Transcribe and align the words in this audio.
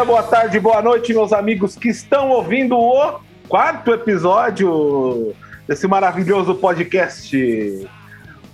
dia, 0.00 0.04
boa 0.04 0.22
tarde, 0.22 0.58
boa 0.58 0.80
noite, 0.80 1.12
meus 1.12 1.30
amigos 1.30 1.76
que 1.76 1.88
estão 1.88 2.30
ouvindo 2.30 2.74
o 2.74 3.20
quarto 3.48 3.92
episódio 3.92 5.34
desse 5.68 5.86
maravilhoso 5.86 6.54
podcast. 6.54 7.86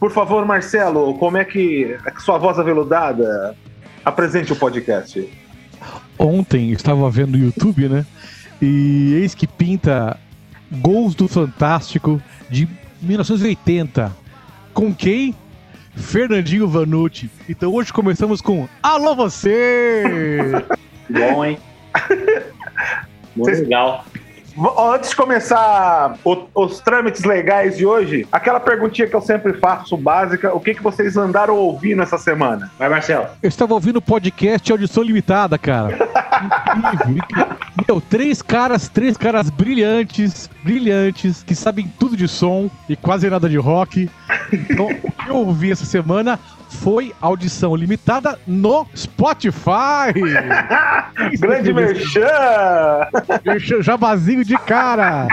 Por 0.01 0.11
favor, 0.11 0.45
Marcelo, 0.45 1.17
como 1.19 1.37
é 1.37 1.45
que 1.45 1.97
é 2.05 2.21
sua 2.21 2.37
voz 2.37 2.59
aveludada 2.59 3.57
apresente 4.05 4.53
o 4.53 4.57
podcast? 4.57 5.29
Ontem 6.19 6.73
estava 6.73 7.09
vendo 7.11 7.37
o 7.37 7.39
YouTube, 7.39 7.89
né? 7.89 8.05
E 8.61 9.15
eis 9.15 9.35
que 9.35 9.47
pinta 9.47 10.19
Gols 10.73 11.15
do 11.15 11.29
Fantástico 11.29 12.21
de 12.51 12.69
1980. 13.01 14.11
Com 14.75 14.93
quem? 14.93 15.35
Fernandinho 15.95 16.67
Vanucci. 16.67 17.31
Então 17.49 17.73
hoje 17.73 17.93
começamos 17.93 18.41
com 18.41 18.69
Alô 18.83 19.15
você! 19.15 20.03
Bom, 21.11 21.45
hein? 21.45 21.59
Muito 23.37 23.51
Vocês- 23.51 23.61
legal. 23.61 24.05
Antes 24.95 25.11
de 25.11 25.17
começar 25.17 26.17
o- 26.25 26.47
os 26.55 26.81
trâmites 26.81 27.25
legais 27.25 27.77
de 27.77 27.85
hoje, 27.85 28.27
aquela 28.33 28.59
perguntinha 28.59 29.07
que 29.07 29.15
eu 29.15 29.21
sempre 29.21 29.53
faço, 29.53 29.99
básica, 29.99 30.55
o 30.57 30.59
que, 30.61 30.73
que 30.73 30.83
vocês 30.83 31.15
andaram 31.15 31.55
ouvindo 31.55 32.01
essa 32.01 32.17
semana? 32.17 32.71
Vai, 32.79 32.89
Marcelo. 32.89 33.27
Eu 33.43 33.51
estava 33.51 33.75
ouvindo 33.75 33.97
o 33.99 34.03
podcast 34.03 34.73
Audição 34.73 35.03
Limitada, 35.03 35.59
cara. 35.59 35.93
Incrível, 36.75 37.17
incrível. 37.19 37.57
Meu, 37.87 38.01
três 38.01 38.41
caras, 38.41 38.89
três 38.89 39.15
caras 39.19 39.51
brilhantes, 39.51 40.49
brilhantes, 40.65 41.43
que 41.43 41.55
sabem 41.55 41.93
tudo 41.99 42.17
de 42.17 42.27
som 42.27 42.71
e 42.89 42.97
quase 42.97 43.29
nada 43.29 43.51
de 43.51 43.59
rock. 43.59 44.09
Então, 44.51 44.87
o 45.03 45.13
que 45.13 45.29
eu 45.29 45.37
ouvi 45.37 45.71
essa 45.71 45.85
semana 45.85 46.41
foi 46.69 47.13
audição 47.21 47.75
limitada 47.75 48.39
no 48.47 48.87
Spotify. 48.95 50.13
Grande 51.39 51.73
merchan! 51.73 53.09
O 53.79 53.83
Jabazinho 53.83 54.45
de 54.45 54.57
cara. 54.59 55.29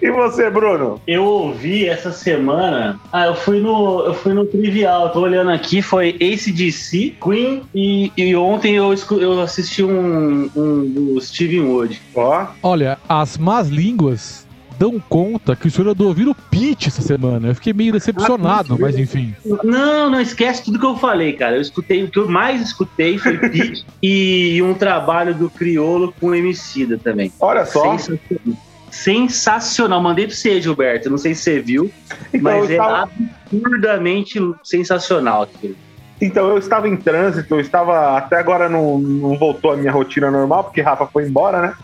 E 0.00 0.10
você, 0.10 0.48
Bruno? 0.50 1.00
Eu 1.06 1.24
ouvi 1.24 1.86
essa 1.86 2.12
semana. 2.12 2.98
Ah, 3.12 3.26
eu 3.26 3.34
fui 3.34 3.60
no, 3.60 4.04
eu 4.06 4.14
fui 4.14 4.32
no 4.32 4.46
Trivial. 4.46 5.10
Tô 5.10 5.20
olhando 5.20 5.50
aqui, 5.50 5.82
foi 5.82 6.10
ACDC, 6.10 7.16
Queen 7.22 7.62
e, 7.74 8.12
e 8.16 8.36
ontem 8.36 8.76
eu, 8.76 8.94
eu 9.12 9.40
assisti 9.40 9.82
um, 9.82 10.50
um 10.54 10.84
do 10.86 11.20
Steven 11.20 11.62
Wood. 11.62 12.00
Ó, 12.14 12.46
Olha, 12.62 12.98
as 13.08 13.36
más 13.36 13.68
línguas 13.68 14.43
dão 14.78 14.98
conta 15.00 15.54
que 15.56 15.66
o 15.68 15.70
senhor 15.70 15.90
andou 15.90 16.08
ouvindo 16.08 16.34
Pitch 16.50 16.86
essa 16.88 17.02
semana. 17.02 17.48
Eu 17.48 17.54
fiquei 17.54 17.72
meio 17.72 17.92
decepcionado, 17.92 18.76
mas 18.78 18.98
enfim. 18.98 19.34
Não, 19.62 20.10
não 20.10 20.20
esquece 20.20 20.64
tudo 20.64 20.78
que 20.78 20.86
eu 20.86 20.96
falei, 20.96 21.32
cara. 21.34 21.56
Eu 21.56 21.60
escutei, 21.60 22.02
o 22.04 22.10
que 22.10 22.18
eu 22.18 22.28
mais 22.28 22.60
escutei 22.62 23.18
foi 23.18 23.36
Pitch 23.38 23.82
e 24.02 24.60
um 24.62 24.74
trabalho 24.74 25.34
do 25.34 25.48
Criolo 25.50 26.14
com 26.20 26.34
Emicida 26.34 26.98
também. 26.98 27.32
olha 27.40 27.64
só. 27.66 27.96
Sensacional. 27.98 28.56
Sensacional. 28.90 30.00
Mandei 30.00 30.26
pra 30.26 30.34
você, 30.36 30.60
Gilberto. 30.60 31.10
Não 31.10 31.18
sei 31.18 31.34
se 31.34 31.42
você 31.42 31.60
viu, 31.60 31.90
Então, 32.32 32.40
mas 32.42 32.70
é 32.70 32.72
estava, 32.74 33.10
absurdamente 33.50 34.38
sensacional 34.62 35.42
aquilo. 35.42 35.74
então, 36.20 36.48
eu 36.48 36.58
estava 36.58 36.88
em 36.88 36.96
trânsito, 36.96 37.54
eu 37.54 37.60
estava. 37.60 38.16
Até 38.16 38.38
agora 38.38 38.68
não, 38.68 38.98
não 38.98 39.36
voltou 39.36 39.72
a 39.72 39.76
minha 39.76 39.90
rotina 39.92 40.30
normal, 40.30 40.64
porque 40.64 40.80
Rafa 40.80 41.06
foi 41.06 41.26
embora, 41.26 41.60
né? 41.60 41.74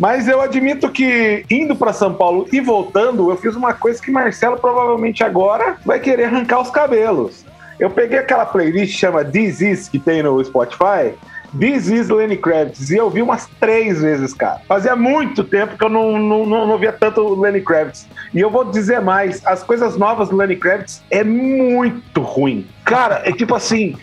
Mas 0.00 0.26
eu 0.26 0.40
admito 0.40 0.88
que 0.88 1.44
indo 1.50 1.76
para 1.76 1.92
São 1.92 2.14
Paulo 2.14 2.48
e 2.50 2.58
voltando, 2.58 3.30
eu 3.30 3.36
fiz 3.36 3.54
uma 3.54 3.74
coisa 3.74 4.00
que 4.00 4.10
Marcelo 4.10 4.56
provavelmente 4.56 5.22
agora 5.22 5.76
vai 5.84 6.00
querer 6.00 6.24
arrancar 6.24 6.62
os 6.62 6.70
cabelos. 6.70 7.44
Eu 7.78 7.90
peguei 7.90 8.18
aquela 8.18 8.46
playlist 8.46 8.94
que 8.94 8.98
chama 8.98 9.22
This 9.22 9.60
Is, 9.60 9.88
que 9.90 9.98
tem 9.98 10.22
no 10.22 10.42
Spotify. 10.42 11.14
This 11.58 11.88
is 11.88 12.08
Lenny 12.08 12.38
Kravitz. 12.38 12.90
E 12.90 12.96
eu 12.96 13.10
vi 13.10 13.20
umas 13.20 13.46
três 13.60 14.00
vezes, 14.00 14.32
cara. 14.32 14.62
Fazia 14.66 14.96
muito 14.96 15.44
tempo 15.44 15.76
que 15.76 15.84
eu 15.84 15.90
não, 15.90 16.18
não, 16.18 16.46
não, 16.46 16.66
não 16.66 16.78
via 16.78 16.92
tanto 16.92 17.38
Lenny 17.38 17.60
Kravitz. 17.60 18.08
E 18.32 18.40
eu 18.40 18.50
vou 18.50 18.64
dizer 18.64 19.02
mais: 19.02 19.44
as 19.44 19.62
coisas 19.62 19.98
novas 19.98 20.30
do 20.30 20.36
Lenny 20.36 20.56
Kravitz 20.56 21.02
é 21.10 21.22
muito 21.22 22.22
ruim. 22.22 22.66
Cara, 22.86 23.20
é 23.24 23.32
tipo 23.32 23.54
assim. 23.54 23.96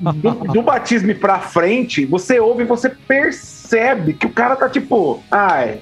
Do, 0.00 0.32
do 0.52 0.62
batismo 0.62 1.14
pra 1.14 1.38
frente, 1.38 2.04
você 2.04 2.40
ouve 2.40 2.62
e 2.62 2.66
você 2.66 2.88
percebe 2.88 4.14
que 4.14 4.26
o 4.26 4.30
cara 4.30 4.56
tá 4.56 4.68
tipo. 4.68 5.22
Ai. 5.30 5.80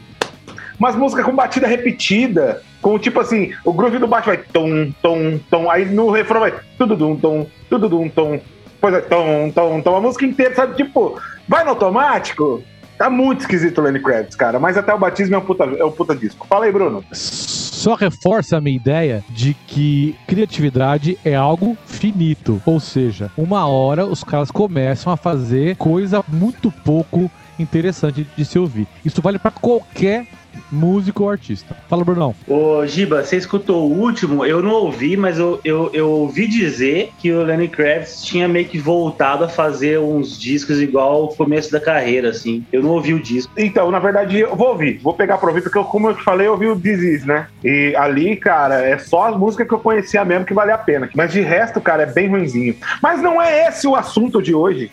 Umas 0.79 0.97
músicas 0.97 1.25
com 1.25 1.35
batida 1.35 1.67
repetida. 1.67 2.63
Com 2.81 2.99
tipo 2.99 3.21
assim, 3.21 3.53
o 3.65 3.73
groove 3.73 3.99
do 3.99 4.09
baixo 4.09 4.27
vai 4.27 4.37
tom, 4.37 4.93
tom, 5.01 5.39
tom. 5.49 5.71
Aí 5.71 5.85
no 5.85 6.11
refrão 6.11 6.41
vai 6.41 6.53
tudo 6.77 6.97
dum, 6.97 7.17
tom, 7.17 7.47
tudo 7.71 7.89
dum, 7.89 8.09
tom. 8.09 8.41
Depois 8.75 8.93
vai 8.93 9.03
tom, 9.03 9.51
tom, 9.55 9.81
tom. 9.81 9.97
A 9.97 10.01
música 10.01 10.27
inteira, 10.27 10.55
sabe? 10.55 10.77
Tipo, 10.77 11.21
vai 11.49 11.63
no 11.63 11.71
automático. 11.71 12.63
Tá 13.03 13.11
muito 13.11 13.41
esquisito 13.41 13.79
o 13.79 13.83
Lenny 13.83 13.99
Kravitz, 13.99 14.37
cara. 14.37 14.61
Mas 14.61 14.77
até 14.77 14.95
o 14.95 14.99
batismo 14.99 15.35
é 15.35 15.39
um 15.39 15.41
puta, 15.41 15.65
é 15.65 15.85
um 15.85 15.91
puta 15.91 16.15
disco. 16.15 16.47
Fala 16.47 16.67
aí, 16.67 16.71
Bruno. 16.71 17.03
Só 17.13 17.97
reforça 17.97 18.59
a 18.59 18.61
minha 18.61 18.77
ideia 18.77 19.25
de 19.29 19.55
que 19.67 20.15
criatividade 20.29 21.19
é 21.25 21.35
algo 21.35 21.77
finito. 21.85 22.63
Ou 22.65 22.79
seja, 22.79 23.29
uma 23.37 23.67
hora 23.67 24.07
os 24.07 24.23
caras 24.23 24.53
começam 24.53 25.13
a 25.13 25.17
fazer 25.17 25.75
coisa 25.75 26.25
muito 26.29 26.71
pouco 26.71 27.29
interessante 27.59 28.27
de 28.37 28.45
se 28.45 28.59
ouvir. 28.59 28.87
Isso 29.05 29.21
vale 29.23 29.39
pra 29.39 29.51
qualquer 29.51 30.27
músico 30.71 31.25
ou 31.25 31.31
artista. 31.31 31.77
Fala, 31.89 32.05
Brunão. 32.05 32.35
Ô, 32.47 32.85
Giba, 32.87 33.23
você 33.23 33.37
escutou 33.37 33.91
o 33.91 33.99
último? 33.99 34.45
Eu 34.45 34.63
não 34.63 34.73
ouvi, 34.73 35.17
mas 35.17 35.39
eu, 35.39 35.61
eu, 35.65 35.91
eu 35.93 36.11
ouvi 36.11 36.47
dizer 36.47 37.11
que 37.19 37.33
o 37.33 37.43
Lenny 37.43 37.69
Kravitz 37.69 38.23
tinha 38.23 38.49
meio 38.49 38.67
que 38.67 38.79
voltado 38.79 39.45
a 39.45 39.49
fazer 39.49 39.99
uns 39.99 40.39
discos 40.39 40.81
igual 40.81 41.25
o 41.25 41.35
começo 41.35 41.71
da 41.71 41.81
carreira, 41.81 42.31
assim. 42.31 42.65
Eu 42.73 42.83
não 42.83 42.91
ouvi 42.91 43.15
o 43.15 43.21
disco. 43.21 43.53
Então, 43.57 43.91
na 43.91 43.99
verdade, 43.99 44.41
eu 44.41 44.57
vou 44.57 44.69
ouvir. 44.69 44.99
Vou 44.99 45.15
pegar 45.15 45.39
pra 45.39 45.49
ouvir, 45.49 45.63
porque 45.63 45.79
eu, 45.79 45.85
como 45.85 46.09
eu 46.09 46.15
te 46.15 46.23
falei, 46.23 46.47
eu 46.47 46.53
ouvi 46.53 46.67
o 46.67 46.77
Disease, 46.77 47.27
né? 47.27 47.47
E 47.65 47.95
ali, 47.97 48.37
cara, 48.37 48.83
é 48.87 48.99
só 48.99 49.29
as 49.29 49.37
músicas 49.37 49.67
que 49.67 49.75
eu 49.75 49.79
conhecia 49.79 50.25
mesmo 50.25 50.45
que 50.45 50.55
vale 50.55 50.73
a 50.73 50.79
pena. 50.79 51.09
Mas 51.15 51.33
de 51.33 51.41
resto, 51.41 51.81
cara, 51.81 52.03
é 52.03 52.07
bem 52.07 52.29
ruinzinho. 52.29 52.75
Mas 53.03 53.21
não 53.21 53.41
é 53.41 53.69
esse 53.69 53.87
o 53.87 53.95
assunto 53.95 54.43
de 54.43 54.55
hoje. 54.55 54.91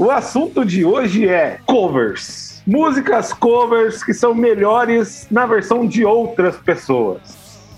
O 0.00 0.10
assunto 0.10 0.64
de 0.64 0.82
hoje 0.82 1.28
é 1.28 1.58
covers. 1.66 2.62
Músicas 2.66 3.34
covers 3.34 4.02
que 4.02 4.14
são 4.14 4.34
melhores 4.34 5.26
na 5.30 5.44
versão 5.44 5.86
de 5.86 6.06
outras 6.06 6.56
pessoas. 6.56 7.20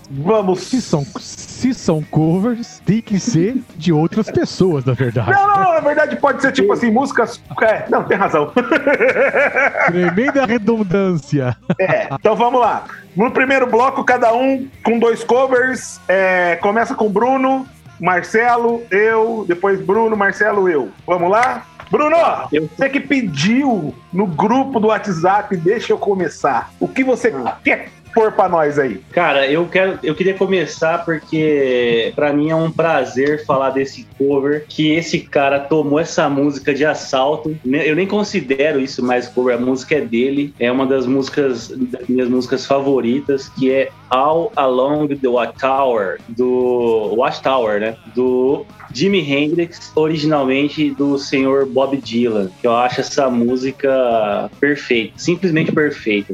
Vamos. 0.09 0.61
Se 0.61 0.81
são, 0.81 1.05
se 1.19 1.73
são 1.73 2.01
covers, 2.01 2.81
tem 2.85 3.01
que 3.01 3.19
ser 3.19 3.57
de 3.75 3.91
outras 3.91 4.31
pessoas, 4.31 4.85
na 4.85 4.93
verdade. 4.93 5.31
Não, 5.31 5.47
não, 5.49 5.63
não, 5.65 5.73
na 5.73 5.79
verdade 5.81 6.15
pode 6.15 6.41
ser 6.41 6.53
tipo 6.53 6.71
assim, 6.71 6.89
músicas. 6.89 7.43
É, 7.61 7.89
não, 7.89 8.05
tem 8.05 8.15
razão. 8.15 8.53
Tremenda 9.87 10.45
redundância. 10.45 11.57
É, 11.77 12.07
então 12.09 12.37
vamos 12.37 12.61
lá. 12.61 12.85
No 13.17 13.31
primeiro 13.31 13.67
bloco, 13.67 14.01
cada 14.05 14.33
um 14.33 14.65
com 14.81 14.97
dois 14.97 15.25
covers. 15.25 15.99
É, 16.07 16.55
começa 16.55 16.95
com 16.95 17.09
Bruno, 17.09 17.67
Marcelo, 17.99 18.81
eu, 18.91 19.45
depois 19.47 19.79
Bruno, 19.81 20.15
Marcelo, 20.17 20.69
eu. 20.69 20.89
Vamos 21.05 21.29
lá? 21.29 21.65
Bruno, 21.91 22.15
Eu- 22.51 22.67
você 22.75 22.89
que 22.89 22.99
pediu 22.99 23.93
no 24.11 24.25
grupo 24.25 24.79
do 24.79 24.87
WhatsApp, 24.87 25.55
deixa 25.55 25.93
eu 25.93 25.97
começar. 25.97 26.71
O 26.79 26.87
que 26.87 27.03
você 27.03 27.31
quer 27.63 27.89
pôr 28.13 28.31
pra 28.31 28.47
nós 28.47 28.77
aí? 28.79 28.99
Cara, 29.11 29.47
eu 29.47 29.65
quero, 29.67 29.99
eu 30.03 30.13
queria 30.15 30.33
começar 30.33 31.03
porque 31.03 32.11
pra 32.15 32.31
mim 32.33 32.49
é 32.49 32.55
um 32.55 32.71
prazer 32.71 33.45
falar 33.45 33.71
desse 33.71 34.07
cover 34.17 34.65
que 34.67 34.91
esse 34.91 35.19
cara 35.19 35.59
tomou 35.59 35.99
essa 35.99 36.29
música 36.29 36.73
de 36.73 36.85
assalto. 36.85 37.55
Ne- 37.63 37.89
Eu 37.89 37.95
nem 37.95 38.07
considero 38.07 38.79
isso 38.79 39.03
mais 39.03 39.27
cover, 39.27 39.55
a 39.55 39.59
música 39.59 39.95
é 39.95 40.01
dele. 40.01 40.53
É 40.59 40.71
uma 40.71 40.85
das 40.85 41.05
músicas 41.05 41.69
das 41.69 42.07
minhas 42.07 42.29
músicas 42.29 42.65
favoritas, 42.65 43.49
que 43.49 43.71
é 43.71 43.89
All 44.09 44.51
Along 44.55 45.07
the 45.15 45.27
Watchtower 45.27 46.19
do 46.29 47.13
Watchtower, 47.15 47.79
né? 47.79 47.95
Do 48.15 48.65
Jimi 48.93 49.19
Hendrix, 49.21 49.91
originalmente 49.95 50.91
do 50.91 51.17
senhor 51.17 51.65
Bob 51.65 51.97
Dylan, 51.97 52.49
que 52.61 52.67
eu 52.67 52.75
acho 52.75 53.01
essa 53.01 53.29
música 53.29 54.49
perfeita, 54.59 55.13
simplesmente 55.17 55.71
perfeita. 55.71 56.33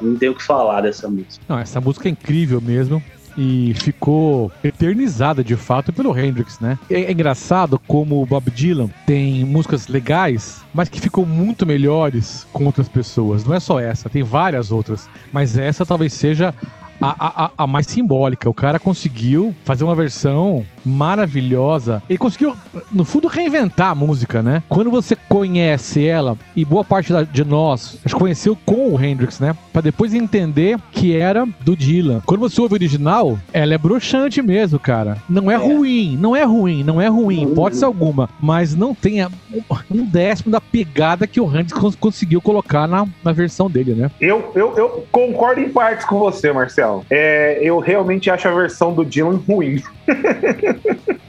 Não 0.00 0.16
tenho 0.16 0.32
o 0.32 0.34
que 0.34 0.42
falar 0.42 0.82
dessa 0.82 1.08
música. 1.08 1.44
Não, 1.48 1.58
essa 1.58 1.80
música 1.80 2.08
é 2.08 2.12
incrível 2.12 2.60
mesmo. 2.60 3.02
E 3.38 3.74
ficou 3.74 4.50
eternizada 4.64 5.44
de 5.44 5.56
fato 5.56 5.92
pelo 5.92 6.18
Hendrix, 6.18 6.58
né? 6.58 6.78
É, 6.88 7.02
é 7.02 7.12
engraçado 7.12 7.78
como 7.86 8.22
o 8.22 8.24
Bob 8.24 8.50
Dylan 8.50 8.88
tem 9.04 9.44
músicas 9.44 9.88
legais, 9.88 10.64
mas 10.72 10.88
que 10.88 10.98
ficam 10.98 11.26
muito 11.26 11.66
melhores 11.66 12.46
com 12.50 12.64
outras 12.64 12.88
pessoas. 12.88 13.44
Não 13.44 13.54
é 13.54 13.60
só 13.60 13.78
essa, 13.78 14.08
tem 14.08 14.22
várias 14.22 14.72
outras. 14.72 15.06
Mas 15.30 15.58
essa 15.58 15.84
talvez 15.84 16.14
seja 16.14 16.54
a, 17.00 17.44
a, 17.44 17.50
a 17.58 17.66
mais 17.66 17.86
simbólica. 17.86 18.48
O 18.48 18.54
cara 18.54 18.78
conseguiu 18.78 19.54
fazer 19.64 19.84
uma 19.84 19.94
versão 19.94 20.64
maravilhosa. 20.84 22.02
Ele 22.08 22.18
conseguiu, 22.18 22.54
no 22.92 23.04
fundo, 23.04 23.26
reinventar 23.26 23.90
a 23.90 23.94
música, 23.94 24.42
né? 24.42 24.62
Quando 24.68 24.90
você 24.90 25.16
conhece 25.28 26.06
ela, 26.06 26.36
e 26.54 26.64
boa 26.64 26.84
parte 26.84 27.12
da, 27.12 27.22
de 27.22 27.44
nós 27.44 27.98
conheceu 28.12 28.56
com 28.64 28.94
o 28.94 29.02
Hendrix, 29.02 29.40
né? 29.40 29.56
Pra 29.72 29.82
depois 29.82 30.14
entender 30.14 30.78
que 30.92 31.16
era 31.16 31.46
do 31.60 31.76
Dylan. 31.76 32.22
Quando 32.24 32.40
você 32.40 32.60
ouve 32.60 32.74
o 32.74 32.76
original, 32.76 33.38
ela 33.52 33.74
é 33.74 33.78
broxante 33.78 34.40
mesmo, 34.40 34.78
cara. 34.78 35.18
Não 35.28 35.50
é, 35.50 35.54
é. 35.54 35.56
ruim, 35.56 36.16
não 36.16 36.36
é 36.36 36.44
ruim, 36.44 36.84
não 36.84 37.00
é 37.00 37.08
ruim, 37.08 37.46
uhum. 37.46 37.54
pode 37.54 37.76
ser 37.76 37.84
alguma, 37.84 38.28
mas 38.40 38.74
não 38.74 38.94
tem 38.94 39.24
um 39.90 40.04
décimo 40.04 40.52
da 40.52 40.60
pegada 40.60 41.26
que 41.26 41.40
o 41.40 41.46
Hendrix 41.46 41.96
conseguiu 41.96 42.40
colocar 42.40 42.86
na, 42.86 43.06
na 43.24 43.32
versão 43.32 43.70
dele, 43.70 43.94
né? 43.94 44.10
Eu, 44.20 44.52
eu, 44.54 44.76
eu 44.76 45.06
concordo 45.10 45.60
em 45.60 45.68
partes 45.68 46.06
com 46.06 46.18
você, 46.18 46.52
Marcelo. 46.52 46.85
É, 47.10 47.58
eu 47.60 47.78
realmente 47.78 48.30
acho 48.30 48.48
a 48.48 48.52
versão 48.52 48.92
do 48.92 49.04
Dylan 49.04 49.40
ruim. 49.46 49.82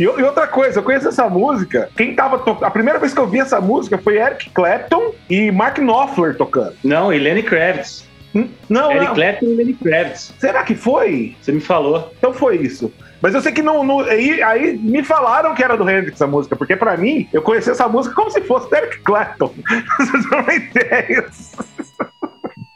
E, 0.00 0.06
outra 0.06 0.46
coisa, 0.46 0.78
eu 0.78 0.82
conheço 0.82 1.08
essa 1.08 1.28
música. 1.28 1.90
Quem 1.94 2.14
tava 2.14 2.38
tocando. 2.38 2.64
A 2.64 2.70
primeira 2.70 2.98
vez 2.98 3.12
que 3.12 3.20
eu 3.20 3.26
vi 3.26 3.38
essa 3.38 3.60
música 3.60 3.98
foi 3.98 4.16
Eric 4.16 4.48
Clapton 4.48 5.12
e 5.28 5.52
Mark 5.52 5.76
Knopfler 5.76 6.34
tocando. 6.38 6.72
Não, 6.82 7.12
e 7.12 7.18
Lenny 7.18 7.42
Kravitz. 7.42 8.08
Hum? 8.34 8.48
Não, 8.66 8.90
Eric 8.90 9.04
não. 9.08 9.14
Clapton 9.14 9.44
e 9.44 9.54
Lenny 9.56 9.74
Kravitz. 9.74 10.32
Será 10.38 10.62
que 10.62 10.74
foi? 10.74 11.36
Você 11.42 11.52
me 11.52 11.60
falou. 11.60 12.10
Então 12.16 12.32
foi 12.32 12.56
isso. 12.56 12.90
Mas 13.20 13.34
eu 13.34 13.42
sei 13.42 13.52
que 13.52 13.60
não. 13.60 13.84
não 13.84 14.00
aí, 14.00 14.42
aí, 14.42 14.78
me 14.78 15.04
falaram 15.04 15.54
que 15.54 15.62
era 15.62 15.76
do 15.76 15.88
Hendrix 15.88 16.14
essa 16.14 16.26
música, 16.26 16.56
porque 16.56 16.76
pra 16.76 16.96
mim, 16.96 17.28
eu 17.30 17.42
conheci 17.42 17.68
essa 17.68 17.86
música 17.86 18.14
como 18.14 18.30
se 18.30 18.40
fosse 18.40 18.74
Eric 18.74 19.00
Clapton. 19.00 19.52
Vocês 19.98 20.30
não 20.30 20.42
têm 20.44 20.56
ideia. 20.56 21.26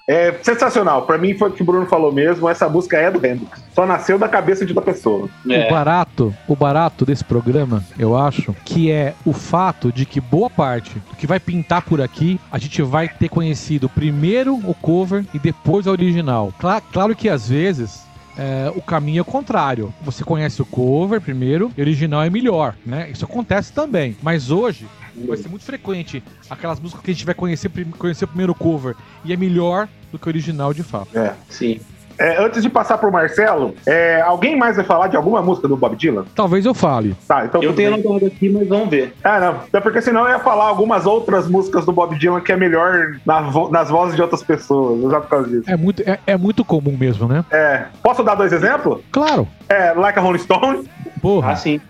É 0.07 0.33
sensacional. 0.43 1.07
Para 1.07 1.17
mim 1.17 1.35
foi 1.35 1.49
o 1.49 1.53
que 1.53 1.63
o 1.63 1.65
Bruno 1.65 1.87
falou 1.87 2.13
mesmo. 2.13 2.49
Essa 2.49 2.69
música 2.69 2.99
é 2.99 3.11
do 3.11 3.25
Hendrix. 3.25 3.63
Só 3.75 3.87
nasceu 3.87 4.19
da 4.19 4.29
cabeça 4.29 4.65
de 4.67 4.73
outra 4.73 4.93
pessoa. 4.93 5.29
É. 5.49 5.67
O 5.67 5.71
barato, 5.71 6.35
o 6.47 6.55
barato 6.55 7.07
desse 7.07 7.25
programa, 7.25 7.83
eu 7.99 8.17
acho, 8.17 8.55
que 8.65 8.91
é 8.91 9.15
o 9.25 9.33
fato 9.33 9.91
de 9.91 10.05
que 10.05 10.21
boa 10.21 10.51
parte 10.51 10.99
do 11.11 11.17
que 11.17 11.27
vai 11.27 11.41
pintar 11.41 11.83
por 11.83 12.03
aqui, 12.03 12.39
a 12.53 12.59
gente 12.59 12.83
vai 12.83 13.09
ter 13.09 13.31
conhecido 13.31 13.89
primeiro 13.89 14.55
o 14.55 14.75
cover 14.75 15.25
e 15.33 15.39
depois 15.39 15.87
a 15.87 15.91
original. 15.91 16.53
Claro, 16.59 16.85
claro 16.93 17.17
que 17.17 17.29
às 17.29 17.49
vezes 17.49 18.05
é, 18.37 18.71
o 18.75 18.83
caminho 18.83 19.21
é 19.21 19.23
o 19.23 19.25
contrário. 19.25 19.95
Você 20.03 20.23
conhece 20.23 20.61
o 20.61 20.67
cover 20.67 21.21
primeiro 21.21 21.73
e 21.77 21.81
o 21.81 21.85
original 21.85 22.23
é 22.23 22.29
melhor, 22.29 22.75
né? 22.85 23.09
Isso 23.11 23.25
acontece 23.25 23.73
também. 23.73 24.17
Mas 24.23 24.51
hoje 24.51 24.87
vai 25.17 25.37
ser 25.37 25.49
muito 25.49 25.65
frequente 25.65 26.23
aquelas 26.49 26.81
músicas 26.81 27.03
que 27.03 27.11
a 27.11 27.15
gente 27.15 27.27
vai 27.27 27.35
conhecer, 27.35 27.71
conhecer 27.99 28.25
o 28.25 28.29
primeiro 28.29 28.55
cover 28.55 28.95
e 29.25 29.33
é 29.33 29.37
melhor 29.37 29.89
do 30.11 30.19
que 30.19 30.27
o 30.27 30.31
original 30.31 30.73
de 30.73 30.83
fato. 30.83 31.17
É, 31.17 31.35
sim. 31.49 31.81
É, 32.19 32.41
antes 32.41 32.63
de 32.63 32.69
passar 32.69 32.99
pro 32.99 33.11
Marcelo, 33.11 33.75
é, 33.87 34.21
alguém 34.21 34.57
mais 34.57 34.77
vai 34.77 34.85
falar 34.85 35.09
de 35.09 35.17
alguma 35.17 35.43
música 35.43 35.67
do 35.67 35.77
Bob 35.77 35.97
Dylan? 35.97 36.25
Talvez 36.35 36.65
eu 36.65 36.75
fale. 36.75 37.17
Tá, 37.27 37.45
então. 37.45 37.63
Eu 37.63 37.75
tenho 37.75 37.95
anotado 37.95 38.27
aqui, 38.27 38.49
mas 38.49 38.69
vamos 38.69 38.89
ver. 38.89 39.13
É, 39.23 39.41
não. 39.41 39.51
Até 39.57 39.81
porque 39.81 40.01
senão 40.01 40.23
eu 40.23 40.31
ia 40.31 40.39
falar 40.39 40.67
algumas 40.67 41.07
outras 41.07 41.49
músicas 41.49 41.85
do 41.85 41.93
Bob 41.93 42.17
Dylan 42.17 42.41
que 42.41 42.53
é 42.53 42.57
melhor 42.57 43.17
na 43.27 43.41
vo 43.41 43.69
nas 43.69 43.91
vozes 43.91 44.15
de 44.15 44.23
outras 44.23 44.43
pessoas, 44.43 45.03
exato 45.03 45.23
por 45.23 45.31
causa 45.31 45.49
disso. 45.49 45.65
É 45.67 45.77
muito, 45.77 46.03
é, 46.03 46.19
é, 46.27 46.37
muito 46.37 46.65
comum 46.65 46.97
mesmo, 46.97 47.27
né? 47.27 47.45
É. 47.51 47.87
Posso 48.03 48.23
dar 48.23 48.37
dois 48.37 48.53
exemplos? 48.53 49.01
Claro. 49.11 49.49
É, 49.69 49.93
Like 49.93 50.19
a 50.19 50.23
Rolling 50.23 50.39
Stone. 50.39 50.89
Porra. 51.21 51.53
Ah, 51.53 51.57
sim. 51.57 51.81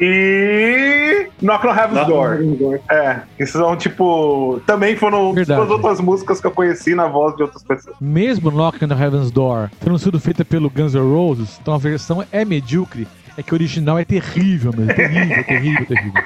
E 0.00 1.28
Knock 1.40 1.66
on 1.66 1.74
Heaven's 1.74 2.06
Door. 2.06 2.38
Door. 2.58 2.80
É, 2.90 3.20
que 3.36 3.46
são 3.46 3.76
tipo. 3.76 4.60
Também 4.66 4.96
foram 4.96 5.32
duas 5.32 5.70
outras 5.70 6.00
músicas 6.00 6.40
que 6.40 6.46
eu 6.46 6.50
conheci 6.50 6.94
na 6.94 7.06
voz 7.06 7.36
de 7.36 7.42
outras 7.42 7.62
pessoas. 7.62 7.96
Mesmo 8.00 8.50
Knock 8.50 8.84
on 8.84 8.88
Heaven's 8.88 9.30
Door 9.30 9.70
tendo 9.80 9.98
sido 9.98 10.18
feita 10.20 10.44
pelo 10.44 10.68
Guns 10.68 10.94
N' 10.94 11.00
Roses, 11.00 11.58
então 11.60 11.74
a 11.74 11.78
versão 11.78 12.24
é 12.32 12.44
medíocre, 12.44 13.06
é 13.36 13.42
que 13.42 13.52
o 13.52 13.56
original 13.56 13.98
é 13.98 14.04
terrível 14.04 14.72
mesmo. 14.76 14.94
Terrível, 14.94 15.44
terrível, 15.44 15.86
terrível. 15.86 16.22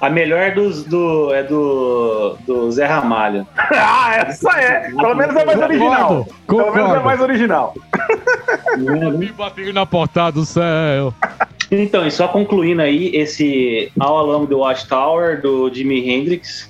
A 0.00 0.08
melhor 0.08 0.52
dos, 0.52 0.84
do, 0.84 1.34
é 1.34 1.42
do, 1.42 2.36
do 2.46 2.72
Zé 2.72 2.86
Ramalho. 2.86 3.46
ah, 3.56 4.14
essa 4.14 4.50
é! 4.58 4.90
Pelo 4.90 5.14
menos 5.14 5.36
é 5.36 5.44
mais 5.44 5.60
original. 5.60 6.28
Concordo. 6.46 6.72
Pelo 6.72 6.74
menos 6.74 7.00
é 7.00 7.04
mais 7.04 7.20
original. 7.20 7.74
Me 9.18 9.30
batendo 9.32 9.72
na 9.74 9.84
portada 9.84 10.32
do 10.32 10.46
céu. 10.46 11.12
Então, 11.70 12.06
e 12.06 12.10
só 12.10 12.28
concluindo 12.28 12.82
aí, 12.82 13.14
esse 13.14 13.92
All 13.98 14.18
Along 14.18 14.46
the 14.46 14.54
Watchtower 14.54 15.40
do 15.40 15.72
Jimi 15.72 16.08
Hendrix, 16.08 16.69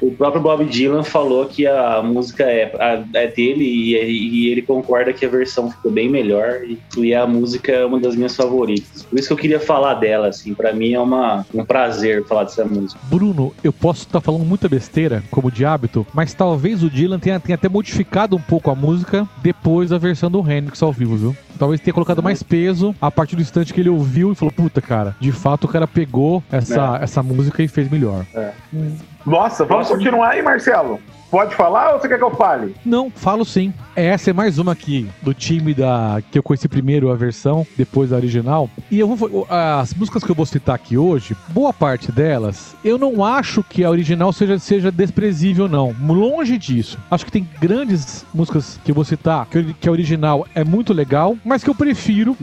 o 0.00 0.10
próprio 0.12 0.42
Bob 0.42 0.64
Dylan 0.64 1.02
falou 1.02 1.46
que 1.46 1.66
a 1.66 2.02
música 2.02 2.44
é, 2.44 2.72
a, 2.78 3.18
é 3.18 3.26
dele 3.28 3.64
e, 3.64 3.94
e, 3.94 4.48
ele 4.48 4.62
concorda 4.62 5.12
que 5.12 5.24
a 5.24 5.28
versão 5.28 5.70
ficou 5.70 5.90
bem 5.90 6.08
melhor 6.08 6.62
e, 6.64 6.78
e 6.96 7.14
a 7.14 7.26
música 7.26 7.72
é 7.72 7.84
uma 7.84 8.00
das 8.00 8.16
minhas 8.16 8.34
favoritas. 8.34 9.02
Por 9.02 9.18
isso 9.18 9.28
que 9.28 9.32
eu 9.32 9.38
queria 9.38 9.60
falar 9.60 9.94
dela, 9.94 10.28
assim, 10.28 10.54
para 10.54 10.72
mim 10.72 10.92
é 10.92 11.00
uma, 11.00 11.44
um 11.54 11.64
prazer 11.64 12.24
falar 12.26 12.44
dessa 12.44 12.64
música. 12.64 13.00
Bruno, 13.04 13.52
eu 13.62 13.72
posso 13.72 14.02
estar 14.02 14.20
tá 14.20 14.20
falando 14.20 14.44
muita 14.44 14.68
besteira, 14.68 15.22
como 15.30 15.50
de 15.50 15.64
hábito, 15.64 16.06
mas 16.14 16.32
talvez 16.32 16.82
o 16.82 16.90
Dylan 16.90 17.18
tenha, 17.18 17.38
tenha 17.38 17.56
até 17.56 17.68
modificado 17.68 18.36
um 18.36 18.40
pouco 18.40 18.70
a 18.70 18.74
música 18.74 19.28
depois 19.42 19.90
da 19.90 19.98
versão 19.98 20.30
do 20.30 20.40
Hendrix 20.40 20.82
ao 20.82 20.92
vivo, 20.92 21.16
viu? 21.16 21.36
Talvez 21.58 21.78
tenha 21.78 21.92
colocado 21.92 22.22
mais 22.22 22.42
peso 22.42 22.94
a 22.98 23.10
partir 23.10 23.36
do 23.36 23.42
instante 23.42 23.74
que 23.74 23.80
ele 23.80 23.90
ouviu 23.90 24.32
e 24.32 24.34
falou: 24.34 24.50
Puta, 24.50 24.80
cara, 24.80 25.14
de 25.20 25.30
fato 25.30 25.64
o 25.64 25.68
cara 25.68 25.86
pegou 25.86 26.42
essa, 26.50 26.98
é. 26.98 27.04
essa 27.04 27.22
música 27.22 27.62
e 27.62 27.68
fez 27.68 27.90
melhor. 27.90 28.24
É. 28.34 28.52
Hum. 28.72 28.96
Nossa, 29.26 29.64
vamos 29.64 29.88
continuar 29.88 30.30
aí, 30.30 30.42
Marcelo. 30.42 31.00
Pode 31.30 31.54
falar 31.54 31.92
ou 31.92 32.00
você 32.00 32.08
quer 32.08 32.18
que 32.18 32.24
eu 32.24 32.34
fale? 32.34 32.74
Não, 32.84 33.08
falo 33.08 33.44
sim. 33.44 33.72
Essa 33.94 34.30
é 34.30 34.32
mais 34.32 34.58
uma 34.58 34.72
aqui 34.72 35.08
do 35.22 35.32
time 35.32 35.72
da 35.72 36.20
que 36.28 36.36
eu 36.36 36.42
conheci 36.42 36.66
primeiro 36.66 37.08
a 37.08 37.14
versão, 37.14 37.64
depois 37.76 38.12
a 38.12 38.16
original. 38.16 38.68
E 38.90 38.98
eu 38.98 39.06
vou 39.06 39.46
as 39.48 39.94
músicas 39.94 40.24
que 40.24 40.30
eu 40.30 40.34
vou 40.34 40.44
citar 40.44 40.74
aqui 40.74 40.98
hoje, 40.98 41.36
boa 41.50 41.72
parte 41.72 42.10
delas, 42.10 42.74
eu 42.84 42.98
não 42.98 43.24
acho 43.24 43.62
que 43.62 43.84
a 43.84 43.90
original 43.90 44.32
seja 44.32 44.58
seja 44.58 44.90
desprezível 44.90 45.68
não. 45.68 45.94
Longe 46.04 46.58
disso. 46.58 46.98
Acho 47.08 47.24
que 47.24 47.32
tem 47.32 47.48
grandes 47.60 48.26
músicas 48.34 48.80
que 48.84 48.90
eu 48.90 48.94
vou 48.94 49.04
citar 49.04 49.46
que, 49.46 49.72
que 49.74 49.88
a 49.88 49.92
original 49.92 50.44
é 50.52 50.64
muito 50.64 50.92
legal, 50.92 51.36
mas 51.44 51.62
que 51.62 51.70
eu 51.70 51.74
prefiro 51.76 52.36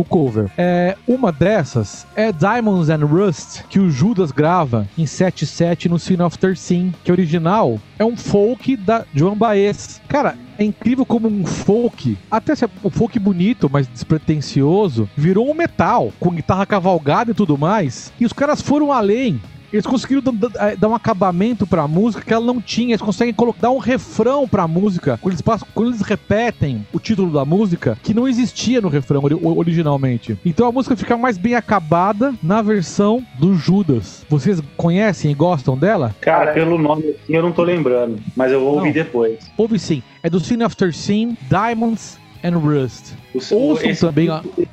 o 0.00 0.04
cover. 0.04 0.50
É, 0.56 0.96
uma 1.06 1.30
dessas 1.30 2.06
é 2.16 2.32
Diamonds 2.32 2.88
and 2.88 3.04
Rust, 3.04 3.62
que 3.68 3.78
o 3.78 3.90
Judas 3.90 4.32
grava 4.32 4.88
em 4.96 5.04
7-7 5.04 5.88
no 5.88 5.98
Sin 5.98 6.20
of 6.22 6.38
Tercin, 6.38 6.92
que 7.04 7.12
original 7.12 7.78
é 7.98 8.04
um 8.04 8.16
folk 8.16 8.76
da 8.76 9.04
Joan 9.14 9.36
Baez. 9.36 10.00
Cara, 10.08 10.36
é 10.58 10.64
incrível 10.64 11.06
como 11.06 11.28
um 11.28 11.46
folk, 11.46 12.18
até 12.30 12.54
se 12.54 12.64
é 12.64 12.68
um 12.84 12.90
folk 12.90 13.18
bonito, 13.18 13.68
mas 13.70 13.86
despretensioso, 13.86 15.08
virou 15.16 15.50
um 15.50 15.54
metal, 15.54 16.12
com 16.20 16.30
guitarra 16.30 16.66
cavalgada 16.66 17.30
e 17.30 17.34
tudo 17.34 17.56
mais. 17.56 18.12
E 18.20 18.26
os 18.26 18.32
caras 18.32 18.60
foram 18.60 18.92
além 18.92 19.40
eles 19.72 19.86
conseguiram 19.86 20.22
é, 20.58 20.76
dar 20.76 20.88
um 20.88 20.94
acabamento 20.94 21.66
pra 21.66 21.86
música 21.86 22.24
que 22.24 22.32
ela 22.32 22.44
não 22.44 22.60
tinha. 22.60 22.90
Eles 22.90 23.02
conseguem 23.02 23.34
dar 23.60 23.70
um 23.70 23.78
refrão 23.78 24.48
pra 24.48 24.66
música 24.66 25.18
quando 25.20 25.32
eles, 25.32 25.40
passam, 25.40 25.68
quando 25.74 25.88
eles 25.88 26.00
repetem 26.02 26.86
o 26.92 26.98
título 26.98 27.32
da 27.32 27.44
música 27.44 27.98
que 28.02 28.14
não 28.14 28.28
existia 28.28 28.80
no 28.80 28.88
refrão 28.88 29.22
originalmente. 29.56 30.38
Então 30.44 30.66
a 30.66 30.72
música 30.72 30.96
fica 30.96 31.16
mais 31.16 31.38
bem 31.38 31.54
acabada 31.54 32.34
na 32.42 32.62
versão 32.62 33.24
do 33.38 33.54
Judas. 33.54 34.24
Vocês 34.28 34.60
conhecem 34.76 35.30
e 35.30 35.34
gostam 35.34 35.76
dela? 35.76 36.14
Cara, 36.20 36.52
pelo 36.52 36.78
nome 36.78 37.04
assim 37.08 37.34
eu 37.34 37.42
não 37.42 37.52
tô 37.52 37.62
lembrando, 37.62 38.18
mas 38.36 38.52
eu 38.52 38.60
vou 38.60 38.74
ouvir 38.76 38.92
depois. 38.92 39.38
Ouve 39.56 39.78
sim. 39.78 40.02
É 40.22 40.28
do 40.28 40.40
Scene 40.40 40.64
After 40.64 40.94
Scene, 40.94 41.36
Diamonds 41.48 42.18
and 42.44 42.58
Rust. 42.58 43.12
O, 43.34 43.38
Ouçam 43.54 43.90
esse, 43.90 44.00
também. 44.00 44.28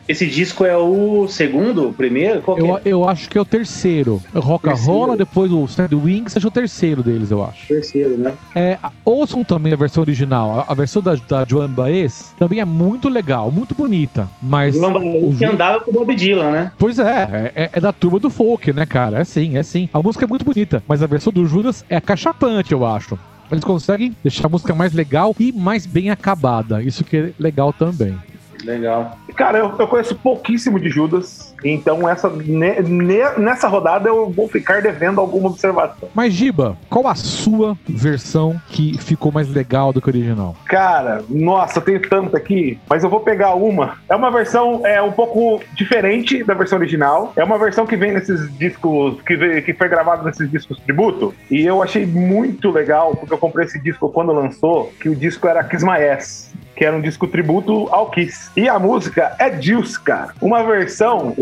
Esse 0.08 0.26
disco 0.26 0.66
é 0.66 0.76
o 0.76 1.28
segundo, 1.28 1.90
o 1.90 1.94
primeiro? 1.94 2.44
eu, 2.58 2.78
é? 2.78 2.82
eu 2.86 3.08
acho 3.08 3.30
que 3.30 3.38
é 3.38 3.42
o 3.42 3.46
terceiro. 3.46 4.22
Rock 4.34 4.70
Rola, 4.70 5.16
depois 5.16 5.52
o 5.52 5.64
Stand 5.66 5.90
Wings, 5.94 6.36
acho 6.36 6.48
o 6.48 6.52
terceiro 6.52 7.04
deles, 7.04 7.32
eu 7.32 7.44
acho. 7.44 7.68
Terceiro, 7.68 8.18
né? 8.18 8.34
É, 8.56 8.78
ouçam 9.06 9.44
também 9.44 9.74
a 9.74 9.76
versão 9.76 10.02
original. 10.02 10.60
A, 10.60 10.72
a 10.72 10.74
versão 10.74 11.02
da, 11.02 11.16
da 11.16 11.46
Joan 11.46 11.70
Baez 11.70 12.34
também 12.38 12.60
é 12.60 12.66
muito 12.66 13.10
legal, 13.10 13.52
muito 13.52 13.76
bonita. 13.76 14.28
Mas. 14.42 14.76
Joan 14.76 14.94
Baez 14.94 15.38
que 15.38 15.46
andava 15.46 15.80
com 15.82 15.92
o 15.92 15.94
Bob 15.94 16.16
Dylan, 16.16 16.52
né? 16.52 16.72
Pois 16.78 17.00
é, 17.00 17.52
é, 17.56 17.70
é, 17.74 17.80
da 17.80 17.92
turma 17.92 18.20
do 18.20 18.30
folk, 18.30 18.74
né, 18.74 18.86
cara? 18.86 19.20
É 19.20 19.24
sim, 19.24 19.58
é 19.58 19.64
sim. 19.64 19.90
A 19.94 20.02
música 20.02 20.26
é 20.26 20.28
muito 20.28 20.46
bonita, 20.46 20.84
mas 20.88 21.04
a 21.04 21.08
versão 21.08 21.32
do 21.32 21.46
Judas 21.46 21.86
é 21.90 22.00
cachapante, 22.00 22.72
eu 22.72 22.86
acho. 22.86 23.18
Eles 23.52 23.64
conseguem 23.64 24.16
deixar 24.24 24.48
a 24.48 24.50
música 24.50 24.76
mais 24.76 24.94
legal 24.94 25.36
e 25.40 25.52
mais 25.52 25.86
bem 25.86 26.10
acabada. 26.10 26.82
Isso 26.82 27.04
que 27.04 27.18
é 27.18 27.32
legal 27.40 27.72
também. 27.72 28.18
Legal. 28.64 29.18
Cara, 29.36 29.60
eu, 29.60 29.76
eu 29.78 29.88
conheço 29.88 30.16
pouquíssimo 30.16 30.80
de 30.80 30.90
Judas, 30.90 31.47
então 31.64 32.08
essa, 32.08 32.30
ne, 32.30 32.82
ne, 32.82 33.30
nessa 33.38 33.68
rodada 33.68 34.10
eu 34.10 34.30
vou 34.30 34.48
ficar 34.48 34.82
devendo 34.82 35.20
alguma 35.20 35.50
observação. 35.50 36.10
Mas, 36.14 36.34
Giba, 36.34 36.78
qual 36.90 37.08
a 37.08 37.16
sua 37.16 37.78
versão 37.88 38.60
que 38.70 38.98
ficou 38.98 39.32
mais 39.32 39.50
legal 39.50 39.92
do 39.92 40.02
que 40.02 40.08
o 40.08 40.12
original? 40.12 40.56
Cara, 40.66 41.24
nossa, 41.30 41.82
tem 41.82 42.00
tanto 42.00 42.36
aqui, 42.36 42.80
mas 42.90 43.04
eu 43.04 43.10
vou 43.10 43.20
pegar 43.20 43.56
uma. 43.56 43.98
É 44.10 44.16
uma 44.16 44.32
versão 44.32 44.86
é 44.86 45.02
um 45.02 45.12
pouco 45.12 45.62
diferente 45.74 46.44
da 46.44 46.54
versão 46.54 46.78
original. 46.78 47.34
É 47.36 47.44
uma 47.44 47.58
versão 47.58 47.86
que 47.86 47.96
vem 47.96 48.14
nesses 48.14 48.56
discos, 48.58 49.22
que, 49.22 49.36
veio, 49.36 49.64
que 49.64 49.74
foi 49.74 49.88
gravado 49.88 50.24
nesses 50.26 50.50
discos 50.50 50.80
tributo. 50.80 51.34
E 51.50 51.66
eu 51.66 51.82
achei 51.82 52.06
muito 52.06 52.72
legal, 52.72 53.16
porque 53.16 53.34
eu 53.34 53.38
comprei 53.38 53.66
esse 53.66 53.80
disco 53.80 54.10
quando 54.10 54.32
lançou, 54.32 54.92
que 55.00 55.10
o 55.10 55.16
disco 55.16 55.48
era 55.48 55.62
Ass 55.62 56.52
que 56.78 56.86
era 56.86 56.96
um 56.96 57.02
disco 57.02 57.28
tributo 57.28 57.88
ao 57.90 58.12
Kiss. 58.12 58.52
E 58.56 58.70
a 58.70 58.78
música 58.78 59.36
é 59.40 59.60
Juice, 59.60 60.00
cara. 60.00 60.34
Uma 60.40 60.64
versão 60.64 61.34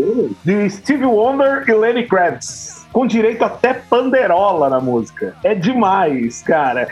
de 0.44 0.70
Steve 0.70 1.04
Wonder 1.04 1.64
e 1.68 1.72
Lenny 1.72 2.06
Kravitz. 2.06 2.86
Com 2.92 3.06
direito 3.06 3.44
até 3.44 3.74
panderola 3.74 4.70
na 4.70 4.80
música. 4.80 5.34
É 5.44 5.54
demais, 5.54 6.42
cara. 6.42 6.88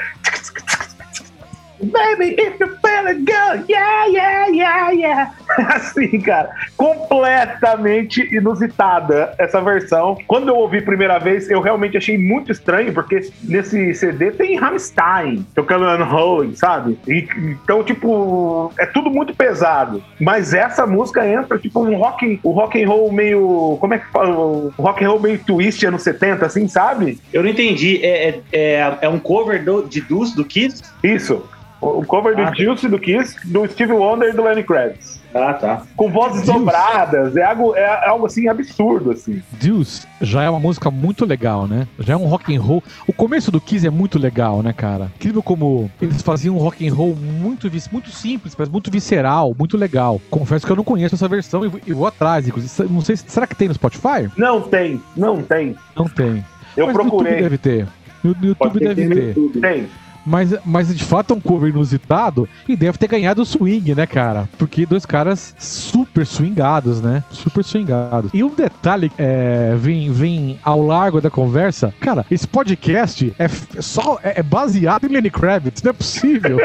Baby, 1.80 2.36
if 2.38 2.60
you 2.60 2.76
feel 2.76 3.06
it, 3.08 3.24
go, 3.24 3.64
yeah, 3.68 4.06
yeah, 4.06 4.46
yeah, 4.48 4.90
yeah. 4.90 5.34
Assim, 5.74 6.20
cara, 6.20 6.50
completamente 6.76 8.22
inusitada 8.34 9.34
essa 9.38 9.60
versão. 9.60 10.16
Quando 10.26 10.48
eu 10.48 10.56
ouvi 10.56 10.78
a 10.78 10.82
primeira 10.82 11.18
vez, 11.18 11.50
eu 11.50 11.60
realmente 11.60 11.96
achei 11.96 12.16
muito 12.16 12.52
estranho, 12.52 12.92
porque 12.92 13.28
nesse 13.42 13.92
CD 13.94 14.30
tem 14.30 14.56
Rammstein 14.56 15.44
tocando 15.54 15.84
Unholy, 15.84 16.56
sabe? 16.56 16.98
E, 17.06 17.26
então, 17.62 17.82
tipo, 17.82 18.72
é 18.78 18.86
tudo 18.86 19.10
muito 19.10 19.34
pesado. 19.34 20.02
Mas 20.20 20.54
essa 20.54 20.86
música 20.86 21.26
entra, 21.26 21.58
tipo, 21.58 21.80
um 21.80 21.96
rock, 21.96 22.40
um 22.44 22.50
rock 22.50 22.82
and 22.82 22.88
roll 22.88 23.12
meio. 23.12 23.76
Como 23.80 23.94
é 23.94 23.98
que 23.98 24.06
fala? 24.06 24.28
Um 24.28 24.70
rock 24.78 25.04
and 25.04 25.08
roll 25.08 25.20
meio 25.20 25.38
twist 25.38 25.84
anos 25.84 26.02
70, 26.02 26.46
assim, 26.46 26.68
sabe? 26.68 27.20
Eu 27.32 27.42
não 27.42 27.50
entendi. 27.50 28.00
É, 28.02 28.28
é, 28.28 28.40
é, 28.52 28.98
é 29.02 29.08
um 29.08 29.18
cover 29.18 29.64
do, 29.64 29.82
de 29.82 30.00
Dus, 30.00 30.34
do 30.34 30.44
Kiss? 30.44 30.82
Isso. 31.02 31.48
O 31.84 32.04
cover 32.04 32.38
ah, 32.38 32.50
do 32.50 32.56
Juice 32.56 32.88
do 32.88 32.98
Kiss, 32.98 33.36
do 33.44 33.66
Steve 33.68 33.92
Wonder 33.92 34.30
e 34.30 34.32
do 34.32 34.42
Lenny 34.42 34.62
Kravitz. 34.62 35.22
Ah, 35.34 35.52
tá. 35.52 35.82
Com 35.96 36.08
vozes 36.10 36.46
dobradas, 36.46 37.36
é 37.36 37.42
algo, 37.42 37.74
é 37.74 38.08
algo 38.08 38.26
assim 38.26 38.48
absurdo, 38.48 39.10
assim. 39.10 39.42
Deuce 39.50 40.06
já 40.20 40.44
é 40.44 40.50
uma 40.50 40.60
música 40.60 40.92
muito 40.92 41.24
legal, 41.24 41.66
né? 41.66 41.88
Já 41.98 42.14
é 42.14 42.16
um 42.16 42.26
rock 42.26 42.54
and 42.54 42.60
roll. 42.60 42.82
O 43.06 43.12
começo 43.12 43.50
do 43.50 43.60
Kiss 43.60 43.84
é 43.84 43.90
muito 43.90 44.16
legal, 44.16 44.62
né, 44.62 44.72
cara? 44.72 45.10
Incrível 45.16 45.42
como 45.42 45.90
eles 46.00 46.22
faziam 46.22 46.54
um 46.54 46.58
rock 46.58 46.86
and 46.86 46.94
roll 46.94 47.16
muito, 47.16 47.68
muito 47.90 48.10
simples, 48.10 48.54
mas 48.56 48.68
muito 48.68 48.90
visceral, 48.90 49.54
muito 49.58 49.76
legal. 49.76 50.20
Confesso 50.30 50.64
que 50.64 50.70
eu 50.70 50.76
não 50.76 50.84
conheço 50.84 51.16
essa 51.16 51.26
versão 51.26 51.64
e 51.64 51.68
vou, 51.68 51.80
vou 51.88 52.06
atrás. 52.06 52.46
Inclusive, 52.46 52.88
não 52.88 53.00
sei, 53.00 53.16
será 53.16 53.46
que 53.46 53.56
tem 53.56 53.66
no 53.66 53.74
Spotify? 53.74 54.30
Não 54.36 54.60
tem, 54.60 55.02
não 55.16 55.42
tem. 55.42 55.74
Não 55.96 56.08
tem. 56.08 56.44
Eu 56.76 56.86
mas 56.86 56.94
procurei. 56.94 57.32
No 57.32 57.38
YouTube 57.38 57.42
deve 57.42 57.58
ter. 57.58 57.88
No, 58.22 58.34
no 58.34 58.46
YouTube 58.46 58.78
deve 58.78 59.08
ter. 59.08 59.26
YouTube. 59.28 59.60
Tem. 59.60 59.88
Mas, 60.26 60.54
mas 60.64 60.94
de 60.94 61.04
fato 61.04 61.34
é 61.34 61.36
um 61.36 61.40
cover 61.40 61.70
inusitado 61.70 62.48
e 62.68 62.76
deve 62.76 62.98
ter 62.98 63.08
ganhado 63.08 63.42
o 63.42 63.46
swing, 63.46 63.94
né, 63.94 64.06
cara? 64.06 64.48
Porque 64.58 64.86
dois 64.86 65.04
caras 65.04 65.54
super 65.58 66.26
swingados, 66.26 67.00
né? 67.00 67.22
Super 67.30 67.62
swingados. 67.62 68.30
E 68.32 68.42
um 68.42 68.54
detalhe 68.54 69.12
é, 69.18 69.74
vem, 69.76 70.10
vem 70.12 70.58
ao 70.62 70.82
largo 70.82 71.20
da 71.20 71.30
conversa, 71.30 71.92
cara, 72.00 72.24
esse 72.30 72.46
podcast 72.46 73.34
é 73.38 73.48
só 73.80 74.18
é, 74.22 74.40
é 74.40 74.42
baseado 74.42 75.04
em 75.04 75.08
Lenny 75.08 75.30
Kravitz, 75.30 75.82
não 75.82 75.90
é 75.90 75.92
possível. 75.92 76.58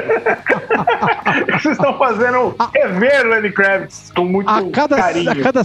Vocês 1.51 1.77
estão 1.77 1.97
fazendo 1.97 2.55
rever 2.73 3.27
Lenny 3.27 3.51
Kravitz 3.51 4.11
com 4.15 4.25
muito 4.25 4.49
a 4.49 4.69
cada, 4.71 4.95
carinho. 4.95 5.31
A 5.31 5.35
cada, 5.35 5.61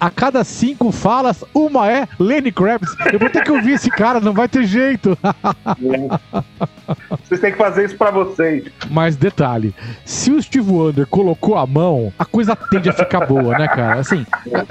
a 0.00 0.10
cada 0.10 0.44
cinco 0.44 0.92
falas, 0.92 1.44
uma 1.54 1.90
é 1.90 2.06
Lenny 2.18 2.52
Kravitz. 2.52 2.94
Eu 3.12 3.18
vou 3.18 3.30
ter 3.30 3.42
que 3.42 3.50
ouvir 3.50 3.72
esse 3.72 3.90
cara, 3.90 4.20
não 4.20 4.32
vai 4.32 4.48
ter 4.48 4.64
jeito. 4.64 5.16
Vocês 7.28 7.40
têm 7.40 7.52
que 7.52 7.58
fazer 7.58 7.84
isso 7.84 7.96
pra 7.96 8.10
vocês. 8.10 8.64
Mas 8.90 9.16
detalhe, 9.16 9.74
se 10.04 10.30
o 10.30 10.42
Steve 10.42 10.70
Wonder 10.70 11.06
colocou 11.06 11.56
a 11.56 11.66
mão, 11.66 12.12
a 12.18 12.24
coisa 12.24 12.56
tende 12.56 12.88
a 12.88 12.92
ficar 12.92 13.26
boa, 13.26 13.58
né, 13.58 13.68
cara? 13.68 14.00
Assim, 14.00 14.24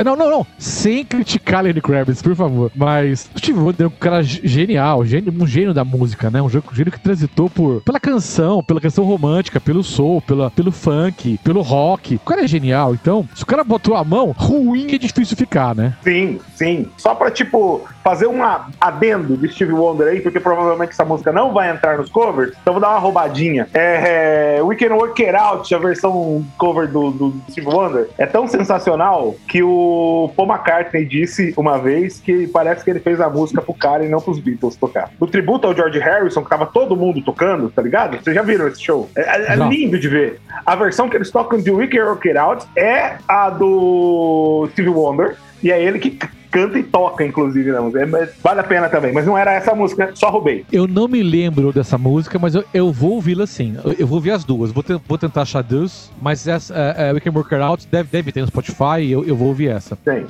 não, 0.04 0.16
não, 0.16 0.30
não. 0.30 0.48
Sem 0.58 1.06
criticar 1.06 1.64
Lenny 1.64 1.82
Kravitz, 1.82 2.22
por 2.22 2.36
favor. 2.36 2.72
Mas 2.76 3.30
o 3.36 3.40
Steve 3.40 3.60
Wonder 3.60 3.86
é 3.86 3.88
um 3.88 3.92
cara 3.92 4.24
genial, 4.24 5.02
um 5.02 5.48
gênio 5.48 5.74
da 5.74 5.86
música, 5.86 6.32
né? 6.32 6.42
Um 6.42 6.50
gênio 6.50 6.92
que 6.92 7.00
transitou 7.00 7.50
por, 7.50 7.82
pela 7.82 8.00
canção, 8.00 8.64
pela 8.64 8.82
canção 8.82 9.06
romântica, 9.06 9.60
pelo 9.60 9.84
soul, 9.84 10.22
pela, 10.22 10.50
pelo 10.50 10.72
funk, 10.72 11.40
pelo 11.44 11.62
rock. 11.62 12.16
O 12.16 12.20
cara 12.20 12.44
é 12.44 12.48
genial. 12.48 12.94
Então, 12.96 13.28
se 13.36 13.44
o 13.44 13.46
cara 13.46 13.64
botou 13.64 13.96
a 13.96 14.04
mão, 14.04 14.34
ruim 14.36 14.88
é 14.94 14.98
difícil 14.98 15.38
ficar, 15.38 15.76
né? 15.76 15.96
Sim, 16.02 16.40
sim. 16.56 16.88
Só 16.98 17.14
pra, 17.14 17.30
tipo, 17.30 17.88
fazer 18.08 18.26
um 18.26 18.40
adendo 18.80 19.36
de 19.36 19.50
Steve 19.50 19.74
Wonder 19.74 20.08
aí, 20.08 20.22
porque 20.22 20.40
provavelmente 20.40 20.92
essa 20.92 21.04
música 21.04 21.30
não 21.34 21.52
vai 21.54 21.70
entrar 21.70 21.98
nos 21.98 22.10
covers, 22.10 22.54
então 22.62 22.74
vou 22.74 22.80
dar 22.80 22.92
uma 22.92 23.00
roubadinha. 23.00 23.68
É, 23.74 24.60
é, 24.60 24.64
We 24.64 24.78
Can 24.78 24.96
Work 24.96 25.26
It 25.26 25.36
Out, 25.36 25.76
a 25.76 25.78
versão 25.78 26.42
cover 26.58 26.88
do, 26.88 27.12
do 27.12 27.34
Steve 27.52 27.68
Wonder, 27.68 28.08
é 28.18 28.26
tão 28.26 28.48
sensacional 28.48 29.36
que 29.46 29.62
o 29.62 30.32
Paul 30.38 30.48
McCartney 30.48 31.04
disse 31.04 31.54
uma 31.58 31.78
vez 31.78 32.22
que 32.22 32.48
parece 32.48 32.82
que 32.82 32.92
ele 32.92 33.02
fez 33.02 33.20
a 33.20 33.30
música 33.30 33.62
pro 33.62 33.74
cara 33.74 34.06
e 34.06 34.08
não 34.08 34.22
pros 34.22 34.40
Beatles 34.40 34.78
tocar. 34.78 35.12
No 35.20 35.28
tributo 35.28 35.68
ao 35.68 35.76
George 35.76 36.00
Harrison, 36.00 36.42
que 36.42 36.50
tava 36.50 36.66
todo 36.66 36.96
mundo 36.96 37.22
tocando, 37.22 37.70
tá 37.70 37.82
ligado? 37.82 38.24
Vocês 38.24 38.34
já 38.34 38.42
viram 38.42 38.70
esse 38.70 38.82
show? 38.82 39.10
É, 39.18 39.52
é 39.52 39.56
lindo 39.58 40.00
de 40.00 40.08
ver. 40.08 40.40
A 40.66 40.78
versão 40.78 41.10
que 41.10 41.18
eles 41.18 41.30
tocam 41.30 41.60
de 41.60 41.70
We 41.72 41.88
Can 41.88 42.06
Work 42.06 42.26
It 42.26 42.40
Out 42.40 42.68
é 42.74 43.18
a 43.28 43.50
do 43.50 44.70
Steve 44.72 44.88
Wonder, 44.88 45.36
e 45.62 45.74
é 45.74 45.82
ele 45.84 46.00
que 46.00 46.18
canta 46.52 46.78
e 46.80 46.84
toca, 46.84 47.26
inclusive, 47.26 47.72
na 47.72 47.82
música. 47.82 48.04
É, 48.04 48.30
vale 48.42 48.60
a 48.60 48.64
pena 48.64 48.90
também, 48.90 49.14
mas 49.14 49.26
não 49.26 49.38
era 49.38 49.54
essa 49.54 49.74
música, 49.74 50.12
só 50.14 50.30
roubei. 50.30 50.66
Eu 50.72 50.88
não 50.88 51.08
me 51.08 51.22
lembro 51.22 51.72
dessa 51.72 51.98
música, 51.98 52.40
mas 52.40 52.56
eu, 52.56 52.64
eu 52.74 52.92
vou 52.92 53.14
ouvi-la 53.14 53.46
sim. 53.46 53.78
Eu, 53.84 53.94
eu, 53.94 54.08
vou 54.08 54.18
ouvir 54.18 54.32
as 54.32 54.44
duas. 54.44 54.72
Vou, 54.72 54.84
te, 54.84 55.00
vou 55.08 55.18
tentar 55.18 55.42
achar 55.42 55.62
Deus, 55.62 56.12
mas 56.22 56.48
essa, 56.48 56.74
é, 56.76 57.10
é, 57.10 57.14
We 57.14 57.20
Can 57.20 57.32
Work 57.32 57.54
It 57.54 57.64
Out 57.64 57.88
deve, 57.88 58.10
deve 58.12 58.32
ter 58.32 58.42
no 58.42 58.48
Spotify 58.48 59.10
eu, 59.10 59.24
eu 59.26 59.36
vou 59.36 59.50
ouvir 59.50 59.70
essa. 59.70 59.96
Tem. 59.98 60.26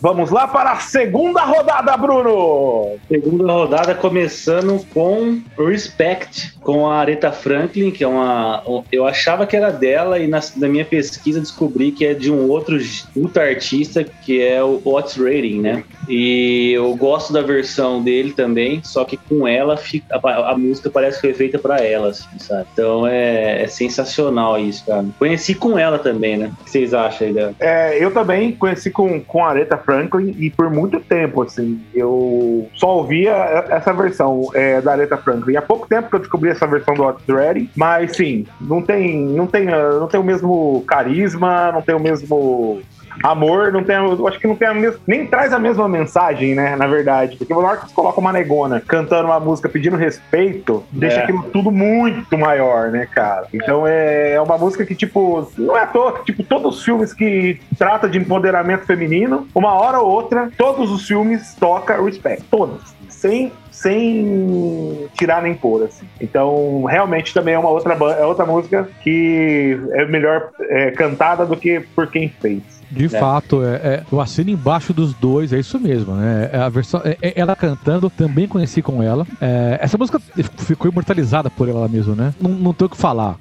Vamos 0.00 0.30
lá 0.30 0.46
para 0.46 0.72
a 0.72 0.76
segunda 0.76 1.42
rodada, 1.42 1.96
Bruno! 1.96 2.96
Segunda 3.08 3.52
rodada 3.52 3.94
começando 3.96 4.86
com 4.94 5.40
Respect, 5.58 6.54
com 6.60 6.86
a 6.86 6.98
Aretha 6.98 7.32
Franklin, 7.32 7.90
que 7.90 8.04
é 8.04 8.06
uma. 8.06 8.62
Eu 8.92 9.06
achava 9.06 9.44
que 9.44 9.56
era 9.56 9.72
dela, 9.72 10.20
e 10.20 10.28
na, 10.28 10.38
na 10.56 10.68
minha 10.68 10.84
pesquisa 10.84 11.40
descobri 11.40 11.90
que 11.90 12.06
é 12.06 12.14
de 12.14 12.30
um 12.30 12.48
outro 12.48 12.78
puta 13.12 13.42
artista, 13.42 14.04
que 14.04 14.40
é 14.40 14.62
o 14.62 14.80
Otis 14.84 15.16
Rating, 15.16 15.60
né? 15.60 15.82
E 16.08 16.72
eu 16.72 16.94
gosto 16.94 17.32
da 17.32 17.42
versão 17.42 18.00
dele 18.00 18.32
também, 18.32 18.80
só 18.84 19.04
que 19.04 19.16
com 19.16 19.48
ela 19.48 19.76
a, 20.10 20.52
a 20.52 20.56
música 20.56 20.88
parece 20.88 21.20
que 21.20 21.26
foi 21.26 21.34
feita 21.34 21.58
para 21.58 21.84
ela, 21.84 22.10
assim, 22.10 22.38
sabe? 22.38 22.66
Então 22.72 23.04
é, 23.04 23.64
é, 23.64 23.66
sensacional 23.66 24.58
isso, 24.60 24.86
cara. 24.86 25.04
Conheci 25.18 25.54
com 25.54 25.76
ela 25.76 25.98
também, 25.98 26.36
né? 26.36 26.52
O 26.60 26.64
que 26.64 26.70
vocês 26.70 26.94
acham 26.94 27.26
aí 27.26 27.32
dela? 27.32 27.54
É, 27.58 28.02
eu 28.02 28.12
também 28.12 28.52
conheci 28.52 28.90
com, 28.90 29.20
com 29.20 29.44
a 29.44 29.48
Aretha 29.48 29.76
Franklin 29.88 30.36
e 30.38 30.50
por 30.50 30.68
muito 30.68 31.00
tempo, 31.00 31.40
assim, 31.40 31.80
eu 31.94 32.68
só 32.74 32.98
ouvia 32.98 33.32
essa 33.70 33.90
versão 33.94 34.50
é, 34.52 34.82
da 34.82 34.92
Aretha 34.92 35.16
Franklin. 35.16 35.56
Há 35.56 35.62
pouco 35.62 35.88
tempo 35.88 36.10
que 36.10 36.16
eu 36.16 36.20
descobri 36.20 36.50
essa 36.50 36.66
versão 36.66 36.92
do 36.92 37.04
Otis 37.04 37.26
Redding, 37.26 37.70
mas 37.74 38.14
sim, 38.14 38.46
não 38.60 38.82
tem, 38.82 39.24
não 39.24 39.46
tem, 39.46 39.64
não 39.64 40.06
tem 40.06 40.20
o 40.20 40.24
mesmo 40.24 40.84
carisma, 40.86 41.72
não 41.72 41.80
tem 41.80 41.94
o 41.94 42.00
mesmo 42.00 42.82
amor 43.22 43.72
não 43.72 43.84
tem, 43.84 43.96
eu 43.96 44.28
acho 44.28 44.38
que 44.38 44.46
não 44.46 44.56
tem 44.56 44.68
a 44.68 44.74
mesma, 44.74 45.00
nem 45.06 45.26
traz 45.26 45.52
a 45.52 45.58
mesma 45.58 45.88
mensagem, 45.88 46.54
né, 46.54 46.76
na 46.76 46.86
verdade. 46.86 47.36
Porque 47.36 47.52
na 47.52 47.60
hora 47.60 47.76
que 47.78 47.88
você 47.88 47.94
coloca 47.94 48.20
uma 48.20 48.32
negona 48.32 48.82
cantando 48.86 49.28
uma 49.28 49.40
música 49.40 49.68
pedindo 49.68 49.96
respeito, 49.96 50.84
é. 50.94 50.98
deixa 50.98 51.20
aquilo 51.20 51.42
tudo 51.44 51.70
muito 51.70 52.36
maior, 52.36 52.90
né, 52.90 53.06
cara? 53.06 53.46
Então 53.52 53.86
é, 53.86 54.32
é 54.32 54.40
uma 54.40 54.58
música 54.58 54.84
que, 54.84 54.94
tipo, 54.94 55.50
não 55.56 55.76
é 55.76 55.82
à 55.82 55.86
toa, 55.86 56.20
tipo, 56.24 56.42
todos 56.42 56.78
os 56.78 56.84
filmes 56.84 57.12
que 57.12 57.60
trata 57.76 58.08
de 58.08 58.18
empoderamento 58.18 58.86
feminino, 58.86 59.46
uma 59.54 59.74
hora 59.74 60.00
ou 60.00 60.10
outra, 60.10 60.50
todos 60.56 60.90
os 60.90 61.06
filmes 61.06 61.54
toca 61.54 62.00
Respect. 62.02 62.44
Todos. 62.50 62.96
Sem 63.08 63.52
sem 63.78 65.08
tirar 65.16 65.40
nem 65.40 65.54
pôr, 65.54 65.84
assim. 65.84 66.04
Então, 66.20 66.82
realmente 66.84 67.32
também 67.32 67.54
é 67.54 67.58
uma 67.58 67.70
outra, 67.70 67.94
é 67.94 68.24
outra 68.24 68.44
música 68.44 68.88
que 69.02 69.78
é 69.92 70.04
melhor 70.04 70.50
é, 70.62 70.90
cantada 70.90 71.46
do 71.46 71.56
que 71.56 71.80
por 71.94 72.08
quem 72.08 72.28
fez. 72.28 72.77
De 72.90 73.06
é. 73.06 73.08
fato, 73.08 73.62
é, 73.62 73.74
é, 73.74 74.02
eu 74.10 74.20
assino 74.20 74.50
embaixo 74.50 74.92
dos 74.92 75.14
dois, 75.14 75.52
é 75.52 75.58
isso 75.58 75.78
mesmo, 75.78 76.14
né? 76.14 76.50
É 76.52 76.58
a 76.58 76.68
versão, 76.68 77.00
é, 77.04 77.16
é 77.20 77.32
ela 77.36 77.54
cantando, 77.54 78.10
também 78.10 78.48
conheci 78.48 78.82
com 78.82 79.02
ela. 79.02 79.26
É, 79.40 79.78
essa 79.80 79.98
música 79.98 80.20
ficou 80.58 80.90
imortalizada 80.90 81.50
por 81.50 81.68
ela 81.68 81.88
mesmo, 81.88 82.14
né? 82.14 82.34
Não, 82.40 82.50
não 82.50 82.72
tenho 82.72 82.86
o 82.86 82.90
que 82.90 82.96
falar. 82.96 83.38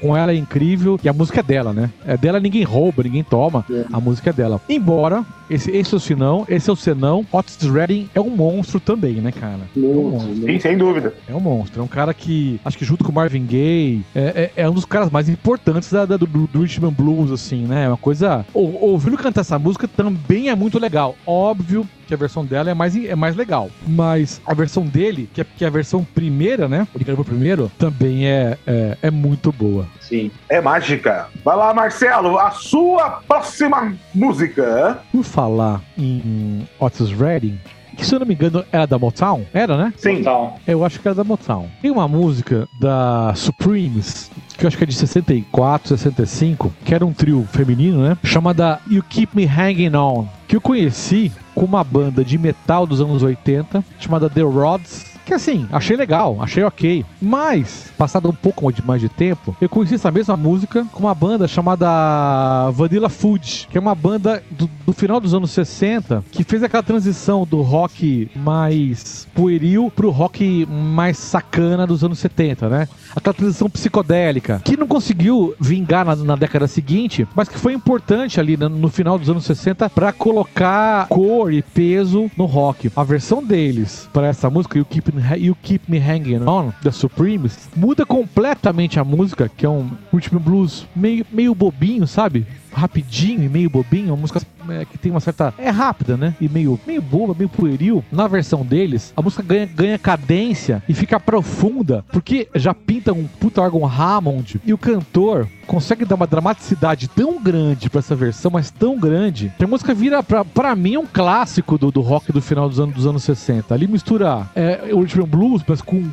com 0.00 0.16
ela 0.16 0.32
é 0.32 0.36
incrível 0.36 0.98
e 1.02 1.08
a 1.08 1.12
música 1.12 1.40
é 1.40 1.42
dela, 1.42 1.72
né? 1.72 1.90
É 2.06 2.16
dela, 2.16 2.40
ninguém 2.40 2.62
rouba, 2.62 3.02
ninguém 3.02 3.22
toma. 3.22 3.64
A 3.92 4.00
música 4.00 4.30
é 4.30 4.32
dela. 4.32 4.60
Embora, 4.68 5.24
esse, 5.48 5.70
esse 5.70 5.94
é 5.94 5.96
o 5.96 6.00
senão, 6.00 6.44
esse 6.48 6.68
é 6.68 6.72
o 6.72 6.76
senão, 6.76 7.24
Otis 7.30 7.56
Redding 7.62 8.08
é 8.14 8.20
um 8.20 8.30
monstro 8.30 8.80
também, 8.80 9.14
né, 9.14 9.30
cara? 9.30 9.60
É 9.76 9.78
um 9.78 10.10
monstro. 10.10 10.34
Sim, 10.34 10.58
sem 10.58 10.76
dúvida. 10.78 11.14
É 11.28 11.34
um 11.34 11.40
monstro. 11.40 11.80
É 11.80 11.84
um 11.84 11.88
cara 11.88 12.12
que, 12.12 12.60
acho 12.64 12.76
que 12.76 12.84
junto 12.84 13.04
com 13.04 13.12
o 13.12 13.14
Marvin 13.14 13.44
Gaye, 13.44 14.02
é, 14.14 14.68
um 14.68 14.74
dos 14.74 14.84
caras 14.84 15.10
mais 15.10 15.28
importantes 15.28 15.90
da, 15.92 16.04
da 16.04 16.16
do, 16.16 16.26
do 16.26 16.60
Richmond 16.60 16.94
Blues, 16.94 17.30
assim, 17.30 17.64
né? 17.64 17.84
É 17.84 17.88
uma 17.88 17.96
coisa 17.96 18.44
ouvindo 18.86 19.16
cantar 19.16 19.40
essa 19.42 19.58
música 19.58 19.88
também 19.88 20.48
é 20.48 20.54
muito 20.54 20.78
legal. 20.78 21.14
Óbvio 21.26 21.86
que 22.06 22.14
a 22.14 22.16
versão 22.16 22.44
dela 22.44 22.70
é 22.70 22.74
mais, 22.74 22.96
é 22.96 23.14
mais 23.14 23.34
legal. 23.34 23.70
Mas 23.86 24.40
a 24.46 24.54
versão 24.54 24.84
dele, 24.86 25.28
que 25.32 25.40
é, 25.40 25.44
que 25.44 25.64
é 25.64 25.68
a 25.68 25.70
versão 25.70 26.04
primeira, 26.04 26.68
né? 26.68 26.86
Ele 26.94 27.04
gravou 27.04 27.24
primeiro, 27.24 27.70
também 27.78 28.26
é, 28.26 28.56
é, 28.66 28.98
é, 29.02 29.10
muito 29.10 29.50
boa. 29.50 29.86
Sim. 30.00 30.30
É 30.48 30.60
mágica. 30.60 31.28
Vai 31.44 31.56
lá, 31.56 31.74
Marcelo, 31.74 32.38
a 32.38 32.50
sua 32.52 33.22
próxima 33.26 33.94
música. 34.14 35.00
Por 35.10 35.24
falar 35.24 35.82
em 35.98 36.68
Otis 36.78 37.10
Redding, 37.10 37.58
que 37.96 38.04
se 38.04 38.14
eu 38.14 38.20
não 38.20 38.26
me 38.26 38.34
engano 38.34 38.64
era 38.70 38.86
da 38.86 38.98
Motown, 38.98 39.44
era, 39.52 39.76
né? 39.76 39.92
Sim. 39.96 40.18
Total. 40.18 40.58
Eu 40.66 40.84
acho 40.84 41.00
que 41.00 41.08
era 41.08 41.14
da 41.14 41.24
Motown. 41.24 41.66
Tem 41.80 41.90
uma 41.90 42.06
música 42.06 42.68
da 42.80 43.32
Supremes, 43.34 44.30
que 44.56 44.64
eu 44.64 44.68
acho 44.68 44.76
que 44.76 44.84
é 44.84 44.86
de 44.86 44.94
64, 44.94 45.88
65, 45.96 46.72
que 46.84 46.94
era 46.94 47.04
um 47.04 47.12
trio 47.12 47.46
feminino, 47.50 48.02
né? 48.02 48.16
Chamada 48.22 48.80
You 48.90 49.02
Keep 49.08 49.36
Me 49.36 49.46
Hanging 49.46 49.94
On, 49.96 50.26
que 50.46 50.56
eu 50.56 50.60
conheci 50.60 51.32
com 51.54 51.64
uma 51.64 51.82
banda 51.82 52.24
de 52.24 52.36
metal 52.38 52.86
dos 52.86 53.00
anos 53.00 53.22
80, 53.22 53.84
chamada 53.98 54.28
The 54.28 54.42
Rods, 54.42 55.15
que 55.26 55.34
assim, 55.34 55.66
achei 55.72 55.96
legal, 55.96 56.40
achei 56.40 56.62
ok. 56.62 57.04
Mas, 57.20 57.92
passado 57.98 58.28
um 58.28 58.32
pouco 58.32 58.72
mais 58.84 59.00
de 59.00 59.08
tempo, 59.08 59.56
eu 59.60 59.68
conheci 59.68 59.96
essa 59.96 60.10
mesma 60.10 60.36
música 60.36 60.86
com 60.92 61.00
uma 61.00 61.14
banda 61.14 61.48
chamada 61.48 62.70
Vanilla 62.70 63.08
Food, 63.08 63.66
que 63.68 63.76
é 63.76 63.80
uma 63.80 63.94
banda 63.94 64.40
do, 64.52 64.70
do 64.86 64.92
final 64.92 65.18
dos 65.18 65.34
anos 65.34 65.50
60 65.50 66.24
que 66.30 66.44
fez 66.44 66.62
aquela 66.62 66.82
transição 66.82 67.44
do 67.44 67.60
rock 67.60 68.30
mais 68.36 69.26
pueril 69.34 69.90
pro 69.94 70.10
rock 70.10 70.64
mais 70.66 71.18
sacana 71.18 71.86
dos 71.86 72.04
anos 72.04 72.20
70, 72.20 72.68
né? 72.68 72.88
Aquela 73.16 73.32
transição 73.32 73.70
psicodélica, 73.70 74.60
que 74.62 74.76
não 74.76 74.86
conseguiu 74.86 75.54
vingar 75.58 76.04
na, 76.04 76.14
na 76.14 76.36
década 76.36 76.68
seguinte, 76.68 77.26
mas 77.34 77.48
que 77.48 77.58
foi 77.58 77.72
importante 77.72 78.38
ali 78.38 78.58
no, 78.58 78.68
no 78.68 78.88
final 78.90 79.18
dos 79.18 79.30
anos 79.30 79.44
60 79.46 79.88
para 79.88 80.12
colocar 80.12 81.08
cor 81.08 81.50
e 81.50 81.62
peso 81.62 82.30
no 82.36 82.44
rock. 82.44 82.92
A 82.94 83.02
versão 83.02 83.42
deles 83.42 84.06
para 84.12 84.26
essa 84.26 84.50
música, 84.50 84.78
You 84.78 84.84
Keep, 84.84 85.12
you 85.38 85.56
Keep 85.62 85.90
Me 85.90 85.98
Hanging 85.98 86.46
On, 86.46 86.70
da 86.82 86.92
Supremes, 86.92 87.70
muda 87.74 88.04
completamente 88.04 89.00
a 89.00 89.04
música, 89.04 89.50
que 89.54 89.64
é 89.64 89.68
um 89.68 89.90
último 90.12 90.38
blues 90.38 90.86
meio, 90.94 91.24
meio 91.32 91.54
bobinho, 91.54 92.06
sabe? 92.06 92.46
Rapidinho 92.76 93.42
e 93.42 93.48
meio 93.48 93.70
bobinho, 93.70 94.08
uma 94.08 94.16
música 94.16 94.40
é, 94.68 94.84
que 94.84 94.98
tem 94.98 95.10
uma 95.10 95.20
certa. 95.20 95.54
É 95.58 95.70
rápida, 95.70 96.16
né? 96.16 96.34
E 96.40 96.48
meio, 96.48 96.78
meio 96.86 97.00
boba, 97.00 97.34
meio 97.36 97.48
pueril. 97.48 98.04
Na 98.12 98.28
versão 98.28 98.64
deles, 98.64 99.12
a 99.16 99.22
música 99.22 99.42
ganha, 99.42 99.66
ganha 99.66 99.98
cadência 99.98 100.82
e 100.88 100.94
fica 100.94 101.18
profunda, 101.18 102.04
porque 102.12 102.48
já 102.54 102.74
pinta 102.74 103.12
um 103.12 103.26
puta 103.26 103.60
órgão 103.60 103.86
Hammond 103.86 104.60
e 104.64 104.72
o 104.72 104.78
cantor 104.78 105.48
consegue 105.66 106.04
dar 106.04 106.14
uma 106.14 106.26
dramaticidade 106.26 107.08
tão 107.08 107.42
grande 107.42 107.90
pra 107.90 107.98
essa 107.98 108.14
versão, 108.14 108.50
mas 108.50 108.70
tão 108.70 108.98
grande, 108.98 109.52
que 109.56 109.64
a 109.64 109.68
música 109.68 109.94
vira, 109.94 110.22
pra, 110.22 110.44
pra 110.44 110.76
mim, 110.76 110.96
um 110.96 111.06
clássico 111.06 111.76
do, 111.76 111.90
do 111.90 112.00
rock 112.00 112.32
do 112.32 112.40
final 112.40 112.68
dos 112.68 112.78
anos, 112.78 112.94
dos 112.94 113.06
anos 113.06 113.22
60. 113.24 113.74
Ali 113.74 113.86
mistura 113.86 114.48
é, 114.54 114.90
o 114.92 115.00
rhythm 115.00 115.24
blues, 115.26 115.62
mas 115.66 115.80
com 115.80 116.08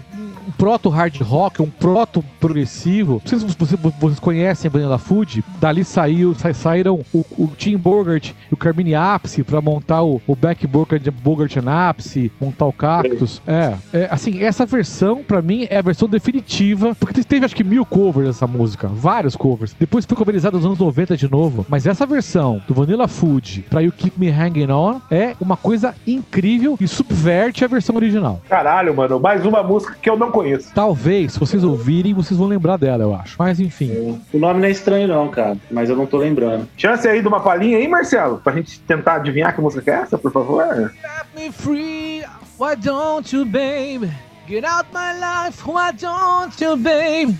proto 0.58 0.90
hard 0.90 1.20
rock, 1.22 1.62
um 1.62 1.70
proto 1.70 2.24
progressivo. 2.40 3.14
Não 3.24 3.28
sei 3.28 3.40
se 3.40 3.46
vocês, 3.46 3.80
vocês 4.00 4.20
conhecem 4.20 4.70
a 4.70 4.72
Vanilla 4.72 4.98
Food. 4.98 5.44
Dali 5.60 5.84
saiu, 5.84 6.34
sa- 6.36 6.54
saíram 6.54 7.02
o, 7.14 7.26
o 7.38 7.52
Tim 7.58 7.78
Bogart 7.78 8.32
e 8.50 8.54
o 8.54 8.58
Carmine 8.58 8.96
Apse 8.96 9.44
pra 9.44 9.62
montar 9.62 10.04
o, 10.04 10.22
o 10.28 10.36
Beck 10.36 10.66
Bogart, 10.68 11.04
Bogart 11.24 11.58
and 11.58 11.70
Apse, 11.90 12.32
montar 12.40 12.66
o 12.66 12.74
Cactus. 12.74 13.42
É, 13.48 13.74
é, 13.94 14.08
assim, 14.12 14.44
essa 14.44 14.66
versão 14.66 15.24
pra 15.24 15.42
mim 15.42 15.68
é 15.70 15.78
a 15.78 15.82
versão 15.82 16.08
definitiva, 16.08 16.96
porque 16.96 17.24
teve 17.24 17.46
acho 17.46 17.56
que 17.56 17.64
mil 17.64 17.86
covers 17.86 18.28
dessa 18.28 18.48
música, 18.48 18.88
vários 18.88 19.36
covers. 19.36 19.76
Depois 19.80 20.06
foi 20.06 20.18
coverizado 20.18 20.58
nos 20.58 20.66
anos 20.66 20.80
90 20.80 21.18
de 21.18 21.30
novo, 21.30 21.66
mas 21.70 21.86
essa 21.88 22.06
versão 22.06 22.62
do 22.68 22.74
Vanilla 22.74 23.08
Food 23.08 23.66
pra 23.70 23.82
You 23.82 23.92
Keep 23.92 24.20
Me 24.20 24.30
Hanging 24.30 24.72
On 24.72 25.00
é 25.10 25.36
uma 25.42 25.58
coisa 25.58 25.96
incrível 26.06 26.78
e 26.80 26.88
subverte 26.88 27.64
a 27.64 27.68
versão 27.68 27.96
original. 27.96 28.42
Caralho, 28.48 28.96
mano, 28.96 29.20
mais 29.20 29.46
uma 29.46 29.64
música 29.64 29.96
que 30.02 30.10
eu 30.10 30.18
não 30.18 30.30
conheço. 30.32 30.43
Talvez, 30.74 31.34
se 31.34 31.40
vocês 31.40 31.64
ouvirem, 31.64 32.14
vocês 32.14 32.38
vão 32.38 32.48
lembrar 32.48 32.78
dela, 32.78 33.04
eu 33.04 33.16
acho. 33.16 33.36
Mas 33.38 33.60
enfim. 33.60 34.20
O 34.34 34.38
nome 34.38 34.60
não 34.60 34.68
é 34.68 34.72
estranho, 34.72 35.08
não, 35.08 35.30
cara. 35.30 35.58
Mas 35.72 35.90
eu 35.90 35.96
não 35.96 36.06
tô 36.06 36.18
lembrando. 36.18 36.68
Chance 36.78 37.08
aí 37.08 37.22
de 37.22 37.28
uma 37.28 37.40
palhinha 37.40 37.78
aí, 37.78 37.88
Marcelo, 37.88 38.40
pra 38.44 38.54
gente 38.54 38.80
tentar 38.82 39.16
adivinhar 39.16 39.54
que 39.56 39.62
música 39.62 39.82
que 39.82 39.90
é 39.90 39.94
essa, 39.94 40.18
por 40.18 40.32
favor. 40.32 40.92
Set 41.02 41.28
me 41.36 41.52
free, 41.52 42.24
why 42.60 42.76
don't 42.76 43.36
you, 43.36 43.46
babe? 43.46 44.10
Get 44.48 44.66
out 44.66 44.88
my 44.94 45.14
life, 45.14 45.66
why 45.66 45.92
don't 45.92 46.64
you, 46.64 46.76
babe? 46.76 47.36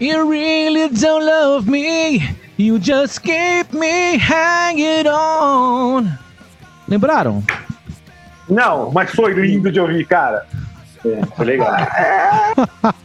You 0.00 0.28
really 0.28 0.88
don't 0.88 1.24
love 1.24 1.70
me, 1.70 2.34
you 2.58 2.78
just 2.78 3.20
keep 3.22 3.72
me 3.72 4.18
hanging 4.18 5.06
on. 5.06 6.08
Lembraram? 6.88 7.42
Não, 8.48 8.90
mas 8.90 9.10
foi 9.12 9.32
lindo 9.32 9.70
de 9.70 9.78
ouvir, 9.78 10.04
cara. 10.06 10.46
É, 11.04 11.26
foi 11.36 11.44
legal. 11.44 11.74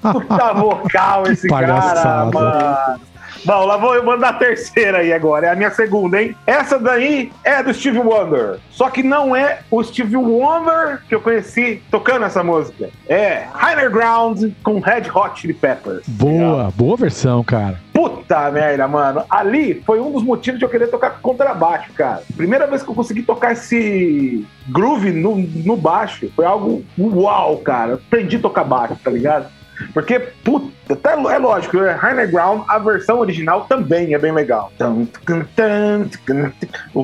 Puta 0.02 0.54
vocal 0.54 1.24
esse 1.28 1.48
cara, 1.50 1.68
Palhaçada. 1.68 2.32
mano. 2.32 3.00
Bom, 3.46 3.66
lá 3.66 3.78
vou 3.78 3.96
eu 3.96 4.04
mandar 4.04 4.30
a 4.30 4.34
terceira 4.34 5.00
aí 5.00 5.14
agora. 5.14 5.48
É 5.48 5.50
a 5.52 5.56
minha 5.56 5.72
segunda, 5.72 6.22
hein? 6.22 6.36
Essa 6.46 6.80
daí 6.80 7.32
é 7.44 7.62
do 7.64 7.74
Steve 7.74 8.00
Wonder. 8.00 8.60
Só 8.72 8.90
que 8.90 9.04
não 9.04 9.36
é 9.36 9.60
o 9.72 9.84
Steve 9.84 10.16
Wonder 10.16 11.02
que 11.08 11.16
eu 11.16 11.22
conheci 11.22 11.82
tocando 11.90 12.26
essa 12.26 12.44
música. 12.44 12.90
É 13.08 13.48
Higher 13.54 13.90
Ground 13.90 14.52
com 14.64 14.80
Red 14.80 15.10
Hot 15.14 15.40
Chili 15.40 15.54
Peppers. 15.54 16.08
Boa, 16.08 16.72
boa 16.76 16.98
versão, 16.98 17.44
cara. 17.44 17.80
Puta 17.94 18.52
merda, 18.52 18.88
mano. 18.88 19.24
Ali 19.30 19.82
foi 19.86 20.00
um 20.00 20.12
dos 20.12 20.22
motivos 20.24 20.60
de 20.60 20.66
eu 20.66 20.70
querer 20.70 20.88
tocar 20.88 21.20
contrabaixo, 21.20 21.92
cara. 21.94 22.22
Primeira 22.36 22.68
vez 22.68 22.84
que 22.84 22.90
eu 22.90 22.94
consegui 22.94 23.24
tocar 23.24 23.54
esse 23.54 24.46
groove 24.68 25.12
no, 25.12 25.36
no 25.38 25.76
baixo 25.76 26.32
foi 26.36 26.46
algo 26.46 26.84
uau, 27.00 27.58
cara. 27.58 27.96
Aprendi 27.96 28.36
a 28.36 28.40
tocar 28.40 28.64
baixo, 28.64 28.98
tá 29.04 29.10
ligado? 29.10 29.48
Porque, 29.94 30.20
puta, 30.20 30.72
até 30.94 31.14
é 31.14 31.38
lógico, 31.38 31.80
é 31.80 31.94
Higher 31.96 32.32
Ground, 32.32 32.64
a 32.68 32.80
versão 32.80 33.20
original 33.20 33.66
também 33.66 34.14
é 34.14 34.18
bem 34.18 34.32
legal. 34.32 34.72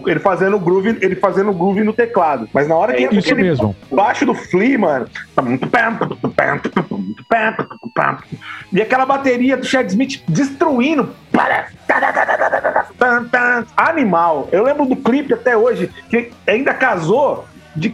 Ele 0.08 0.20
fazendo 0.20 0.56
o 0.56 0.60
groove, 0.60 0.98
ele 1.02 1.16
fazendo 1.16 1.54
groove 1.54 1.84
no 1.84 1.94
teclado. 1.94 2.48
Mas 2.54 2.68
na 2.68 2.76
hora 2.76 2.94
que 2.94 3.04
É 3.04 3.06
entra 3.06 3.20
Isso 3.20 3.36
mesmo. 3.36 3.76
baixo 3.92 4.26
do 4.26 4.34
Flea, 4.34 4.80
mano. 4.80 5.06
E 8.72 8.82
aquela 8.82 9.06
bateria 9.06 9.58
do 9.58 9.66
Chad 9.66 9.88
Smith 9.88 10.24
destruindo. 10.28 11.14
Animal. 13.76 14.50
Eu 14.52 14.64
lembro 14.64 14.86
do 14.86 14.96
clipe 14.96 15.34
até 15.34 15.56
hoje, 15.56 15.90
que 16.10 16.32
ainda 16.48 16.74
casou. 16.74 17.46
De, 17.76 17.94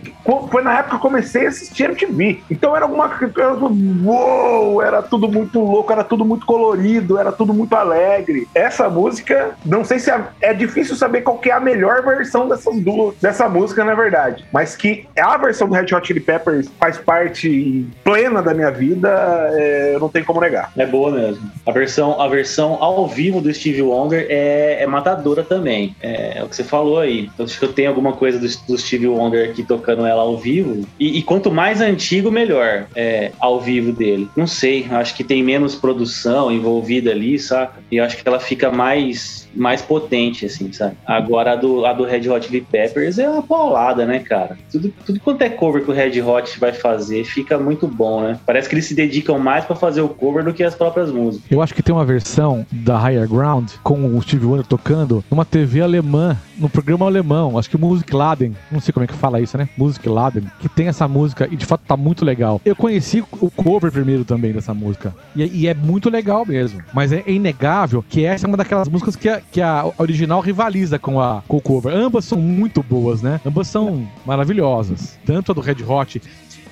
foi 0.51 0.61
na 0.61 0.79
época 0.79 0.89
que 0.89 0.95
eu 0.95 0.99
comecei 0.99 1.45
a 1.45 1.49
assistir 1.49 1.85
MTV. 1.85 2.41
Então 2.49 2.75
era 2.75 2.85
alguma 2.85 3.09
coisa. 3.09 3.57
Uou! 4.03 4.81
Era 4.81 5.01
tudo 5.01 5.29
muito 5.29 5.59
louco, 5.59 5.91
era 5.91 6.03
tudo 6.03 6.25
muito 6.25 6.45
colorido, 6.45 7.17
era 7.17 7.31
tudo 7.31 7.53
muito 7.53 7.73
alegre. 7.75 8.47
Essa 8.53 8.89
música, 8.89 9.55
não 9.65 9.83
sei 9.83 9.99
se 9.99 10.11
é, 10.11 10.23
é 10.41 10.53
difícil 10.53 10.95
saber 10.95 11.21
qual 11.21 11.39
é 11.45 11.51
a 11.51 11.59
melhor 11.59 12.03
versão 12.03 12.47
dessas 12.47 12.79
duas, 12.81 13.15
dessa 13.21 13.47
música, 13.47 13.83
na 13.83 13.95
verdade. 13.95 14.45
Mas 14.51 14.75
que 14.75 15.07
a 15.17 15.37
versão 15.37 15.67
do 15.67 15.73
Red 15.73 15.93
Hot 15.93 16.05
Chili 16.05 16.19
Peppers 16.19 16.69
faz 16.79 16.97
parte 16.97 17.87
plena 18.03 18.41
da 18.41 18.53
minha 18.53 18.71
vida, 18.71 19.09
é, 19.53 19.95
eu 19.95 19.99
não 19.99 20.09
tenho 20.09 20.25
como 20.25 20.41
negar. 20.41 20.71
É 20.77 20.85
boa 20.85 21.11
mesmo. 21.11 21.49
A 21.65 21.71
versão, 21.71 22.19
a 22.19 22.27
versão 22.27 22.77
ao 22.81 23.07
vivo 23.07 23.41
do 23.41 23.53
Steve 23.53 23.81
Wonder 23.81 24.25
é, 24.29 24.83
é 24.83 24.87
matadora 24.87 25.43
também. 25.43 25.95
É, 26.01 26.39
é 26.39 26.43
o 26.43 26.49
que 26.49 26.55
você 26.55 26.63
falou 26.63 26.99
aí. 26.99 27.29
Eu 27.37 27.45
acho 27.45 27.57
que 27.57 27.65
eu 27.65 27.73
tenho 27.73 27.89
alguma 27.89 28.13
coisa 28.13 28.39
do, 28.39 28.47
do 28.67 28.77
Steve 28.77 29.07
Wonder 29.07 29.49
aqui 29.49 29.63
tocando 29.69 30.05
ela 30.05 30.23
ao 30.23 30.35
vivo. 30.35 30.85
E, 30.99 31.19
e 31.19 31.21
quanto 31.21 31.51
mais 31.51 31.79
antigo, 31.79 32.31
melhor. 32.31 32.87
É, 32.95 33.31
ao 33.39 33.61
vivo 33.61 33.93
dele. 33.93 34.27
Não 34.35 34.47
sei, 34.47 34.87
acho 34.89 35.15
que 35.15 35.23
tem 35.23 35.43
menos 35.43 35.75
produção 35.75 36.51
envolvida 36.51 37.11
ali, 37.11 37.37
saca? 37.37 37.79
E 37.91 37.99
acho 37.99 38.17
que 38.17 38.27
ela 38.27 38.39
fica 38.39 38.71
mais 38.71 39.38
mais 39.53 39.81
potente, 39.81 40.45
assim, 40.45 40.71
sabe? 40.71 40.95
Agora 41.05 41.53
a 41.53 41.55
do, 41.55 41.85
a 41.85 41.93
do 41.93 42.03
Red 42.03 42.29
Hot 42.29 42.45
Chili 42.45 42.61
Peppers 42.61 43.17
é 43.19 43.29
uma 43.29 43.43
paulada, 43.43 44.05
né, 44.05 44.19
cara? 44.19 44.57
Tudo, 44.71 44.93
tudo 45.05 45.19
quanto 45.19 45.41
é 45.41 45.49
cover 45.49 45.83
que 45.83 45.91
o 45.91 45.93
Red 45.93 46.21
Hot 46.21 46.59
vai 46.59 46.73
fazer 46.73 47.23
fica 47.23 47.57
muito 47.57 47.87
bom, 47.87 48.21
né? 48.21 48.39
Parece 48.45 48.67
que 48.67 48.75
eles 48.75 48.85
se 48.85 48.93
dedicam 48.93 49.39
mais 49.39 49.65
pra 49.65 49.75
fazer 49.75 50.01
o 50.01 50.09
cover 50.09 50.43
do 50.43 50.53
que 50.53 50.63
as 50.63 50.75
próprias 50.75 51.11
músicas. 51.11 51.49
Eu 51.51 51.61
acho 51.61 51.73
que 51.73 51.83
tem 51.83 51.93
uma 51.93 52.05
versão 52.05 52.65
da 52.71 52.97
Higher 52.97 53.27
Ground 53.27 53.69
com 53.83 54.15
o 54.15 54.21
Steve 54.21 54.45
Wonder 54.45 54.65
tocando 54.65 55.23
numa 55.29 55.45
TV 55.45 55.81
alemã, 55.81 56.37
no 56.57 56.69
programa 56.69 57.05
alemão, 57.05 57.57
acho 57.57 57.69
que 57.69 57.77
Music 57.77 58.13
Laden, 58.13 58.55
não 58.71 58.79
sei 58.79 58.93
como 58.93 59.03
é 59.03 59.07
que 59.07 59.13
fala 59.13 59.39
isso, 59.39 59.57
né? 59.57 59.69
Music 59.77 60.07
Laden, 60.07 60.43
que 60.59 60.67
tem 60.67 60.87
essa 60.87 61.07
música 61.07 61.47
e 61.49 61.55
de 61.55 61.65
fato 61.65 61.81
tá 61.87 61.95
muito 61.95 62.25
legal. 62.25 62.61
Eu 62.65 62.75
conheci 62.75 63.21
o 63.21 63.49
cover 63.49 63.91
primeiro 63.91 64.25
também 64.25 64.51
dessa 64.51 64.73
música 64.73 65.13
e, 65.35 65.43
e 65.43 65.67
é 65.67 65.73
muito 65.73 66.09
legal 66.09 66.45
mesmo, 66.45 66.81
mas 66.93 67.11
é 67.11 67.23
inegável 67.27 68.03
que 68.07 68.25
essa 68.25 68.45
é 68.45 68.47
uma 68.47 68.57
daquelas 68.57 68.87
músicas 68.87 69.15
que 69.15 69.29
que 69.51 69.61
a 69.61 69.91
original 69.97 70.39
rivaliza 70.41 70.99
com, 70.99 71.19
a, 71.19 71.41
com 71.47 71.59
cover. 71.59 71.93
Ambas 71.93 72.25
são 72.25 72.39
muito 72.39 72.83
boas, 72.83 73.21
né? 73.21 73.39
Ambas 73.45 73.67
são 73.67 74.07
maravilhosas, 74.25 75.17
tanto 75.25 75.51
a 75.51 75.55
do 75.55 75.61
Red 75.61 75.83
Hot 75.87 76.21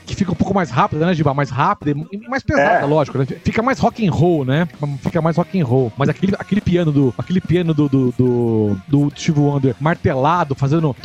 que 0.08 0.16
fica 0.16 0.32
um 0.32 0.36
pouco 0.36 0.54
mais 0.54 0.70
rápida, 0.72 1.06
né, 1.06 1.14
Giba? 1.14 1.34
Mais 1.34 1.50
rápida 1.52 1.92
e 2.12 2.18
mais 2.30 2.42
pesada, 2.42 2.80
É. 2.80 2.86
lógico. 2.86 3.18
Né? 3.18 3.26
Fica 3.44 3.62
mais 3.62 3.78
rock 3.78 4.08
and 4.08 4.12
roll, 4.12 4.44
né? 4.46 4.68
Fica 5.04 5.22
mais 5.22 5.38
rock 5.38 5.60
and 5.60 5.66
roll. 5.66 5.92
Mas 5.98 6.10
aquele, 6.10 6.34
aquele 6.40 6.62
piano 6.62 6.92
do 6.92 7.14
aquele 7.18 7.42
piano 7.42 7.74
do 7.74 7.88
do, 7.90 8.14
do, 8.18 8.78
do 8.88 9.12
Steve 9.16 9.40
Wonder 9.40 9.76
martelado, 9.80 10.56
fazendo 10.56 10.96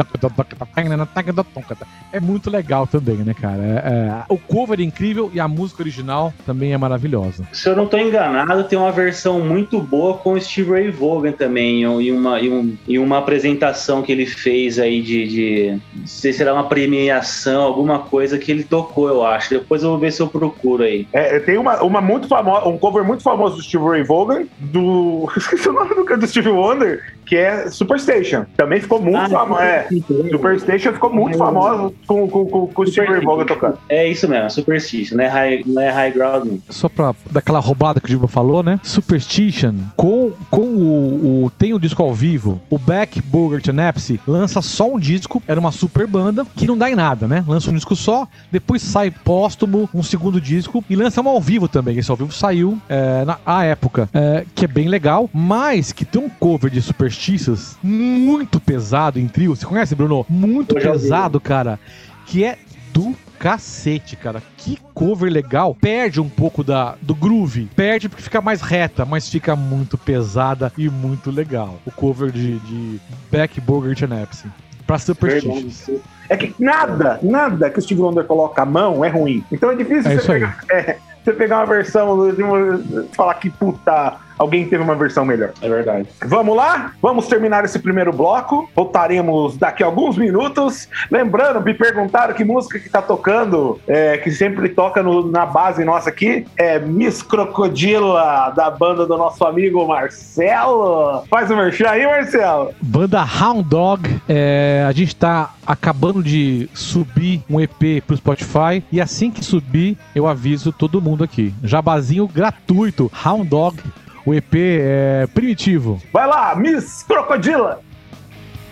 é 2.12 2.20
muito 2.20 2.50
legal 2.50 2.86
também, 2.86 3.16
né, 3.16 3.34
cara? 3.34 3.62
É- 3.62 3.92
é- 3.92 4.24
o 4.28 4.36
cover 4.38 4.78
é 4.80 4.82
incrível 4.82 5.30
e 5.34 5.40
a 5.40 5.48
música 5.48 5.82
original 5.82 6.32
também 6.46 6.72
é 6.72 6.78
maravilhosa. 6.78 7.44
Se 7.52 7.68
eu 7.68 7.74
não 7.76 7.86
tô 7.86 7.96
enganado, 7.98 8.64
tem 8.64 8.78
uma 8.78 8.92
versão 8.92 9.40
muito 9.40 9.80
boa 9.80 10.14
com 10.18 10.32
o 10.34 10.40
Steve 10.40 10.70
Ray 10.70 10.90
Vaughan 10.90 11.32
também, 11.32 11.82
em 11.82 12.12
uma, 12.12 12.40
em, 12.40 12.52
um- 12.52 12.76
em 12.88 12.98
uma 12.98 13.18
apresentação 13.18 14.02
que 14.02 14.12
ele 14.12 14.26
fez 14.26 14.78
aí 14.78 15.00
de, 15.02 15.26
de. 15.28 15.80
Não 15.94 16.06
sei 16.06 16.32
se 16.32 16.42
era 16.42 16.52
uma 16.52 16.64
premiação, 16.64 17.62
alguma 17.62 17.98
coisa 18.00 18.38
que 18.38 18.50
ele 18.50 18.64
tocou, 18.64 18.91
eu 18.96 19.24
acho. 19.24 19.50
Depois 19.50 19.82
eu 19.82 19.90
vou 19.90 19.98
ver 19.98 20.12
se 20.12 20.20
eu 20.20 20.26
procuro 20.28 20.82
aí. 20.82 21.06
É, 21.12 21.38
tem 21.40 21.58
uma, 21.58 21.82
uma 21.82 22.00
muito 22.00 22.28
famosa, 22.28 22.68
um 22.68 22.78
cover 22.78 23.04
muito 23.04 23.22
famoso 23.22 23.56
do 23.56 23.62
Steve 23.62 23.84
Ray 23.84 24.02
Vaughan, 24.04 24.44
do. 24.58 25.28
Esqueci 25.36 25.68
o 25.68 25.72
nome 25.72 25.94
do, 25.94 26.04
do 26.16 26.26
Steve 26.26 26.48
Wonder, 26.50 27.02
que 27.26 27.36
é 27.36 27.70
Superstation. 27.70 28.44
Também 28.56 28.80
ficou 28.80 29.00
muito 29.00 29.16
Ah, 29.18 29.28
famoso. 29.28 29.60
É, 29.62 29.86
Superstation 30.30 30.92
ficou 30.92 31.12
muito 31.12 31.36
famoso 31.38 31.94
com, 32.06 32.28
com, 32.28 32.46
com, 32.46 32.66
com 32.68 32.82
o 32.82 32.86
Steve 32.86 33.06
Ray 33.08 33.24
Vaughan 33.24 33.46
tocando. 33.46 33.78
É 33.88 34.06
isso 34.06 34.28
mesmo, 34.28 34.50
Superstition, 34.50 35.16
não 35.16 35.24
é 35.24 35.28
high, 35.28 35.62
não 35.66 35.82
é 35.82 35.90
high 35.90 36.10
ground, 36.10 36.44
não. 36.46 36.58
Só 36.68 36.88
pra 36.88 37.14
daquela 37.30 37.58
roubada 37.58 38.00
que 38.00 38.06
o 38.06 38.08
Giba 38.08 38.28
falou, 38.28 38.62
né? 38.62 38.78
Superstition, 38.82 39.74
com, 39.96 40.32
com 40.50 40.60
o, 40.62 41.44
o- 41.46 41.50
Tem 41.58 41.72
o 41.74 41.78
disco 41.78 42.02
ao 42.02 42.12
vivo. 42.14 42.60
O 42.70 42.78
Back 42.78 43.20
Burger 43.22 43.60
Tenepsy 43.62 44.20
lança 44.26 44.60
só 44.62 44.88
um 44.90 44.98
disco, 44.98 45.42
era 45.46 45.58
uma 45.60 45.70
super 45.72 46.06
banda, 46.06 46.44
que 46.56 46.66
não 46.66 46.76
dá 46.76 46.90
em 46.90 46.94
nada, 46.94 47.26
né? 47.28 47.44
Lança 47.46 47.70
um 47.70 47.74
disco 47.74 47.94
só, 47.96 48.26
depois 48.50 48.81
sai 48.82 49.10
póstumo, 49.10 49.88
um 49.94 50.02
segundo 50.02 50.40
disco, 50.40 50.84
e 50.88 50.96
lança 50.96 51.22
um 51.22 51.28
ao 51.28 51.40
vivo 51.40 51.68
também. 51.68 51.98
Esse 51.98 52.10
ao 52.10 52.16
vivo 52.16 52.32
saiu 52.32 52.78
é, 52.88 53.24
na 53.24 53.38
à 53.46 53.64
época, 53.64 54.08
é, 54.12 54.44
que 54.54 54.64
é 54.64 54.68
bem 54.68 54.88
legal, 54.88 55.30
mas 55.32 55.92
que 55.92 56.04
tem 56.04 56.20
um 56.20 56.28
cover 56.28 56.70
de 56.70 56.82
Superstitious 56.82 57.76
muito 57.82 58.60
pesado 58.60 59.18
em 59.18 59.28
trio. 59.28 59.54
Você 59.54 59.64
conhece, 59.64 59.94
Bruno? 59.94 60.26
Muito 60.28 60.74
pesado, 60.74 61.40
cara. 61.40 61.78
Que 62.26 62.44
é 62.44 62.58
do 62.92 63.14
cacete, 63.38 64.14
cara. 64.14 64.42
Que 64.56 64.78
cover 64.94 65.30
legal. 65.30 65.74
Perde 65.74 66.20
um 66.20 66.28
pouco 66.28 66.62
da, 66.62 66.96
do 67.02 67.14
groove. 67.14 67.68
Perde 67.74 68.08
porque 68.08 68.22
fica 68.22 68.40
mais 68.40 68.60
reta, 68.60 69.04
mas 69.04 69.28
fica 69.28 69.56
muito 69.56 69.98
pesada 69.98 70.72
e 70.78 70.88
muito 70.88 71.30
legal. 71.30 71.80
O 71.84 71.90
cover 71.90 72.30
de, 72.30 72.58
de 72.60 73.00
Back 73.30 73.60
Burger 73.60 73.96
Tenepsy. 73.96 74.46
Pra 74.86 74.98
Superstitious. 74.98 75.86
Verdade. 75.86 76.02
É 76.32 76.36
que 76.36 76.54
nada, 76.58 77.18
nada 77.22 77.68
que 77.68 77.78
o 77.78 77.82
Steve 77.82 78.00
Wonder 78.00 78.24
coloca 78.24 78.62
a 78.62 78.64
mão 78.64 79.04
é 79.04 79.08
ruim. 79.08 79.44
Então 79.52 79.70
é 79.70 79.74
difícil 79.74 80.10
É 80.10 80.16
você, 80.16 80.32
pegar, 80.32 80.56
é, 80.72 80.96
você 81.22 81.32
pegar 81.34 81.56
uma 81.58 81.66
versão, 81.66 82.32
de 82.32 82.42
uma- 82.42 82.80
falar 83.12 83.34
que 83.34 83.50
puta, 83.50 84.14
alguém 84.42 84.66
teve 84.68 84.82
uma 84.82 84.94
versão 84.94 85.24
melhor. 85.24 85.52
É 85.62 85.68
verdade. 85.68 86.08
Vamos 86.26 86.56
lá? 86.56 86.92
Vamos 87.00 87.26
terminar 87.26 87.64
esse 87.64 87.78
primeiro 87.78 88.12
bloco. 88.12 88.68
Voltaremos 88.74 89.56
daqui 89.56 89.82
a 89.82 89.86
alguns 89.86 90.16
minutos. 90.18 90.88
Lembrando, 91.10 91.60
me 91.62 91.72
perguntaram 91.74 92.34
que 92.34 92.44
música 92.44 92.78
que 92.78 92.88
tá 92.90 93.00
tocando, 93.00 93.80
é, 93.86 94.18
que 94.18 94.30
sempre 94.30 94.68
toca 94.68 95.02
no- 95.02 95.30
na 95.30 95.46
base 95.46 95.84
nossa 95.84 96.10
aqui, 96.10 96.46
é 96.56 96.78
Miss 96.78 97.22
Crocodila, 97.22 98.50
da 98.54 98.70
banda 98.70 99.06
do 99.06 99.16
nosso 99.16 99.44
amigo 99.44 99.86
Marcelo. 99.86 101.22
Faz 101.28 101.50
o 101.50 101.56
merchan 101.56 101.88
aí, 101.88 102.04
Marcelo. 102.06 102.70
Banda 102.80 103.22
Hound 103.22 103.62
Dog, 103.68 104.20
é, 104.28 104.84
a 104.88 104.92
gente 104.92 105.14
tá 105.14 105.50
acabando 105.66 106.22
de 106.22 106.68
subir 106.74 107.42
um 107.48 107.60
EP 107.60 108.00
pro 108.06 108.16
Spotify 108.16 108.82
e 108.90 109.00
assim 109.00 109.30
que 109.30 109.44
subir, 109.44 109.96
eu 110.14 110.26
aviso 110.26 110.72
todo 110.72 111.00
mundo 111.00 111.22
aqui. 111.22 111.54
Jabazinho 111.62 112.26
gratuito, 112.26 113.10
Hound 113.24 113.48
Dog, 113.48 113.76
o 114.24 114.32
EP 114.34 114.54
é 114.54 115.26
primitivo. 115.32 116.00
Vai 116.12 116.26
lá, 116.26 116.54
Miss 116.54 117.02
Crocodila. 117.02 117.80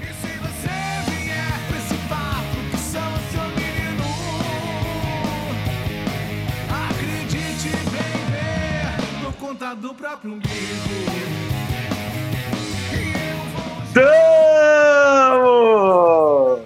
E 0.01 0.07
se 0.07 0.29
você 0.39 0.69
vier 1.11 1.53
com 1.69 1.75
esse 1.77 1.95
papo 2.09 2.57
que 2.71 2.77
sou 2.79 3.01
seu 3.31 3.43
menino, 3.57 4.09
acredite 6.89 7.71
bem 7.91 8.19
ver 8.31 9.25
por 9.25 9.33
conta 9.35 9.75
do 9.75 9.95
próprio 9.95 10.35
umbigo. 10.35 10.51
Estamos 13.89 15.51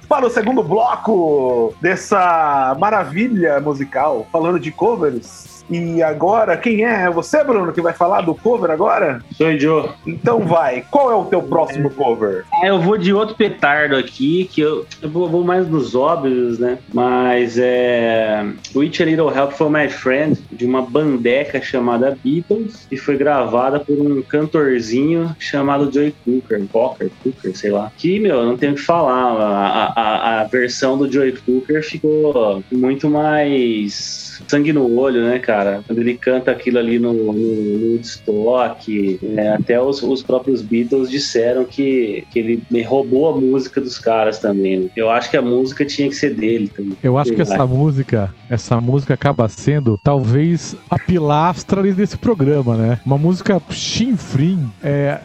para 0.06 0.26
o 0.26 0.30
segundo 0.30 0.62
bloco 0.62 1.74
dessa 1.80 2.76
maravilha 2.78 3.58
musical, 3.60 4.26
falando 4.30 4.60
de 4.60 4.70
covers. 4.70 5.53
E 5.70 6.02
agora, 6.02 6.56
quem 6.56 6.84
é? 6.84 7.04
É 7.04 7.10
você, 7.10 7.42
Bruno, 7.42 7.72
que 7.72 7.80
vai 7.80 7.92
falar 7.92 8.22
do 8.22 8.34
cover 8.34 8.70
agora? 8.70 9.20
Sou 9.36 9.48
o 9.48 9.58
Joe. 9.58 9.90
Então 10.06 10.40
vai, 10.40 10.84
qual 10.90 11.10
é 11.10 11.14
o 11.14 11.24
teu 11.24 11.42
próximo 11.42 11.90
cover? 11.90 12.44
É, 12.62 12.70
eu 12.70 12.80
vou 12.80 12.96
de 12.96 13.12
outro 13.12 13.34
petardo 13.34 13.96
aqui, 13.96 14.48
que 14.52 14.60
eu, 14.60 14.86
eu 15.02 15.08
vou, 15.08 15.28
vou 15.28 15.44
mais 15.44 15.68
nos 15.68 15.94
óbvios, 15.94 16.58
né? 16.58 16.78
Mas 16.92 17.58
é. 17.58 18.44
With 18.74 18.92
a 19.00 19.04
Little 19.04 19.34
Help 19.34 19.52
from 19.52 19.70
My 19.70 19.88
Friend, 19.88 20.38
de 20.52 20.64
uma 20.64 20.82
bandeca 20.82 21.60
chamada 21.60 22.16
Beatles, 22.22 22.86
e 22.90 22.96
foi 22.96 23.16
gravada 23.16 23.80
por 23.80 23.98
um 23.98 24.22
cantorzinho 24.22 25.34
chamado 25.38 25.92
Joey 25.92 26.14
Cooker, 26.24 26.62
Cocker, 26.70 27.10
Cooker, 27.22 27.56
sei 27.56 27.70
lá. 27.70 27.90
Que, 27.96 28.18
meu, 28.20 28.44
não 28.44 28.56
tenho 28.56 28.72
o 28.72 28.76
que 28.76 28.82
falar. 28.82 29.14
A, 29.14 29.92
a, 29.94 30.40
a 30.40 30.44
versão 30.44 30.96
do 30.96 31.10
Joey 31.10 31.32
Cooker 31.32 31.82
ficou 31.82 32.62
muito 32.70 33.08
mais 33.08 34.23
sangue 34.48 34.72
no 34.72 34.98
olho, 34.98 35.22
né, 35.22 35.38
cara? 35.38 35.82
Quando 35.86 35.98
ele 35.98 36.14
canta 36.14 36.50
aquilo 36.50 36.78
ali 36.78 36.98
no, 36.98 37.12
no, 37.12 37.92
Woodstock, 37.92 39.20
é, 39.36 39.48
até 39.50 39.80
os, 39.80 40.02
os 40.02 40.22
próprios 40.22 40.62
Beatles 40.62 41.10
disseram 41.10 41.64
que, 41.64 42.24
que 42.30 42.38
ele 42.38 42.82
roubou 42.82 43.28
a 43.28 43.36
música 43.36 43.80
dos 43.80 43.98
caras 43.98 44.38
também. 44.38 44.80
né? 44.80 44.90
Eu 44.96 45.10
acho 45.10 45.30
que 45.30 45.36
a 45.36 45.42
música 45.42 45.84
tinha 45.84 46.08
que 46.08 46.14
ser 46.14 46.34
dele 46.34 46.68
também. 46.68 46.96
Eu 47.02 47.18
acho 47.18 47.32
que 47.32 47.42
essa 47.42 47.66
música, 47.66 48.34
essa 48.48 48.80
música 48.80 49.14
acaba 49.14 49.48
sendo 49.48 49.98
talvez 50.02 50.76
a 50.90 50.98
pilastra 50.98 51.82
desse 51.82 52.16
programa, 52.16 52.76
né? 52.76 53.00
Uma 53.04 53.18
música 53.18 53.60
chinfrim, 53.70 54.70
é 54.82 55.18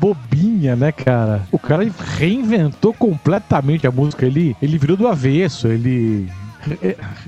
bobinha, 0.00 0.74
né, 0.74 0.90
cara? 0.90 1.42
O 1.52 1.58
cara 1.58 1.86
reinventou 2.16 2.94
completamente 2.94 3.86
a 3.86 3.90
música, 3.90 4.24
ele, 4.24 4.56
ele 4.62 4.78
virou 4.78 4.96
do 4.96 5.06
avesso, 5.06 5.68
ele 5.68 6.26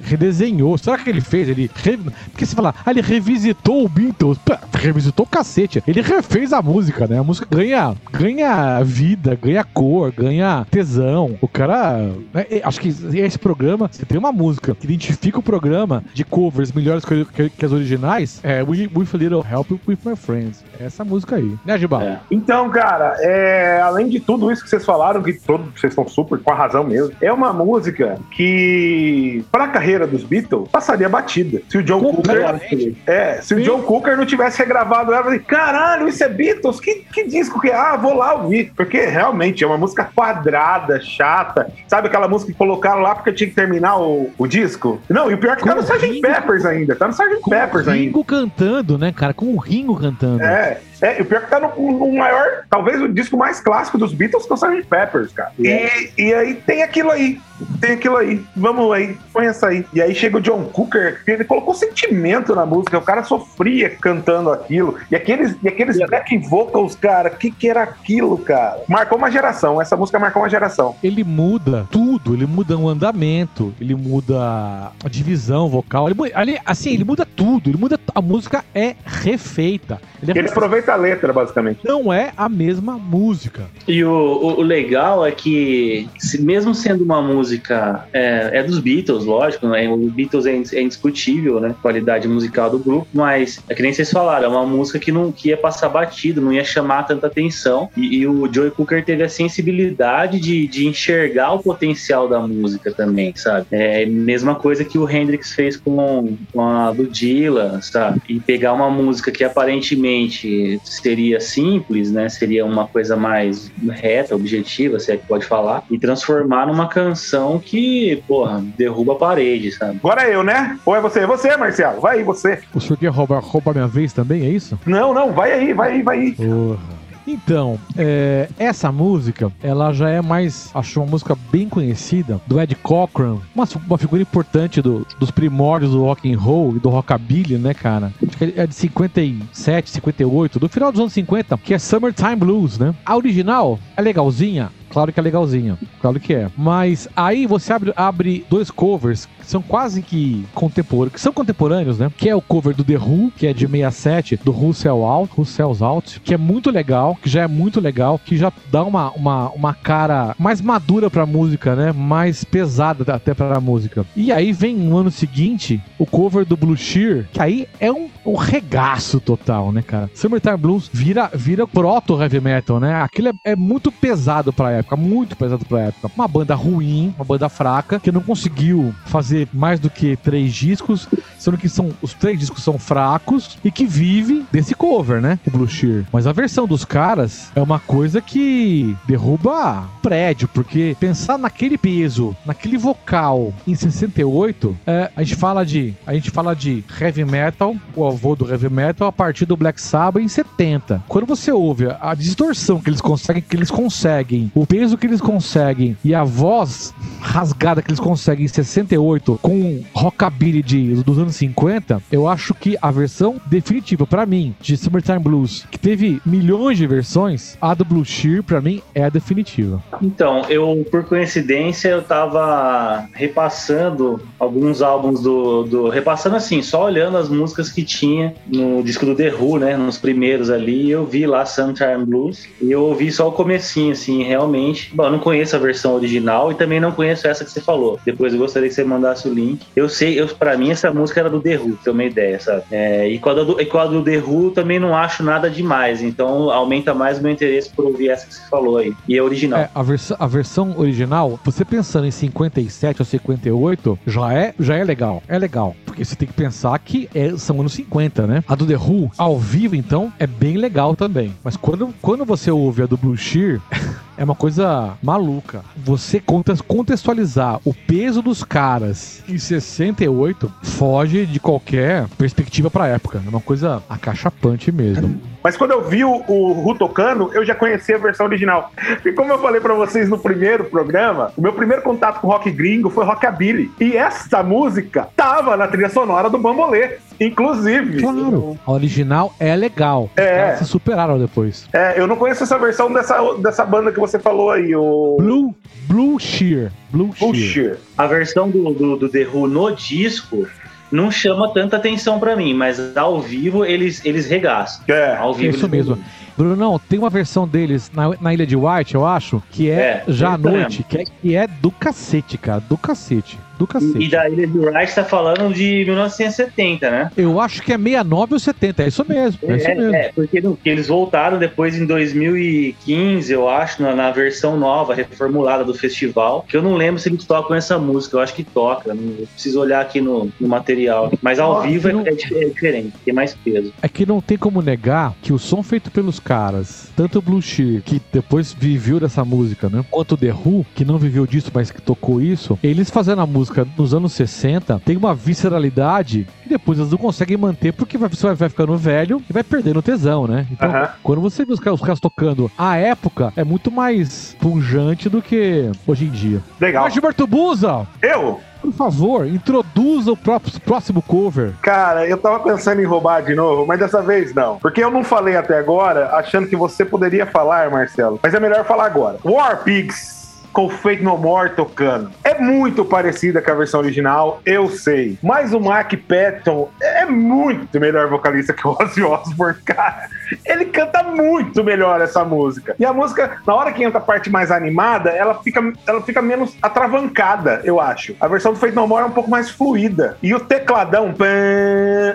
redesenhou. 0.02 0.76
Será 0.78 0.98
que 0.98 1.08
ele 1.10 1.20
fez? 1.20 1.48
Ele 1.48 1.70
re- 1.74 1.98
porque 2.30 2.46
você 2.46 2.54
fala, 2.54 2.74
ah, 2.84 2.90
ele 2.90 3.00
revisitou 3.00 3.84
o 3.84 3.88
Beatles. 3.88 4.38
Revisitou 4.74 5.24
o 5.24 5.28
cacete. 5.28 5.82
Ele 5.86 6.00
refez 6.02 6.52
a 6.52 6.60
música, 6.62 7.06
né? 7.06 7.18
A 7.18 7.22
música 7.24 7.46
ganha, 7.50 7.94
ganha 8.12 8.82
vida, 8.82 9.38
ganha 9.40 9.64
cor, 9.64 10.12
ganha 10.12 10.66
tesão. 10.70 11.36
O 11.40 11.48
cara. 11.48 12.10
é, 12.34 12.58
é, 12.58 12.62
acho 12.64 12.80
que 12.80 12.88
esse 12.88 13.38
programa, 13.38 13.88
se 13.92 14.04
tem 14.04 14.18
uma 14.18 14.32
música 14.32 14.74
que 14.74 14.84
identifica 14.86 15.38
o 15.38 15.42
programa 15.42 16.02
de 16.14 16.24
covers 16.24 16.72
melhores 16.72 17.04
que, 17.04 17.24
que- 17.26 17.50
que 17.50 17.64
as 17.64 17.72
originais, 17.72 18.40
é 18.42 18.62
With, 18.62 18.90
With 18.94 19.08
Little 19.14 19.44
Help 19.48 19.70
with 19.86 19.98
My 20.04 20.16
Friends. 20.16 20.64
Essa 20.84 21.04
música 21.04 21.36
aí. 21.36 21.54
Né, 21.64 21.78
Giba? 21.78 22.02
É. 22.02 22.18
Então, 22.30 22.68
cara, 22.70 23.16
é, 23.20 23.80
além 23.82 24.08
de 24.08 24.20
tudo 24.20 24.50
isso 24.50 24.62
que 24.62 24.68
vocês 24.70 24.84
falaram, 24.84 25.22
que 25.22 25.32
todos 25.34 25.66
vocês 25.78 25.92
estão 25.92 26.06
super 26.08 26.38
com 26.38 26.50
a 26.52 26.54
razão 26.54 26.84
mesmo, 26.84 27.12
é 27.20 27.32
uma 27.32 27.52
música 27.52 28.18
que, 28.30 29.44
pra 29.50 29.68
carreira 29.68 30.06
dos 30.06 30.22
Beatles, 30.24 30.68
passaria 30.70 31.08
batida. 31.08 31.60
Se 31.68 31.78
o 31.78 31.82
John 31.82 32.00
Cooker. 32.00 32.92
É, 33.06 33.40
se 33.42 33.54
o 33.54 33.58
Sim. 33.58 33.64
John 33.64 33.82
Cooker 33.82 34.16
não 34.16 34.26
tivesse 34.26 34.58
regravado 34.58 35.10
ela, 35.12 35.20
eu 35.20 35.24
falei, 35.24 35.38
caralho, 35.38 36.08
isso 36.08 36.22
é 36.24 36.28
Beatles? 36.28 36.80
Que, 36.80 36.96
que 37.12 37.24
disco 37.26 37.60
que 37.60 37.68
é? 37.68 37.74
Ah, 37.74 37.96
vou 37.96 38.14
lá 38.14 38.34
ouvir. 38.34 38.72
Porque 38.76 39.00
realmente 39.06 39.62
é 39.64 39.66
uma 39.66 39.78
música 39.78 40.08
quadrada, 40.14 41.00
chata. 41.00 41.70
Sabe 41.88 42.08
aquela 42.08 42.28
música 42.28 42.52
que 42.52 42.58
colocaram 42.58 43.00
lá 43.00 43.14
porque 43.14 43.32
tinha 43.32 43.48
que 43.48 43.54
terminar 43.54 43.98
o, 43.98 44.30
o 44.38 44.46
disco? 44.46 45.00
Não, 45.08 45.30
e 45.30 45.34
o 45.34 45.38
pior 45.38 45.52
é 45.54 45.56
que 45.56 45.64
tá 45.64 45.74
no 45.74 45.82
Com 45.84 45.92
Sgt. 45.94 46.06
Ringo- 46.06 46.22
Peppers 46.22 46.64
ainda. 46.66 46.96
Tá 46.96 47.06
no 47.06 47.12
Sgt. 47.12 47.40
Com 47.40 47.50
Peppers 47.50 47.86
o 47.86 47.90
ainda. 47.90 48.04
Ringo 48.04 48.24
cantando, 48.24 48.98
né, 48.98 49.12
cara? 49.12 49.32
Com 49.34 49.46
o 49.54 49.56
Ringo 49.58 49.96
cantando. 49.98 50.42
É, 50.42 50.71
Até! 50.72 50.91
É, 51.02 51.18
e 51.18 51.22
o 51.22 51.24
pior 51.24 51.38
é 51.38 51.44
que 51.44 51.50
tá 51.50 51.58
no, 51.58 51.98
no 51.98 52.12
maior, 52.12 52.64
talvez 52.70 53.02
o 53.02 53.08
disco 53.08 53.36
mais 53.36 53.60
clássico 53.60 53.98
dos 53.98 54.14
Beatles, 54.14 54.46
que 54.46 54.52
é 54.52 54.54
o 54.54 54.56
Sgt. 54.56 54.86
Peppers, 54.88 55.32
cara. 55.32 55.52
E, 55.58 56.12
e 56.16 56.32
aí 56.32 56.54
tem 56.54 56.82
aquilo 56.82 57.10
aí, 57.10 57.40
tem 57.80 57.92
aquilo 57.92 58.16
aí. 58.16 58.40
Vamos 58.56 58.92
aí, 58.92 59.16
põe 59.32 59.46
essa 59.46 59.68
aí. 59.68 59.84
E 59.92 60.00
aí 60.00 60.14
chega 60.14 60.36
o 60.36 60.40
John 60.40 60.64
Cooker, 60.66 61.24
que 61.24 61.30
ele 61.32 61.44
colocou 61.44 61.74
sentimento 61.74 62.54
na 62.54 62.64
música, 62.64 62.98
o 62.98 63.02
cara 63.02 63.24
sofria 63.24 63.90
cantando 63.90 64.50
aquilo. 64.50 64.96
E 65.10 65.16
aqueles, 65.16 65.56
e 65.62 65.68
aqueles 65.68 65.98
back 66.08 66.38
vocals, 66.38 66.94
cara, 66.94 67.30
que 67.30 67.50
que 67.50 67.68
era 67.68 67.82
aquilo, 67.82 68.38
cara? 68.38 68.80
Marcou 68.88 69.18
uma 69.18 69.30
geração, 69.30 69.80
essa 69.82 69.96
música 69.96 70.18
marcou 70.18 70.42
uma 70.42 70.48
geração. 70.48 70.94
Ele 71.02 71.24
muda 71.24 71.86
tudo. 71.90 72.34
Ele 72.34 72.46
muda 72.46 72.76
o 72.76 72.88
andamento, 72.88 73.74
ele 73.80 73.94
muda 73.94 74.92
a 75.04 75.08
divisão 75.08 75.68
vocal. 75.68 76.08
Ele, 76.08 76.60
assim, 76.64 76.92
ele 76.94 77.04
muda 77.04 77.26
tudo. 77.26 77.70
Ele 77.70 77.76
muda. 77.76 77.98
A 78.14 78.22
música 78.22 78.64
é 78.74 78.94
refeita. 79.04 80.00
Ele 80.22 80.32
é 80.32 80.38
Ele 80.38 80.48
aproveita 80.48 80.91
a 80.92 80.96
letra, 80.96 81.32
basicamente. 81.32 81.80
não 81.84 82.12
é 82.12 82.32
a 82.36 82.48
mesma 82.48 82.98
música. 82.98 83.62
E 83.86 84.02
o, 84.04 84.10
o- 84.10 84.60
o 84.60 84.62
legal 84.62 85.24
é 85.26 85.30
que, 85.32 86.08
se- 86.18 86.40
mesmo 86.42 86.74
sendo 86.74 87.04
uma 87.04 87.20
música 87.22 88.06
é, 88.12 88.50
é 88.58 88.62
dos 88.62 88.78
Beatles, 88.78 89.24
lógico, 89.24 89.66
né? 89.68 89.88
o 89.88 89.96
Beatles 89.96 90.46
é, 90.46 90.52
é 90.76 90.82
indiscutível, 90.82 91.60
né? 91.60 91.74
Qualidade 91.82 92.26
musical 92.28 92.70
do 92.70 92.78
grupo, 92.78 93.06
mas 93.12 93.60
é 93.68 93.74
que 93.74 93.82
nem 93.82 93.92
vocês 93.92 94.10
falaram, 94.10 94.46
é 94.46 94.48
uma 94.48 94.66
música 94.66 94.98
que 94.98 95.10
não 95.12 95.32
que 95.32 95.48
ia 95.48 95.56
passar 95.56 95.88
batido, 95.88 96.40
não 96.40 96.52
ia 96.52 96.64
chamar 96.64 97.04
tanta 97.04 97.26
atenção. 97.26 97.88
E, 97.96 98.18
e 98.18 98.26
o 98.26 98.52
Joey 98.52 98.70
Cooker 98.70 99.04
teve 99.04 99.22
a 99.22 99.28
sensibilidade 99.28 100.38
de, 100.40 100.66
de 100.66 100.86
enxergar 100.86 101.52
o 101.52 101.58
potencial 101.62 102.28
da 102.28 102.40
música 102.40 102.92
também, 102.92 103.32
sabe? 103.36 103.66
É 103.70 104.04
a 104.04 104.06
mesma 104.06 104.54
coisa 104.54 104.84
que 104.84 104.98
o 104.98 105.08
Hendrix 105.08 105.52
fez 105.52 105.76
com, 105.76 106.36
com 106.52 106.60
a 106.60 106.92
do 106.92 107.06
Dylan, 107.06 107.80
sabe? 107.80 108.20
E 108.28 108.38
pegar 108.40 108.72
uma 108.72 108.90
música 108.90 109.30
que 109.30 109.44
aparentemente 109.44 110.80
seria 110.82 111.40
simples, 111.40 112.10
né? 112.10 112.28
Seria 112.28 112.64
uma 112.64 112.86
coisa 112.86 113.16
mais 113.16 113.70
reta, 113.90 114.34
objetiva, 114.34 114.98
se 114.98 115.12
é 115.12 115.16
que 115.16 115.26
pode 115.26 115.46
falar, 115.46 115.84
e 115.90 115.98
transformar 115.98 116.66
numa 116.66 116.88
canção 116.88 117.58
que, 117.58 118.22
porra, 118.26 118.62
derruba 118.76 119.12
a 119.12 119.16
parede, 119.16 119.72
sabe? 119.72 119.98
Agora 120.02 120.24
é 120.24 120.34
eu, 120.34 120.42
né? 120.42 120.78
Ou 120.84 120.94
é 120.94 121.00
você? 121.00 121.20
É 121.20 121.26
você, 121.26 121.56
Marcelo. 121.56 122.00
Vai 122.00 122.18
aí, 122.18 122.22
você. 122.22 122.60
O 122.74 122.80
senhor 122.80 122.96
quer 122.96 123.08
roubar, 123.08 123.40
roubar 123.40 123.72
minha 123.72 123.86
vez 123.86 124.12
também, 124.12 124.44
é 124.44 124.48
isso? 124.48 124.78
Não, 124.86 125.14
não, 125.14 125.32
vai 125.32 125.52
aí, 125.52 125.72
vai 125.72 125.92
aí, 125.92 126.02
vai 126.02 126.18
aí. 126.18 126.32
Porra. 126.32 127.01
Então, 127.26 127.78
é, 127.96 128.48
essa 128.58 128.90
música, 128.90 129.50
ela 129.62 129.92
já 129.92 130.08
é 130.10 130.20
mais, 130.20 130.70
acho 130.74 131.00
uma 131.00 131.10
música 131.10 131.36
bem 131.50 131.68
conhecida, 131.68 132.40
do 132.46 132.60
Ed 132.60 132.74
Cochran, 132.76 133.36
uma, 133.54 133.68
uma 133.86 133.98
figura 133.98 134.22
importante 134.22 134.82
do- 134.82 135.06
dos 135.18 135.30
primórdios 135.30 135.92
do 135.92 136.02
rock 136.02 136.32
and 136.32 136.38
roll 136.38 136.76
e 136.76 136.80
do 136.80 136.88
rockabilly, 136.88 137.58
né, 137.58 137.74
cara? 137.74 138.12
Acho 138.26 138.36
que 138.38 138.54
é 138.56 138.66
de 138.66 138.74
57, 138.74 139.90
58, 139.90 140.58
do 140.58 140.68
final 140.68 140.90
dos 140.90 141.00
anos 141.00 141.12
50, 141.12 141.56
que 141.58 141.74
é 141.74 141.78
Summertime 141.78 142.36
Blues, 142.36 142.78
né? 142.78 142.94
A 143.06 143.16
original 143.16 143.78
é 143.96 144.02
legalzinha, 144.02 144.70
Claro 144.92 145.10
que 145.10 145.18
é 145.18 145.22
legalzinha, 145.22 145.78
claro 146.02 146.20
que 146.20 146.34
é. 146.34 146.50
Mas 146.54 147.08
aí 147.16 147.46
você 147.46 147.72
abre, 147.72 147.94
abre 147.96 148.44
dois 148.50 148.70
covers 148.70 149.26
são 149.46 149.62
quase 149.62 150.02
que 150.02 150.44
contemporâneos, 150.54 151.14
que 151.14 151.20
são 151.20 151.32
contemporâneos, 151.32 151.98
né? 151.98 152.10
Que 152.16 152.28
é 152.28 152.34
o 152.34 152.42
cover 152.42 152.74
do 152.74 152.84
The 152.84 152.96
Who, 152.96 153.32
que 153.36 153.46
é 153.46 153.52
de 153.52 153.66
67, 153.66 154.40
do 154.44 154.50
Russell 154.50 155.04
Out, 155.04 155.32
Russell's 155.36 155.82
Out, 155.82 156.20
que 156.20 156.34
é 156.34 156.36
muito 156.36 156.70
legal, 156.70 157.16
que 157.20 157.28
já 157.28 157.42
é 157.42 157.48
muito 157.48 157.80
legal, 157.80 158.18
que 158.18 158.36
já 158.36 158.52
dá 158.70 158.82
uma, 158.82 159.10
uma, 159.12 159.50
uma 159.50 159.74
cara 159.74 160.34
mais 160.38 160.60
madura 160.60 161.10
pra 161.10 161.26
música, 161.26 161.74
né? 161.74 161.92
Mais 161.92 162.44
pesada 162.44 163.14
até 163.14 163.34
pra 163.34 163.60
música. 163.60 164.04
E 164.16 164.32
aí 164.32 164.52
vem 164.52 164.76
no 164.76 164.96
ano 164.96 165.10
seguinte 165.10 165.80
o 165.98 166.06
cover 166.06 166.44
do 166.44 166.56
Blue 166.56 166.76
Shear, 166.76 167.26
que 167.32 167.40
aí 167.40 167.66
é 167.80 167.90
um, 167.90 168.08
um 168.24 168.34
regaço 168.34 169.20
total, 169.20 169.72
né, 169.72 169.82
cara? 169.82 170.10
Summertime 170.14 170.56
Blues 170.56 170.90
vira, 170.92 171.30
vira 171.34 171.66
proto 171.66 172.20
heavy 172.20 172.40
metal, 172.40 172.78
né? 172.78 173.02
Aquilo 173.02 173.28
é, 173.28 173.52
é 173.52 173.56
muito 173.56 173.90
pesado 173.90 174.52
pra 174.52 174.70
época, 174.70 174.96
muito 174.96 175.36
pesado 175.36 175.64
pra 175.64 175.80
época. 175.80 176.10
Uma 176.14 176.28
banda 176.28 176.54
ruim, 176.54 177.14
uma 177.16 177.24
banda 177.24 177.48
fraca, 177.48 177.98
que 177.98 178.12
não 178.12 178.20
conseguiu 178.20 178.94
fazer 179.06 179.31
mais 179.52 179.80
do 179.80 179.90
que 179.90 180.16
três 180.16 180.52
discos, 180.54 181.08
sendo 181.38 181.58
que 181.58 181.68
são, 181.68 181.90
os 182.00 182.14
três 182.14 182.38
discos 182.38 182.62
são 182.62 182.78
fracos 182.78 183.58
e 183.64 183.70
que 183.70 183.84
vive 183.84 184.44
desse 184.52 184.74
cover, 184.74 185.20
né? 185.20 185.38
O 185.46 185.50
Blue 185.50 185.68
Shear. 185.68 186.04
Mas 186.12 186.26
a 186.26 186.32
versão 186.32 186.66
dos 186.66 186.84
caras 186.84 187.50
é 187.54 187.60
uma 187.60 187.78
coisa 187.78 188.20
que 188.20 188.96
derruba 189.06 189.88
prédio, 190.02 190.48
porque 190.48 190.96
pensar 190.98 191.38
naquele 191.38 191.78
peso, 191.78 192.36
naquele 192.44 192.76
vocal 192.76 193.52
em 193.66 193.74
68, 193.74 194.76
é, 194.86 195.10
a 195.16 195.22
gente 195.22 195.36
fala 195.36 195.64
de 195.64 195.94
a 196.06 196.14
gente 196.14 196.30
fala 196.30 196.54
de 196.54 196.84
heavy 197.00 197.24
metal, 197.24 197.76
o 197.94 198.06
avô 198.06 198.34
do 198.34 198.48
heavy 198.50 198.68
metal 198.68 199.08
a 199.08 199.12
partir 199.12 199.46
do 199.46 199.56
Black 199.56 199.80
Sabbath 199.80 200.22
em 200.22 200.28
70. 200.28 201.04
Quando 201.08 201.26
você 201.26 201.52
ouve 201.52 201.86
a 202.00 202.14
distorção 202.14 202.80
que 202.80 202.90
eles 202.90 203.00
conseguem, 203.00 203.42
que 203.42 203.56
eles 203.56 203.70
conseguem, 203.70 204.50
o 204.54 204.66
peso 204.66 204.96
que 204.96 205.06
eles 205.06 205.20
conseguem 205.20 205.96
e 206.04 206.14
a 206.14 206.24
voz 206.24 206.94
rasgada 207.20 207.82
que 207.82 207.90
eles 207.90 208.00
conseguem 208.00 208.44
em 208.44 208.48
68 208.48 209.21
com 209.40 209.82
rockabilly 209.92 210.62
de, 210.62 210.94
dos 211.02 211.18
anos 211.18 211.36
50, 211.36 212.02
eu 212.10 212.28
acho 212.28 212.54
que 212.54 212.76
a 212.80 212.90
versão 212.90 213.40
definitiva 213.46 214.06
pra 214.06 214.26
mim 214.26 214.54
de 214.60 214.76
Summertime 214.76 215.18
Blues, 215.18 215.66
que 215.70 215.78
teve 215.78 216.20
milhões 216.24 216.78
de 216.78 216.86
versões, 216.86 217.56
a 217.60 217.74
do 217.74 217.84
Blue 217.84 218.04
Shear 218.04 218.42
pra 218.42 218.60
mim 218.60 218.82
é 218.94 219.04
a 219.04 219.08
definitiva. 219.08 219.82
Então, 220.00 220.42
eu, 220.48 220.86
por 220.90 221.04
coincidência, 221.04 221.88
eu 221.88 222.02
tava 222.02 223.08
repassando 223.12 224.20
alguns 224.38 224.82
álbuns 224.82 225.22
do, 225.22 225.64
do. 225.64 225.88
Repassando 225.88 226.36
assim, 226.36 226.62
só 226.62 226.84
olhando 226.84 227.16
as 227.16 227.28
músicas 227.28 227.70
que 227.70 227.84
tinha 227.84 228.34
no 228.46 228.82
disco 228.82 229.06
do 229.06 229.14
The 229.14 229.34
Who, 229.34 229.58
né? 229.58 229.76
Nos 229.76 229.98
primeiros 229.98 230.50
ali, 230.50 230.90
eu 230.90 231.06
vi 231.06 231.26
lá 231.26 231.44
Summertime 231.46 232.04
Blues 232.04 232.46
e 232.60 232.70
eu 232.70 232.82
ouvi 232.82 233.10
só 233.10 233.28
o 233.28 233.32
comecinho, 233.32 233.92
assim, 233.92 234.22
realmente. 234.22 234.90
Bom, 234.94 235.04
eu 235.04 235.12
não 235.12 235.18
conheço 235.18 235.56
a 235.56 235.58
versão 235.58 235.94
original 235.94 236.50
e 236.50 236.54
também 236.54 236.80
não 236.80 236.92
conheço 236.92 237.26
essa 237.26 237.44
que 237.44 237.50
você 237.50 237.60
falou. 237.60 237.98
Depois 238.04 238.32
eu 238.32 238.38
gostaria 238.38 238.68
que 238.68 238.74
você 238.74 238.84
mandasse 238.84 239.11
o 239.28 239.32
link. 239.32 239.66
Eu 239.74 239.88
sei, 239.88 240.20
eu, 240.20 240.26
pra 240.28 240.56
mim, 240.56 240.70
essa 240.70 240.92
música 240.92 241.20
era 241.20 241.30
do 241.30 241.40
The 241.40 241.58
Who, 241.58 241.76
ter 241.82 241.90
uma 241.90 242.04
ideia, 242.04 242.38
sabe? 242.40 242.62
É, 242.70 243.08
e, 243.08 243.18
com 243.18 243.30
a 243.30 243.34
do, 243.34 243.60
e 243.60 243.66
com 243.66 243.78
a 243.78 243.86
do 243.86 244.02
The 244.02 244.18
Who 244.18 244.50
também 244.50 244.78
não 244.78 244.96
acho 244.96 245.22
nada 245.22 245.48
demais, 245.50 246.02
então 246.02 246.50
aumenta 246.50 246.94
mais 246.94 247.18
o 247.18 247.22
meu 247.22 247.32
interesse 247.32 247.70
por 247.70 247.84
ouvir 247.84 248.10
essa 248.10 248.26
que 248.26 248.34
você 248.34 248.42
falou 248.48 248.78
aí. 248.78 248.92
E 249.08 249.16
é 249.16 249.22
original. 249.22 249.60
É, 249.60 249.70
a, 249.74 249.82
vers 249.82 250.12
a 250.18 250.26
versão 250.26 250.74
original, 250.78 251.38
você 251.44 251.64
pensando 251.64 252.06
em 252.06 252.10
57 252.10 253.00
ou 253.02 253.06
58, 253.06 253.98
já 254.06 254.32
é, 254.32 254.54
já 254.58 254.76
é 254.76 254.84
legal. 254.84 255.22
É 255.28 255.38
legal. 255.38 255.74
Porque 255.84 256.04
você 256.04 256.16
tem 256.16 256.28
que 256.28 256.34
pensar 256.34 256.78
que 256.78 257.08
é- 257.14 257.36
são 257.36 257.60
anos 257.60 257.72
50, 257.74 258.26
né? 258.26 258.42
A 258.48 258.54
do 258.54 258.66
The 258.66 258.76
Who, 258.76 259.10
ao 259.18 259.38
vivo, 259.38 259.76
então, 259.76 260.12
é 260.18 260.26
bem 260.26 260.56
legal 260.56 260.96
também. 260.96 261.34
Mas 261.44 261.56
quando, 261.56 261.92
quando 262.00 262.24
você 262.24 262.50
ouve 262.50 262.82
a 262.82 262.86
do 262.86 262.96
Blue 262.96 263.16
Shear, 263.16 263.60
é 264.22 264.24
uma 264.24 264.36
coisa 264.36 264.96
maluca. 265.02 265.64
Você 265.76 266.20
contextualizar 266.20 267.60
o 267.64 267.74
peso 267.74 268.22
dos 268.22 268.44
caras 268.44 269.20
em 269.28 269.36
68 269.36 270.52
foge 270.62 271.26
de 271.26 271.40
qualquer 271.40 272.06
perspectiva 272.16 272.70
pra 272.70 272.86
época. 272.86 273.20
É 273.26 273.28
uma 273.28 273.40
coisa 273.40 273.82
acachapante 273.88 274.70
mesmo. 274.70 275.20
Mas 275.42 275.56
quando 275.56 275.72
eu 275.72 275.82
vi 275.82 276.04
o, 276.04 276.22
o 276.28 276.52
Ru 276.52 276.74
tocando, 276.74 277.30
eu 277.34 277.44
já 277.44 277.54
conhecia 277.54 277.96
a 277.96 277.98
versão 277.98 278.26
original. 278.26 278.70
E 279.04 279.12
como 279.12 279.32
eu 279.32 279.38
falei 279.38 279.60
pra 279.60 279.74
vocês 279.74 280.08
no 280.08 280.18
primeiro 280.18 280.64
programa, 280.64 281.32
o 281.36 281.40
meu 281.40 281.52
primeiro 281.52 281.82
contato 281.82 282.20
com 282.20 282.28
rock 282.28 282.50
gringo 282.50 282.90
foi 282.90 283.04
rockabilly. 283.04 283.70
E 283.80 283.96
essa 283.96 284.42
música 284.42 285.08
tava 285.16 285.56
na 285.56 285.66
trilha 285.66 285.88
sonora 285.88 286.30
do 286.30 286.38
Bambolê. 286.38 286.98
Inclusive. 287.20 288.00
Claro, 288.00 288.58
a 288.66 288.72
original 288.72 289.32
é 289.38 289.54
legal. 289.54 290.10
É. 290.16 290.56
se 290.56 290.64
superaram 290.64 291.18
depois. 291.18 291.68
É, 291.72 291.98
eu 292.00 292.06
não 292.06 292.16
conheço 292.16 292.42
essa 292.42 292.58
versão 292.58 292.92
dessa, 292.92 293.16
dessa 293.34 293.64
banda 293.64 293.92
que 293.92 294.00
você 294.00 294.18
falou 294.18 294.50
aí, 294.50 294.74
o 294.74 295.16
Blue, 295.18 295.54
Blue 295.86 296.18
Shear. 296.18 296.72
Blue 296.90 297.12
Shear. 297.14 297.30
Bushir. 297.30 297.78
A 297.96 298.06
versão 298.06 298.50
do, 298.50 298.72
do, 298.72 298.96
do 298.96 299.08
The 299.08 299.26
Who 299.32 299.46
no 299.46 299.74
disco 299.74 300.46
não 300.92 301.10
chama 301.10 301.52
tanta 301.52 301.76
atenção 301.76 302.20
pra 302.20 302.36
mim, 302.36 302.52
mas 302.52 302.96
ao 302.96 303.20
vivo 303.20 303.64
eles, 303.64 304.04
eles 304.04 304.28
regaçam. 304.28 304.84
É. 304.86 305.16
Ao 305.16 305.32
vivo 305.32 305.56
Isso 305.56 305.68
mesmo. 305.68 305.98
Bruno, 306.36 306.56
não, 306.56 306.78
tem 306.78 306.98
uma 306.98 307.10
versão 307.10 307.46
deles 307.46 307.90
na, 307.94 308.10
na 308.20 308.32
Ilha 308.32 308.46
de 308.46 308.56
White, 308.56 308.94
eu 308.94 309.06
acho, 309.06 309.42
que 309.50 309.70
é, 309.70 309.74
É, 309.74 310.04
já 310.08 310.34
à 310.34 310.38
noite, 310.38 310.84
que 310.88 310.98
é, 310.98 311.04
que 311.04 311.36
é 311.36 311.46
do 311.46 311.70
cacete, 311.70 312.38
cara. 312.38 312.60
Do 312.60 312.76
cacete. 312.76 313.38
Do 313.62 313.66
cacete. 313.68 313.98
E 314.04 314.08
da 314.08 314.28
Ilha 314.28 314.46
do 314.48 314.60
Wright 314.62 314.92
tá 314.92 315.04
falando 315.04 315.54
de 315.54 315.84
1970, 315.84 316.90
né? 316.90 317.10
Eu 317.16 317.40
acho 317.40 317.62
que 317.62 317.72
é 317.72 317.76
69 317.78 318.34
ou 318.34 318.40
70, 318.40 318.82
é 318.82 318.88
isso 318.88 319.04
mesmo. 319.08 319.38
É, 319.50 319.56
isso 319.56 319.68
mesmo. 319.68 319.94
É, 319.94 320.10
porque, 320.14 320.40
porque 320.40 320.68
eles 320.68 320.88
voltaram 320.88 321.38
depois 321.38 321.76
em 321.78 321.86
2015, 321.86 323.32
eu 323.32 323.48
acho, 323.48 323.82
na, 323.82 323.94
na 323.94 324.10
versão 324.10 324.56
nova, 324.58 324.94
reformulada 324.94 325.64
do 325.64 325.74
festival. 325.74 326.44
Que 326.48 326.56
eu 326.56 326.62
não 326.62 326.74
lembro 326.74 327.00
se 327.00 327.08
eles 327.08 327.24
tocam 327.24 327.54
essa 327.56 327.78
música, 327.78 328.16
eu 328.16 328.20
acho 328.20 328.34
que 328.34 328.44
toca. 328.44 328.94
Não, 328.94 329.02
eu 329.20 329.26
preciso 329.32 329.60
olhar 329.60 329.80
aqui 329.80 330.00
no, 330.00 330.30
no 330.40 330.48
material. 330.48 331.12
Mas 331.20 331.38
ao 331.38 331.58
Ah, 331.58 331.66
vivo 331.66 331.88
é, 331.88 331.92
não- 331.92 332.00
é 332.06 332.08
é 332.08 332.14
diferente, 332.14 332.92
tem 333.04 333.14
mais 333.14 333.34
peso. 333.34 333.72
É 333.82 333.88
que 333.88 334.06
não 334.06 334.20
tem 334.20 334.36
como 334.38 334.60
negar 334.62 335.14
que 335.22 335.32
o 335.32 335.38
som 335.38 335.62
feito 335.62 335.90
pelos 335.90 336.18
caras, 336.18 336.90
tanto 336.96 337.18
o 337.18 337.22
Blue 337.22 337.42
Shear, 337.42 337.82
que 337.82 338.00
depois 338.12 338.52
viveu 338.52 338.98
dessa 338.98 339.24
música, 339.24 339.68
né? 339.68 339.84
Quanto 339.90 340.12
o 340.12 340.16
The 340.16 340.32
Who, 340.32 340.64
que 340.74 340.84
não 340.84 340.98
viveu 340.98 341.26
disso, 341.26 341.50
mas 341.52 341.70
que 341.70 341.80
tocou 341.80 342.20
isso, 342.20 342.58
eles 342.62 342.90
fazendo 342.90 343.20
a 343.20 343.26
música 343.26 343.51
nos 343.76 343.94
anos 343.94 344.12
60, 344.12 344.80
tem 344.84 344.96
uma 344.96 345.14
visceralidade 345.14 346.26
que 346.42 346.48
depois 346.48 346.78
eles 346.78 346.90
não 346.90 346.98
conseguem 346.98 347.36
manter 347.36 347.72
porque 347.72 347.98
vai, 347.98 348.08
você 348.08 348.32
vai, 348.34 348.48
ficando 348.48 348.76
velho 348.76 349.22
e 349.28 349.32
vai 349.32 349.42
perdendo 349.42 349.78
o 349.78 349.82
tesão, 349.82 350.26
né? 350.26 350.46
Então, 350.50 350.68
Aham. 350.68 350.88
quando 351.02 351.20
você 351.20 351.44
vê 351.44 351.52
os 351.52 351.60
caras, 351.60 351.80
os 351.80 351.84
caras 351.84 352.00
tocando 352.00 352.50
a 352.56 352.76
época, 352.76 353.32
é 353.36 353.44
muito 353.44 353.70
mais 353.70 354.36
punjante 354.40 355.08
do 355.08 355.20
que 355.22 355.70
hoje 355.86 356.04
em 356.06 356.10
dia. 356.10 356.40
Legal. 356.60 356.84
Mas 356.84 356.92
Gilberto 356.92 357.26
Buza, 357.26 357.86
Eu? 358.00 358.40
por 358.60 358.72
favor, 358.72 359.26
introduza 359.26 360.12
o 360.12 360.16
próprio, 360.16 360.60
próximo 360.60 361.02
cover. 361.02 361.52
Cara, 361.60 362.06
eu 362.06 362.16
tava 362.16 362.38
pensando 362.40 362.80
em 362.80 362.84
roubar 362.84 363.20
de 363.22 363.34
novo, 363.34 363.66
mas 363.66 363.78
dessa 363.80 364.00
vez 364.00 364.32
não. 364.32 364.58
Porque 364.58 364.82
eu 364.82 364.90
não 364.90 365.02
falei 365.02 365.36
até 365.36 365.58
agora, 365.58 366.14
achando 366.14 366.46
que 366.46 366.54
você 366.56 366.84
poderia 366.84 367.26
falar, 367.26 367.70
Marcelo. 367.70 368.20
Mas 368.22 368.32
é 368.32 368.38
melhor 368.40 368.64
falar 368.64 368.86
agora. 368.86 369.18
War 369.24 369.64
Pigs. 369.64 370.21
Com 370.52 370.68
Fate 370.68 371.02
No 371.02 371.16
More 371.16 371.50
tocando. 371.50 372.10
É 372.22 372.38
muito 372.38 372.84
parecida 372.84 373.40
com 373.40 373.50
a 373.50 373.54
versão 373.54 373.80
original, 373.80 374.40
eu 374.44 374.68
sei. 374.68 375.18
Mas 375.22 375.52
o 375.52 375.60
Mark 375.60 375.92
Patton 376.06 376.70
é 376.80 377.06
muito 377.06 377.80
melhor 377.80 378.08
vocalista 378.08 378.52
que 378.52 378.66
o 378.66 378.76
Ozzy 378.80 379.02
Osbourne, 379.02 379.58
cara. 379.64 380.08
Ele 380.44 380.66
canta 380.66 381.02
muito 381.02 381.62
melhor 381.62 382.00
essa 382.00 382.24
música. 382.24 382.74
E 382.78 382.84
a 382.84 382.92
música, 382.92 383.38
na 383.46 383.54
hora 383.54 383.72
que 383.72 383.84
entra 383.84 383.98
a 383.98 384.02
parte 384.02 384.30
mais 384.30 384.50
animada, 384.50 385.10
ela 385.10 385.34
fica, 385.34 385.72
ela 385.86 386.02
fica 386.02 386.22
menos 386.22 386.56
atravancada, 386.62 387.60
eu 387.64 387.80
acho. 387.80 388.14
A 388.20 388.28
versão 388.28 388.52
do 388.52 388.58
Fate 388.58 388.74
No 388.74 388.86
More 388.86 389.04
é 389.04 389.06
um 389.06 389.10
pouco 389.10 389.30
mais 389.30 389.50
fluida. 389.50 390.16
E 390.22 390.34
o 390.34 390.40
tecladão, 390.40 391.12
pã, 391.12 391.26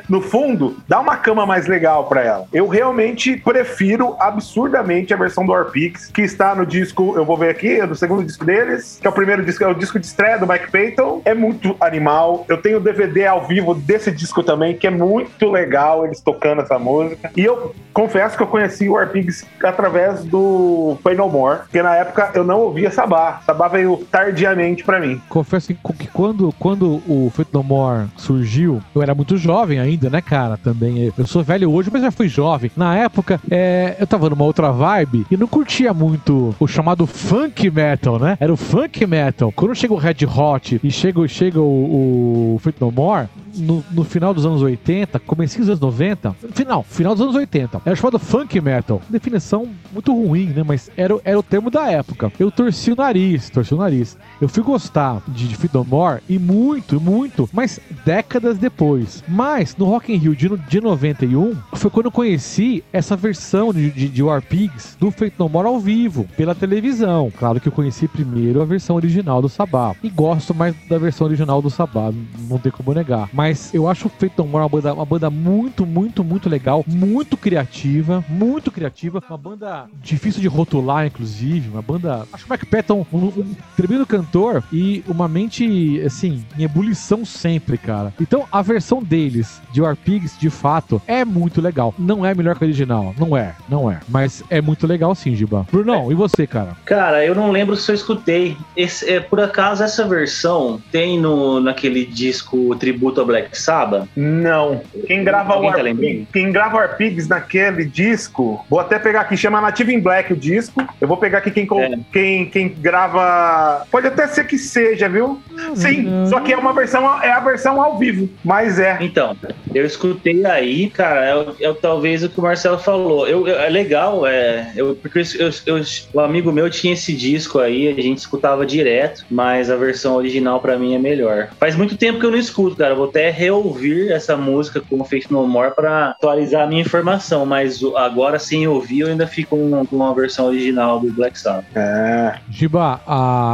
no 0.09 0.21
fundo, 0.21 0.77
dá 0.87 0.99
uma 0.99 1.17
cama 1.17 1.45
mais 1.45 1.67
legal 1.67 2.05
pra 2.05 2.23
ela. 2.23 2.47
Eu 2.51 2.67
realmente 2.67 3.37
prefiro 3.37 4.15
absurdamente 4.19 5.13
a 5.13 5.17
versão 5.17 5.45
do 5.45 5.51
Warpix, 5.51 6.07
que 6.07 6.21
está 6.21 6.55
no 6.55 6.65
disco, 6.65 7.13
eu 7.15 7.25
vou 7.25 7.37
ver 7.37 7.49
aqui, 7.49 7.79
é 7.79 7.87
do 7.87 7.95
segundo 7.95 8.26
disco 8.27 8.45
deles, 8.45 8.99
que 9.01 9.07
é 9.07 9.09
o 9.09 9.13
primeiro 9.13 9.43
disco, 9.43 9.63
é 9.63 9.67
o 9.67 9.73
disco 9.73 9.99
de 9.99 10.05
estreia 10.05 10.37
do 10.37 10.47
Mike 10.47 10.71
Payton. 10.71 11.21
É 11.25 11.33
muito 11.33 11.75
animal. 11.79 12.45
Eu 12.47 12.57
tenho 12.61 12.77
o 12.77 12.81
DVD 12.81 13.25
ao 13.25 13.47
vivo 13.47 13.73
desse 13.73 14.11
disco 14.11 14.43
também, 14.43 14.75
que 14.75 14.85
é 14.85 14.91
muito 14.91 15.49
legal 15.49 16.05
eles 16.05 16.21
tocando 16.21 16.61
essa 16.61 16.77
música. 16.77 17.31
E 17.35 17.43
eu 17.43 17.73
confesso 17.93 18.37
que 18.37 18.43
eu 18.43 18.47
conheci 18.47 18.87
o 18.87 18.93
Warpigs 18.93 19.45
através 19.63 20.23
do 20.23 20.97
Play 21.01 21.15
No 21.15 21.29
More, 21.29 21.61
porque 21.61 21.81
na 21.81 21.95
época 21.95 22.31
eu 22.35 22.43
não 22.43 22.59
ouvia 22.59 22.91
Sabá. 22.91 23.41
Sabá 23.45 23.67
veio 23.67 24.05
tardiamente 24.11 24.83
pra 24.83 24.99
mim. 24.99 25.21
Confesso 25.29 25.67
que, 25.67 26.07
quando, 26.07 26.53
quando 26.59 27.01
o 27.07 27.31
Fate 27.33 27.49
No 27.53 27.63
More 27.63 28.07
surgiu, 28.17 28.81
eu 28.93 29.01
era 29.01 29.15
muito 29.15 29.37
jovem 29.37 29.79
ainda, 29.79 30.09
né, 30.09 30.21
cara? 30.21 30.57
Também. 30.57 31.11
Eu 31.17 31.25
sou 31.25 31.43
velho 31.43 31.71
hoje, 31.71 31.89
mas 31.91 32.01
já 32.01 32.11
fui 32.11 32.27
jovem. 32.27 32.71
Na 32.75 32.95
época, 32.95 33.39
é, 33.49 33.95
eu 33.99 34.05
tava 34.05 34.29
numa 34.29 34.43
outra 34.43 34.71
vibe 34.71 35.25
e 35.31 35.37
não 35.37 35.47
curtia 35.47 35.93
muito 35.93 36.55
o 36.59 36.67
chamado 36.67 37.07
funk 37.07 37.69
metal, 37.69 38.16
né? 38.19 38.37
Era 38.39 38.51
o 38.51 38.57
funk 38.57 39.05
metal. 39.05 39.51
Quando 39.55 39.75
chega 39.75 39.93
o 39.93 39.97
Red 39.97 40.25
Hot 40.25 40.79
e 40.83 40.91
chega, 40.91 41.27
chega 41.27 41.59
o, 41.59 42.55
o 42.55 42.59
Fate 42.59 42.77
No 42.79 42.91
More, 42.91 43.27
no, 43.57 43.83
no 43.91 44.03
final 44.03 44.33
dos 44.33 44.45
anos 44.45 44.61
80, 44.61 45.19
comecinho 45.19 45.61
dos 45.61 45.69
anos 45.69 45.81
90, 45.81 46.35
final, 46.53 46.83
final 46.83 47.13
dos 47.13 47.23
anos 47.23 47.35
80, 47.35 47.81
era 47.85 47.95
chamado 47.95 48.19
funk 48.19 48.59
metal. 48.61 49.01
Definição 49.09 49.67
muito 49.91 50.13
ruim, 50.13 50.47
né? 50.47 50.63
Mas 50.65 50.89
era, 50.95 51.15
era 51.23 51.39
o 51.39 51.43
termo 51.43 51.69
da 51.69 51.89
época. 51.91 52.31
Eu 52.39 52.51
torci 52.51 52.91
o 52.91 52.95
nariz, 52.95 53.49
torci 53.49 53.73
o 53.73 53.77
nariz. 53.77 54.17
Eu 54.41 54.47
fui 54.47 54.63
gostar 54.63 55.21
de, 55.27 55.47
de 55.47 55.55
Feed 55.55 55.73
No 55.73 55.83
More 55.83 56.21
e 56.29 56.37
muito, 56.37 56.99
muito, 56.99 57.49
mas 57.51 57.79
décadas 58.05 58.57
depois. 58.57 59.23
Mas 59.27 59.75
no 59.75 59.85
Rock 59.85 60.13
in 60.13 60.17
Rio 60.17 60.35
de, 60.35 60.49
de 60.49 60.81
91 60.81 61.55
foi 61.73 61.89
quando 61.89 62.07
eu 62.07 62.11
conheci 62.11 62.83
essa 62.91 63.15
versão 63.15 63.73
de, 63.73 63.89
de, 63.91 64.09
de 64.09 64.23
War 64.23 64.41
Pigs 64.41 64.95
do 64.99 65.11
Feito 65.11 65.35
No 65.39 65.49
More 65.49 65.67
ao 65.67 65.79
vivo, 65.79 66.27
pela 66.35 66.55
televisão. 66.55 67.31
Claro 67.37 67.59
que 67.59 67.67
eu 67.67 67.71
conheci 67.71 68.07
primeiro 68.07 68.61
a 68.61 68.65
versão 68.65 68.95
original 68.95 69.41
do 69.41 69.49
Sabá. 69.49 69.95
E 70.03 70.09
gosto 70.09 70.53
mais 70.53 70.75
da 70.89 70.97
versão 70.97 71.27
original 71.27 71.61
do 71.61 71.69
Sabá, 71.69 72.11
não 72.49 72.57
tem 72.57 72.71
como 72.71 72.93
negar. 72.93 73.29
Mas 73.33 73.46
eu 73.73 73.87
acho 73.87 74.07
o 74.07 74.09
Feito 74.09 74.41
No 74.43 74.47
More 74.49 74.63
uma 74.63 74.69
banda, 74.69 74.93
uma 74.93 75.05
banda 75.05 75.29
muito, 75.29 75.85
muito, 75.85 76.23
muito 76.23 76.49
legal, 76.49 76.83
muito 76.87 77.35
criativa, 77.37 78.23
muito 78.27 78.71
criativa. 78.71 79.21
Uma 79.29 79.37
banda 79.37 79.85
difícil 80.01 80.41
de 80.41 80.47
rotular, 80.47 81.05
inclusive. 81.05 81.69
Uma 81.69 81.81
banda. 81.81 82.25
Acho 82.33 82.45
que 82.45 82.63
o 82.63 82.67
Patton, 82.67 83.05
um, 83.13 83.17
um 83.17 83.55
tremendo 83.75 84.05
cantor 84.05 84.63
e 84.71 85.03
uma 85.07 85.27
mente, 85.27 86.01
assim, 86.05 86.43
em 86.57 86.63
ebulição 86.63 87.23
sempre, 87.25 87.77
cara. 87.77 88.13
Então, 88.19 88.45
a 88.51 88.61
versão 88.61 89.01
deles, 89.03 89.61
de 89.71 89.81
War 89.81 89.95
Pigs, 89.95 90.37
de 90.39 90.49
fato, 90.49 91.01
é 91.07 91.23
muito 91.23 91.61
legal. 91.61 91.93
Não 91.97 92.25
é 92.25 92.33
melhor 92.33 92.57
que 92.57 92.63
a 92.63 92.67
original. 92.67 93.13
Não 93.17 93.35
é, 93.35 93.55
não 93.69 93.89
é. 93.91 93.99
Mas 94.07 94.43
é 94.49 94.61
muito 94.61 94.87
legal 94.87 95.13
sim, 95.13 95.35
Giba. 95.35 95.67
Brunão, 95.71 96.11
e 96.11 96.15
você, 96.15 96.47
cara? 96.47 96.75
Cara, 96.85 97.25
eu 97.25 97.35
não 97.35 97.51
lembro 97.51 97.75
se 97.75 97.91
eu 97.91 97.95
escutei. 97.95 98.57
Esse- 98.75 99.09
é, 99.09 99.19
por 99.19 99.39
acaso, 99.39 99.83
essa 99.83 100.07
versão 100.07 100.81
tem 100.91 101.19
no, 101.19 101.59
naquele 101.59 102.05
disco 102.05 102.75
tributo 102.77 103.21
a 103.21 103.25
Black 103.25 103.36
Sabbath? 103.53 104.07
Não. 104.15 104.81
Quem 105.05 105.23
grava 105.23 105.51
o 105.51 105.53
Alguém 105.53 105.71
tá 105.71 105.77
War 105.77 106.27
quem 106.33 106.51
grava 106.51 106.77
War 106.77 106.97
Pigs 106.97 107.27
naquele 107.27 107.85
disco, 107.85 108.65
vou 108.69 108.79
até 108.79 108.99
pegar 108.99 109.21
aqui, 109.21 109.35
chama 109.37 109.61
Native 109.61 109.93
in 109.93 109.99
Black 109.99 110.33
o 110.33 110.35
disco. 110.35 110.83
Eu 110.99 111.07
vou 111.07 111.17
pegar 111.17 111.39
aqui 111.39 111.51
quem, 111.51 111.67
É. 111.79 111.97
quem, 112.11 112.45
quem 112.49 112.69
grava. 112.69 113.85
Pode 113.91 114.07
até 114.07 114.27
ser 114.27 114.45
que 114.45 114.57
seja, 114.57 115.07
viu? 115.09 115.41
Sim, 115.75 116.07
só 116.29 116.39
que 116.39 116.53
é 116.53 116.57
uma 116.57 116.73
versão, 116.73 117.21
é 117.23 117.31
a 117.31 117.39
versão 117.39 117.81
ao 117.81 117.97
vivo. 117.97 118.29
Mas 118.43 118.79
é. 118.79 118.97
Então, 119.01 119.35
eu 119.73 119.85
escutei 119.85 120.45
aí, 120.45 120.89
cara, 120.89 121.25
é, 121.59 121.65
é 121.65 121.73
talvez 121.73 122.23
o 122.23 122.29
que 122.29 122.39
o 122.39 122.43
Marcelo 122.43 122.77
falou. 122.77 123.27
Eu, 123.27 123.47
eu- 123.47 123.59
é 123.59 123.69
legal, 123.69 124.25
é, 124.25 124.71
eu, 124.75 124.95
porque 124.95 125.19
eu, 125.19 125.49
eu- 125.65 125.83
o 126.13 126.19
amigo 126.19 126.51
meu 126.51 126.69
tinha 126.69 126.93
esse 126.93 127.13
disco 127.13 127.59
aí, 127.59 127.87
a 127.87 128.01
gente 128.01 128.17
escutava 128.19 128.65
direto, 128.65 129.25
mas 129.29 129.69
a 129.69 129.75
versão 129.75 130.15
original 130.15 130.59
pra 130.59 130.77
mim 130.77 130.95
é 130.95 130.99
melhor. 130.99 131.49
Faz 131.59 131.75
muito 131.75 131.97
tempo 131.97 132.19
que 132.19 132.25
eu 132.25 132.31
não 132.31 132.37
escuto, 132.37 132.75
cara. 132.75 132.91
Eu 132.91 132.97
vou 132.97 133.05
até 133.09 133.26
reouvir 133.29 134.11
essa 134.11 134.35
música 134.37 134.81
com 134.81 135.01
o 135.01 135.03
Faith 135.05 135.29
No 135.29 135.47
More 135.47 135.73
pra 135.75 136.09
atualizar 136.11 136.63
a 136.63 136.67
minha 136.67 136.81
informação, 136.81 137.45
mas 137.45 137.79
agora 137.95 138.39
sem 138.39 138.67
ouvir 138.67 139.01
eu 139.01 139.07
ainda 139.07 139.25
fico 139.27 139.57
com, 139.57 139.85
com 139.85 140.03
a 140.03 140.13
versão 140.13 140.47
original 140.47 140.99
do 140.99 141.11
Black 141.11 141.39
Sabbath. 141.39 141.65
É. 141.75 142.35
Giba, 142.49 142.99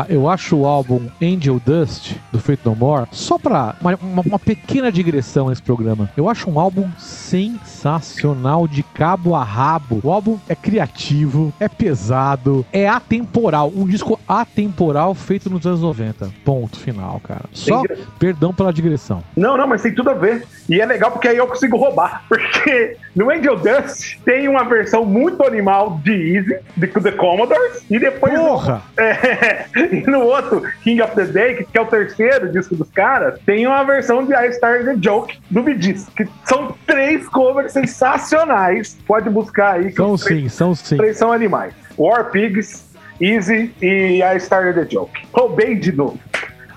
eu 0.09 0.27
acho 0.29 0.55
o 0.57 0.65
álbum 0.65 1.07
Angel 1.21 1.59
Dust, 1.65 2.13
do 2.31 2.39
Fate 2.39 2.61
No 2.65 2.75
More, 2.75 3.07
só 3.11 3.37
pra 3.37 3.75
uma, 3.81 3.95
uma- 4.01 4.23
uma 4.25 4.39
pequena 4.39 4.91
digressão 4.91 5.49
nesse 5.49 5.61
programa, 5.61 6.09
eu 6.17 6.29
acho 6.29 6.49
um 6.49 6.59
álbum 6.59 6.89
sensacional 6.97 8.67
de 8.67 8.83
cabo 8.83 9.35
a 9.35 9.43
rabo. 9.43 9.99
O 10.03 10.11
álbum 10.11 10.37
é 10.47 10.55
criativo, 10.55 11.53
é 11.59 11.67
pesado, 11.67 12.65
é 12.71 12.87
atemporal. 12.87 13.71
Um 13.75 13.85
disco 13.85 14.19
atemporal 14.27 15.13
feito 15.13 15.49
nos 15.49 15.65
anos 15.65 15.81
90. 15.81 16.29
Ponto 16.45 16.77
final, 16.79 17.19
cara. 17.23 17.43
Só 17.51 17.81
perdão 18.17 18.53
pela 18.53 18.71
digressão. 18.73 19.23
Não, 19.35 19.52
não, 19.57 19.67
mas 19.67 19.81
tem 19.81 19.93
tudo 19.93 20.09
a 20.09 20.13
ver. 20.13 20.43
E 20.69 20.79
é 20.79 20.85
legal 20.85 21.11
porque 21.11 21.27
aí 21.27 21.37
eu 21.37 21.47
consigo 21.47 21.77
roubar. 21.77 22.23
Porque 22.29 22.97
no 23.15 23.29
Angel 23.29 23.55
Dust 23.57 24.17
tem 24.25 24.47
uma 24.47 24.63
versão 24.63 25.05
muito 25.05 25.45
animal 25.45 25.99
de 26.03 26.35
Easy, 26.35 26.57
de 26.75 26.87
The 26.87 27.11
Commodores, 27.11 27.85
e 27.89 27.99
depois. 27.99 28.33
Porra! 28.33 28.81
É, 29.03 29.65
e 29.75 30.09
no 30.09 30.21
outro, 30.21 30.63
King 30.83 31.01
of 31.01 31.15
the 31.15 31.25
Day, 31.25 31.65
que 31.69 31.77
é 31.77 31.81
o 31.81 31.85
terceiro 31.85 32.51
disco 32.51 32.75
dos 32.75 32.89
caras, 32.91 33.39
tem 33.45 33.65
uma 33.67 33.83
versão 33.83 34.25
de 34.25 34.33
I 34.33 34.49
Started 34.49 34.85
the 34.85 34.97
Joke 35.01 35.39
do 35.49 35.63
Gees, 35.79 36.07
que 36.15 36.27
são 36.45 36.75
três 36.85 37.27
covers 37.29 37.73
sensacionais. 37.73 38.97
Pode 39.05 39.29
buscar 39.29 39.75
aí. 39.75 39.91
São 39.91 40.15
três, 40.15 40.43
sim, 40.43 40.49
são 40.49 40.75
sim. 40.75 40.97
três 40.97 41.17
são 41.17 41.31
animais. 41.31 41.73
War 41.97 42.31
Pigs, 42.31 42.85
Easy 43.21 43.73
e 43.81 44.21
I 44.21 44.37
Started 44.37 44.73
the 44.73 44.89
Joke. 44.89 45.21
Roubei 45.33 45.75
de 45.75 45.91
novo. 45.91 46.19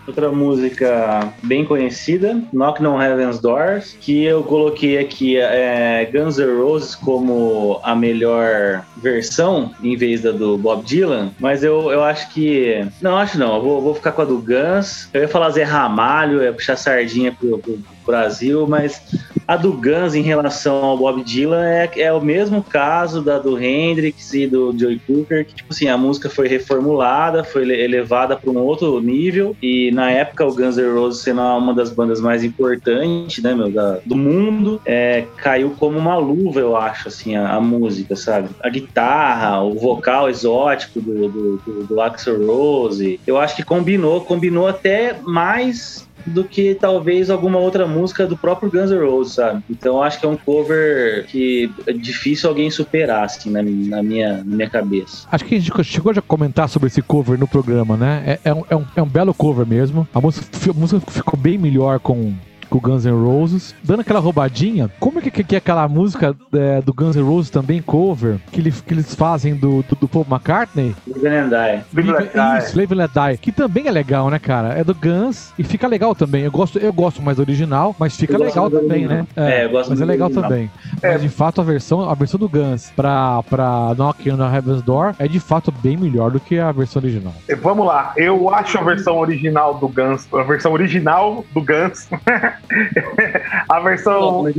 Outra 0.06 0.30
música 0.30 1.32
bem 1.42 1.64
conhecida, 1.64 2.40
Knock 2.52 2.82
on 2.84 3.02
Heaven's 3.02 3.40
Doors, 3.40 3.96
que 4.00 4.24
eu 4.24 4.42
coloquei 4.42 4.98
aqui 4.98 5.36
é, 5.36 6.08
Guns 6.12 6.38
N' 6.38 6.58
Roses 6.58 6.94
como 6.94 7.80
a 7.82 7.94
melhor 7.94 8.84
versão, 8.96 9.72
em 9.82 9.96
vez 9.96 10.22
da 10.22 10.30
do 10.30 10.56
Bob 10.56 10.84
Dylan, 10.84 11.30
mas 11.40 11.64
eu, 11.64 11.90
eu 11.90 12.04
acho 12.04 12.32
que. 12.32 12.86
Não, 13.00 13.16
acho 13.16 13.38
não, 13.38 13.56
eu 13.56 13.62
vou, 13.62 13.82
vou 13.82 13.94
ficar 13.94 14.12
com 14.12 14.22
a 14.22 14.24
do 14.24 14.38
Guns. 14.38 15.08
Eu 15.12 15.22
ia 15.22 15.28
falar 15.28 15.50
Zé 15.50 15.64
Ramalho, 15.64 16.42
ia 16.42 16.52
puxar 16.52 16.76
sardinha 16.76 17.32
pro, 17.32 17.58
pro 17.58 17.78
Brasil, 18.06 18.66
mas 18.66 19.00
a 19.46 19.56
do 19.56 19.72
Guns 19.72 20.14
em 20.14 20.22
relação 20.22 20.84
ao 20.84 20.98
Bob 20.98 21.22
Dylan 21.22 21.64
é, 21.64 21.90
é 21.96 22.12
o 22.12 22.20
mesmo 22.20 22.62
caso 22.62 23.22
da 23.22 23.38
do 23.38 23.58
Hendrix 23.58 24.32
e 24.34 24.46
do 24.46 24.76
Joey 24.76 25.00
Cooker, 25.06 25.44
que 25.44 25.54
tipo 25.54 25.72
assim, 25.72 25.88
a 25.88 25.96
música 25.96 26.28
foi 26.28 26.48
reformulada, 26.48 27.44
foi 27.44 27.62
ele- 27.62 27.80
elevada 27.80 28.36
para 28.36 28.50
um 28.50 28.58
outro 28.58 29.00
nível 29.00 29.56
e 29.62 29.90
na 29.92 30.10
época 30.10 30.44
o 30.44 30.54
Guns 30.54 30.76
N' 30.76 30.92
Roses 30.92 31.22
sendo 31.22 31.40
uma 31.40 31.74
das 31.74 31.90
bandas 31.90 32.20
mais 32.20 32.42
importantes, 32.42 33.42
né, 33.42 33.54
meu, 33.54 33.70
da- 33.70 34.00
do 34.04 34.16
mundo, 34.16 34.80
é, 34.84 35.26
caiu 35.36 35.74
como 35.78 35.98
uma 35.98 36.16
luva, 36.16 36.60
eu 36.60 36.76
acho, 36.76 37.08
assim, 37.08 37.36
a, 37.36 37.54
a 37.54 37.60
música, 37.60 38.16
sabe? 38.16 38.48
A 38.62 38.68
guitarra, 38.68 39.62
o 39.62 39.74
vocal 39.74 40.28
exótico 40.28 41.00
do, 41.00 41.28
do, 41.28 41.60
do, 41.64 41.84
do 41.86 42.00
Axl 42.00 42.44
Rose, 42.46 43.20
eu 43.26 43.38
acho 43.38 43.54
que 43.56 43.62
combinou, 43.62 44.20
combinou 44.22 44.66
até 44.66 45.16
mais 45.24 46.05
do 46.26 46.44
que 46.44 46.74
talvez 46.74 47.30
alguma 47.30 47.58
outra 47.58 47.86
música 47.86 48.26
do 48.26 48.36
próprio 48.36 48.70
Guns 48.70 48.90
N' 48.90 48.98
Roses, 48.98 49.34
sabe? 49.34 49.62
Então 49.70 50.02
acho 50.02 50.18
que 50.20 50.26
é 50.26 50.28
um 50.28 50.36
cover 50.36 51.26
que 51.26 51.70
é 51.86 51.92
difícil 51.92 52.48
alguém 52.48 52.70
superar, 52.70 53.24
assim, 53.24 53.50
na, 53.50 53.62
na 53.62 54.02
minha, 54.02 54.38
na 54.38 54.56
minha 54.56 54.70
cabeça. 54.70 55.26
Acho 55.30 55.44
que 55.44 55.54
a 55.54 55.58
gente 55.60 55.84
chegou 55.84 56.12
a 56.12 56.20
comentar 56.22 56.68
sobre 56.68 56.88
esse 56.88 57.00
cover 57.02 57.38
no 57.38 57.46
programa, 57.46 57.96
né? 57.96 58.38
É, 58.44 58.50
é 58.50 58.54
um, 58.54 58.64
é 58.70 58.76
um- 58.76 58.86
é 58.96 59.02
um 59.02 59.06
belo 59.08 59.32
cover 59.32 59.66
mesmo. 59.66 60.06
A 60.14 60.20
música, 60.20 60.46
a 60.70 60.72
música 60.72 61.10
ficou 61.10 61.38
bem 61.38 61.56
melhor 61.58 61.98
com, 62.00 62.32
com 62.68 62.78
o 62.78 62.80
Guns 62.80 63.04
N' 63.04 63.12
Roses, 63.12 63.74
dando 63.82 64.00
aquela 64.00 64.20
roubadinha. 64.20 64.90
Como 65.00 65.18
é 65.18 65.22
que, 65.22 65.30
que 65.44 65.54
é 65.54 65.58
aquela 65.58 65.86
música 65.88 66.34
é, 66.54 66.80
do 66.82 66.92
Guns 66.92 67.16
N' 67.16 67.22
Roses 67.22 67.50
também, 67.50 67.80
cover, 67.82 68.36
que, 68.52 68.60
ele- 68.60 68.72
que 68.72 68.94
eles 68.94 69.14
fazem 69.14 69.54
do, 69.54 69.82
do, 69.88 69.96
do 69.96 70.08
Paul 70.08 70.26
McCartney? 70.30 70.94
Live 71.06 71.26
and 71.28 71.48
Die. 71.48 71.84
Live 71.94 72.10
and 72.10 72.58
Die. 72.58 72.64
Isso, 72.66 72.76
Live 72.76 72.94
and 72.94 72.96
Let 72.96 73.10
Die, 73.12 73.38
que 73.38 73.52
também 73.52 73.86
é 73.88 73.90
legal, 73.90 74.30
né, 74.30 74.38
cara? 74.38 74.74
É 74.74 74.84
do 74.84 74.94
Guns 74.94 75.52
e 75.58 75.64
fica 75.64 75.86
legal 75.86 76.14
também. 76.14 76.42
Eu 76.44 76.50
gosto, 76.50 76.78
eu 76.78 76.92
gosto 76.92 77.22
mais 77.22 77.36
do 77.36 77.40
original, 77.42 77.94
mas 77.98 78.16
fica 78.16 78.36
legal 78.38 78.70
também, 78.70 79.06
né? 79.06 79.26
É, 79.36 79.64
eu 79.64 79.70
gosto 79.70 79.90
mas 79.90 80.00
é 80.00 80.04
legal 80.04 80.26
original. 80.28 80.48
também. 80.50 80.70
É. 81.02 81.12
Mas 81.12 81.22
de 81.22 81.28
fato 81.28 81.60
a 81.60 81.64
versão, 81.64 82.08
a 82.08 82.14
versão 82.14 82.38
do 82.38 82.48
Guns 82.48 82.90
pra, 82.94 83.42
pra 83.44 83.94
Knocking 83.96 84.30
on 84.32 84.36
the 84.38 84.56
Heaven's 84.56 84.82
Door 84.82 85.14
é 85.18 85.28
de 85.28 85.40
fato 85.40 85.72
bem 85.82 85.96
melhor 85.96 86.30
do 86.30 86.40
que 86.40 86.58
a 86.58 86.72
versão 86.72 87.00
original. 87.02 87.32
Vamos 87.62 87.86
lá, 87.86 88.12
eu 88.16 88.52
acho 88.54 88.78
a 88.78 88.82
versão 88.82 89.18
original 89.18 89.74
do 89.74 89.88
Guns, 89.88 90.26
a 90.32 90.42
versão 90.42 90.72
original 90.72 91.44
do 91.52 91.60
Guns, 91.60 92.08
a 93.68 93.80
versão 93.80 94.42
Mas 94.42 94.56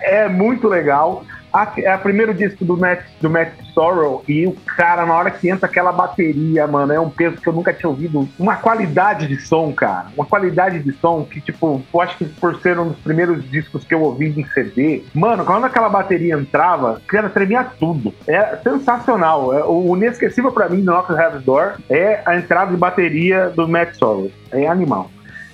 é 0.00 0.24
é 0.24 0.28
muito 0.28 0.68
legal. 0.68 1.24
A, 1.52 1.72
é 1.78 1.94
o 1.94 1.98
primeiro 1.98 2.32
disco 2.32 2.64
do 2.64 2.76
Matt, 2.76 3.00
do 3.20 3.28
Matt 3.28 3.52
Sorrow 3.74 4.22
e 4.28 4.46
o 4.46 4.52
cara, 4.52 5.04
na 5.04 5.14
hora 5.14 5.30
que 5.30 5.48
entra 5.48 5.66
aquela 5.66 5.90
bateria, 5.90 6.66
mano, 6.66 6.92
é 6.92 7.00
um 7.00 7.10
peso 7.10 7.36
que 7.38 7.48
eu 7.48 7.52
nunca 7.52 7.72
tinha 7.72 7.90
ouvido. 7.90 8.28
Uma 8.38 8.56
qualidade 8.56 9.26
de 9.26 9.36
som, 9.40 9.72
cara. 9.72 10.06
Uma 10.16 10.26
qualidade 10.26 10.78
de 10.78 10.92
som 10.92 11.24
que, 11.24 11.40
tipo, 11.40 11.82
eu 11.92 12.00
acho 12.00 12.16
que 12.16 12.24
por 12.24 12.60
ser 12.60 12.78
um 12.78 12.88
dos 12.88 12.98
primeiros 12.98 13.48
discos 13.50 13.84
que 13.84 13.92
eu 13.92 14.02
ouvi 14.02 14.28
em 14.28 14.44
CD, 14.46 15.02
mano, 15.12 15.44
quando 15.44 15.64
aquela 15.64 15.88
bateria 15.88 16.34
entrava, 16.34 17.02
cara, 17.06 17.28
tremia 17.28 17.64
tudo. 17.64 18.14
É 18.28 18.56
sensacional. 18.62 19.52
É, 19.52 19.64
o 19.64 19.96
inesquecível 19.96 20.52
pra 20.52 20.68
mim 20.68 20.84
do 20.84 20.92
Knock 20.92 21.12
Heaven's 21.12 21.44
Door 21.44 21.74
é 21.88 22.22
a 22.24 22.36
entrada 22.36 22.70
de 22.70 22.76
bateria 22.76 23.48
do 23.50 23.66
Matt 23.66 23.94
Sorrow. 23.96 24.30
É 24.52 24.68
animal. 24.68 25.10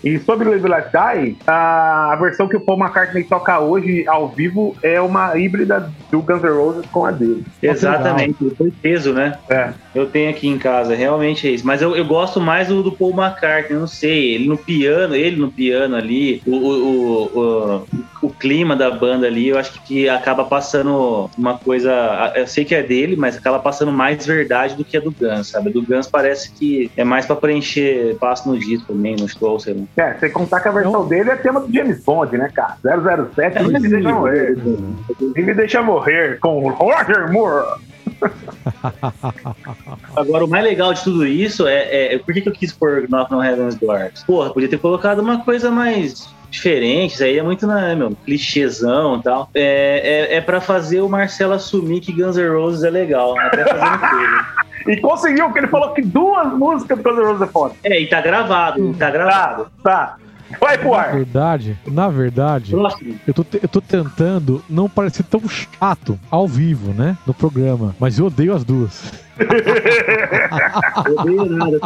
E 0.06 0.20
sobre 0.20 0.48
Live 0.48 0.68
Let 0.68 0.86
Die, 0.92 1.36
a 1.48 1.96
a 2.12 2.16
versão 2.16 2.48
que 2.48 2.56
o 2.56 2.60
Paul 2.60 2.78
McCartney 2.78 3.24
toca 3.24 3.58
hoje 3.58 4.06
ao 4.06 4.28
vivo 4.28 4.76
é 4.82 5.00
uma 5.00 5.36
híbrida 5.36 5.92
do 6.10 6.20
Guns 6.22 6.42
N' 6.42 6.48
Roses 6.48 6.86
com 6.86 7.04
a 7.04 7.10
dele. 7.10 7.44
Exatamente, 7.62 8.36
foi 8.56 8.70
peso, 8.70 9.12
né? 9.12 9.38
É. 9.48 9.72
Eu 9.94 10.06
tenho 10.06 10.30
aqui 10.30 10.46
em 10.46 10.58
casa, 10.58 10.94
realmente 10.94 11.48
é 11.48 11.50
isso. 11.50 11.66
Mas 11.66 11.82
eu, 11.82 11.96
eu 11.96 12.04
gosto 12.04 12.40
mais 12.40 12.68
do, 12.68 12.82
do 12.82 12.92
Paul 12.92 13.12
McCartney, 13.12 13.76
eu 13.76 13.80
não 13.80 13.86
sei. 13.86 14.34
Ele 14.34 14.48
no 14.48 14.56
piano, 14.56 15.14
ele 15.14 15.36
no 15.36 15.50
piano 15.50 15.96
ali, 15.96 16.42
o, 16.46 16.54
o, 16.54 17.32
o, 17.34 17.40
o, 17.40 17.86
o 18.22 18.30
clima 18.30 18.76
da 18.76 18.90
banda 18.90 19.26
ali, 19.26 19.48
eu 19.48 19.58
acho 19.58 19.72
que, 19.72 19.80
que 19.80 20.08
acaba 20.08 20.44
passando 20.44 21.30
uma 21.36 21.58
coisa. 21.58 22.32
Eu 22.34 22.46
sei 22.46 22.64
que 22.64 22.74
é 22.74 22.82
dele, 22.82 23.16
mas 23.16 23.36
acaba 23.36 23.58
passando 23.58 23.90
mais 23.90 24.24
verdade 24.24 24.74
do 24.74 24.84
que 24.84 24.96
a 24.96 25.00
do 25.00 25.10
Guns, 25.10 25.48
sabe? 25.48 25.70
A 25.70 25.72
do 25.72 25.82
Guns 25.82 26.06
parece 26.06 26.52
que 26.52 26.90
é 26.96 27.04
mais 27.04 27.26
pra 27.26 27.36
preencher 27.36 28.12
espaço 28.12 28.48
no 28.48 28.58
disco 28.58 28.92
também, 28.92 29.16
no 29.16 29.28
show, 29.28 29.58
sei 29.58 29.74
lá. 29.74 29.80
É, 29.96 30.14
sem 30.14 30.30
contar 30.30 30.60
que 30.60 30.68
a 30.68 30.72
versão 30.72 31.08
dele 31.08 31.30
é 31.30 31.36
tema 31.36 31.60
do 31.60 31.72
James 31.72 32.04
Bond, 32.04 32.36
né, 32.36 32.50
cara? 32.54 32.76
007 33.34 33.62
não 33.62 33.70
me 33.70 33.88
deixa 33.88 34.12
morrer. 34.12 34.56
E 35.36 35.42
me 35.42 35.54
deixa 35.54 35.82
morrer 35.82 36.38
com 36.38 36.62
o 36.64 36.68
Roger 36.70 37.32
Moore. 37.32 37.80
Agora, 40.16 40.44
o 40.44 40.48
mais 40.48 40.64
legal 40.64 40.92
de 40.92 41.02
tudo 41.02 41.26
isso 41.26 41.66
é, 41.66 42.14
é- 42.14 42.18
por 42.18 42.32
que, 42.34 42.40
que 42.40 42.48
eu 42.48 42.52
quis 42.52 42.72
pôr 42.72 43.06
Knock 43.08 43.32
on 43.32 43.42
Heaven's 43.42 43.74
Doors? 43.76 44.22
Porra, 44.24 44.50
podia 44.50 44.68
ter 44.68 44.78
colocado 44.78 45.20
uma 45.20 45.42
coisa 45.44 45.70
mais 45.70 46.28
diferente, 46.50 47.14
isso 47.14 47.24
aí 47.24 47.38
é 47.38 47.42
muito, 47.42 47.66
né, 47.66 47.94
meu, 47.94 48.12
clichêzão 48.24 49.16
e 49.18 49.22
tal. 49.22 49.50
É, 49.54 50.28
é, 50.32 50.36
é 50.36 50.40
pra 50.40 50.60
fazer 50.60 51.00
o 51.00 51.08
Marcelo 51.08 51.52
assumir 51.52 52.00
que 52.00 52.12
Guns 52.12 52.36
N' 52.36 52.48
Roses 52.48 52.82
é 52.84 52.90
legal, 52.90 53.38
até 53.38 53.64
fazendo 53.64 53.98
coisa. 53.98 54.65
E 54.86 54.96
conseguiu, 54.98 55.46
porque 55.46 55.60
ele 55.60 55.68
falou 55.68 55.92
que 55.92 56.02
duas 56.02 56.52
músicas 56.52 56.98
do 56.98 57.04
Guns 57.04 57.18
N' 57.18 57.24
Roses 57.24 57.42
é 57.42 57.46
foda. 57.46 57.74
É, 57.84 58.00
e 58.00 58.06
tá 58.06 58.20
gravado, 58.20 58.94
tá 58.94 59.10
gravado. 59.10 59.70
Tá, 59.82 59.90
tá. 59.90 60.25
Vai 60.60 60.78
pro 60.78 60.90
Na 60.92 60.98
ar. 60.98 61.12
verdade, 61.14 61.76
na 61.86 62.08
verdade, 62.08 62.70
Próximo. 62.70 63.18
eu 63.26 63.34
tô, 63.34 63.42
te- 63.44 63.58
eu 63.62 63.68
tô 63.68 63.80
tentando 63.80 64.62
não 64.70 64.88
parecer 64.88 65.24
tão 65.24 65.40
chato 65.48 66.18
ao 66.30 66.46
vivo, 66.46 66.92
né? 66.92 67.16
No 67.26 67.34
programa. 67.34 67.94
Mas 67.98 68.18
eu 68.18 68.26
odeio 68.26 68.54
as 68.54 68.64
duas. 68.64 69.12
Eu 71.06 71.18
odeio 71.18 71.44
nada. 71.46 71.78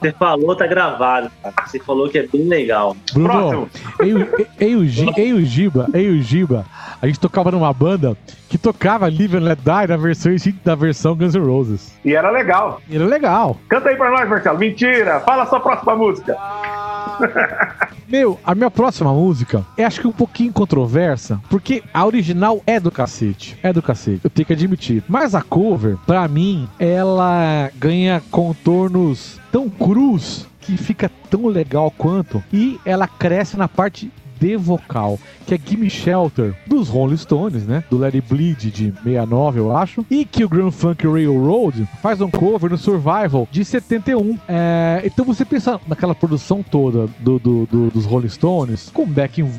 Você, 0.00 0.12
falou, 0.12 0.54
tá 0.54 0.66
gravado. 0.66 1.30
cara. 1.42 1.54
Você 1.66 1.78
falou 1.78 2.08
que 2.08 2.18
é 2.18 2.26
bem 2.26 2.44
legal. 2.46 2.94
Bruno, 3.14 3.28
Próximo. 3.28 3.68
eu, 4.00 4.18
eu, 4.18 4.36
eu, 4.60 4.84
Gi- 4.86 5.12
eu 5.16 5.26
e 5.26 5.32
o 5.32 5.44
Giba, 5.44 5.88
eu 5.94 6.00
e 6.16 6.18
o 6.18 6.22
Giba, 6.22 6.66
a 7.00 7.06
gente 7.06 7.18
tocava 7.18 7.50
numa 7.50 7.72
banda 7.72 8.14
que 8.48 8.58
tocava 8.58 9.06
Live 9.08 9.36
and 9.38 9.40
Let 9.40 9.58
Die 9.60 9.86
na 9.88 9.96
versão, 9.96 10.32
da 10.64 10.74
versão 10.74 11.14
Guns 11.16 11.34
N' 11.34 11.40
Roses. 11.46 11.94
E 12.04 12.14
era 12.14 12.30
legal. 12.30 12.80
E 12.88 12.96
era 12.96 13.06
legal. 13.06 13.56
Canta 13.68 13.88
aí 13.88 13.96
pra 13.96 14.10
nós, 14.10 14.28
Marcelo. 14.28 14.58
Mentira. 14.58 15.20
Fala 15.20 15.44
a 15.44 15.46
sua 15.46 15.60
próxima 15.60 15.96
música. 15.96 16.36
Meu, 18.08 18.40
a 18.42 18.54
minha 18.54 18.70
próxima 18.70 19.12
música 19.12 19.66
é 19.76 19.84
acho 19.84 20.00
que 20.00 20.06
um 20.06 20.12
pouquinho 20.12 20.52
controversa, 20.52 21.40
porque 21.50 21.82
a 21.92 22.06
original 22.06 22.62
é 22.66 22.80
do 22.80 22.90
cacete. 22.90 23.58
É 23.62 23.72
do 23.72 23.82
cacete, 23.82 24.20
eu 24.24 24.30
tenho 24.30 24.46
que 24.46 24.52
admitir. 24.54 25.04
Mas 25.06 25.34
a 25.34 25.42
cover, 25.42 25.98
pra 26.06 26.26
mim, 26.26 26.68
ela 26.78 27.70
ganha 27.76 28.22
contornos 28.30 29.38
tão 29.52 29.68
crus 29.68 30.46
que 30.60 30.76
fica 30.76 31.10
tão 31.30 31.46
legal 31.46 31.90
quanto. 31.90 32.42
E 32.52 32.78
ela 32.84 33.06
cresce 33.06 33.56
na 33.56 33.68
parte 33.68 34.10
de 34.38 34.56
vocal, 34.56 35.18
que 35.46 35.54
é 35.54 35.60
Gimme 35.64 35.88
Shelter, 35.90 36.54
dos 36.66 36.88
Rolling 36.88 37.16
Stones, 37.16 37.66
né? 37.66 37.82
Do 37.90 38.02
It 38.04 38.20
Bleed 38.28 38.70
de 38.70 38.92
69, 39.02 39.58
eu 39.60 39.76
acho. 39.76 40.04
E 40.10 40.24
que 40.24 40.44
o 40.44 40.48
Grand 40.48 40.70
Funk 40.70 41.06
Railroad 41.06 41.86
faz 42.02 42.20
um 42.20 42.30
cover 42.30 42.70
no 42.70 42.78
Survival 42.78 43.48
de 43.50 43.64
71. 43.64 44.38
É, 44.48 45.02
então 45.04 45.24
você 45.24 45.44
pensa 45.44 45.80
naquela 45.86 46.14
produção 46.14 46.62
toda 46.62 47.08
do, 47.20 47.38
do- 47.38 47.66
do- 47.66 47.90
dos 47.90 48.04
Rolling 48.04 48.28
Stones, 48.28 48.90
com, 48.92 49.06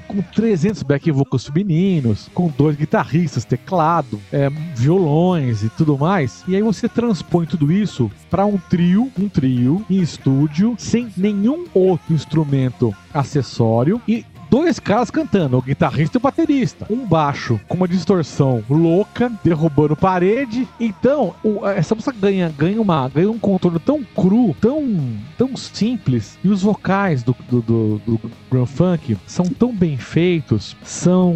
com 0.07 0.21
300 0.35 0.83
back 0.83 1.11
vocals 1.11 1.47
femininos, 1.47 2.29
com 2.33 2.51
dois 2.57 2.75
guitarristas, 2.75 3.45
teclado, 3.45 4.19
é, 4.31 4.49
violões 4.75 5.63
e 5.63 5.69
tudo 5.69 5.97
mais. 5.97 6.43
E 6.47 6.55
aí 6.55 6.61
você 6.61 6.87
transpõe 6.89 7.45
tudo 7.45 7.71
isso 7.71 8.09
para 8.29 8.45
um 8.45 8.57
trio, 8.57 9.11
um 9.19 9.27
trio 9.29 9.83
em 9.89 9.99
estúdio, 9.99 10.75
sem 10.77 11.07
nenhum 11.17 11.65
outro 11.73 12.13
instrumento 12.13 12.93
acessório 13.13 14.01
e 14.07 14.25
dois 14.49 14.79
caras 14.79 15.11
cantando, 15.11 15.57
o 15.57 15.61
guitarrista 15.61 16.17
e 16.17 16.19
o 16.19 16.21
baterista. 16.21 16.85
Um 16.89 17.05
baixo 17.05 17.59
com 17.67 17.77
uma 17.77 17.87
distorção 17.87 18.63
louca, 18.69 19.31
derrubando 19.43 19.95
parede. 19.95 20.67
Então, 20.79 21.35
o- 21.43 21.65
essa 21.67 21.95
música 21.95 22.15
ganha, 22.19 22.53
ganha, 22.57 22.81
uma, 22.81 23.07
ganha 23.09 23.29
um 23.29 23.39
contorno 23.39 23.79
tão 23.79 24.03
cru, 24.03 24.55
tão, 24.59 24.97
tão 25.37 25.55
simples. 25.55 26.37
E 26.43 26.49
os 26.49 26.61
vocais 26.61 27.23
do, 27.23 27.35
do, 27.49 27.61
do, 27.61 28.01
do 28.05 28.21
Grand 28.51 28.65
Funk 28.65 29.17
são 29.27 29.45
tão 29.45 29.73
bem 29.73 29.97
feitos, 29.97 30.75
são 30.83 31.35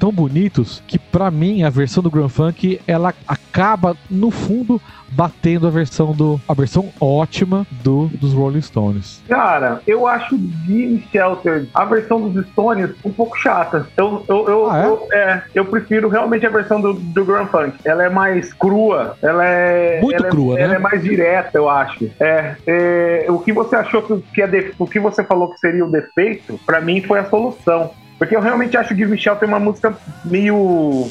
tão 0.00 0.10
bonitos 0.10 0.82
que 0.86 0.98
pra 0.98 1.30
mim 1.30 1.62
a 1.62 1.68
versão 1.70 2.02
do 2.02 2.10
Grand 2.10 2.28
Funk 2.30 2.80
ela 2.86 3.12
acaba 3.28 3.94
no 4.10 4.30
fundo 4.30 4.80
batendo 5.12 5.66
a 5.66 5.70
versão 5.70 6.12
do 6.12 6.40
a 6.48 6.54
versão 6.54 6.88
ótima 7.00 7.66
do 7.82 8.06
dos 8.06 8.32
Rolling 8.32 8.62
Stones. 8.62 9.20
Cara, 9.28 9.82
eu 9.86 10.06
acho 10.06 10.38
Gimme 10.64 11.04
Shelter, 11.12 11.66
a 11.74 11.84
versão 11.84 12.28
dos 12.30 12.46
Stones, 12.48 12.90
um 13.04 13.10
pouco 13.12 13.36
chata. 13.36 13.86
Eu, 13.96 14.24
eu, 14.28 14.48
eu, 14.48 14.70
Ah, 14.70 14.78
é? 14.80 14.86
eu, 14.86 15.08
é, 15.12 15.42
eu 15.54 15.64
prefiro 15.66 16.08
realmente 16.08 16.46
a 16.46 16.50
versão 16.50 16.80
do, 16.80 16.94
do 16.94 17.24
Grand 17.24 17.46
Funk. 17.48 17.74
Ela 17.84 18.04
é 18.04 18.08
mais 18.08 18.54
crua, 18.54 19.16
ela 19.20 19.44
é. 19.44 20.00
Muito 20.00 20.16
ela 20.16 20.28
é- 20.28 20.30
crua, 20.30 20.54
né? 20.54 20.62
Ela 20.62 20.74
é 20.76 20.78
mais 20.78 21.02
direta, 21.02 21.58
eu 21.58 21.68
acho. 21.68 22.08
É, 22.20 22.54
é, 22.66 23.26
o 23.28 23.38
que 23.40 23.52
você 23.52 23.76
achou 23.76 24.00
que, 24.02 24.16
que 24.32 24.42
é 24.42 24.46
de- 24.46 24.72
o 24.78 24.86
que 24.86 24.98
você 25.00 25.22
falou 25.24 25.48
que 25.50 25.58
seria 25.58 25.84
o 25.84 25.90
defeito, 25.90 26.58
pra 26.64 26.80
mim 26.80 27.02
foi 27.02 27.18
a 27.18 27.24
solução. 27.28 27.90
Porque 28.20 28.36
eu 28.36 28.40
realmente 28.42 28.76
acho 28.76 28.90
que 28.90 28.96
Give 28.96 29.10
Me 29.10 29.16
Shelter 29.16 29.48
uma 29.48 29.58
música 29.58 29.96
meio. 30.26 31.08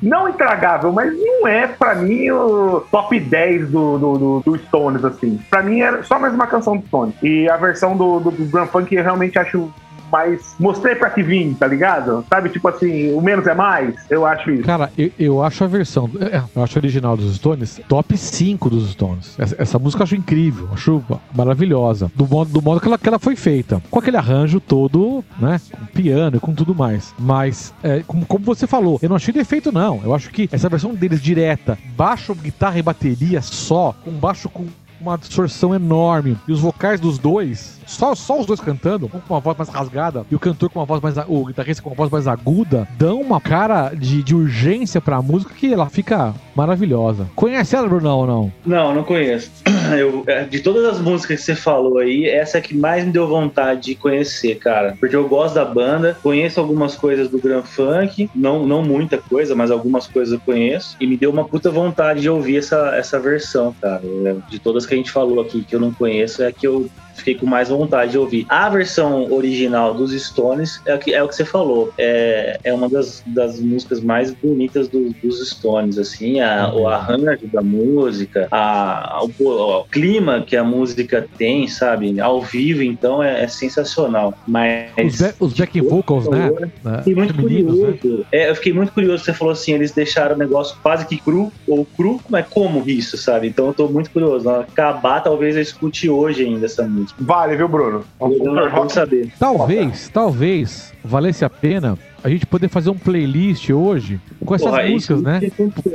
Não 0.00 0.28
intragável, 0.28 0.92
mas 0.92 1.12
não 1.12 1.48
é 1.48 1.66
pra 1.66 1.96
mim 1.96 2.30
o 2.30 2.80
top 2.92 3.18
10 3.18 3.70
do, 3.70 3.98
do, 3.98 4.18
do, 4.18 4.42
do 4.44 4.58
Stones, 4.66 5.04
assim. 5.04 5.40
Pra 5.50 5.62
mim 5.64 5.80
era 5.80 6.04
só 6.04 6.20
mais 6.20 6.32
uma 6.32 6.46
canção 6.46 6.76
do 6.76 6.86
Stones. 6.86 7.16
E 7.24 7.48
a 7.50 7.56
versão 7.56 7.96
do, 7.96 8.20
do, 8.20 8.30
do 8.30 8.44
Grand 8.44 8.68
Funk 8.68 8.94
eu 8.94 9.02
realmente 9.02 9.36
acho 9.36 9.72
mais. 10.12 10.54
Mostrei 10.60 10.94
pra 10.94 11.10
que 11.10 11.22
vim, 11.22 11.54
tá 11.54 11.66
ligado? 11.66 12.24
Sabe, 12.28 12.50
tipo 12.50 12.68
assim, 12.68 13.12
o 13.12 13.20
menos 13.20 13.46
é 13.46 13.54
mais. 13.54 13.94
Eu 14.10 14.26
acho 14.26 14.50
isso. 14.50 14.64
Cara, 14.64 14.92
eu, 14.96 15.10
eu 15.18 15.42
acho 15.42 15.64
a 15.64 15.66
versão, 15.66 16.10
é, 16.20 16.42
eu 16.54 16.62
acho 16.62 16.78
a 16.78 16.80
original 16.80 17.16
dos 17.16 17.36
Stones 17.36 17.80
top 17.88 18.16
5 18.16 18.70
dos 18.70 18.90
Stones. 18.90 19.34
Essa, 19.38 19.56
essa 19.58 19.78
música 19.78 20.02
eu 20.02 20.04
acho 20.04 20.14
incrível, 20.14 20.68
acho 20.72 21.02
maravilhosa. 21.34 22.10
Do 22.14 22.26
modo, 22.26 22.50
do 22.50 22.62
modo 22.62 22.80
que, 22.80 22.86
ela, 22.86 22.98
que 22.98 23.08
ela 23.08 23.18
foi 23.18 23.34
feita. 23.34 23.82
Com 23.90 23.98
aquele 23.98 24.16
arranjo 24.16 24.60
todo, 24.60 25.24
né? 25.40 25.60
Com 25.70 25.86
piano 25.86 26.36
e 26.36 26.40
com 26.40 26.52
tudo 26.52 26.74
mais. 26.74 27.14
Mas, 27.18 27.72
é, 27.82 28.02
como, 28.06 28.26
como 28.26 28.44
você 28.44 28.66
falou, 28.66 28.98
eu 29.02 29.08
não 29.08 29.16
achei 29.16 29.32
defeito, 29.32 29.72
não. 29.72 30.00
Eu 30.04 30.14
acho 30.14 30.30
que 30.30 30.48
essa 30.52 30.68
versão 30.68 30.94
deles 30.94 31.22
direta, 31.22 31.78
baixo, 31.96 32.34
guitarra 32.34 32.78
e 32.78 32.82
bateria 32.82 33.40
só, 33.40 33.94
com 34.04 34.10
baixo 34.10 34.48
com 34.48 34.66
uma 35.02 35.18
distorção 35.18 35.74
enorme. 35.74 36.36
E 36.46 36.52
os 36.52 36.60
vocais 36.60 37.00
dos 37.00 37.18
dois, 37.18 37.80
só, 37.86 38.14
só 38.14 38.40
os 38.40 38.46
dois 38.46 38.60
cantando, 38.60 39.06
um 39.06 39.20
com 39.20 39.34
uma 39.34 39.40
voz 39.40 39.56
mais 39.56 39.68
rasgada 39.68 40.24
e 40.30 40.34
o 40.34 40.38
cantor 40.38 40.70
com 40.70 40.78
uma 40.78 40.86
voz 40.86 41.00
mais. 41.00 41.16
O 41.28 41.44
guitarrista 41.44 41.82
com 41.82 41.90
uma 41.90 41.96
voz 41.96 42.10
mais 42.10 42.26
aguda, 42.26 42.88
dão 42.96 43.20
uma 43.20 43.40
cara 43.40 43.90
de, 43.94 44.22
de 44.22 44.34
urgência 44.34 45.00
pra 45.00 45.20
música 45.20 45.54
que 45.54 45.72
ela 45.72 45.88
fica 45.88 46.34
maravilhosa. 46.54 47.28
Conhece 47.34 47.76
ela, 47.76 47.88
Brunão, 47.88 48.18
ou 48.18 48.26
não? 48.26 48.52
Não, 48.64 48.94
não 48.94 49.02
conheço. 49.02 49.50
Eu, 49.98 50.24
é, 50.26 50.44
de 50.44 50.60
todas 50.60 50.84
as 50.84 51.00
músicas 51.00 51.40
que 51.40 51.46
você 51.46 51.54
falou 51.54 51.98
aí, 51.98 52.26
essa 52.26 52.58
é 52.58 52.60
a 52.60 52.62
que 52.62 52.74
mais 52.74 53.04
me 53.04 53.12
deu 53.12 53.26
vontade 53.26 53.82
de 53.82 53.94
conhecer, 53.94 54.56
cara. 54.56 54.96
Porque 54.98 55.14
eu 55.14 55.28
gosto 55.28 55.54
da 55.54 55.64
banda, 55.64 56.16
conheço 56.22 56.58
algumas 56.60 56.94
coisas 56.94 57.28
do 57.28 57.38
Grand 57.38 57.62
Funk, 57.62 58.30
não, 58.34 58.66
não 58.66 58.82
muita 58.82 59.18
coisa, 59.18 59.54
mas 59.54 59.70
algumas 59.70 60.06
coisas 60.06 60.32
eu 60.32 60.40
conheço. 60.40 60.96
E 60.98 61.06
me 61.06 61.16
deu 61.16 61.30
uma 61.30 61.44
puta 61.44 61.70
vontade 61.70 62.22
de 62.22 62.30
ouvir 62.30 62.58
essa, 62.58 62.94
essa 62.96 63.18
versão, 63.18 63.74
cara. 63.80 64.02
É, 64.24 64.36
De 64.48 64.58
todas 64.58 64.86
que 64.86 64.94
a 64.94 64.96
gente 64.96 65.10
falou 65.10 65.40
aqui 65.40 65.62
que 65.62 65.74
eu 65.74 65.80
não 65.80 65.92
conheço, 65.92 66.42
é 66.42 66.46
a 66.46 66.52
que 66.52 66.66
eu 66.66 66.88
fiquei 67.14 67.34
com 67.34 67.46
mais 67.46 67.68
vontade 67.68 68.12
de 68.12 68.18
ouvir. 68.18 68.46
A 68.48 68.68
versão 68.68 69.30
original 69.30 69.94
dos 69.94 70.12
Stones 70.12 70.80
é, 70.86 70.94
o 70.94 70.98
que- 70.98 71.14
é 71.14 71.22
o 71.22 71.28
que 71.28 71.34
você 71.34 71.44
falou. 71.44 71.92
É, 71.98 72.58
é 72.64 72.72
uma 72.72 72.88
das, 72.88 73.22
das 73.26 73.60
músicas 73.60 74.00
mais 74.00 74.32
bonitas 74.32 74.88
do- 74.88 75.14
dos 75.22 75.48
Stones, 75.50 75.98
assim. 75.98 76.40
A, 76.40 76.72
o 76.74 76.88
arranjo 76.88 77.46
da 77.52 77.62
música, 77.62 78.48
a, 78.50 79.20
o, 79.22 79.48
o 79.48 79.84
clima 79.84 80.42
que 80.42 80.56
a 80.56 80.64
música 80.64 81.26
tem, 81.36 81.66
sabe? 81.68 82.18
Ao 82.20 82.40
vivo, 82.40 82.82
então, 82.82 83.22
é, 83.22 83.42
é 83.44 83.48
sensacional. 83.48 84.34
Mas. 84.46 84.90
Os, 85.04 85.20
ba- 85.20 85.34
os 85.40 85.52
back 85.52 85.80
vocals, 85.80 86.28
né? 86.28 86.50
né? 86.84 86.98
Fiquei 86.98 87.14
muito 87.14 87.34
né? 87.34 87.42
curioso. 87.42 88.26
É, 88.32 88.50
eu 88.50 88.54
fiquei 88.54 88.72
muito 88.72 88.92
curioso. 88.92 89.24
Você 89.24 89.32
falou 89.32 89.52
assim, 89.52 89.72
eles 89.72 89.92
deixaram 89.92 90.34
o 90.34 90.38
negócio 90.38 90.76
quase 90.82 91.06
que 91.06 91.18
cru, 91.20 91.52
ou 91.68 91.84
cru, 91.84 92.20
mas 92.28 92.46
como 92.48 92.88
isso, 92.88 93.16
sabe? 93.16 93.48
Então 93.48 93.66
eu 93.68 93.74
tô 93.74 93.88
muito 93.88 94.10
curioso. 94.10 94.48
Acabar, 94.48 95.20
talvez 95.20 95.56
eu 95.56 95.62
escute 95.62 96.08
hoje 96.08 96.44
ainda 96.44 96.66
essa 96.66 96.82
música. 96.82 97.01
Vale, 97.18 97.56
viu, 97.56 97.68
Bruno? 97.68 98.04
Rock. 98.20 98.92
saber. 98.92 99.32
Talvez, 99.38 100.08
talvez 100.08 100.92
valesse 101.04 101.44
a 101.44 101.50
pena 101.50 101.98
a 102.24 102.28
gente 102.28 102.46
poder 102.46 102.68
fazer 102.68 102.88
um 102.90 102.96
playlist 102.96 103.68
hoje 103.70 104.20
com 104.44 104.54
essas 104.54 104.70
Porra, 104.70 104.84
músicas, 104.86 105.22
né? 105.22 105.40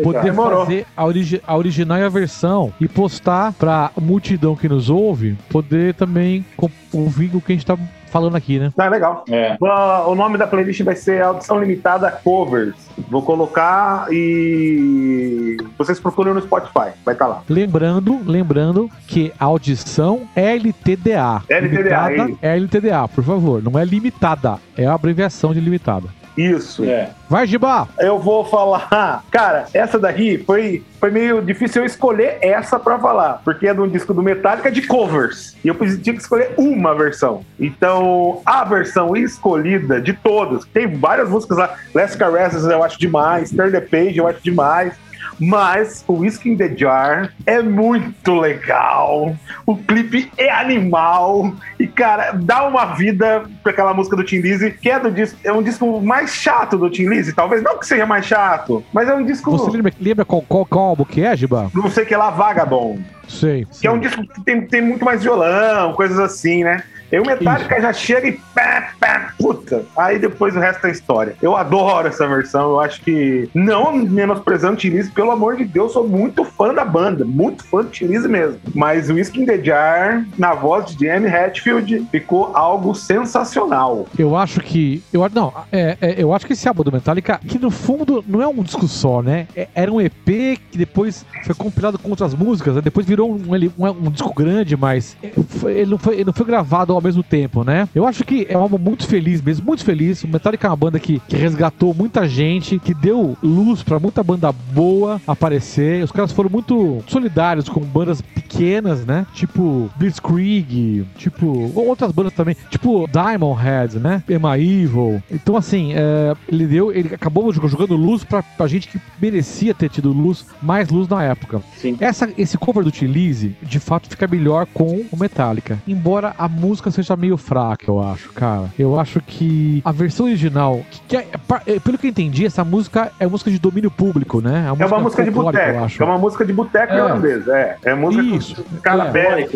Poder 0.03 0.21
Demorou. 0.23 0.65
fazer 0.65 0.85
a, 0.95 1.05
origi- 1.05 1.41
a 1.47 1.55
original 1.55 1.97
e 1.99 2.03
a 2.03 2.09
versão 2.09 2.73
e 2.81 2.87
postar 2.87 3.53
pra 3.53 3.91
multidão 3.99 4.53
que 4.55 4.67
nos 4.67 4.89
ouve 4.89 5.37
poder 5.49 5.93
também 5.93 6.45
ouvir 6.91 7.31
o 7.33 7.39
que 7.39 7.53
a 7.53 7.55
gente 7.55 7.65
tá 7.65 7.77
falando 8.07 8.35
aqui, 8.35 8.59
né? 8.59 8.71
Ah, 8.77 8.87
legal. 8.87 9.23
É. 9.29 9.57
O 9.59 10.15
nome 10.15 10.37
da 10.37 10.47
playlist 10.47 10.81
vai 10.81 10.95
ser 10.95 11.21
Audição 11.21 11.59
Limitada 11.59 12.11
Covers. 12.23 12.75
Vou 13.09 13.21
colocar 13.21 14.07
e 14.11 15.57
vocês 15.77 15.99
procuram 15.99 16.33
no 16.33 16.41
Spotify, 16.41 16.91
vai 17.05 17.13
estar 17.13 17.27
lá. 17.27 17.43
Lembrando, 17.47 18.19
lembrando 18.25 18.89
que 19.07 19.31
audição 19.39 20.27
é 20.35 20.55
LTDA. 20.55 21.43
LTDA, 21.47 22.09
Limitada 22.09 22.37
LTDA, 22.41 23.07
por 23.07 23.23
favor. 23.23 23.61
Não 23.61 23.77
é 23.77 23.85
limitada, 23.85 24.57
é 24.75 24.85
a 24.85 24.93
abreviação 24.93 25.53
de 25.53 25.59
limitada. 25.59 26.07
Isso. 26.37 26.85
É. 26.85 27.09
Vai, 27.27 27.47
Giba! 27.47 27.87
Eu 27.99 28.19
vou 28.19 28.45
falar. 28.45 29.23
Cara, 29.31 29.65
essa 29.73 29.97
daqui 29.97 30.37
foi, 30.45 30.83
foi 30.99 31.09
meio 31.09 31.41
difícil 31.41 31.81
eu 31.81 31.85
escolher 31.85 32.37
essa 32.41 32.79
pra 32.79 32.99
falar, 32.99 33.41
porque 33.43 33.67
é 33.67 33.73
de 33.73 33.81
um 33.81 33.87
disco 33.87 34.13
do 34.13 34.21
Metallica 34.21 34.71
de 34.71 34.83
covers. 34.83 35.55
E 35.63 35.67
eu 35.67 35.75
tinha 35.75 36.15
que 36.15 36.21
escolher 36.21 36.53
uma 36.57 36.93
versão. 36.93 37.43
Então, 37.59 38.41
a 38.45 38.63
versão 38.63 39.15
escolhida 39.17 39.99
de 39.99 40.13
todas, 40.13 40.65
tem 40.65 40.87
várias 40.87 41.29
músicas 41.29 41.57
lá. 41.57 41.75
Last 41.93 42.17
Caresses 42.17 42.63
eu 42.63 42.83
acho 42.83 42.99
demais, 42.99 43.49
Turn 43.51 43.71
the 43.71 43.81
Page 43.81 44.17
eu 44.17 44.27
acho 44.27 44.39
demais. 44.41 44.93
Mas 45.39 46.03
o 46.07 46.13
Whiskey 46.13 46.51
in 46.51 46.57
the 46.57 46.75
Jar 46.75 47.33
é 47.45 47.61
muito 47.61 48.39
legal. 48.39 49.35
O 49.65 49.75
clipe 49.75 50.31
é 50.37 50.51
animal. 50.51 51.53
E, 51.79 51.87
cara, 51.87 52.31
dá 52.31 52.67
uma 52.67 52.95
vida 52.95 53.43
pra 53.61 53.71
aquela 53.71 53.93
música 53.93 54.15
do 54.15 54.23
Tim 54.23 54.37
Lizzy, 54.37 54.71
que 54.71 54.89
é 54.89 54.99
do 54.99 55.11
disco. 55.11 55.37
É 55.43 55.51
um 55.51 55.61
disco 55.61 56.01
mais 56.01 56.31
chato 56.31 56.77
do 56.77 56.89
Tim 56.89 57.07
Lizzy. 57.07 57.33
Talvez 57.33 57.61
não 57.61 57.77
que 57.77 57.85
seja 57.85 58.05
mais 58.05 58.25
chato, 58.25 58.83
mas 58.91 59.07
é 59.07 59.13
um 59.13 59.23
disco. 59.23 59.51
Você 59.51 59.69
lembra, 59.69 59.93
lembra 59.99 60.25
qual, 60.25 60.41
qual, 60.41 60.65
qual 60.65 60.85
álbum 60.85 61.05
que 61.05 61.23
é, 61.23 61.35
Giba? 61.35 61.69
Não 61.73 61.89
sei 61.89 62.03
o 62.03 62.07
que 62.07 62.15
lá, 62.15 62.29
Vagabond. 62.29 63.03
Sei. 63.27 63.67
Que 63.79 63.87
é 63.87 63.91
um 63.91 63.99
disco 63.99 64.25
que 64.25 64.43
tem, 64.43 64.61
tem 64.61 64.81
muito 64.81 65.03
mais 65.03 65.21
violão, 65.21 65.93
coisas 65.93 66.17
assim, 66.17 66.63
né? 66.63 66.83
E 67.11 67.19
o 67.19 67.25
Metallica 67.25 67.81
já 67.81 67.93
chega 67.93 68.27
e 68.27 68.39
pá, 68.53 68.89
pá, 68.99 69.33
puta. 69.39 69.85
Aí 69.97 70.19
depois 70.19 70.55
o 70.55 70.59
resto 70.59 70.87
é 70.87 70.91
história. 70.91 71.35
Eu 71.41 71.55
adoro 71.55 72.07
essa 72.07 72.27
versão. 72.27 72.71
Eu 72.71 72.79
acho 72.79 73.01
que, 73.01 73.49
não 73.53 73.93
menosprezando 73.93 74.73
o 74.73 74.77
Tim 74.77 74.89
Lizzy, 74.89 75.11
pelo 75.11 75.31
amor 75.31 75.55
de 75.55 75.65
Deus, 75.65 75.93
sou 75.93 76.07
muito 76.07 76.43
fã 76.43 76.73
da 76.73 76.83
banda. 76.83 77.23
Muito 77.23 77.63
fã 77.63 77.83
do 77.83 77.89
Tim 77.89 78.05
Lizzy 78.05 78.27
mesmo. 78.27 78.59
Mas 78.73 79.09
o 79.09 79.13
Whiskey 79.13 79.41
in 79.41 79.45
the 79.45 79.63
Jar, 79.63 80.25
na 80.37 80.53
voz 80.53 80.95
de 80.95 81.05
Jamie 81.05 81.33
Hatfield, 81.33 82.07
ficou 82.11 82.51
algo 82.55 82.93
sensacional. 82.93 84.07
Eu 84.17 84.35
acho 84.35 84.59
que. 84.59 85.01
Eu, 85.13 85.27
não, 85.33 85.53
é, 85.71 85.97
é, 86.01 86.15
eu 86.17 86.33
acho 86.33 86.45
que 86.45 86.53
esse 86.53 86.67
álbum 86.67 86.83
do 86.83 86.91
Metallica, 86.91 87.39
que 87.47 87.57
no 87.57 87.71
fundo 87.71 88.23
não 88.27 88.41
é 88.41 88.47
um 88.47 88.61
disco 88.61 88.87
só, 88.87 89.21
né? 89.21 89.47
É- 89.55 89.67
era 89.73 89.91
um 89.91 90.01
EP 90.01 90.57
que 90.71 90.77
depois 90.77 91.25
foi 91.45 91.55
compilado 91.55 91.97
com 91.97 92.09
outras 92.09 92.33
músicas, 92.33 92.75
né? 92.75 92.81
depois 92.81 93.05
virou 93.05 93.31
um, 93.31 93.41
um, 93.77 94.07
um 94.07 94.11
disco 94.11 94.33
grande, 94.33 94.75
mas 94.75 95.15
é, 95.21 95.31
ele, 95.71 95.91
não 95.91 95.97
foi, 95.97 96.15
ele 96.15 96.25
não 96.25 96.33
foi 96.33 96.45
gravado 96.45 96.96
ao 96.97 97.01
mesmo 97.01 97.23
tempo, 97.23 97.63
né? 97.63 97.87
Eu 97.95 98.05
acho 98.07 98.23
que 98.23 98.45
é 98.49 98.57
um 98.57 98.61
álbum 98.61 98.77
muito 98.77 99.07
feliz 99.07 99.41
mesmo, 99.41 99.65
muito 99.65 99.83
feliz. 99.83 100.23
O 100.23 100.27
Metallica 100.27 100.67
é 100.67 100.69
uma 100.69 100.75
banda 100.75 100.99
que, 100.99 101.19
que 101.27 101.35
resgatou 101.35 101.93
muita 101.93 102.27
gente, 102.27 102.79
que 102.79 102.93
deu 102.93 103.37
luz 103.41 103.81
pra 103.83 103.99
muita 103.99 104.23
banda 104.23 104.51
boa 104.51 105.21
aparecer. 105.27 106.03
Os 106.03 106.11
caras 106.11 106.31
foram 106.31 106.49
muito 106.49 107.03
solidários 107.07 107.69
com 107.69 107.79
bandas 107.81 108.21
pequenas, 108.21 109.05
né? 109.05 109.25
Tipo 109.33 109.89
Blitzkrieg, 109.97 111.05
tipo 111.17 111.71
outras 111.75 112.11
bandas 112.11 112.33
também, 112.33 112.55
tipo 112.69 113.07
Diamond 113.07 113.61
Head, 113.61 113.99
né? 113.99 114.23
Emma 114.29 114.57
Evil. 114.57 115.21
Então, 115.31 115.55
assim, 115.55 115.93
é, 115.93 116.33
ele 116.47 116.65
deu, 116.67 116.91
ele 116.91 117.13
acabou 117.13 117.51
jog- 117.53 117.67
jogando 117.67 117.95
luz 117.95 118.23
pra, 118.23 118.41
pra 118.43 118.67
gente 118.67 118.87
que 118.87 118.99
merecia 119.21 119.73
ter 119.73 119.89
tido 119.89 120.11
luz, 120.11 120.45
mais 120.61 120.89
luz 120.89 121.07
na 121.07 121.23
época. 121.23 121.61
Sim. 121.77 121.97
Essa, 121.99 122.29
esse 122.37 122.57
cover 122.57 122.83
do 122.83 122.91
Tim 122.91 123.05
Lizzy, 123.05 123.55
de 123.61 123.79
fato, 123.79 124.09
fica 124.09 124.27
melhor 124.27 124.65
com 124.73 125.05
o 125.11 125.17
Metallica. 125.17 125.79
Embora 125.87 126.33
a 126.37 126.47
música 126.47 126.86
seja 126.91 127.15
meio 127.15 127.37
fraca, 127.37 127.85
eu 127.87 128.01
acho, 128.01 128.31
cara. 128.33 128.65
Eu 128.77 128.99
acho 128.99 129.19
que 129.21 129.81
a 129.85 129.91
versão 129.91 130.25
original, 130.25 130.81
que, 130.91 131.01
que 131.07 131.17
é- 131.17 131.27
pa- 131.47 131.61
é, 131.65 131.79
pelo 131.79 131.97
que 131.97 132.07
eu 132.07 132.11
entendi, 132.11 132.45
essa 132.45 132.63
música 132.63 133.11
é 133.19 133.27
música 133.27 133.49
de 133.51 133.59
domínio 133.59 133.91
público, 133.91 134.41
né? 134.41 134.65
É 134.67 134.71
uma 134.85 134.99
música 134.99 135.23
de 135.23 135.31
folclórica, 135.31 135.63
eu 135.63 135.67
boteco. 135.67 135.85
acho. 135.85 136.03
É 136.03 136.05
uma 136.05 136.17
música 136.17 136.45
de 136.45 136.53
boteco 136.53 136.93
É. 136.93 136.97
irlandês. 136.97 137.47
É, 137.47 137.77
é 137.85 137.95
música 137.95 138.23
Isso. 138.23 138.65
cara 138.81 139.05
É. 139.07 139.11
bela. 139.11 139.47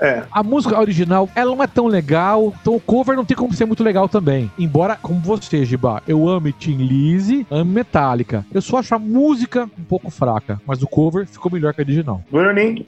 É. 0.00 0.22
A 0.30 0.44
música 0.44 0.78
original, 0.78 1.28
ela 1.34 1.52
não 1.56 1.60
é 1.60 1.66
tão 1.66 1.88
legal, 1.88 2.54
então 2.60 2.76
o 2.76 2.80
cover 2.80 3.16
não 3.16 3.24
tem 3.24 3.36
como 3.36 3.52
ser 3.52 3.64
muito 3.64 3.82
legal 3.82 4.08
também. 4.08 4.48
Embora, 4.56 4.96
como 5.02 5.18
você, 5.18 5.64
Giba, 5.64 6.00
eu 6.06 6.28
ame 6.28 6.52
Tim 6.52 6.76
Lizzy, 6.76 7.44
amo 7.50 7.72
Metallica. 7.72 8.46
Eu 8.54 8.62
só 8.62 8.78
acho 8.78 8.94
a 8.94 8.98
música 8.98 9.68
um 9.76 9.82
pouco 9.82 10.08
fraca, 10.08 10.60
mas 10.64 10.80
o 10.82 10.86
cover 10.86 11.26
ficou 11.26 11.50
melhor 11.50 11.74
que 11.74 11.80
a 11.80 11.84
original. 11.84 12.22
Bruninho, 12.30 12.84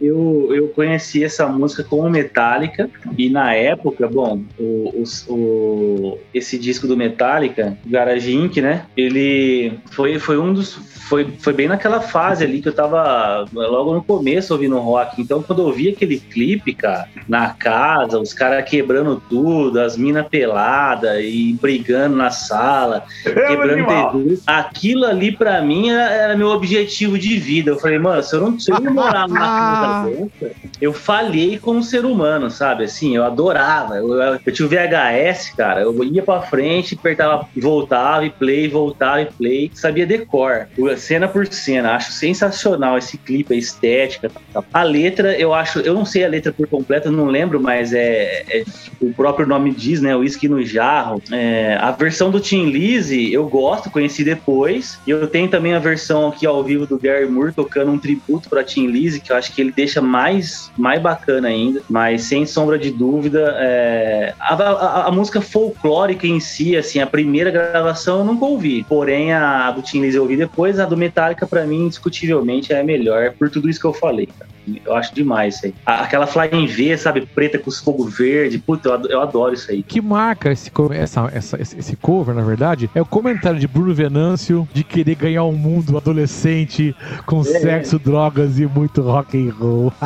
Eu, 0.00 0.48
eu 0.54 0.68
conheci 0.68 1.22
essa 1.24 1.46
música 1.46 1.84
como 1.84 2.08
Metallica 2.10 2.88
e 3.16 3.30
na 3.30 3.54
época, 3.54 4.08
bom, 4.08 4.42
o, 4.58 5.02
o- 5.28 5.32
o- 5.34 6.18
esse 6.34 6.58
disco 6.58 6.86
do 6.86 6.96
Metallica, 6.96 7.76
Garage 7.86 8.34
Inc., 8.34 8.56
né? 8.60 8.86
Ele 8.96 9.78
foi, 9.90 10.18
foi 10.18 10.38
um 10.38 10.52
dos. 10.52 10.98
Foi, 11.08 11.26
foi 11.38 11.54
bem 11.54 11.68
naquela 11.68 12.02
fase 12.02 12.44
ali 12.44 12.60
que 12.60 12.68
eu 12.68 12.74
tava 12.74 13.46
logo 13.50 13.94
no 13.94 14.02
começo 14.02 14.52
ouvindo 14.52 14.78
rock. 14.78 15.22
Então, 15.22 15.42
quando 15.42 15.62
eu 15.62 15.72
vi 15.72 15.88
aquele 15.88 16.18
clipe, 16.18 16.74
cara, 16.74 17.08
na 17.26 17.48
casa, 17.50 18.18
os 18.20 18.34
caras 18.34 18.68
quebrando 18.68 19.22
tudo, 19.30 19.80
as 19.80 19.96
minas 19.96 20.28
peladas 20.28 21.18
e 21.24 21.56
brigando 21.58 22.14
na 22.14 22.30
sala, 22.30 23.04
é 23.24 23.30
quebrando. 23.32 23.86
TV. 24.22 24.38
Aquilo 24.46 25.06
ali, 25.06 25.32
pra 25.32 25.62
mim, 25.62 25.88
era, 25.88 26.10
era 26.12 26.36
meu 26.36 26.48
objetivo 26.48 27.18
de 27.18 27.38
vida. 27.38 27.70
Eu 27.70 27.78
falei, 27.78 27.98
mano, 27.98 28.22
se 28.22 28.36
eu 28.36 28.40
não, 28.42 28.60
se 28.60 28.70
eu 28.70 28.78
não 28.78 28.92
morar 28.92 29.26
dessa, 29.70 30.60
eu 30.80 30.92
falhei 30.92 31.58
como 31.58 31.82
ser 31.82 32.04
humano, 32.04 32.50
sabe? 32.50 32.84
Assim, 32.84 33.16
eu 33.16 33.24
adorava. 33.24 33.96
Eu, 33.96 34.12
eu, 34.14 34.40
eu 34.44 34.52
tinha 34.52 34.66
o 34.66 34.68
VHS, 34.68 35.54
cara. 35.56 35.82
Eu 35.82 36.04
ia 36.04 36.22
pra 36.22 36.42
frente, 36.42 36.94
apertava, 36.94 37.48
voltava 37.56 38.24
e 38.24 38.30
play, 38.30 38.68
voltava 38.68 39.22
e 39.22 39.26
play. 39.26 39.70
Sabia 39.74 40.06
decor, 40.06 40.68
cena 40.96 41.28
por 41.28 41.46
cena. 41.46 41.94
Acho 41.94 42.12
sensacional 42.12 42.98
esse 42.98 43.18
clipe, 43.18 43.54
a 43.54 43.56
estética. 43.56 44.30
A 44.72 44.82
letra, 44.82 45.38
eu 45.38 45.52
acho, 45.54 45.80
eu 45.80 45.94
não 45.94 46.04
sei 46.04 46.24
a 46.24 46.28
letra 46.28 46.52
por 46.52 46.66
completo, 46.68 47.10
não 47.10 47.26
lembro, 47.26 47.60
mas 47.60 47.92
é, 47.92 48.44
é 48.48 48.64
o 49.00 49.12
próprio 49.12 49.46
nome 49.46 49.72
diz, 49.72 50.00
né? 50.00 50.14
Whisky 50.14 50.48
no 50.48 50.64
jarro. 50.64 51.22
É, 51.30 51.76
a 51.80 51.90
versão 51.90 52.30
do 52.30 52.40
Tim 52.40 52.66
Lizzy 52.70 53.32
eu 53.32 53.48
gosto, 53.48 53.90
conheci 53.90 54.24
depois. 54.24 54.98
E 55.06 55.10
eu 55.10 55.26
tenho 55.26 55.48
também 55.48 55.74
a 55.74 55.78
versão 55.78 56.28
aqui 56.28 56.46
ao 56.46 56.62
vivo 56.62 56.86
do 56.86 56.98
Gary 56.98 57.26
Moore 57.26 57.52
tocando 57.52 57.90
um 57.90 57.98
tributo 57.98 58.48
para 58.48 58.64
Tim 58.64 58.86
Lizzy, 58.86 59.20
que 59.20 59.32
eu 59.32 59.36
acho 59.36 59.52
que 59.52 59.57
ele 59.60 59.72
deixa 59.72 60.00
mais, 60.00 60.70
mais 60.76 61.00
bacana 61.00 61.48
ainda. 61.48 61.82
Mas 61.88 62.22
sem 62.22 62.46
sombra 62.46 62.78
de 62.78 62.90
dúvida, 62.90 63.54
é, 63.58 64.34
a, 64.38 64.54
a- 64.54 65.06
a 65.06 65.10
música 65.10 65.40
folclórica 65.40 66.26
em 66.26 66.40
si, 66.40 66.76
assim, 66.76 67.00
a 67.00 67.06
primeira 67.06 67.50
gravação 67.50 68.18
eu 68.18 68.24
nunca 68.24 68.44
ouvi. 68.44 68.84
Porém, 68.88 69.32
a 69.32 69.70
do 69.70 69.82
Tim 69.82 70.00
Lizzy 70.00 70.16
eu 70.16 70.22
ouvi 70.22 70.36
depois, 70.36 70.78
a 70.78 70.84
do 70.84 70.96
Metallica, 70.96 71.46
para 71.46 71.64
mim, 71.66 71.84
indiscutivelmente, 71.84 72.72
é 72.72 72.80
a 72.80 72.84
melhor, 72.84 73.32
por 73.38 73.50
tudo 73.50 73.68
isso 73.68 73.80
que 73.80 73.86
eu 73.86 73.92
falei. 73.94 74.26
cara. 74.38 74.57
Eu 74.84 74.94
acho 74.94 75.14
demais 75.14 75.56
isso 75.56 75.66
aí. 75.66 75.74
Aquela 75.86 76.26
Flying 76.26 76.66
V, 76.66 76.96
sabe, 76.96 77.26
preta 77.26 77.58
com 77.58 77.68
os 77.70 77.78
fogo 77.80 78.04
verde. 78.04 78.58
Puta, 78.58 78.88
eu 78.88 78.94
ado- 78.94 79.10
eu 79.10 79.20
adoro 79.20 79.54
isso 79.54 79.70
aí. 79.70 79.82
que 79.82 80.00
marca 80.00 80.50
esse, 80.50 80.70
essa, 80.92 81.30
essa- 81.32 81.60
esse 81.60 81.96
cover, 81.96 82.34
na 82.34 82.42
verdade, 82.42 82.90
é 82.94 83.00
o 83.02 83.06
comentário 83.06 83.58
de 83.58 83.66
Bruno 83.66 83.94
Venâncio 83.94 84.68
de 84.72 84.84
querer 84.84 85.14
ganhar 85.14 85.44
um 85.44 85.52
mundo 85.52 85.96
adolescente 85.96 86.94
com 87.26 87.42
sexo, 87.42 87.98
drogas 87.98 88.58
e 88.58 88.66
muito 88.66 89.00
rock 89.02 89.36
and 89.48 89.52
roll. 89.58 89.92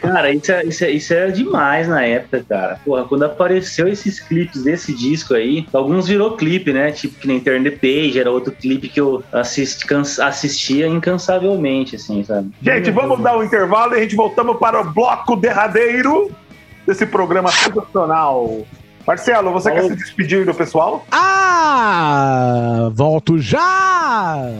Cara, 0.00 0.32
isso 0.32 0.52
é, 0.52 0.64
isso, 0.64 0.84
é, 0.84 0.90
isso 0.90 1.14
é 1.14 1.30
demais 1.30 1.88
na 1.88 2.02
época, 2.02 2.44
cara. 2.48 2.80
Porra, 2.84 3.04
quando 3.04 3.24
apareceu 3.24 3.86
esses 3.88 4.20
clipes 4.20 4.62
desse 4.64 4.92
disco 4.94 5.34
aí, 5.34 5.66
alguns 5.72 6.06
virou 6.08 6.36
clipe, 6.36 6.72
né? 6.72 6.90
Tipo 6.92 7.18
que 7.20 7.28
nem 7.28 7.40
Turn 7.40 7.62
the 7.62 7.70
Page, 7.76 8.18
era 8.18 8.30
outro 8.30 8.52
clipe 8.52 8.88
que 8.88 9.00
eu 9.00 9.22
assisti, 9.32 9.86
assistia 10.20 10.86
incansavelmente, 10.88 11.96
assim, 11.96 12.24
sabe? 12.24 12.50
Gente, 12.62 12.90
vamos 12.90 13.20
dar 13.22 13.36
um 13.38 13.42
intervalo 13.46 13.94
e 13.94 13.98
a 13.98 14.02
gente 14.02 14.16
voltamos 14.16 14.58
para 14.58 14.80
o 14.80 14.84
bloco 14.92 15.36
derradeiro 15.36 16.30
desse 16.86 17.06
programa 17.06 17.50
sensacional. 17.50 18.66
Marcelo, 19.06 19.52
você 19.52 19.70
quer 19.70 19.84
se 19.84 19.96
despedir 19.96 20.44
do 20.44 20.52
pessoal? 20.52 21.04
Ah! 21.12 22.90
Volto 22.92 23.38
já! 23.38 24.50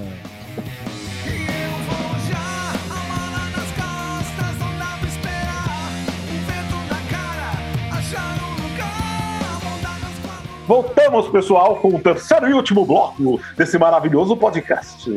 Voltamos, 10.66 11.28
pessoal, 11.28 11.76
com 11.76 11.94
o 11.94 11.98
terceiro 12.00 12.48
e 12.48 12.52
último 12.52 12.84
bloco 12.84 13.40
desse 13.56 13.78
maravilhoso 13.78 14.36
podcast. 14.36 15.08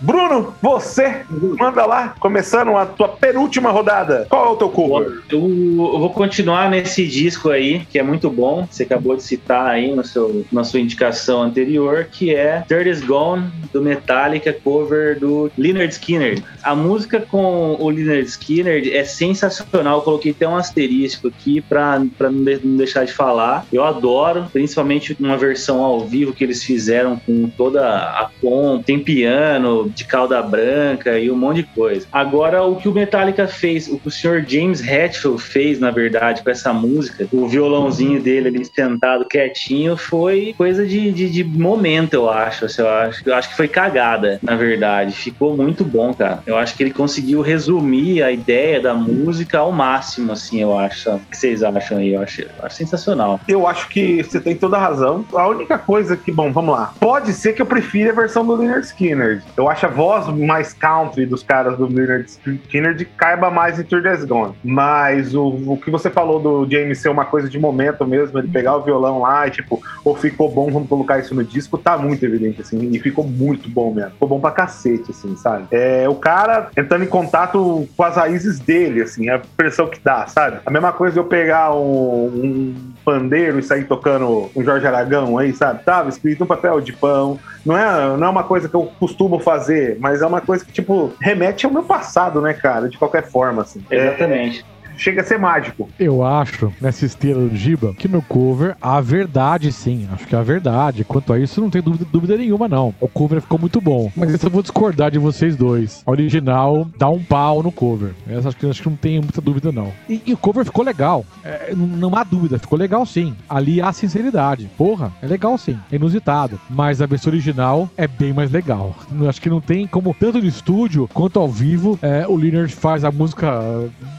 Bruno, 0.00 0.54
você 0.62 1.22
manda 1.58 1.84
lá, 1.84 2.14
começando 2.20 2.76
a 2.76 2.86
tua 2.86 3.08
penúltima 3.08 3.70
rodada. 3.70 4.26
Qual 4.28 4.46
é 4.46 4.48
o 4.50 4.56
teu 4.56 4.68
cover? 4.68 5.22
Eu, 5.30 5.40
eu 5.40 5.98
vou 5.98 6.10
continuar 6.10 6.70
nesse 6.70 7.06
disco 7.06 7.50
aí, 7.50 7.84
que 7.90 7.98
é 7.98 8.02
muito 8.02 8.30
bom. 8.30 8.66
Você 8.70 8.84
acabou 8.84 9.16
de 9.16 9.22
citar 9.22 9.66
aí 9.66 9.94
no 9.94 10.04
seu, 10.04 10.44
na 10.52 10.62
sua 10.62 10.80
indicação 10.80 11.42
anterior, 11.42 12.06
que 12.10 12.34
é 12.34 12.64
Third 12.68 12.88
is 12.88 13.02
Gone, 13.02 13.50
do 13.72 13.82
Metallica, 13.82 14.52
cover 14.52 15.18
do 15.18 15.50
Leonard 15.58 15.92
Skinner. 15.92 16.42
A 16.62 16.74
música 16.74 17.20
com 17.20 17.76
o 17.78 17.88
Leonard 17.90 18.28
Skinner 18.28 18.94
é 18.94 19.04
sensacional. 19.04 19.98
Eu 19.98 20.02
coloquei 20.02 20.30
até 20.30 20.48
um 20.48 20.56
asterisco 20.56 21.28
aqui 21.28 21.60
pra, 21.60 22.00
pra 22.16 22.30
não, 22.30 22.44
não 22.62 22.76
deixar 22.76 23.04
de 23.04 23.12
falar. 23.12 23.66
Eu 23.72 23.84
adoro, 23.84 24.46
principalmente 24.52 25.16
uma 25.18 25.36
versão 25.36 25.82
ao 25.82 26.00
vivo 26.06 26.32
que 26.32 26.44
eles 26.44 26.62
fizeram 26.62 27.16
com 27.18 27.48
toda 27.48 27.84
a 27.84 28.30
com, 28.40 28.80
tem 28.82 28.98
piano 28.98 29.87
de 29.88 30.04
cauda 30.04 30.42
branca 30.42 31.18
e 31.18 31.30
um 31.30 31.36
monte 31.36 31.58
de 31.58 31.62
coisa. 31.64 32.06
Agora, 32.12 32.62
o 32.62 32.76
que 32.76 32.88
o 32.88 32.92
Metallica 32.92 33.46
fez, 33.46 33.88
o 33.88 33.98
que 33.98 34.08
o 34.08 34.10
Sr. 34.10 34.44
James 34.46 34.80
Hetfield 34.80 35.42
fez, 35.42 35.78
na 35.78 35.90
verdade, 35.90 36.42
com 36.42 36.50
essa 36.50 36.72
música, 36.72 37.26
o 37.32 37.48
violãozinho 37.48 38.20
dele 38.20 38.48
ali 38.48 38.64
sentado 38.64 39.24
quietinho, 39.24 39.96
foi 39.96 40.54
coisa 40.56 40.86
de, 40.86 41.10
de, 41.12 41.30
de 41.30 41.44
momento, 41.44 42.14
eu 42.14 42.30
acho. 42.30 42.64
assim, 42.64 42.82
eu, 42.82 42.88
acho. 42.88 43.28
eu 43.28 43.34
acho 43.34 43.48
que 43.50 43.56
foi 43.56 43.68
cagada, 43.68 44.38
na 44.42 44.56
verdade. 44.56 45.12
Ficou 45.12 45.56
muito 45.56 45.84
bom, 45.84 46.12
cara. 46.14 46.42
Eu 46.46 46.56
acho 46.56 46.76
que 46.76 46.82
ele 46.82 46.92
conseguiu 46.92 47.40
resumir 47.40 48.22
a 48.22 48.30
ideia 48.30 48.80
da 48.80 48.94
música 48.94 49.58
ao 49.58 49.72
máximo, 49.72 50.32
assim, 50.32 50.60
eu 50.60 50.76
acho. 50.76 51.10
O 51.10 51.20
que 51.20 51.36
vocês 51.36 51.62
acham 51.62 51.98
aí? 51.98 52.14
Eu 52.14 52.22
acho, 52.22 52.42
eu 52.42 52.48
acho 52.62 52.76
sensacional. 52.76 53.40
Eu 53.48 53.66
acho 53.66 53.88
que 53.88 54.22
você 54.22 54.40
tem 54.40 54.56
toda 54.56 54.76
a 54.76 54.80
razão. 54.80 55.24
A 55.32 55.48
única 55.48 55.78
coisa 55.78 56.16
que, 56.16 56.32
bom, 56.32 56.52
vamos 56.52 56.74
lá. 56.74 56.92
Pode 56.98 57.32
ser 57.32 57.52
que 57.52 57.62
eu 57.62 57.66
prefira 57.66 58.12
a 58.12 58.14
versão 58.14 58.46
do 58.46 58.54
Leonard 58.54 58.86
Skinner. 58.86 59.42
Eu 59.56 59.68
acho 59.68 59.77
a 59.84 59.88
voz 59.88 60.26
mais 60.28 60.72
country 60.72 61.26
dos 61.26 61.42
caras 61.42 61.76
do 61.76 61.86
Leonard 61.86 62.26
Skinner 62.28 63.08
caiba 63.16 63.50
mais 63.50 63.78
em 63.78 63.82
Tour 63.82 64.02
Gone. 64.26 64.54
Mas 64.62 65.34
o, 65.34 65.46
o 65.46 65.76
que 65.76 65.90
você 65.90 66.10
falou 66.10 66.40
do 66.40 66.70
James 66.70 66.98
ser 66.98 67.08
uma 67.08 67.24
coisa 67.24 67.48
de 67.48 67.58
momento 67.58 68.06
mesmo, 68.06 68.38
ele 68.38 68.48
pegar 68.48 68.76
o 68.76 68.82
violão 68.82 69.20
lá 69.20 69.46
e 69.46 69.50
tipo, 69.50 69.80
ou 70.04 70.16
ficou 70.16 70.50
bom, 70.50 70.70
vamos 70.70 70.88
colocar 70.88 71.18
isso 71.18 71.34
no 71.34 71.44
disco, 71.44 71.78
tá 71.78 71.96
muito 71.96 72.24
evidente, 72.24 72.60
assim, 72.60 72.90
e 72.92 72.98
ficou 72.98 73.24
muito 73.24 73.68
bom 73.68 73.92
mesmo. 73.92 74.12
Ficou 74.12 74.28
bom 74.28 74.40
pra 74.40 74.50
cacete, 74.50 75.10
assim, 75.10 75.36
sabe? 75.36 75.66
É, 75.70 76.08
o 76.08 76.14
cara 76.14 76.70
entrando 76.76 77.04
em 77.04 77.08
contato 77.08 77.88
com 77.96 78.02
as 78.02 78.16
raízes 78.16 78.58
dele, 78.58 79.02
assim, 79.02 79.28
a 79.28 79.36
impressão 79.36 79.86
que 79.86 80.00
dá, 80.02 80.26
sabe? 80.26 80.58
A 80.64 80.70
mesma 80.70 80.92
coisa 80.92 81.18
eu 81.18 81.24
pegar 81.24 81.74
um, 81.74 82.26
um 82.26 82.74
pandeiro 83.04 83.58
e 83.58 83.62
sair 83.62 83.84
tocando 83.84 84.50
um 84.54 84.64
Jorge 84.64 84.86
Aragão 84.86 85.38
aí, 85.38 85.52
sabe? 85.52 85.82
Tava 85.84 86.08
escrito 86.08 86.44
um 86.44 86.46
papel 86.46 86.80
de 86.80 86.92
pão. 86.92 87.38
Não 87.68 87.76
é, 87.76 88.16
não 88.16 88.28
é 88.28 88.30
uma 88.30 88.44
coisa 88.44 88.66
que 88.66 88.74
eu 88.74 88.90
costumo 88.98 89.38
fazer, 89.38 89.98
mas 90.00 90.22
é 90.22 90.26
uma 90.26 90.40
coisa 90.40 90.64
que, 90.64 90.72
tipo, 90.72 91.12
remete 91.20 91.66
ao 91.66 91.72
meu 91.72 91.82
passado, 91.82 92.40
né, 92.40 92.54
cara? 92.54 92.88
De 92.88 92.96
qualquer 92.96 93.28
forma, 93.28 93.60
assim. 93.60 93.84
É, 93.90 94.06
Exatamente. 94.06 94.64
Chega 94.98 95.22
a 95.22 95.24
ser 95.24 95.38
mágico. 95.38 95.88
Eu 95.98 96.24
acho, 96.24 96.72
nessa 96.80 97.06
esteira 97.06 97.40
do 97.40 97.56
Giba, 97.56 97.94
que 97.94 98.08
no 98.08 98.20
cover 98.20 98.76
a 98.82 99.00
verdade 99.00 99.72
sim. 99.72 100.08
Acho 100.12 100.26
que 100.26 100.36
a 100.36 100.42
verdade. 100.42 101.04
Quanto 101.04 101.32
a 101.32 101.38
isso, 101.38 101.60
não 101.60 101.70
tem 101.70 101.80
dúvida, 101.80 102.06
dúvida 102.12 102.36
nenhuma, 102.36 102.68
não. 102.68 102.94
O 103.00 103.08
cover 103.08 103.40
ficou 103.40 103.58
muito 103.58 103.80
bom. 103.80 104.10
Mas 104.16 104.42
eu 104.42 104.50
vou 104.50 104.62
discordar 104.62 105.10
de 105.10 105.18
vocês 105.18 105.56
dois. 105.56 106.02
A 106.04 106.10
original 106.10 106.86
dá 106.98 107.08
um 107.08 107.22
pau 107.22 107.62
no 107.62 107.70
cover. 107.70 108.14
Essa 108.28 108.48
acho 108.48 108.56
que, 108.56 108.66
acho 108.66 108.82
que 108.82 108.88
não 108.88 108.96
tem 108.96 109.20
muita 109.20 109.40
dúvida, 109.40 109.70
não. 109.70 109.92
E, 110.08 110.20
e 110.26 110.32
o 110.34 110.36
cover 110.36 110.64
ficou 110.64 110.84
legal. 110.84 111.24
É, 111.44 111.72
não, 111.74 112.14
há 112.16 112.24
dúvida, 112.24 112.58
ficou 112.58 112.78
legal 112.78 113.06
sim. 113.06 113.34
Ali 113.48 113.80
há 113.80 113.92
sinceridade. 113.92 114.68
Porra, 114.76 115.12
é 115.22 115.26
legal 115.26 115.56
sim. 115.56 115.78
É 115.92 115.96
inusitado. 115.96 116.60
Mas 116.68 117.00
a 117.00 117.06
versão 117.06 117.32
original 117.32 117.88
é 117.96 118.06
bem 118.06 118.32
mais 118.32 118.50
legal. 118.50 118.94
Acho 119.28 119.40
que 119.40 119.50
não 119.50 119.60
tem 119.60 119.86
como, 119.86 120.14
tanto 120.18 120.38
no 120.38 120.46
estúdio 120.46 121.08
quanto 121.12 121.38
ao 121.38 121.48
vivo, 121.48 121.98
é, 122.02 122.26
o 122.26 122.36
Leonard 122.36 122.74
faz 122.74 123.04
a 123.04 123.10
música, 123.10 123.48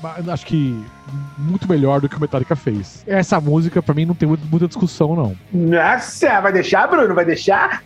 ah, 0.03 0.31
acho 0.31 0.45
que 0.45 0.68
muito 1.37 1.67
melhor 1.69 2.01
do 2.01 2.07
que 2.09 2.15
o 2.17 2.19
Metallica 2.21 2.55
fez. 2.55 3.03
Essa 3.07 3.39
música, 3.39 3.81
pra 3.81 3.93
mim, 3.95 4.05
não 4.05 4.13
tem 4.15 4.27
muito- 4.27 4.45
muita 4.45 4.67
discussão, 4.67 5.15
não. 5.15 5.35
Nossa, 5.53 6.39
vai 6.41 6.51
deixar, 6.53 6.87
Bruno? 6.87 7.13
Vai 7.15 7.25
deixar? 7.25 7.83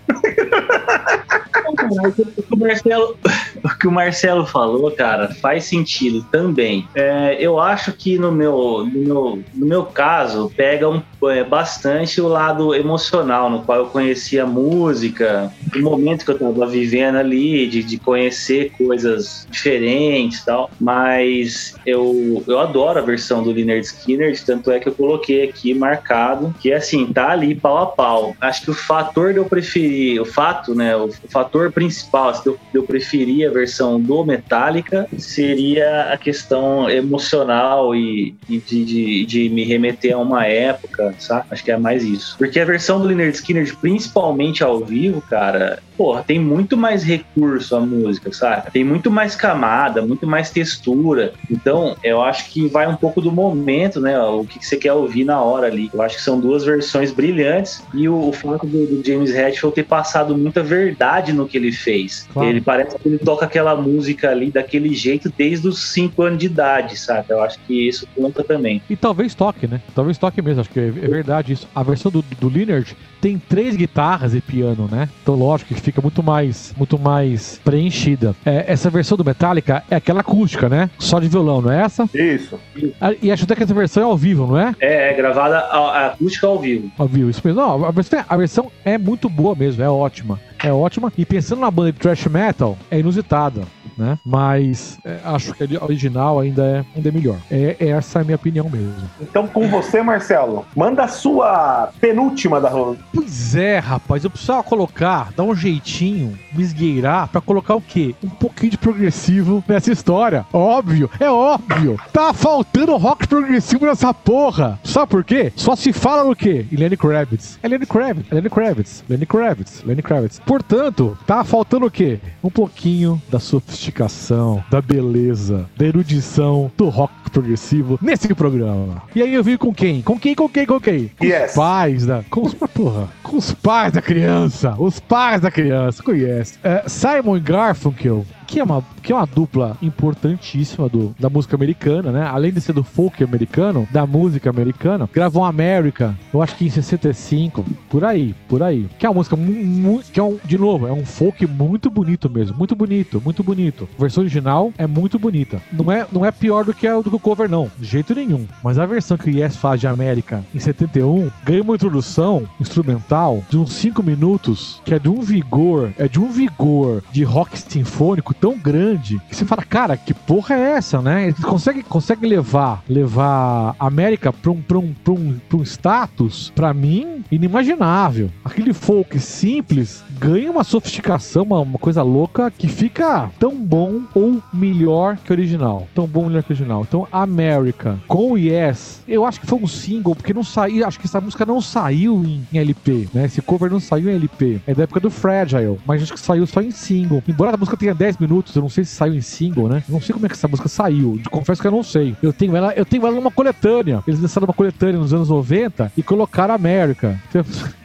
O 1.68 1.76
que 1.76 2.54
o 2.54 2.58
Marcelo, 2.58 3.18
o 3.64 3.70
que 3.80 3.88
o 3.88 3.92
Marcelo 3.92 4.46
falou, 4.46 4.92
cara, 4.92 5.34
faz 5.36 5.66
sentido 5.66 6.24
também. 6.32 6.88
É, 6.96 7.38
eu 7.40 7.60
acho 7.60 7.94
que 7.94 8.18
no 8.18 8.32
meu, 8.32 8.86
no 8.86 9.00
meu, 9.00 9.44
no 9.54 9.66
meu 9.66 9.84
caso, 9.86 10.52
pega 10.56 10.90
um, 10.90 11.02
é, 11.30 11.44
bastante 11.44 12.22
o 12.22 12.28
lado 12.28 12.74
emocional, 12.74 13.50
no 13.50 13.62
qual 13.62 13.80
eu 13.80 13.86
conheci 13.88 14.40
a 14.40 14.46
música, 14.46 15.52
o 15.76 15.80
momento 15.80 16.26
que 16.26 16.32
eu 16.32 16.40
tava 16.40 16.66
vivendo 16.68 17.18
ali, 17.18 17.68
de, 17.68 17.84
de 17.84 17.98
conhecer 17.98 18.72
coisas 18.78 19.48
diferentes 19.50 20.40
e 20.40 20.46
tal. 20.46 20.70
Mas 20.80 21.76
eu, 21.86 22.44
eu 22.48 22.60
adoro 22.60 23.00
a 23.00 23.02
versão 23.02 23.44
do 23.44 23.52
Leonard 23.52 23.86
Skinner, 23.86 24.34
tanto 24.44 24.72
é 24.72 24.80
que 24.80 24.90
eu 24.90 24.94
coloquei 24.94 25.44
aqui 25.44 25.74
marcado, 25.74 26.54
que 26.60 26.72
assim, 26.72 27.12
tá 27.12 27.32
ali 27.32 27.56
pau 27.56 27.78
a 27.78 27.86
pau. 27.88 28.36
Acho 28.40 28.64
que 28.64 28.72
o 28.72 28.74
fator 28.74 29.34
de 29.34 29.40
eu 29.40 29.46
preferir, 29.46 30.22
o 30.22 30.26
fato, 30.26 30.76
né, 30.76 30.96
o 30.96 31.10
fator 31.30 31.72
principal 31.72 32.34
se 32.34 32.48
eu, 32.48 32.58
de 32.72 32.78
eu 32.78 32.84
preferir 32.84 33.48
a 33.48 33.52
versão 33.52 34.00
do 34.00 34.24
Metallica 34.26 35.08
seria 35.18 36.14
a 36.14 36.18
questão 36.18 36.90
emocional 36.90 37.96
e, 37.96 38.36
e 38.50 38.58
de, 38.58 38.86
de, 38.86 39.26
de 39.26 39.50
me 39.50 39.64
remeter 39.64 40.14
a 40.14 40.18
uma 40.18 40.46
época, 40.46 41.13
sabe? 41.20 41.46
Acho 41.52 41.64
que 41.64 41.72
é 41.72 41.78
mais 41.78 42.04
isso. 42.04 42.36
Porque 42.38 42.60
a 42.60 42.66
versão 42.66 43.00
do 43.00 43.08
Leonard 43.08 43.36
Skinner, 43.36 43.76
principalmente 43.78 44.64
ao 44.64 44.84
vivo, 44.84 45.22
cara, 45.22 45.80
porra, 45.98 46.24
tem 46.24 46.40
muito 46.40 46.76
mais 46.76 47.04
recurso 47.04 47.76
a 47.76 47.80
música, 47.80 48.32
sabe? 48.34 48.72
Tem 48.72 48.84
muito 48.84 49.12
mais 49.12 49.36
camada, 49.36 50.02
muito 50.02 50.28
mais 50.28 50.50
textura. 50.50 51.34
Então, 51.50 51.96
eu 52.04 52.22
acho 52.22 52.50
que 52.50 52.68
vai 52.68 52.88
um 52.88 52.96
pouco 52.96 53.22
do 53.22 53.32
momento, 53.32 54.00
né? 54.00 54.20
O 54.20 54.44
que 54.46 54.66
você 54.66 54.78
quer 54.78 54.94
ouvir 54.94 55.24
na 55.24 55.42
hora 55.42 55.68
ali. 55.68 55.90
Eu 55.94 56.02
acho 56.02 56.18
que 56.18 56.22
são 56.22 56.40
duas 56.40 56.64
versões 56.64 57.12
brilhantes 57.12 57.84
e 57.94 58.08
o, 58.08 58.30
o 58.30 58.34
fato 58.34 58.66
do, 58.66 58.86
do 58.86 59.06
James 59.06 59.32
Hetfield 59.32 59.76
ter 59.76 59.84
passado 59.84 60.38
muita 60.38 60.64
verdade 60.64 61.34
no 61.34 61.48
que 61.48 61.58
ele 61.58 61.72
fez. 61.72 62.28
Claro. 62.34 62.50
Ele 62.50 62.62
parece 62.62 62.98
que 62.98 63.08
ele 63.08 63.18
toca 63.18 63.46
aquela 63.46 63.76
música 63.76 64.30
ali 64.30 64.52
daquele 64.52 64.94
jeito 64.94 65.32
desde 65.38 65.68
os 65.68 65.92
5 65.92 66.22
anos 66.22 66.40
de 66.40 66.46
idade, 66.48 66.98
sabe? 66.98 67.28
Eu 67.30 67.42
acho 67.42 67.60
que 67.66 67.88
isso 67.88 68.08
conta 68.16 68.44
também. 68.44 68.82
E 68.90 68.96
talvez 68.96 69.36
toque, 69.36 69.68
né? 69.68 69.82
Talvez 69.96 70.18
toque 70.18 70.42
mesmo, 70.42 70.62
acho 70.62 70.70
que 70.70 70.80
é, 71.04 71.06
é 71.06 71.10
verdade 71.10 71.54
isso. 71.54 71.68
A 71.76 71.84
versão 71.84 72.12
do, 72.12 72.22
do 72.40 72.50
Leonard 72.50 72.96
tem 73.22 73.38
três 73.38 73.76
guitarras 73.76 74.34
e 74.36 74.42
piano, 74.42 74.90
né? 74.92 75.08
Então, 75.22 75.36
lógico 75.36 75.74
que 75.74 75.80
fica 75.80 76.02
muito 76.02 76.22
mais, 76.22 76.74
muito 76.78 77.00
mais 77.00 77.60
preenchida. 77.64 78.36
É, 78.46 78.66
essa 78.68 78.90
versão 78.90 79.18
do 79.18 79.24
Metallica 79.24 79.84
é 79.90 79.96
aquela 79.96 80.22
acústica, 80.22 80.68
né? 80.68 80.90
Só 81.00 81.20
de 81.20 81.28
violão, 81.30 81.62
não 81.62 81.72
é 81.72 81.82
essa? 81.82 82.10
Isso. 82.14 82.60
Ah, 83.00 83.14
E 83.22 83.32
acho 83.32 83.46
até 83.46 83.56
que 83.56 83.64
essa 83.64 83.74
versão 83.74 84.04
é 84.04 84.06
ao 84.06 84.18
vivo, 84.18 84.48
não 84.48 84.60
é? 84.60 84.76
É, 84.80 85.12
é 85.12 85.14
gravada 85.14 85.58
a, 85.58 85.78
a 85.78 86.08
acústica 86.08 86.48
ao 86.48 86.60
vivo. 86.60 86.92
Ao 86.98 87.08
vivo, 87.08 87.30
isso 87.30 87.42
mesmo. 87.44 87.62
Não, 87.62 87.86
a 87.86 87.92
versão, 87.92 88.26
a 88.28 88.38
versão 88.38 88.72
é 88.84 88.98
muito 88.98 89.30
boa 89.30 89.56
mesmo, 89.56 89.82
é 89.82 89.90
ótima. 89.90 90.40
É 90.62 90.72
ótima. 90.72 91.12
E 91.18 91.26
pensando 91.26 91.60
na 91.62 91.72
banda 91.72 91.92
de 91.92 92.00
thrash 92.00 92.26
metal, 92.28 92.78
é 92.92 93.00
inusitada. 93.00 93.64
Né? 93.98 94.18
Mas 94.26 94.98
é, 95.06 95.20
acho 95.24 95.54
que 95.54 95.64
a 95.64 95.84
original 95.84 96.40
ainda 96.40 96.64
é, 96.64 96.86
ainda 96.96 97.10
é 97.10 97.12
melhor. 97.12 97.38
É, 97.50 97.76
essa 97.80 98.20
é 98.20 98.22
a 98.22 98.26
minha 98.26 98.36
opinião 98.36 98.70
mesmo. 98.70 99.10
Então, 99.22 99.48
com 99.48 99.68
você, 99.68 100.02
Marcelo, 100.02 100.66
manda 100.76 101.04
a 101.04 101.08
sua 101.08 101.90
penúltima 102.00 102.60
da 102.60 102.70
rola. 102.70 102.98
Pois 103.14 103.56
é, 103.56 103.80
rapaz, 103.80 104.24
eu 104.24 104.30
precisava 104.30 104.64
colocar, 104.64 105.32
dar 105.36 105.44
um 105.44 105.56
jeitinho, 105.56 106.38
me 106.54 106.64
esgueirar 106.64 107.28
pra 107.28 107.42
colocar 107.42 107.76
o 107.76 107.82
quê? 107.82 108.16
Um 108.24 108.30
pouquinho 108.30 108.72
de 108.72 108.78
progressivo 108.78 109.64
nessa 109.68 109.92
história. 109.92 110.46
Óbvio, 110.52 111.10
é 111.20 111.30
óbvio. 111.30 112.00
Tá 112.12 112.34
faltando 112.34 112.96
rock 112.98 113.28
progressivo 113.28 113.86
nessa 113.86 114.14
porra. 114.14 114.80
Sabe 114.84 115.08
por 115.10 115.24
quê? 115.24 115.52
Só 115.56 115.76
se 115.76 115.94
fala 115.94 116.24
no 116.24 116.36
quê? 116.36 116.66
Em 116.72 116.76
Lenny 116.76 116.98
Kravitz. 116.98 117.60
É 117.62 117.68
Lenny 117.68 117.86
Kravitz, 117.86 118.32
é 118.32 118.36
Lenny 118.36 118.50
Kravitz, 118.50 119.04
Lenny 119.10 119.26
Kravitz, 119.26 119.84
Lenny 119.84 120.02
Kravitz. 120.02 120.40
Portanto, 120.46 121.18
tá 121.26 121.44
faltando 121.44 121.86
o 121.86 121.92
quê? 121.92 122.20
Um 122.44 122.50
pouquinho 122.50 123.22
da 123.30 123.40
sofisticação, 123.84 124.64
da 124.70 124.82
beleza, 124.82 125.70
da 125.76 125.86
erudição 125.86 126.72
do 126.78 126.88
rock 126.88 127.14
progressivo 127.34 128.00
nesse 128.02 128.34
programa. 128.34 129.02
E 129.16 129.22
aí 129.22 129.34
eu 129.34 129.44
vim 129.44 129.58
com 129.58 129.74
quem? 129.74 130.02
Com 130.02 130.18
quem, 130.18 130.36
com 130.36 130.48
quem, 130.48 130.66
com 130.66 130.80
quem? 130.80 131.12
Com 131.18 131.26
Yes. 131.26 131.50
os 131.50 131.56
pais 131.56 132.06
da... 132.06 132.24
Com 132.30 132.44
os, 132.44 132.54
porra, 132.54 133.10
com 133.22 133.38
os 133.38 133.52
pais 133.54 133.94
da 133.94 134.02
criança. 134.02 134.76
Os 134.78 135.00
pais 135.00 135.42
da 135.42 135.52
criança, 135.52 136.02
conhece. 136.04 136.58
É, 136.64 136.84
Simon 136.88 137.40
Garfunkel, 137.42 138.26
que 138.48 138.60
é 138.60 138.64
uma, 138.64 138.84
que 139.02 139.12
é 139.12 139.16
uma 139.16 139.26
dupla 139.26 139.76
importantíssima 139.82 140.88
do, 140.88 141.16
da 141.20 141.30
música 141.30 141.56
americana, 141.56 142.12
né? 142.12 142.24
Além 142.26 142.52
de 142.52 142.62
ser 142.62 142.74
do 142.74 142.84
folk 142.84 143.24
americano, 143.24 143.88
da 143.92 144.06
música 144.06 144.50
americana, 144.50 145.10
gravou 145.12 145.44
América, 145.44 146.16
eu 146.34 146.42
acho 146.42 146.56
que 146.56 146.66
em 146.66 146.70
65, 146.70 147.66
por 147.90 148.04
aí, 148.06 148.36
por 148.48 148.62
aí. 148.62 148.88
Que 149.00 149.06
é 149.06 149.10
uma 149.10 149.16
música 149.16 149.36
muito, 149.36 150.12
que 150.12 150.20
é 150.20 150.24
um, 150.24 150.38
de 150.46 150.58
novo, 150.58 150.88
é 150.88 150.92
um 150.92 151.06
folk 151.06 151.46
muito 151.48 151.90
bonito 151.90 152.30
mesmo, 152.30 152.56
muito 152.58 152.76
bonito, 152.76 153.22
muito 153.24 153.44
bonito. 153.44 153.90
A 153.98 154.02
versão 154.02 154.22
original 154.24 154.72
é 154.78 154.86
muito 154.86 155.18
bonita. 155.18 155.62
Não 155.72 155.92
é, 155.92 156.06
não 156.12 156.26
é 156.26 156.32
pior 156.32 156.64
do 156.64 156.74
que, 156.74 156.86
a, 156.88 156.96
do 157.00 157.10
que 157.10 157.16
o 157.16 157.20
cover, 157.24 157.50
não, 157.50 157.72
de 157.80 157.86
jeito 157.86 158.14
nenhum. 158.14 158.46
Mas 158.62 158.78
a 158.78 158.86
versão 158.86 159.18
que 159.18 159.30
o 159.30 159.34
Yes 159.34 159.56
faz 159.56 159.80
de 159.80 159.88
América 159.88 160.44
em 160.54 160.60
71 160.60 161.32
ganha 161.44 161.64
uma 161.64 161.76
introdução 161.76 162.44
instrumental 162.60 163.42
de 163.50 163.58
uns 163.58 163.72
5 163.74 164.04
minutos, 164.04 164.82
que 164.84 164.94
é 164.94 165.00
de 165.00 165.10
um 165.10 165.22
vigor, 165.22 165.94
é 165.98 166.08
de 166.08 166.20
um 166.20 166.30
vigor 166.30 167.02
de 167.12 167.24
rock 167.24 167.58
sinfônico 167.58 168.34
tão 168.34 168.58
grande 168.58 169.22
que 169.30 169.36
você 169.36 169.46
fala, 169.46 169.64
cara, 169.64 169.96
que 169.96 170.14
porra 170.14 170.56
é 170.56 170.72
essa, 170.74 171.02
né? 171.02 171.28
Eles 171.28 171.40
conseguem 171.88 172.30
levar, 172.30 172.84
levar 172.90 173.76
a 173.80 173.88
América 173.88 174.34
pra 174.34 174.52
um, 174.52 174.62
pra 174.62 174.78
um, 174.78 174.94
pra 174.94 175.14
um, 175.14 175.40
pra 175.48 175.58
um 175.58 175.64
status, 175.64 176.52
pra 176.54 176.74
mim, 176.74 177.24
inimaginável. 177.32 178.30
Aquele 178.44 178.74
folk 178.74 179.18
simples 179.20 180.04
ganha 180.20 180.52
uma 180.52 180.64
sofisticação, 180.64 181.44
uma, 181.44 181.60
uma 181.60 181.80
coisa 181.80 182.04
louca 182.04 182.52
que 182.52 182.68
fica 182.68 183.30
tão 183.40 183.56
bom 183.56 184.02
ou 184.14 184.42
melhor 184.54 185.18
que 185.18 185.32
o 185.32 185.34
original. 185.34 185.88
Tão 185.96 186.06
bom 186.06 186.22
ou 186.22 186.28
melhor 186.28 186.44
que 186.44 186.52
o 186.52 186.54
original. 186.54 186.82
Então, 186.82 187.08
America 187.14 188.00
com 188.08 188.38
Yes, 188.38 189.02
eu 189.08 189.26
acho 189.26 189.40
que 189.40 189.48
foi 189.48 189.60
um 189.60 189.68
single, 189.68 190.16
porque 190.16 190.34
não 190.34 190.44
saiu, 190.44 190.86
acho 190.86 191.00
que 191.00 191.06
essa 191.06 191.22
música 191.22 191.46
não 191.46 191.62
saiu 191.62 192.24
em, 192.24 192.44
LP, 192.58 193.08
né? 193.14 193.26
Esse 193.26 193.42
cover 193.42 193.72
não 193.72 193.80
saiu 193.80 194.10
em 194.10 194.16
LP. 194.16 194.60
É 194.66 194.74
da 194.74 194.84
época 194.84 195.00
do 195.00 195.10
Fragile, 195.10 195.78
mas 195.86 196.02
acho 196.02 196.14
que 196.14 196.20
saiu 196.20 196.46
só 196.48 196.62
em 196.62 196.72
single. 196.72 197.24
Embora 197.28 197.54
a 197.54 197.58
música 197.58 197.78
tenha 197.78 197.94
10 197.94 198.18
minutos, 198.18 198.56
eu 198.56 198.62
não 198.62 198.70
sei 198.70 198.84
se 198.84 198.96
saiu 198.96 199.14
em 199.14 199.22
single, 199.22 199.70
né? 199.70 199.84
Não 199.88 200.02
sei 200.02 200.14
como 200.14 200.26
é 200.26 200.30
que 200.30 200.36
essa 200.36 200.48
música 200.48 200.68
saiu. 200.68 201.22
Confesso 201.30 201.62
que 201.62 201.68
eu 201.68 201.72
não 201.72 201.84
sei. 201.84 202.16
Eu 202.22 202.34
tenho 202.34 202.56
ela, 202.56 202.74
eu 202.74 202.86
tenho 202.86 203.06
ela 203.06 203.16
numa 203.16 203.32
coletânea. 203.32 204.04
Eles 204.08 204.20
lançaram 204.20 204.46
uma 204.46 204.54
coletânea 204.54 205.00
nos 205.00 205.14
anos 205.14 205.30
90 205.30 205.92
e 205.96 206.04
colocaram 206.04 206.56
América. 206.56 207.20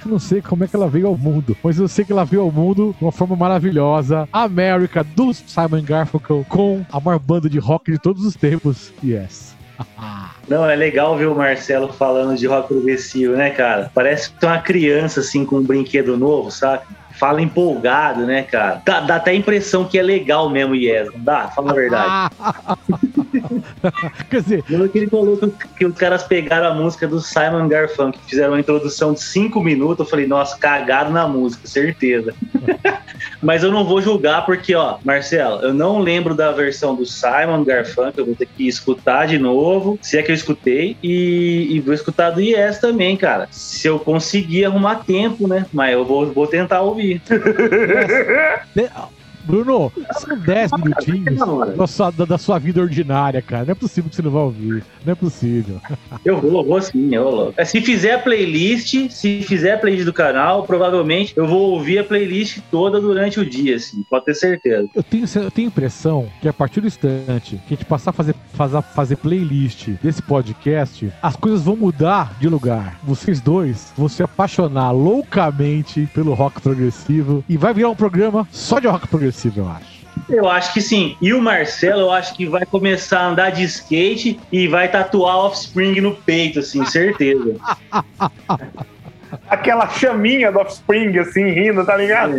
Eu 0.05 0.13
não 0.13 0.19
sei 0.19 0.41
como 0.41 0.65
é 0.65 0.69
que 0.69 0.77
ela 0.77 0.89
veio 0.89 1.09
ao 1.09 1.19
mundo, 1.19 1.57
mas 1.63 1.79
eu 1.79 1.89
sei 1.89 2.05
que 2.05 2.13
ela 2.13 2.25
veio 2.25 2.43
ao 2.43 2.53
mundo 2.53 2.95
de 2.97 3.05
uma 3.05 3.13
forma 3.13 3.35
maravilhosa. 3.35 4.29
América 4.33 5.03
do 5.03 5.35
Simon 5.35 5.83
Garfunkel 5.83 6.47
com 6.49 6.85
a 6.91 7.01
maior 7.01 7.19
banda 7.19 7.51
de 7.51 7.59
rock 7.59 7.91
de 7.91 7.99
todos 7.99 8.25
os 8.25 8.35
tempos. 8.35 8.93
Yes. 9.03 9.18
Não, 10.49 10.69
é 10.69 10.75
legal 10.75 11.17
ver 11.17 11.27
o 11.27 11.35
Marcelo 11.35 11.93
falando 11.93 12.37
de 12.37 12.47
rock 12.47 12.69
progressivo, 12.69 13.37
né, 13.37 13.51
cara? 13.51 13.91
Parece 13.95 14.31
que 14.31 14.45
é 14.45 14.49
uma 14.49 14.61
criança, 14.61 15.21
assim, 15.21 15.45
com 15.45 15.57
um 15.57 15.63
brinquedo 15.63 16.17
novo, 16.17 16.51
sabe? 16.51 16.83
Fala 17.19 17.43
empolgado, 17.43 18.25
né, 18.25 18.43
cara? 18.43 18.81
Dá, 18.85 19.01
dá 19.01 19.17
até 19.17 19.33
a 19.33 19.35
impressão 19.35 19.85
que 19.85 19.99
é 19.99 20.03
legal 20.03 20.49
mesmo, 20.49 20.75
Yes. 20.75 21.09
Não 21.13 21.21
dá? 21.21 21.49
Fala 21.49 21.73
a 21.73 21.75
verdade. 21.75 22.35
Quer 24.31 24.43
dizer, 24.43 24.63
que 24.63 24.99
ele 24.99 25.09
falou 25.09 25.37
que, 25.37 25.69
que 25.79 25.87
os 25.87 25.95
caras 25.97 26.23
pegaram 26.23 26.69
a 26.69 26.75
música 26.75 27.07
do 27.07 27.21
Simon 27.21 27.69
Garfunkel, 27.69 28.21
fizeram 28.27 28.53
uma 28.53 28.61
introdução 28.61 29.13
de 29.13 29.21
cinco 29.21 29.61
minutos. 29.61 29.99
Eu 29.99 30.11
falei, 30.11 30.27
nossa, 30.27 30.57
cagaram 30.57 31.11
na 31.11 31.27
música, 31.27 31.67
certeza. 31.67 32.35
Mas 33.43 33.63
eu 33.63 33.73
não 33.73 33.85
vou 33.85 34.01
julgar 34.01 34.47
porque, 34.47 34.75
ó, 34.75 34.99
Marcelo, 35.05 35.63
eu 35.63 35.75
não 35.75 35.99
lembro 35.99 36.35
da 36.35 36.53
versão 36.53 36.95
do 36.95 37.05
Simon 37.05 37.65
Garfunkel. 37.65 38.13
Eu 38.19 38.27
vou 38.27 38.35
ter 38.37 38.47
que 38.47 38.67
escutar 38.69 39.27
de 39.27 39.39
novo, 39.39 39.99
se 40.01 40.19
é 40.19 40.23
que 40.23 40.31
eu 40.31 40.35
escutei, 40.35 40.97
e, 41.03 41.69
e 41.71 41.81
vou 41.81 41.95
escutar 41.95 42.31
do 42.31 42.41
Yes 42.41 42.79
também, 42.79 43.17
cara. 43.17 43.49
Se 43.51 43.89
eu 43.89 43.99
conseguir 43.99 44.65
arrumar 44.65 44.97
tempo, 44.97 45.49
né? 45.49 45.67
Mas 45.73 45.93
eu 45.93 46.05
vou, 46.05 46.33
vou 46.33 46.47
tentar 46.47 46.83
ouvir. 46.83 47.08
De- 47.15 48.91
Bruno, 49.49 49.91
são 50.13 50.39
10 50.39 50.73
minutinhos 50.73 51.39
da 51.75 51.87
sua, 51.87 52.11
da, 52.11 52.25
da 52.27 52.39
sua 52.39 52.59
vida 52.59 52.83
ordinária, 52.83 53.41
cara. 53.41 53.65
Não 53.65 53.73
é 53.73 53.75
possível 53.75 54.11
que 54.11 54.17
você 54.17 54.21
não 54.21 54.31
vai 54.31 54.43
ouvir. 54.43 54.85
Não 55.07 55.13
é 55.13 55.15
possível. 55.15 55.81
Eu 56.23 56.39
vou, 56.39 56.63
vou 56.65 56.83
sim, 56.83 57.15
eu 57.15 57.25
vou. 57.25 57.55
Se 57.65 57.81
fizer 57.81 58.15
a 58.15 58.19
playlist, 58.19 59.11
se 59.11 59.43
fizer 59.43 59.75
a 59.75 59.79
playlist 59.79 60.05
do 60.05 60.13
canal, 60.13 60.65
provavelmente 60.65 61.33
eu 61.37 61.47
vou 61.47 61.73
ouvir 61.73 61.99
a 61.99 62.05
playlist 62.05 62.59
toda 62.71 63.01
durante 63.01 63.41
o 63.41 63.49
dia, 63.49 63.77
assim, 63.77 64.05
pode 64.11 64.27
ter 64.27 64.35
certeza. 64.35 64.89
Eu 64.95 65.03
tenho, 65.03 65.25
eu 65.25 65.51
tenho 65.51 65.69
a 65.69 65.71
impressão 65.71 66.29
que 66.41 66.49
a 66.49 66.53
partir 66.53 66.81
do 66.81 66.87
instante 66.87 67.61
que 67.67 67.75
a 67.75 67.77
gente 67.77 67.85
passar 67.85 68.11
a 68.11 68.13
fazer, 68.13 68.35
fazer, 68.53 68.83
fazer 68.83 69.17
playlist 69.17 69.89
desse 70.03 70.21
podcast, 70.21 71.11
as 71.23 71.37
coisas 71.37 71.63
vão 71.63 71.77
mudar 71.77 72.37
de 72.39 72.49
lugar. 72.49 72.99
Vocês 73.05 73.41
dois 73.41 73.93
vão 73.97 74.09
se 74.09 74.23
apaixonar 74.23 74.91
loucamente 74.91 76.09
pelo 76.13 76.35
rock 76.35 76.61
progressivo 76.61 77.45
e 77.49 77.57
vai 77.57 77.73
virar 77.73 77.91
um 77.91 77.97
programa 77.97 78.47
só 78.51 78.79
de 78.81 78.87
rock 78.87 79.07
progressivo, 79.07 79.38
eu 79.57 79.69
acho. 79.69 79.99
Eu 80.29 80.49
acho 80.49 80.73
que 80.75 80.81
sim. 80.81 81.17
E 81.23 81.33
o 81.33 81.41
Marcelo, 81.41 82.01
eu 82.01 82.11
acho 82.11 82.35
que 82.35 82.45
vai 82.47 82.67
começar 82.67 83.21
a 83.21 83.29
andar 83.29 83.51
de 83.51 83.63
skate 83.65 84.39
e 84.51 84.67
vai 84.67 84.89
tatuar 84.89 85.37
Offspring 85.39 86.01
no 86.01 86.15
peito, 86.15 86.59
assim, 86.59 86.85
certeza. 86.85 87.55
Aquela 89.49 89.89
chaminha 89.89 90.51
do 90.51 90.59
Offspring, 90.59 91.17
assim, 91.19 91.45
rindo, 91.51 91.85
tá 91.85 91.97
ligado? 91.97 92.33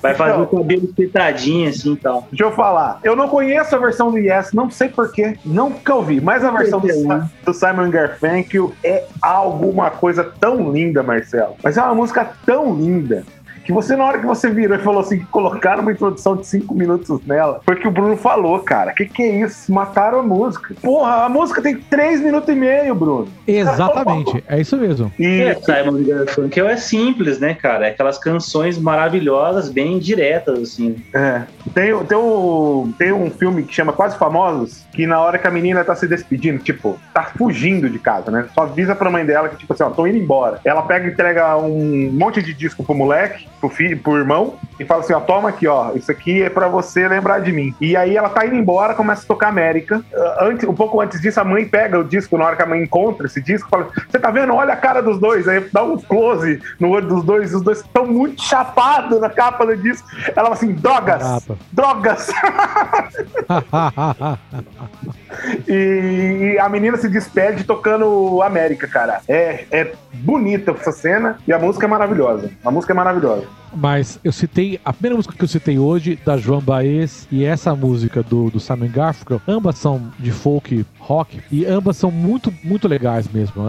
Vai 0.00 0.14
fazer 0.14 0.32
Então. 0.40 0.42
o 0.44 0.46
cabelo 0.58 0.84
espetadinho, 0.84 1.68
assim 1.68 1.92
e 1.94 1.96
tal. 1.96 2.26
Deixa 2.30 2.44
eu 2.44 2.52
falar. 2.52 3.00
Eu 3.02 3.16
não 3.16 3.28
conheço 3.28 3.74
a 3.74 3.78
versão 3.78 4.10
do 4.12 4.18
Yes, 4.18 4.52
não 4.52 4.70
sei 4.70 4.88
porquê. 4.88 5.36
Nunca 5.44 5.94
ouvi. 5.94 6.20
Mas 6.20 6.44
a 6.44 6.50
versão 6.52 6.78
do, 6.80 6.86
Certeza. 6.86 7.30
do 7.44 7.52
Simon 7.52 7.90
Garfunkel 7.90 8.72
é 8.84 9.04
alguma 9.20 9.90
coisa 9.90 10.22
tão 10.40 10.70
linda, 10.72 11.02
Marcelo. 11.02 11.56
Mas 11.62 11.76
é 11.76 11.82
uma 11.82 11.94
música 11.96 12.30
tão 12.46 12.74
linda. 12.76 13.24
Que 13.64 13.72
você, 13.72 13.96
na 13.96 14.04
hora 14.04 14.18
que 14.18 14.26
você 14.26 14.50
virou 14.50 14.76
e 14.76 14.80
falou 14.80 15.00
assim, 15.00 15.18
que 15.18 15.26
colocaram 15.26 15.82
uma 15.82 15.92
introdução 15.92 16.36
de 16.36 16.46
cinco 16.46 16.74
minutos 16.74 17.20
nela, 17.26 17.60
foi 17.64 17.74
o 17.74 17.80
que 17.80 17.88
o 17.88 17.90
Bruno 17.90 18.16
falou, 18.16 18.58
cara. 18.60 18.92
Que 18.92 19.06
que 19.06 19.22
é 19.22 19.40
isso? 19.40 19.72
Mataram 19.72 20.20
a 20.20 20.22
música. 20.22 20.74
Porra, 20.82 21.24
a 21.24 21.28
música 21.28 21.62
tem 21.62 21.76
três 21.76 22.20
minutos 22.20 22.48
e 22.48 22.54
meio, 22.54 22.94
Bruno. 22.94 23.28
Exatamente, 23.46 24.42
é 24.48 24.60
isso 24.60 24.76
mesmo. 24.76 25.12
E 25.18 25.42
É, 25.42 25.54
Simon 25.54 26.02
Garfunkel 26.02 26.68
é 26.68 26.76
simples, 26.76 27.38
né, 27.38 27.54
cara? 27.54 27.86
É 27.86 27.90
aquelas 27.90 28.18
canções 28.18 28.78
maravilhosas, 28.78 29.68
bem 29.68 29.98
diretas, 29.98 30.58
assim. 30.58 30.96
É. 31.12 31.42
Tem, 31.74 31.96
tem, 32.04 32.18
um, 32.18 32.92
tem 32.98 33.12
um 33.12 33.30
filme 33.30 33.62
que 33.62 33.74
chama 33.74 33.92
Quase 33.92 34.16
Famosos, 34.16 34.84
que 34.92 35.06
na 35.06 35.20
hora 35.20 35.38
que 35.38 35.46
a 35.46 35.50
menina 35.50 35.84
tá 35.84 35.94
se 35.94 36.06
despedindo, 36.06 36.58
tipo, 36.62 36.98
tá 37.14 37.24
fugindo 37.36 37.88
de 37.88 37.98
casa, 37.98 38.30
né? 38.30 38.46
Só 38.54 38.62
avisa 38.62 38.94
pra 38.94 39.10
mãe 39.10 39.24
dela 39.24 39.48
que, 39.48 39.56
tipo 39.56 39.72
assim, 39.72 39.82
ó, 39.82 39.90
tô 39.90 40.06
indo 40.06 40.18
embora. 40.18 40.60
Ela 40.64 40.82
pega 40.82 41.08
e 41.08 41.12
entrega 41.12 41.56
um 41.56 42.10
monte 42.12 42.42
de 42.42 42.52
disco 42.54 42.84
pro 42.84 42.94
moleque, 42.94 43.46
pro 43.62 43.70
filho, 43.70 43.96
pro 43.96 44.18
irmão, 44.18 44.54
e 44.80 44.84
fala 44.84 45.02
assim, 45.02 45.12
ó, 45.12 45.20
toma 45.20 45.50
aqui, 45.50 45.68
ó, 45.68 45.92
isso 45.94 46.10
aqui 46.10 46.42
é 46.42 46.50
pra 46.50 46.66
você 46.66 47.06
lembrar 47.06 47.38
de 47.38 47.52
mim. 47.52 47.72
E 47.80 47.96
aí 47.96 48.16
ela 48.16 48.28
tá 48.28 48.44
indo 48.44 48.56
embora, 48.56 48.92
começa 48.92 49.22
a 49.22 49.26
tocar 49.26 49.48
América. 49.48 50.02
Ah, 50.12 50.46
Antes, 50.46 50.68
um 50.68 50.74
pouco 50.74 51.00
antes 51.00 51.20
disso, 51.20 51.40
a 51.40 51.44
mãe 51.44 51.64
pega 51.64 51.96
o 51.98 52.04
disco, 52.04 52.36
na 52.36 52.44
hora 52.44 52.56
que 52.56 52.62
a 52.62 52.66
mãe 52.66 52.82
encontra 52.82 53.26
esse 53.26 53.40
disco, 53.40 53.68
fala, 53.68 53.88
você 54.08 54.18
tá 54.18 54.32
vendo? 54.32 54.52
Olha 54.52 54.72
a 54.72 54.76
cara 54.76 55.00
dos 55.00 55.20
dois. 55.20 55.46
Aí 55.46 55.64
dá 55.72 55.84
um 55.84 55.96
close 55.96 56.60
no 56.80 56.90
olho 56.90 57.06
dos 57.06 57.22
dois, 57.22 57.54
os 57.54 57.62
dois 57.62 57.78
estão 57.78 58.04
muito 58.04 58.42
chapados 58.42 59.20
na 59.20 59.30
capa 59.30 59.64
do 59.64 59.76
disco. 59.76 60.08
Ela 60.24 60.34
fala 60.34 60.54
assim, 60.54 60.72
drogas! 60.72 61.46
Drogas! 61.72 62.32
E, 65.66 66.54
e 66.54 66.58
a 66.58 66.68
menina 66.68 66.96
se 66.96 67.08
despede 67.08 67.64
tocando 67.64 68.42
América, 68.42 68.86
cara. 68.86 69.20
É, 69.26 69.64
é 69.70 69.92
bonita 70.12 70.72
essa 70.72 70.92
cena 70.92 71.38
e 71.46 71.52
a 71.52 71.58
música 71.58 71.86
é 71.86 71.88
maravilhosa. 71.88 72.50
A 72.64 72.70
música 72.70 72.92
é 72.92 72.96
maravilhosa. 72.96 73.46
Mas 73.74 74.18
eu 74.22 74.32
citei, 74.32 74.78
a 74.84 74.92
primeira 74.92 75.16
música 75.16 75.34
que 75.34 75.42
eu 75.42 75.48
citei 75.48 75.78
hoje, 75.78 76.18
da 76.24 76.36
Joan 76.36 76.60
Baez, 76.60 77.26
e 77.30 77.44
essa 77.44 77.74
música 77.74 78.22
do, 78.22 78.50
do 78.50 78.60
Simon 78.60 78.88
Garfunkel, 78.88 79.40
ambas 79.48 79.78
são 79.78 80.12
de 80.18 80.30
folk 80.30 80.84
rock, 80.98 81.40
e 81.50 81.64
ambas 81.64 81.96
são 81.96 82.10
muito, 82.10 82.52
muito 82.62 82.86
legais 82.86 83.26
mesmo. 83.32 83.62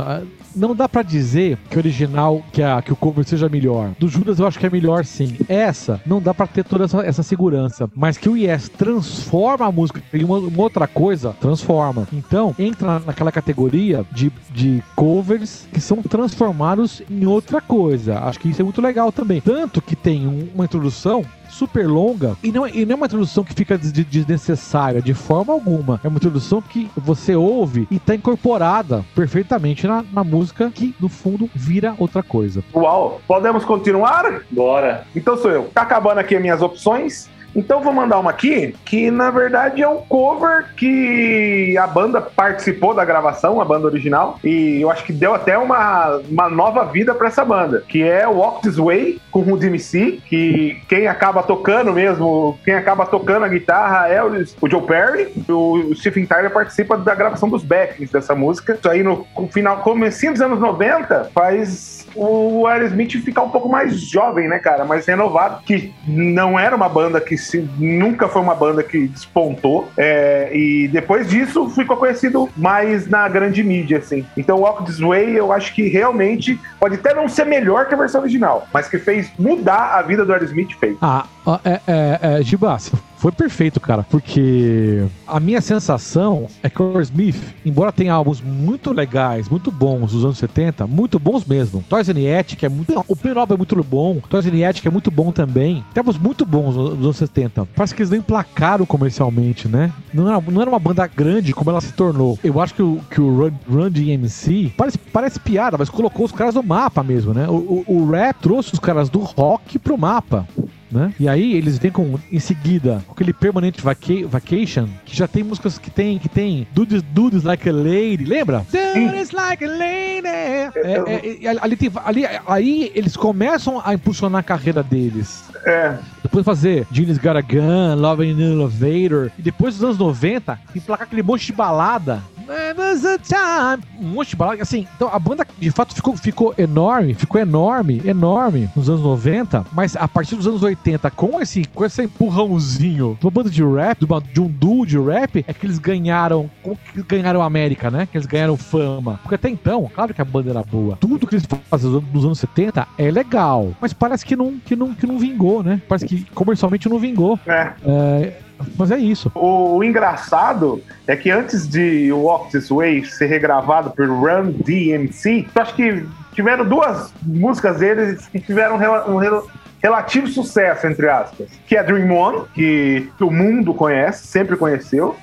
Não 0.56 0.76
dá 0.76 0.88
pra 0.88 1.02
dizer 1.02 1.58
que 1.70 1.76
o 1.76 1.80
original, 1.80 2.44
que, 2.52 2.62
a, 2.62 2.82
que 2.82 2.92
o 2.94 2.96
cover 2.96 3.26
seja 3.26 3.50
melhor. 3.50 3.92
Do 4.00 4.08
Judas 4.08 4.40
eu 4.40 4.48
acho 4.48 4.60
que 4.60 4.66
é 4.66 4.70
melhor 4.70 5.04
sim. 5.06 5.38
Essa, 5.48 6.02
não 6.06 6.22
dá 6.22 6.34
pra 6.34 6.48
ter 6.48 6.64
toda 6.64 6.86
essa, 6.86 7.02
essa 7.06 7.24
segurança. 7.24 7.90
Mas 7.96 8.18
que 8.18 8.30
o 8.30 8.38
Yes 8.38 8.70
transforma 8.70 9.66
a 9.66 9.72
música 9.72 10.02
em 10.14 10.24
uma, 10.24 10.38
uma 10.38 10.62
outra 10.64 10.88
coisa, 10.88 11.36
transforma. 11.40 12.08
Então, 12.14 12.56
entra 12.60 13.00
naquela 13.00 13.32
categoria 13.32 14.06
de, 14.12 14.32
de 14.54 14.84
covers 14.96 15.68
que 15.74 15.82
são 15.82 16.02
transformados 16.02 17.02
em 17.10 17.26
outra 17.26 17.60
coisa. 17.62 18.20
Acho 18.20 18.40
que 18.40 18.50
isso 18.50 18.62
é 18.62 18.64
muito 18.64 18.82
legal 18.82 19.12
também. 19.12 19.42
Tanto 19.42 19.82
que 19.82 19.96
tem 19.96 20.28
um- 20.28 20.48
uma 20.54 20.66
introdução 20.66 21.24
super 21.54 21.88
longa 21.88 22.36
e 22.44 22.52
não, 22.52 22.68
e 22.68 22.86
não 22.86 22.94
é 22.94 22.96
uma 22.96 23.06
introdução 23.06 23.44
que 23.44 23.54
fica 23.54 23.78
des- 23.78 23.92
desnecessária 23.92 25.02
de 25.02 25.14
forma 25.14 25.54
alguma. 25.54 26.00
É 26.04 26.08
uma 26.08 26.18
introdução 26.18 26.62
que 26.62 26.90
você 26.98 27.36
ouve 27.36 27.88
e 27.92 28.00
tá 28.00 28.16
incorporada 28.16 29.06
perfeitamente 29.16 29.86
na, 29.88 30.04
na 30.12 30.24
música 30.24 30.72
que 30.72 30.96
no 31.00 31.08
fundo 31.10 31.50
vira 31.54 31.94
outra 31.98 32.24
coisa. 32.24 32.64
Uau, 32.74 33.22
podemos 33.28 33.64
continuar? 33.64 34.42
Bora. 34.50 35.06
Então 35.16 35.38
sou 35.38 35.52
eu. 35.52 35.70
Tá 35.74 35.82
acabando 35.84 36.18
aqui 36.20 36.36
as 36.36 36.42
minhas 36.42 36.62
opções. 36.62 37.30
Então 37.56 37.82
vou 37.82 37.94
mandar 37.94 38.20
uma 38.20 38.32
aqui, 38.32 38.76
que 38.86 39.12
na 39.12 39.30
verdade 39.30 39.82
é 39.82 39.88
um 39.88 39.98
cover 40.02 40.74
que 40.76 41.78
a 41.78 41.88
banda 41.88 42.22
participou 42.22 42.94
da 42.94 43.06
gravação, 43.06 43.62
a 43.62 43.66
banda 43.66 43.88
original, 43.88 44.40
e 44.44 44.82
eu 44.82 44.90
acho 44.90 45.04
que 45.04 45.14
deu 45.14 45.34
até 45.34 45.58
uma, 45.58 46.22
uma 46.30 46.50
nova 46.50 46.84
vida 46.86 47.14
pra 47.14 47.28
essa 47.28 47.46
banda, 47.46 47.84
que 47.88 48.04
é 48.04 48.28
Walk 48.28 48.62
This 48.62 48.78
Way, 48.78 49.22
com 49.32 49.42
o 49.42 49.58
DMC, 49.58 50.22
que 50.26 50.82
quem 50.88 51.08
acaba 51.08 51.44
tocando 51.44 51.94
mesmo, 51.94 52.58
quem 52.64 52.74
acaba 52.74 53.06
tocando 53.06 53.46
a 53.46 53.48
guitarra 53.48 54.08
é 54.08 54.24
o, 54.24 54.32
o 54.62 54.70
Joe 54.70 54.82
Perry, 54.82 55.34
o 55.50 55.94
Stephen 55.96 56.26
Tyler 56.26 56.52
participa 56.52 56.98
da 56.98 57.16
gravação 57.16 57.50
dos 57.50 57.64
backings 57.64 58.12
dessa 58.12 58.36
música. 58.36 58.74
Isso 58.74 58.90
aí 58.90 59.04
no 59.04 59.26
final, 59.52 59.78
comecinho 59.78 60.34
dos 60.34 60.42
anos 60.42 60.60
90, 60.60 61.32
faz 61.34 62.03
o 62.16 62.66
Aerosmith 62.68 63.12
ficar 63.24 63.44
um 63.44 63.50
pouco 63.50 63.68
mais 63.70 64.00
jovem, 64.00 64.48
né, 64.48 64.60
cara? 64.60 64.86
Mais 64.86 65.06
renovado, 65.06 65.64
que 65.64 65.94
não 66.08 66.58
era 66.60 66.76
uma 66.76 66.88
banda 66.90 67.20
que 67.22 67.38
se- 67.38 67.68
nunca 67.78 68.28
foi 68.28 68.42
uma 68.42 68.56
banda 68.56 68.84
que 68.84 69.08
despontou. 69.08 69.90
é, 69.98 70.50
e 70.56 70.88
depois 70.90 71.28
disso 71.30 71.70
ficou 71.70 71.98
conhecido 71.98 72.50
mais 72.56 73.08
na 73.08 73.28
grande 73.28 73.64
mídia, 73.64 73.98
assim. 74.00 74.26
Então, 74.38 74.60
Walk 74.60 74.86
This 74.86 75.00
Way, 75.00 75.38
eu 75.38 75.52
acho 75.52 75.74
que 75.74 75.88
realmente 75.88 76.60
pode 76.80 76.96
até 76.96 77.14
não 77.14 77.28
ser 77.28 77.46
melhor 77.46 77.88
que 77.88 77.94
a 77.94 77.98
versão 77.98 78.22
original, 78.22 78.68
mas 78.74 78.88
que 78.88 78.98
fez 79.00 79.32
mudar 79.40 79.96
a 79.98 80.02
vida 80.02 80.26
do 80.26 80.34
Aerosmith, 80.34 80.74
fez. 80.80 80.98
Ah, 81.02 81.26
é, 81.66 81.80
é, 81.88 82.20
é, 82.40 82.44
Gibas, 82.44 82.92
foi 83.24 83.32
perfeito, 83.32 83.80
cara, 83.80 84.04
porque 84.04 85.06
a 85.26 85.40
minha 85.40 85.62
sensação 85.62 86.48
é 86.62 86.70
que 86.70 86.84
o 86.84 87.00
Smith, 87.00 87.42
embora 87.66 87.90
tenha 87.90 88.14
álbuns 88.14 88.42
muito 88.42 88.92
legais, 88.92 89.48
muito 89.48 89.72
bons 89.72 90.12
dos 90.12 90.26
anos 90.26 90.38
70, 90.38 90.86
muito 90.88 91.18
bons 91.18 91.46
mesmo. 91.46 91.82
Toys 91.88 92.10
and 92.10 92.20
Yet, 92.20 92.58
que 92.58 92.66
é 92.66 92.70
muito. 92.70 92.94
O 93.08 93.16
primeiro 93.16 93.40
álbum 93.40 93.54
é 93.54 93.58
muito 93.58 93.82
bom, 93.82 94.20
Toys 94.30 94.46
and 94.46 94.58
Yet, 94.58 94.82
que 94.82 94.90
é 94.90 94.92
muito 94.92 95.10
bom 95.10 95.32
também. 95.32 95.86
Tem 95.94 96.02
álbuns 96.02 96.18
muito 96.18 96.46
bons 96.46 96.76
dos 96.76 97.02
anos 97.02 97.16
70. 97.16 97.66
Parece 97.74 97.96
que 97.96 98.02
eles 98.02 98.10
não 98.10 98.18
emplacaram 98.18 98.86
comercialmente, 98.86 99.70
né? 99.70 99.94
Não 100.14 100.28
era, 100.28 100.42
não 100.42 100.62
era 100.62 100.70
uma 100.70 100.80
banda 100.80 101.08
grande 101.08 101.54
como 101.54 101.70
ela 101.70 101.80
se 101.80 101.94
tornou. 101.94 102.38
Eu 102.44 102.60
acho 102.60 102.74
que 102.74 102.84
o, 102.84 103.00
que 103.10 103.22
o 103.22 103.34
Run, 103.34 103.54
Run 103.70 103.90
DMC 103.90 104.74
parece, 104.76 104.98
parece 104.98 105.40
piada, 105.40 105.78
mas 105.78 105.90
colocou 105.90 106.26
os 106.26 106.34
caras 106.34 106.56
no 106.56 106.64
mapa 106.64 107.02
mesmo, 107.02 107.34
né? 107.34 107.48
O, 107.48 107.84
o, 107.88 108.02
o 108.02 108.12
rap 108.12 108.36
trouxe 108.42 108.74
os 108.74 108.80
caras 108.80 109.08
do 109.08 109.20
rock 109.20 109.80
pro 109.80 109.98
mapa 109.98 110.46
né? 110.94 111.14
E 111.20 111.28
aí 111.28 111.54
eles 111.54 111.78
vêm 111.78 111.92
com 111.92 112.18
em 112.32 112.40
seguida 112.40 113.04
com 113.08 113.14
aquele 113.14 113.34
Permanent 113.34 113.80
Vaca- 113.82 114.28
Vacation, 114.28 114.88
que 115.06 115.16
já 115.16 115.28
tem 115.28 115.44
músicas 115.44 115.78
que 115.78 115.90
tem 115.90 116.18
que 116.20 116.30
tem 116.30 116.68
Dudes, 116.72 117.02
Dudes 117.02 117.44
Like 117.44 117.68
a 117.68 117.74
Lady, 117.74 118.24
lembra? 118.26 118.66
Dudes 118.72 119.32
Like 119.32 119.64
a 119.66 119.68
Lady. 119.68 120.28
É, 120.28 120.72
é, 120.76 121.38
é, 121.46 121.58
ali 121.62 121.76
tem 121.76 121.92
ali 122.06 122.24
aí 122.48 122.92
eles 122.96 123.16
começam 123.18 123.82
a 123.84 123.94
impulsionar 123.94 124.40
a 124.40 124.44
carreira 124.44 124.84
deles. 124.84 125.44
É, 125.66 125.98
Depois 126.22 126.46
fazer 126.46 126.86
Genius 126.92 127.18
Got 127.18 127.38
a 127.38 127.42
Gun, 127.42 127.96
Love 127.96 128.26
in 128.26 128.42
an 128.42 128.54
Elevator. 128.54 129.32
E 129.38 129.42
depois 129.42 129.76
dos 129.76 129.84
anos 129.84 129.98
90, 129.98 130.60
emplacar 130.76 131.08
aquele 131.08 131.24
monte 131.24 131.46
de 131.48 131.54
balada. 131.54 132.22
There's 132.46 133.06
a 133.06 133.18
time. 133.18 133.84
Um 134.00 134.10
monte 134.16 134.30
de 134.32 134.36
balada. 134.36 134.62
Assim, 134.62 134.88
então 134.96 135.10
a 135.12 135.20
banda 135.20 135.46
de 135.58 135.72
fato 135.72 135.94
ficou, 135.96 136.16
ficou 136.18 136.54
enorme, 136.58 137.14
ficou 137.14 137.40
enorme, 137.40 138.02
enorme 138.06 138.70
nos 138.76 138.90
anos 138.90 139.02
90. 139.02 139.66
Mas 139.72 139.96
a 139.96 140.08
partir 140.08 140.36
dos 140.36 140.48
anos 140.48 140.62
80, 140.64 141.10
com 141.12 141.40
esse, 141.42 141.66
com 141.74 141.86
esse 141.86 142.04
empurrãozinho 142.04 143.18
de 143.20 143.26
uma 143.26 143.32
banda 143.32 143.50
de 143.50 143.64
rap, 143.64 144.00
de, 144.00 144.06
uma- 144.06 144.22
de 144.22 144.42
um 144.42 144.48
duo 144.48 144.86
de 144.86 145.00
rap, 145.00 145.44
é 145.48 145.54
que 145.54 145.66
eles 145.66 145.80
ganharam. 145.80 146.50
Como 146.62 146.76
que 146.76 146.92
eles 146.96 147.06
ganharam 147.08 147.42
a 147.42 147.46
América, 147.46 147.90
né? 147.90 148.08
Que 148.12 148.18
eles 148.18 148.28
ganharam 148.28 148.58
fama. 148.58 149.20
Porque 149.22 149.36
até 149.36 149.50
então, 149.50 149.90
claro 149.94 150.14
que 150.14 150.22
a 150.22 150.26
banda 150.26 150.50
era 150.50 150.64
boa. 150.64 150.98
Tudo 151.00 151.26
que 151.28 151.36
eles 151.36 151.46
fazem 151.70 151.90
nos 152.14 152.26
anos 152.26 152.40
70 152.40 152.88
é 152.98 153.10
legal. 153.12 153.72
Mas 153.80 153.94
parece 153.94 154.26
que 154.26 154.36
não, 154.36 154.58
que 154.66 154.76
não, 154.76 154.94
que 154.94 155.06
não 155.08 155.18
vingou, 155.18 155.64
né? 155.64 155.82
Parece 155.88 156.06
que 156.06 156.24
comercialmente 156.34 156.90
não 156.90 157.00
vingou. 157.00 157.40
é. 157.48 157.74
É, 157.86 158.40
mas 158.78 158.92
é 158.92 158.98
isso. 158.98 159.32
O, 159.36 159.78
o 159.78 159.84
engraçado 159.84 160.82
é 161.08 161.16
que 161.16 161.30
antes 161.32 161.68
de 161.68 162.12
Walk 162.12 162.52
This 162.52 162.70
Way 162.70 163.06
ser 163.06 163.28
regravado 163.28 163.92
por 163.92 164.08
Run 164.08 164.52
DMC, 164.64 165.48
eu 165.54 165.62
acho 165.62 165.76
que 165.76 166.06
tiveram 166.34 166.66
duas 166.66 167.14
músicas 167.22 167.78
deles 167.78 168.28
que 168.28 168.40
tiveram 168.40 168.76
um 168.76 169.18
rela- 169.18 169.44
relativo 169.82 170.28
sucesso, 170.28 170.88
entre 170.88 171.10
aspas. 171.10 171.48
Que 171.68 171.76
é 171.76 171.84
Dream 171.84 172.12
On, 172.12 172.46
que 172.54 173.10
o 173.20 173.30
mundo 173.30 173.74
conhece, 173.74 174.28
sempre 174.28 174.56
conheceu. 174.56 175.16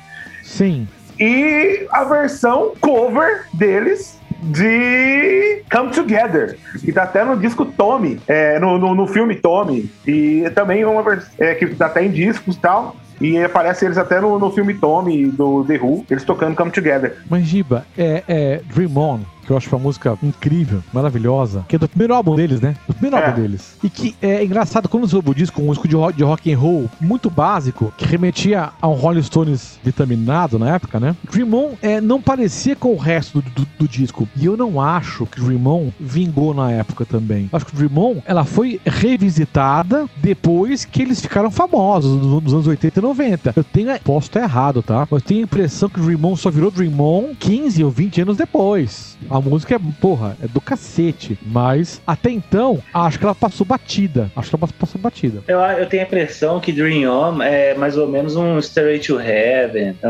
Sim. 0.43 0.87
E 1.19 1.87
a 1.91 2.05
versão 2.05 2.73
cover 2.81 3.45
deles 3.53 4.19
de 4.43 5.63
Come 5.71 5.91
Together, 5.91 6.57
que 6.81 6.93
tá 6.93 7.03
até 7.03 7.25
no 7.25 7.37
disco 7.37 7.67
Tommy, 7.67 8.19
é, 8.27 8.59
no, 8.59 8.79
no, 8.79 8.95
no 8.95 9.07
filme 9.07 9.35
Tommy, 9.35 9.91
e 10.07 10.51
também 10.55 10.85
uma 10.85 11.03
versão 11.03 11.31
é, 11.39 11.55
que 11.55 11.67
tá 11.75 11.87
até 11.87 12.05
em 12.05 12.11
discos 12.11 12.57
e 12.57 12.59
tal, 12.59 12.97
e 13.21 13.39
aparece 13.39 13.85
eles 13.85 13.99
até 13.99 14.21
no, 14.21 14.39
no 14.39 14.51
filme 14.51 14.75
Tommy 14.75 15.27
do 15.27 15.65
The 15.65 15.77
Who, 15.77 16.05
eles 16.11 16.25
tocando 16.25 16.57
Come 16.57 16.71
Together. 16.71 17.17
Mas, 17.29 17.47
Giba, 17.47 17.85
é, 17.97 18.23
é 18.27 18.61
Dream 18.75 18.97
On, 18.97 19.21
que 19.51 19.53
eu 19.53 19.57
acho 19.57 19.69
uma 19.75 19.83
música 19.83 20.17
incrível, 20.23 20.81
maravilhosa, 20.93 21.65
que 21.69 21.75
é 21.75 21.79
do 21.79 21.89
primeiro 21.89 22.15
álbum 22.15 22.37
deles, 22.37 22.61
né? 22.61 22.77
Do 22.87 22.95
primeiro 22.95 23.17
É. 23.17 23.27
álbum 23.27 23.43
deles. 23.43 23.77
E 23.83 23.91
que 23.91 24.15
é 24.23 24.45
engraçado, 24.45 24.89
quando 24.89 25.13
ouve 25.13 25.31
o 25.31 25.35
disco, 25.35 25.61
um 25.61 25.71
disco 25.71 25.89
de 25.89 25.97
rock, 25.97 26.17
de 26.17 26.23
rock 26.23 26.53
and 26.53 26.57
roll 26.59 26.89
muito 27.01 27.29
básico, 27.29 27.93
que 27.97 28.05
remetia 28.05 28.71
a 28.81 28.87
um 28.89 28.93
Rolling 28.93 29.23
Stones 29.25 29.81
vitaminado 29.83 30.57
na 30.57 30.75
época, 30.77 31.01
né? 31.01 31.17
Dream 31.33 31.53
On 31.53 31.71
é, 31.83 32.01
não 32.01 32.23
parecia 32.23 32.77
com 32.77 32.93
o 32.93 32.97
resto 32.97 33.43
do, 33.43 33.51
do- 33.51 33.69
do 33.81 33.89
disco. 33.89 34.29
E 34.37 34.45
eu 34.47 34.57
não 34.57 34.81
acho 34.81 35.27
que 35.27 35.41
Dream 35.41 35.67
On 35.67 35.89
vingou 35.99 36.55
na 36.55 36.71
época 36.71 37.05
também. 37.05 37.49
Acho 37.53 37.67
que 37.67 37.75
Dream 37.75 37.97
On, 37.97 38.17
ela 38.25 38.45
foi 38.45 38.81
revisitada 38.85 40.07
depois 40.17 40.85
que 40.85 41.03
eles 41.03 41.21
ficaram 41.21 41.51
famosos, 41.51 42.17
nos, 42.25 42.43
nos 42.45 42.53
anos 42.55 42.67
80 42.67 42.99
e 42.99 43.03
90. 43.03 43.53
Eu 43.57 43.65
tenho, 43.65 43.99
posso 44.01 44.29
estar 44.29 44.43
errado, 44.43 44.83
tá? 44.83 45.09
Mas 45.11 45.23
eu 45.23 45.27
tenho 45.27 45.41
a 45.41 45.45
impressão 45.45 45.89
que 45.89 46.01
Dream 46.01 46.21
On 46.25 46.37
só 46.37 46.51
virou 46.51 46.71
Dream 46.71 46.99
On 47.01 47.35
15 47.39 47.83
ou 47.85 47.91
20 47.91 48.21
anos 48.23 48.37
depois. 48.37 49.17
A 49.29 49.40
música 49.43 49.75
é, 49.75 49.79
porra, 50.01 50.37
é 50.43 50.47
do 50.49 50.61
cacete. 50.61 51.39
Mas 51.45 52.01
até 52.07 52.31
então, 52.31 52.83
acho 52.93 53.19
que 53.19 53.25
ela 53.25 53.35
passou 53.35 53.67
batida. 53.67 54.31
Acho 54.37 54.51
que 54.51 54.57
ela 54.57 54.69
passou 54.79 55.01
batida. 55.01 55.43
Eu, 55.47 55.59
eu 55.61 55.87
tenho 55.87 56.03
a 56.03 56.07
impressão 56.07 56.61
que 56.61 56.73
Dream 56.73 57.11
On 57.11 57.43
é 57.43 57.75
mais 57.75 57.97
ou 57.97 58.09
menos 58.09 58.37
um 58.37 58.59
Stairway 58.61 58.99
to 59.01 59.19
Heaven. 59.21 59.97
É, 60.03 60.07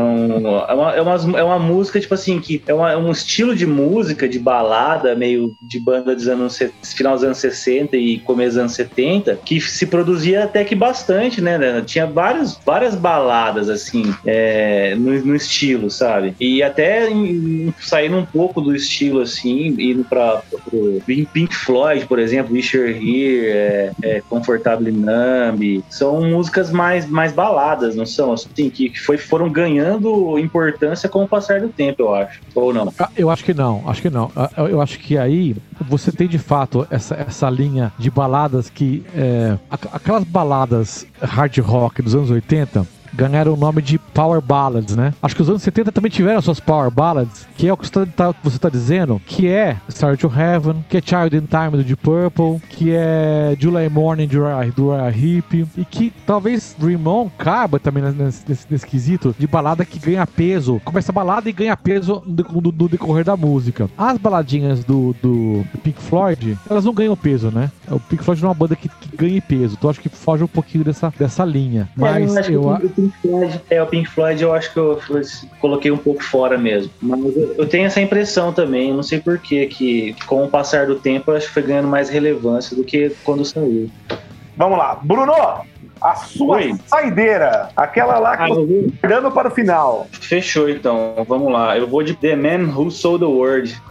é 0.71 0.73
uma, 0.73 0.91
é, 0.95 1.01
uma, 1.01 1.39
é 1.39 1.43
uma 1.43 1.59
música, 1.59 1.99
tipo 1.99 2.13
assim, 2.13 2.39
que 2.39 2.61
é, 2.67 2.73
uma- 2.73 2.91
é 2.91 2.97
um 2.97 3.11
estilo 3.11 3.55
de 3.55 3.65
música, 3.65 4.27
de 4.27 4.39
balada, 4.39 5.15
meio 5.15 5.55
de 5.61 5.79
banda 5.79 6.15
dos 6.15 6.27
anos, 6.27 6.59
final 6.95 7.13
dos 7.15 7.23
anos 7.23 7.37
60 7.37 7.95
e 7.97 8.19
começo 8.19 8.51
dos 8.51 8.57
anos 8.57 8.73
70, 8.73 9.39
que 9.45 9.59
se 9.59 9.85
produzia 9.85 10.43
até 10.43 10.63
que 10.63 10.75
bastante, 10.75 11.41
né? 11.41 11.57
né? 11.57 11.81
Tinha 11.85 12.05
vários, 12.05 12.59
várias 12.65 12.95
baladas, 12.95 13.69
assim, 13.69 14.13
é, 14.25 14.95
no, 14.95 15.11
no 15.25 15.35
estilo, 15.35 15.89
sabe? 15.89 16.35
E 16.39 16.61
até 16.63 17.09
em- 17.09 17.73
saindo 17.79 18.17
um 18.17 18.25
pouco 18.25 18.61
do 18.61 18.75
estilo, 18.75 19.10
assim, 19.19 19.75
indo 19.79 20.03
pra, 20.03 20.41
pro 20.69 21.01
Pink 21.33 21.53
Floyd, 21.55 22.05
por 22.05 22.19
exemplo, 22.19 22.53
Wish 22.53 22.75
You're 22.75 22.91
Here, 22.91 23.47
é, 23.47 23.91
é, 24.03 24.21
Comfortably 24.29 24.91
Numb, 24.91 25.83
são 25.89 26.21
músicas 26.21 26.71
mais, 26.71 27.05
mais 27.07 27.33
baladas, 27.33 27.95
não 27.95 28.05
são? 28.05 28.33
Assim, 28.33 28.69
que 28.69 28.97
foi, 28.99 29.17
foram 29.17 29.49
ganhando 29.49 30.37
importância 30.39 31.09
com 31.09 31.23
o 31.23 31.27
passar 31.27 31.61
do 31.61 31.69
tempo, 31.69 32.03
eu 32.03 32.15
acho. 32.15 32.39
Ou 32.55 32.73
não? 32.73 32.93
Ah, 32.99 33.09
Eu 33.17 33.29
acho 33.29 33.43
que 33.43 33.53
não, 33.53 33.83
acho 33.87 34.01
que 34.01 34.09
não. 34.09 34.31
Ah, 34.35 34.49
Eu 34.57 34.81
acho 34.81 34.99
que 34.99 35.17
aí 35.17 35.55
você 35.89 36.11
tem 36.11 36.27
de 36.27 36.37
fato 36.37 36.85
essa, 36.89 37.15
essa 37.15 37.49
linha 37.49 37.91
de 37.97 38.09
baladas 38.09 38.69
que. 38.69 39.03
é, 39.15 39.57
aqu- 39.69 39.89
aquelas 39.93 40.23
baladas 40.23 41.05
hard 41.21 41.57
rock 41.59 42.01
dos 42.01 42.15
anos 42.15 42.29
80 42.31 42.85
ganharam 43.13 43.53
o 43.53 43.57
nome 43.57 43.81
de 43.81 43.97
Power 43.97 44.41
Ballads, 44.41 44.95
né? 44.95 45.13
Acho 45.21 45.35
que 45.35 45.41
os 45.41 45.49
anos 45.49 45.61
70 45.61 45.91
também 45.91 46.09
tiveram 46.11 46.41
suas 46.41 46.59
Power 46.59 46.89
Ballads, 46.91 47.47
que 47.57 47.67
é 47.67 47.73
o 47.73 47.77
que 47.77 47.87
você 47.87 48.05
tá, 48.05 48.33
você 48.43 48.57
tá 48.57 48.69
dizendo, 48.69 49.21
que 49.25 49.47
é 49.47 49.77
Star 49.89 50.17
to 50.17 50.31
Heaven, 50.35 50.83
que 50.89 50.97
é 50.97 51.01
Child 51.01 51.35
in 51.37 51.41
Time 51.45 51.71
do 51.71 51.83
Deep 51.83 52.01
Purple, 52.01 52.59
que 52.69 52.91
é 52.91 53.55
July 53.59 53.89
Morning 53.89 54.27
do 54.27 54.41
Uriah 54.41 55.09
Heep, 55.09 55.67
e 55.77 55.85
que 55.85 56.11
talvez 56.25 56.75
Dream 56.77 57.05
On 57.05 57.29
caiba 57.37 57.79
também 57.79 58.03
nesse, 58.03 58.43
nesse, 58.47 58.65
nesse 58.69 58.85
quesito 58.87 59.35
de 59.37 59.47
balada 59.47 59.85
que 59.85 59.99
ganha 59.99 60.25
peso. 60.25 60.81
Começa 60.83 61.11
a 61.11 61.13
balada 61.15 61.49
e 61.49 61.53
ganha 61.53 61.75
peso 61.77 62.21
no, 62.25 62.61
no- 62.61 62.71
no 62.71 62.89
decorrer 62.89 63.23
da 63.25 63.35
música. 63.37 63.89
As 63.97 64.17
baladinhas 64.17 64.83
do, 64.83 65.15
do 65.21 65.63
Pink 65.83 66.01
Floyd, 66.01 66.57
elas 66.69 66.85
não 66.85 66.93
ganham 66.93 67.15
peso, 67.15 67.51
né? 67.51 67.69
O 67.89 67.99
Pink 67.99 68.23
Floyd 68.23 68.41
não 68.41 68.49
é 68.49 68.51
uma 68.51 68.57
banda 68.57 68.75
que, 68.75 68.87
que 68.89 69.15
ganha 69.15 69.41
peso, 69.41 69.75
então 69.77 69.89
acho 69.89 69.99
que 69.99 70.09
foge 70.09 70.43
um 70.43 70.47
pouquinho 70.47 70.83
dessa, 70.83 71.13
dessa 71.17 71.43
linha. 71.45 71.89
Mas 71.95 72.35
É, 72.35 72.39
acho 72.39 72.49
que 72.49 72.55
eu, 72.55 72.63
o 72.63 72.69
a- 72.71 72.81
Pink 73.01 73.13
Floyd, 73.21 73.61
é, 73.69 73.81
o 73.81 73.87
Pink 73.87 74.09
Floyd 74.09 74.43
eu 74.43 74.53
acho 74.53 74.71
que 74.71 74.79
eu 74.79 74.99
coloquei 75.59 75.91
um 75.91 75.97
pouco 75.97 76.23
fora 76.23 76.57
mesmo. 76.57 76.91
Mas 77.01 77.19
eu, 77.35 77.55
eu 77.57 77.67
tenho 77.67 77.85
essa 77.87 77.99
impressão 78.01 78.53
também, 78.53 78.93
não 78.93 79.03
sei 79.03 79.19
porquê, 79.19 79.65
que 79.67 80.15
com 80.27 80.43
o 80.43 80.49
passar 80.49 80.85
do 80.87 80.95
tempo 80.95 81.31
eu 81.31 81.37
acho 81.37 81.47
que 81.47 81.53
foi 81.53 81.63
ganhando 81.63 81.87
mais 81.87 82.09
relevância 82.09 82.75
do 82.75 82.83
que 82.83 83.11
quando 83.23 83.43
saiu. 83.45 83.89
Vamos 84.55 84.77
lá. 84.77 84.99
Bruno, 85.01 85.33
a 86.01 86.15
sua 86.15 86.57
Oi. 86.57 86.75
saideira. 86.87 87.69
Aquela 87.75 88.19
lá 88.19 88.35
que 88.37 88.43
Ah, 88.43 88.47
você 88.47 88.61
eu 88.61 88.91
tá 88.91 89.07
guardando 89.07 89.31
para 89.31 89.47
o 89.47 89.51
final. 89.51 90.07
Fechou 90.11 90.69
então, 90.69 91.25
vamos 91.27 91.51
lá. 91.51 91.77
Eu 91.77 91.87
vou 91.87 92.03
de 92.03 92.13
The 92.15 92.35
Man 92.35 92.73
Who 92.75 92.91
Sold 92.91 93.23
the 93.23 93.31
World. 93.31 93.81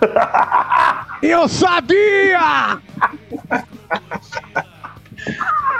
eu 1.22 1.48
sabia! 1.48 2.78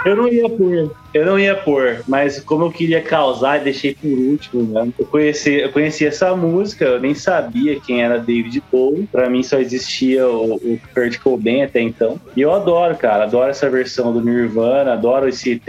Eu 0.05 0.15
não 0.15 0.27
ia 0.27 0.49
pôr. 0.49 0.91
Eu 1.13 1.25
não 1.25 1.37
ia 1.37 1.55
pôr, 1.55 2.01
mas 2.07 2.39
como 2.39 2.65
eu 2.65 2.71
queria 2.71 3.01
causar, 3.01 3.59
deixei 3.59 3.93
por 3.93 4.07
último, 4.07 4.63
né? 4.63 4.87
Eu 4.97 5.05
conheci, 5.05 5.55
eu 5.55 5.69
conheci 5.69 6.05
essa 6.05 6.33
música, 6.35 6.85
eu 6.85 7.01
nem 7.01 7.13
sabia 7.13 7.79
quem 7.81 8.01
era 8.01 8.17
David 8.17 8.63
Bowie. 8.71 9.09
Pra 9.11 9.29
mim 9.29 9.43
só 9.43 9.59
existia 9.59 10.25
o, 10.25 10.55
o 10.55 10.79
Kurt 10.93 11.19
Cobain 11.19 11.63
até 11.63 11.81
então. 11.81 12.17
E 12.35 12.41
eu 12.41 12.53
adoro, 12.53 12.95
cara. 12.95 13.25
Adoro 13.25 13.49
essa 13.49 13.69
versão 13.69 14.13
do 14.13 14.21
Nirvana, 14.21 14.93
adoro 14.93 15.27
esse 15.27 15.61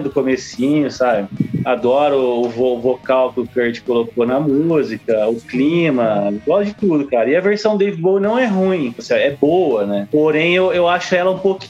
do 0.00 0.10
comecinho, 0.10 0.90
sabe? 0.90 1.28
Adoro 1.66 2.16
o 2.16 2.48
vocal 2.80 3.34
que 3.34 3.40
o 3.40 3.46
Kurt 3.46 3.82
colocou 3.82 4.24
na 4.24 4.40
música, 4.40 5.28
o 5.28 5.36
clima, 5.36 6.32
gosto 6.46 6.68
de 6.68 6.74
tudo, 6.74 7.06
cara. 7.06 7.28
E 7.28 7.36
a 7.36 7.40
versão 7.40 7.76
David 7.76 8.00
Bowie 8.00 8.22
não 8.22 8.38
é 8.38 8.46
ruim, 8.46 8.94
é 9.10 9.30
boa, 9.30 9.84
né? 9.84 10.08
Porém, 10.10 10.54
eu, 10.54 10.72
eu 10.72 10.88
acho 10.88 11.14
ela 11.14 11.30
um 11.30 11.38
pouquinho 11.38 11.67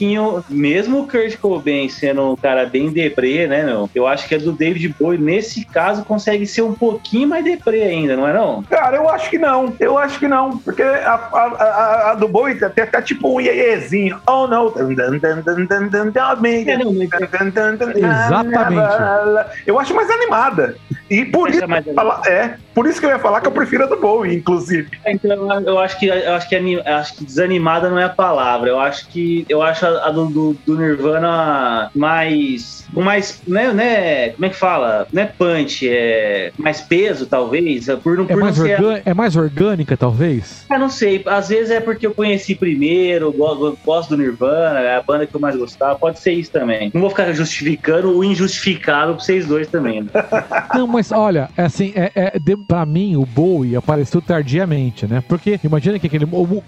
mesmo 0.49 1.01
o 1.01 1.07
Kurt 1.07 1.37
Cobain 1.37 1.89
sendo 1.89 2.31
um 2.31 2.35
cara 2.35 2.65
bem 2.65 2.89
deprê, 2.89 3.47
né, 3.47 3.63
meu? 3.63 3.89
Eu 3.93 4.07
acho 4.07 4.27
que 4.27 4.35
a 4.35 4.37
do 4.37 4.51
David 4.51 4.95
Bowie, 4.99 5.17
nesse 5.19 5.65
caso, 5.65 6.03
consegue 6.05 6.45
ser 6.45 6.61
um 6.61 6.73
pouquinho 6.73 7.27
mais 7.27 7.43
deprê 7.43 7.83
ainda, 7.83 8.15
não 8.15 8.27
é 8.27 8.33
não? 8.33 8.63
Cara, 8.63 8.97
eu 8.97 9.09
acho 9.09 9.29
que 9.29 9.37
não. 9.37 9.73
Eu 9.79 9.97
acho 9.97 10.19
que 10.19 10.27
não. 10.27 10.57
Porque 10.57 10.81
a, 10.83 11.13
a, 11.13 11.39
a, 11.63 12.11
a 12.11 12.13
do 12.15 12.27
Bowie 12.27 12.55
tem 12.55 12.83
até 12.83 13.01
tipo 13.01 13.35
um 13.35 13.41
ieiezinho. 13.41 14.19
Oh, 14.27 14.47
não. 14.47 14.73
É. 16.69 16.77
Exatamente. 17.97 18.81
Eu 19.65 19.79
acho 19.79 19.93
mais 19.95 20.09
animada. 20.09 20.75
E 21.09 21.25
por 21.25 21.49
isso, 21.49 21.63
é 21.63 21.93
falar- 21.93 22.21
é, 22.27 22.55
por 22.73 22.87
isso 22.87 22.99
que 22.99 23.05
eu 23.05 23.09
ia 23.09 23.19
falar 23.19 23.41
que 23.41 23.47
eu 23.47 23.51
prefiro 23.51 23.83
a 23.83 23.87
do 23.87 23.99
Bowie, 23.99 24.35
inclusive. 24.35 24.87
Então, 25.05 25.31
eu- 25.53 25.61
eu 25.67 25.79
acho 25.79 25.97
que 25.99 26.07
eu 26.07 26.33
acho 26.33 26.47
que, 26.49 26.55
ani- 26.55 26.79
acho 26.81 27.15
que 27.17 27.25
desanimada 27.25 27.89
não 27.89 27.97
é 27.99 28.05
a 28.05 28.09
palavra. 28.09 28.69
Eu 28.69 28.79
acho 28.79 29.07
que 29.09 29.45
eu 29.49 29.61
acho 29.61 29.85
a, 29.85 30.07
a 30.07 30.11
do, 30.11 30.25
do, 30.29 30.55
do 30.65 30.77
Nirvana 30.77 31.89
mais 31.95 32.79
com 32.93 33.01
mais, 33.03 33.41
né, 33.47 33.71
né, 33.71 34.29
como 34.31 34.45
é 34.45 34.49
que 34.49 34.55
fala? 34.55 35.05
Não 35.13 35.21
é 35.21 35.25
punch, 35.27 35.87
é 35.87 36.51
mais 36.57 36.81
peso 36.81 37.27
talvez, 37.27 37.85
por 38.03 38.17
não 38.17 38.23
É 38.23 38.27
por 38.27 38.35
não 38.37 38.41
mais, 38.45 38.55
ser 38.55 38.81
orgâ- 38.81 39.01
é 39.05 39.13
mais 39.13 39.35
orgânica, 39.35 39.95
talvez? 39.95 40.65
Eu 40.71 40.79
não 40.79 40.89
sei, 40.89 41.21
às 41.27 41.49
vezes 41.49 41.69
é 41.69 41.79
porque 41.79 42.07
eu 42.07 42.15
conheci 42.15 42.55
primeiro, 42.55 43.31
go- 43.31 43.77
gosto 43.85 44.09
do 44.09 44.17
Nirvana, 44.17 44.79
é 44.79 44.95
a 44.95 45.03
banda 45.03 45.27
que 45.27 45.35
eu 45.35 45.39
mais 45.39 45.55
gostava, 45.55 45.97
pode 45.99 46.19
ser 46.19 46.31
isso 46.33 46.51
também. 46.51 46.89
Não 46.93 47.01
vou 47.01 47.09
ficar 47.11 47.31
justificando 47.31 48.17
o 48.17 48.23
injustificável 48.23 49.15
pra 49.15 49.23
vocês 49.23 49.45
dois 49.45 49.67
também. 49.67 50.01
Né? 50.03 50.09
Não, 50.73 50.87
mas 50.87 51.11
olha, 51.11 51.49
é 51.55 51.63
assim, 51.63 51.93
é, 51.95 52.11
é, 52.15 52.39
de, 52.39 52.55
pra 52.69 52.85
mim 52.85 53.15
o 53.15 53.25
Bowie 53.25 53.75
apareceu 53.75 54.21
tardiamente, 54.21 55.07
né? 55.07 55.23
Porque 55.27 55.59
imagina 55.63 55.97
que 55.97 56.05
aquele, 56.05 56.27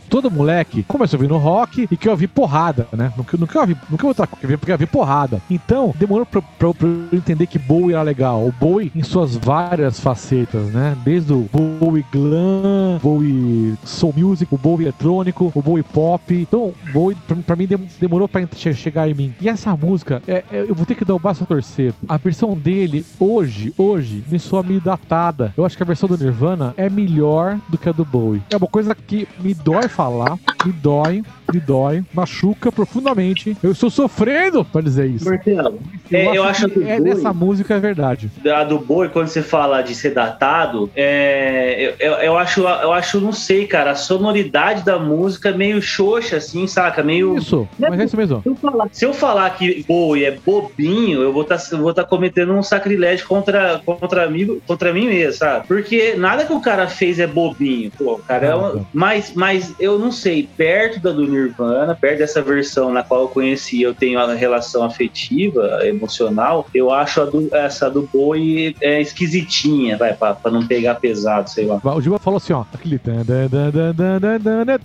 todo 0.10 0.32
moleque 0.32 0.82
começou 0.88 1.20
ouvindo 1.20 1.38
rock 1.38 1.88
e 1.92 1.96
quer 1.96 2.10
ouvir 2.10 2.28
porrada, 2.28 2.88
né? 2.92 3.14
Não, 3.16 3.24
quer 3.48 3.60
ouvir, 3.60 3.78
não 3.88 3.98
quer 4.00 4.08
outra 4.08 4.26
coisa, 4.26 4.58
quer 4.58 4.72
ouvir 4.72 4.88
porrada. 4.88 5.40
Então, 5.50 5.94
demorou 6.00 6.26
pra, 6.26 6.42
pra, 6.42 6.74
pra 6.74 6.88
eu 6.88 7.08
entender 7.14 7.46
que 7.46 7.60
Bowie 7.60 7.94
era 7.94 8.02
legal. 8.02 8.40
O 8.48 8.52
Bowie 8.60 8.92
em 8.96 9.04
suas 9.04 9.36
várias 9.36 10.00
facetas, 10.00 10.66
né? 10.72 10.98
Desde 11.06 11.34
o 11.34 11.48
Bowie 11.54 12.04
glam, 12.12 12.98
Bowie 13.02 13.76
soul 13.84 14.14
music, 14.18 14.52
o 14.52 14.58
Bowie 14.58 14.86
eletrônico, 14.86 15.52
o 15.54 15.62
Bowie 15.62 15.84
pop. 15.84 16.34
Então, 16.34 16.74
Bowie 16.92 17.16
pra, 17.28 17.36
pra 17.36 17.56
mim 17.56 17.68
dem- 17.68 17.88
demorou 18.00 18.28
pra 18.28 18.42
che- 18.56 18.74
chegar 18.74 19.08
em 19.08 19.14
mim. 19.14 19.34
E 19.40 19.48
essa 19.48 19.76
música, 19.76 20.20
é, 20.28 20.44
é, 20.52 20.66
eu 20.68 20.74
vou 20.74 20.86
ter 20.86 20.96
que 20.96 21.06
dar 21.06 21.14
o 21.14 21.20
braço 21.20 21.44
a 21.44 21.46
torcer. 21.46 21.94
A 22.10 22.18
versão 22.18 22.58
dele 22.58 23.06
hoje, 23.20 23.72
hoje, 23.78 24.24
me 24.28 24.40
soa 24.40 24.64
meio 24.64 24.82
datada. 24.82 25.54
Eu 25.56 25.64
acho 25.64 25.78
que 25.78 25.81
a 25.84 25.86
versão 25.86 26.08
do 26.08 26.18
Nirvana 26.18 26.74
é 26.78 26.90
melhor 26.90 27.60
do 27.70 27.78
que 27.78 27.90
a 27.90 27.92
do 27.92 28.06
Bowie. 28.06 28.44
É 28.50 28.58
uma 28.58 28.68
coisa 28.68 28.94
que 28.94 29.28
me 29.40 29.54
dói 29.54 29.88
falar, 29.88 30.38
me 30.66 30.72
dói, 30.72 31.24
me 31.54 31.60
dói, 31.60 32.04
machuca 32.14 32.72
profundamente. 32.72 33.56
Eu 33.62 33.72
estou 33.72 33.90
sofrendo 33.90 34.64
pra 34.66 34.82
dizer 34.82 35.08
isso. 35.08 35.26
Marcelo, 35.26 35.80
é, 36.12 36.38
eu 36.38 36.44
acho 36.44 36.68
que 36.70 36.82
que 36.82 36.90
é 36.90 37.00
nessa 37.00 37.34
música 37.34 37.76
é 37.76 37.80
verdade. 37.80 38.32
a 38.54 38.64
do 38.64 38.80
boi, 38.80 39.10
quando 39.10 39.28
você 39.28 39.42
fala 39.42 39.82
de 39.82 39.94
ser 39.96 40.14
datado, 40.14 40.90
é, 40.96 41.96
eu, 42.00 42.12
eu, 42.12 42.14
eu 42.20 42.38
acho, 42.38 42.62
eu 42.62 42.92
acho, 42.92 43.20
não 43.20 43.32
sei, 43.32 43.68
cara, 43.68 43.92
a 43.92 43.96
sonoridade 43.96 44.84
da 44.84 44.98
música 44.98 45.50
é 45.50 45.54
meio 45.54 45.82
xoxa, 45.82 46.38
assim, 46.38 46.68
saca? 46.68 47.04
Meio. 47.04 47.38
Isso, 47.38 47.68
mas 47.78 48.00
é 48.00 48.06
isso 48.06 48.18
mesmo. 48.18 48.42
Se 48.42 48.50
eu 48.50 48.56
falar, 48.56 48.90
se 48.92 49.06
eu 49.06 49.14
falar 49.14 49.50
que 49.52 49.84
Bowie 49.88 50.26
é 50.26 50.32
bobinho, 50.32 51.22
eu 51.22 51.34
vou 51.34 51.44
estar 51.44 52.04
cometendo 52.06 52.54
um 52.54 52.64
sacrilégio 52.64 53.28
contra, 53.28 53.82
contra, 53.86 54.30
mim, 54.30 54.60
contra 54.68 54.94
mim 54.94 55.08
mesmo, 55.08 55.34
sabe? 55.34 55.68
Porque 55.68 56.16
nada 56.16 56.46
que 56.46 56.54
o 56.54 56.62
cara 56.62 56.88
fez 56.88 57.20
é 57.20 57.28
bobinho. 57.28 57.92
Pô, 57.98 58.20
cara 58.28 58.48
é 58.48 58.56
um, 58.56 58.62
Nada. 58.62 58.86
mas, 58.94 59.34
mas 59.36 59.74
eu 59.80 60.00
não 60.00 60.12
sei, 60.12 60.50
perto 60.58 61.00
da 61.00 61.12
do 61.12 61.28
Nirvana, 61.28 61.96
perto 61.96 62.20
dessa 62.20 62.42
versão 62.42 62.92
na 62.92 63.04
qual 63.04 63.22
eu 63.22 63.28
conheci, 63.28 63.82
eu 63.82 63.94
tenho 63.94 64.20
a 64.20 64.34
relação 64.34 64.84
afetiva, 64.84 65.80
emocional, 65.84 66.68
eu 66.74 66.92
acho 66.92 67.26
do, 67.26 67.50
essa 67.56 67.90
do 67.90 68.10
Boi 68.12 68.76
é, 68.82 69.02
esquisitinha, 69.02 69.98
vai, 69.98 70.14
pra, 70.14 70.34
pra, 70.34 70.52
não 70.52 70.66
pegar 70.66 70.96
pesado, 70.96 71.50
sei 71.50 71.66
lá. 71.66 71.80
O 71.84 72.02
Gilba 72.02 72.20
falou 72.20 72.38
assim, 72.38 72.54
ó, 72.54 72.64
aquele... 72.74 73.00
Né, 73.06 74.80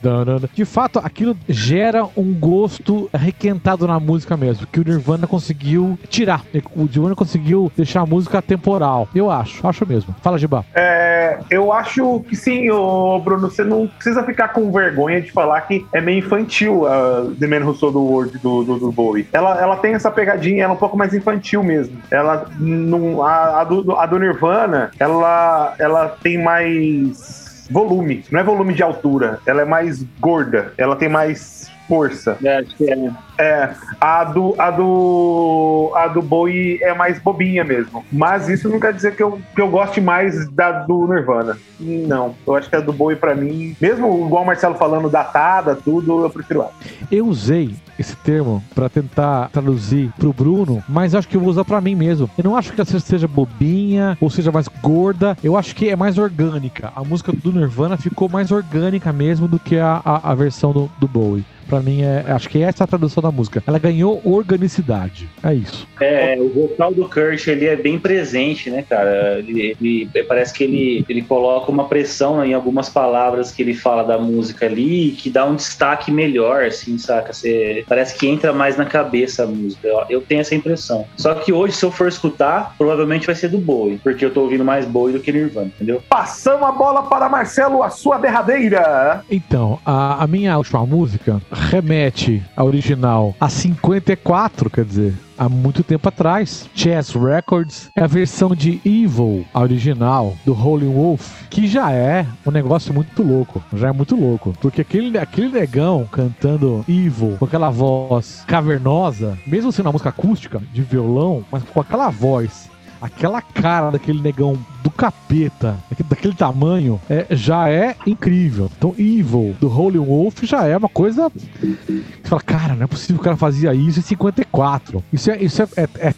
de 0.53 0.65
fato, 0.65 1.01
aquilo 1.03 1.37
gera 1.49 2.07
um 2.17 2.35
gosto 2.35 3.09
requentado 3.15 3.87
na 3.87 3.99
música 3.99 4.37
mesmo, 4.37 4.67
que 4.67 4.81
o 4.81 4.85
Nirvana 4.85 5.27
conseguiu 5.27 5.99
tirar. 6.09 6.43
O 6.75 6.83
Nirvana 6.83 7.15
conseguiu 7.15 7.71
deixar 7.77 8.01
a 8.01 8.07
música 8.07 8.41
temporal, 8.43 9.09
eu 9.15 9.31
acho, 9.31 9.67
acho 9.67 9.87
mesmo. 9.87 10.15
Fala, 10.23 10.39
Gilba. 10.39 10.65
É, 10.75 11.39
eu 11.51 11.73
acho 11.73 12.21
que 12.29 12.37
sim, 12.37 12.71
ô, 12.71 13.19
Bruno, 13.19 13.51
você 13.51 13.65
não 13.65 13.87
precisa 13.87 14.23
ficar 14.23 14.49
com 14.49 14.71
vergonha 14.71 15.21
de 15.21 15.31
falar 15.31 15.56
que 15.61 15.87
é 15.93 16.01
meio 16.01 16.19
infantil 16.19 16.87
a 16.87 17.27
The 17.39 17.47
Man 17.47 17.67
Who 17.67 17.75
Sold 17.75 17.95
the 17.95 17.99
World 17.99 18.39
do, 18.39 18.65
do, 18.65 18.79
do 18.79 18.93
Bowie. 18.93 19.27
Ela, 19.33 19.61
ela 19.61 19.77
tem 19.77 19.95
essa 19.95 20.11
pegadinha, 20.11 20.65
ela 20.65 20.73
é 20.73 20.77
um 20.77 20.79
pouco 20.79 20.97
mais 20.97 21.15
infantil 21.15 21.63
mesmo. 21.63 21.99
Ela 22.11 22.47
não, 22.59 23.23
a, 23.23 23.61
a 23.61 23.65
do, 23.65 23.97
a 23.97 24.07
do 24.07 24.19
Nirvana, 24.19 24.91
ela, 24.99 25.75
ela 25.79 26.09
tem 26.23 26.43
mais 26.43 27.67
volume, 27.71 28.25
não 28.31 28.41
é 28.41 28.45
volume 28.45 28.75
de 28.75 28.83
altura, 28.83 29.41
ela 29.45 29.63
é 29.63 29.65
mais 29.65 30.05
gorda, 30.21 30.73
ela 30.79 30.95
tem 30.95 31.09
mais 31.09 31.69
força. 31.87 32.37
É, 32.43 32.59
acho 32.59 32.75
que 32.77 32.91
é. 32.91 33.11
É, 33.39 33.71
a 34.01 34.25
do, 34.25 34.55
a 34.59 34.71
do 34.71 35.93
a 35.95 36.09
do 36.09 36.23
Bowie 36.23 36.79
é 36.83 36.95
mais 36.95 37.19
bobinha 37.19 37.63
mesmo. 37.65 38.05
Mas 38.11 38.49
isso 38.49 38.69
não 38.69 38.81
quer 38.81 38.93
dizer 38.95 39.15
que 39.15 39.23
eu, 39.23 39.39
que 39.55 39.61
eu 39.61 39.69
goste 39.69 40.01
mais 40.01 40.49
da 40.53 40.73
do 40.85 41.07
Nirvana. 41.07 41.57
Não, 41.79 42.35
eu 42.47 42.55
acho 42.57 42.71
que 42.71 42.77
a 42.77 42.81
do 42.81 42.93
Bowie 42.95 43.17
pra 43.17 43.35
mim, 43.35 43.77
mesmo 43.81 44.27
igual 44.27 44.43
o 44.43 44.47
Marcelo 44.47 44.75
falando 44.77 45.11
datada, 45.11 45.75
tudo, 45.75 46.25
eu 46.25 46.31
prefiro 46.31 46.61
ela. 46.63 46.73
Eu 47.13 47.27
usei 47.27 47.75
esse 47.99 48.17
termo 48.17 48.63
pra 48.75 48.89
tentar 48.89 49.51
traduzir 49.51 50.11
pro 50.19 50.33
Bruno, 50.33 50.83
mas 50.89 51.15
acho 51.15 51.29
que 51.29 51.37
eu 51.37 51.41
vou 51.41 51.51
usar 51.51 51.65
pra 51.65 51.81
mim 51.81 51.95
mesmo. 51.95 52.29
Eu 52.39 52.45
não 52.45 52.57
acho 52.57 52.73
que 52.73 52.81
ela 52.81 52.87
seja- 52.87 53.01
seja 53.05 53.29
bobinha 53.29 54.17
ou 54.21 54.31
seja 54.31 54.51
mais 54.51 54.67
gorda. 54.69 55.37
Eu 55.45 55.57
acho 55.59 55.75
que 55.77 55.89
é 55.91 55.97
mais 55.97 56.17
orgânica. 56.17 56.91
A 56.97 57.05
música 57.05 57.33
do 57.33 57.53
Nirvana 57.53 57.97
ficou 57.99 58.29
mais 58.31 58.51
orgânica 58.51 59.13
mesmo 59.13 59.47
do 59.47 59.59
que 59.59 59.79
a, 59.79 60.01
a, 60.05 60.33
a 60.33 60.35
versão 60.35 60.73
do, 60.73 60.91
do 60.99 61.07
Bowie. 61.07 61.45
Pra 61.69 61.81
mim, 61.81 62.03
é, 62.03 62.25
acho 62.29 62.49
que 62.49 62.63
essa 62.63 62.83
é 62.83 62.85
a 62.85 62.87
tradução 62.87 63.23
da 63.23 63.31
música. 63.31 63.63
Ela 63.67 63.79
ganhou 63.79 64.21
organicidade. 64.25 65.29
É 65.43 65.53
isso. 65.55 65.87
É, 66.01 66.37
o 66.39 66.49
vocal 66.49 66.93
do 66.95 67.09
Kurt 67.09 67.47
ele 67.47 67.67
é 67.67 67.77
bem 67.77 67.99
presente, 67.99 68.71
né, 68.71 68.85
cara? 68.89 69.39
Ele, 69.39 69.77
ele- 69.81 70.09
parece 70.29 70.53
que 70.55 70.65
ele, 70.65 71.05
ele 71.09 71.23
coloca 71.23 71.71
uma 71.71 71.89
pressão 71.89 72.45
em 72.45 72.55
algumas 72.55 72.89
palavras 72.89 73.51
que 73.53 73.63
ele 73.63 73.75
fala 73.75 74.03
da 74.03 74.19
música 74.19 74.67
ali 74.67 75.11
que 75.13 75.31
dá 75.31 75.45
um 75.45 75.55
destaque 75.57 76.11
melhor, 76.11 76.65
assim, 76.65 76.99
saca? 76.99 77.33
Você, 77.33 77.85
parece 77.89 78.17
que 78.17 78.27
entra 78.27 78.53
mais 78.53 78.77
na 78.77 78.85
cabeça 78.85 79.45
a 79.45 79.47
música. 79.47 79.87
Eu, 79.89 80.05
eu 80.09 80.21
tenho 80.21 80.41
essa 80.41 80.55
impressão. 80.55 81.05
Só 81.17 81.35
que 81.35 81.53
hoje, 81.53 81.75
se 81.75 81.85
eu 81.85 81.91
for 81.91 82.09
escutar, 82.09 82.75
provavelmente 82.79 83.27
vai 83.27 83.35
ser 83.35 83.49
do 83.49 83.59
Bowie, 83.59 83.99
porque 84.03 84.25
eu 84.25 84.33
tô 84.33 84.43
ouvindo 84.43 84.65
mais 84.65 84.85
Bowie 84.87 85.13
do 85.15 85.21
que 85.21 85.33
Nirvana, 85.33 85.67
entendeu? 85.75 86.03
Passamos 86.09 86.63
a 86.67 86.73
bola 86.73 87.03
para 87.05 87.29
Marcelo, 87.29 87.83
a 87.83 87.91
sua 87.91 88.19
derradeira. 88.19 89.23
Então, 89.31 89.79
a, 89.85 90.23
a 90.23 90.27
minha 90.27 90.57
última 90.57 90.85
música 90.87 91.41
remete 91.57 92.43
a 92.57 92.63
original 92.63 93.35
a 93.41 93.49
54, 93.49 94.71
quer 94.71 94.85
dizer, 94.85 95.15
há 95.39 95.49
muito 95.49 95.83
tempo 95.83 96.09
atrás. 96.09 96.69
Chess 96.75 97.15
Records 97.15 97.91
é 97.97 98.03
a 98.03 98.07
versão 98.07 98.55
de 98.55 98.81
Evil, 98.85 99.45
a 99.53 99.61
original, 99.61 100.37
do 100.45 100.53
Howlin' 100.53 100.93
Wolf, 100.93 101.45
que 101.49 101.67
já 101.67 101.91
é 101.91 102.27
um 102.47 102.51
negócio 102.51 102.93
muito 102.93 103.23
louco. 103.23 103.63
Já 103.75 103.89
é 103.89 103.93
muito 103.93 104.17
louco. 104.17 104.55
Porque 104.61 104.81
aquele, 104.81 105.19
aquele 105.19 105.49
negão 105.49 106.09
cantando 106.11 106.85
Evil, 106.89 107.37
com 107.39 107.45
aquela 107.45 107.71
voz 107.71 108.45
cavernosa, 108.47 109.39
mesmo 109.47 109.73
sendo 109.73 109.87
uma 109.87 109.93
música 109.93 110.11
acústica, 110.11 110.63
de 110.73 110.83
violão, 110.83 111.45
mas 111.51 111.63
com 111.63 111.81
aquela 111.81 112.11
voz 112.11 112.69
aquela 113.01 113.41
cara 113.43 113.91
daquele 113.91 114.21
negão 114.21 114.59
do 114.83 114.91
capeta, 114.91 115.77
daquele, 116.09 116.35
tamanho, 116.35 117.01
é, 117.09 117.27
já 117.31 117.69
é 117.69 117.97
incrível. 118.07 118.71
Então, 118.77 118.95
Evil, 118.99 119.57
do 119.61 119.69
Holy 119.69 119.99
Wolf, 119.99 120.43
já 120.43 120.67
é 120.67 120.77
uma 120.77 120.89
coisa. 120.89 121.31
Você 121.61 122.05
fala, 122.25 122.43
cara, 122.43 122.75
não 122.75 122.85
é 122.85 122.87
possível 122.87 123.17
que 123.17 123.23
o 123.23 123.25
cara 123.25 123.37
fazia 123.37 123.75
isso 123.75 123.99
em 123.99 124.03
54. 124.03 125.03
Isso 125.13 125.31
é, 125.31 125.43
isso 125.43 125.63
é, 125.63 125.69
é, 125.77 125.89
é 126.09 126.15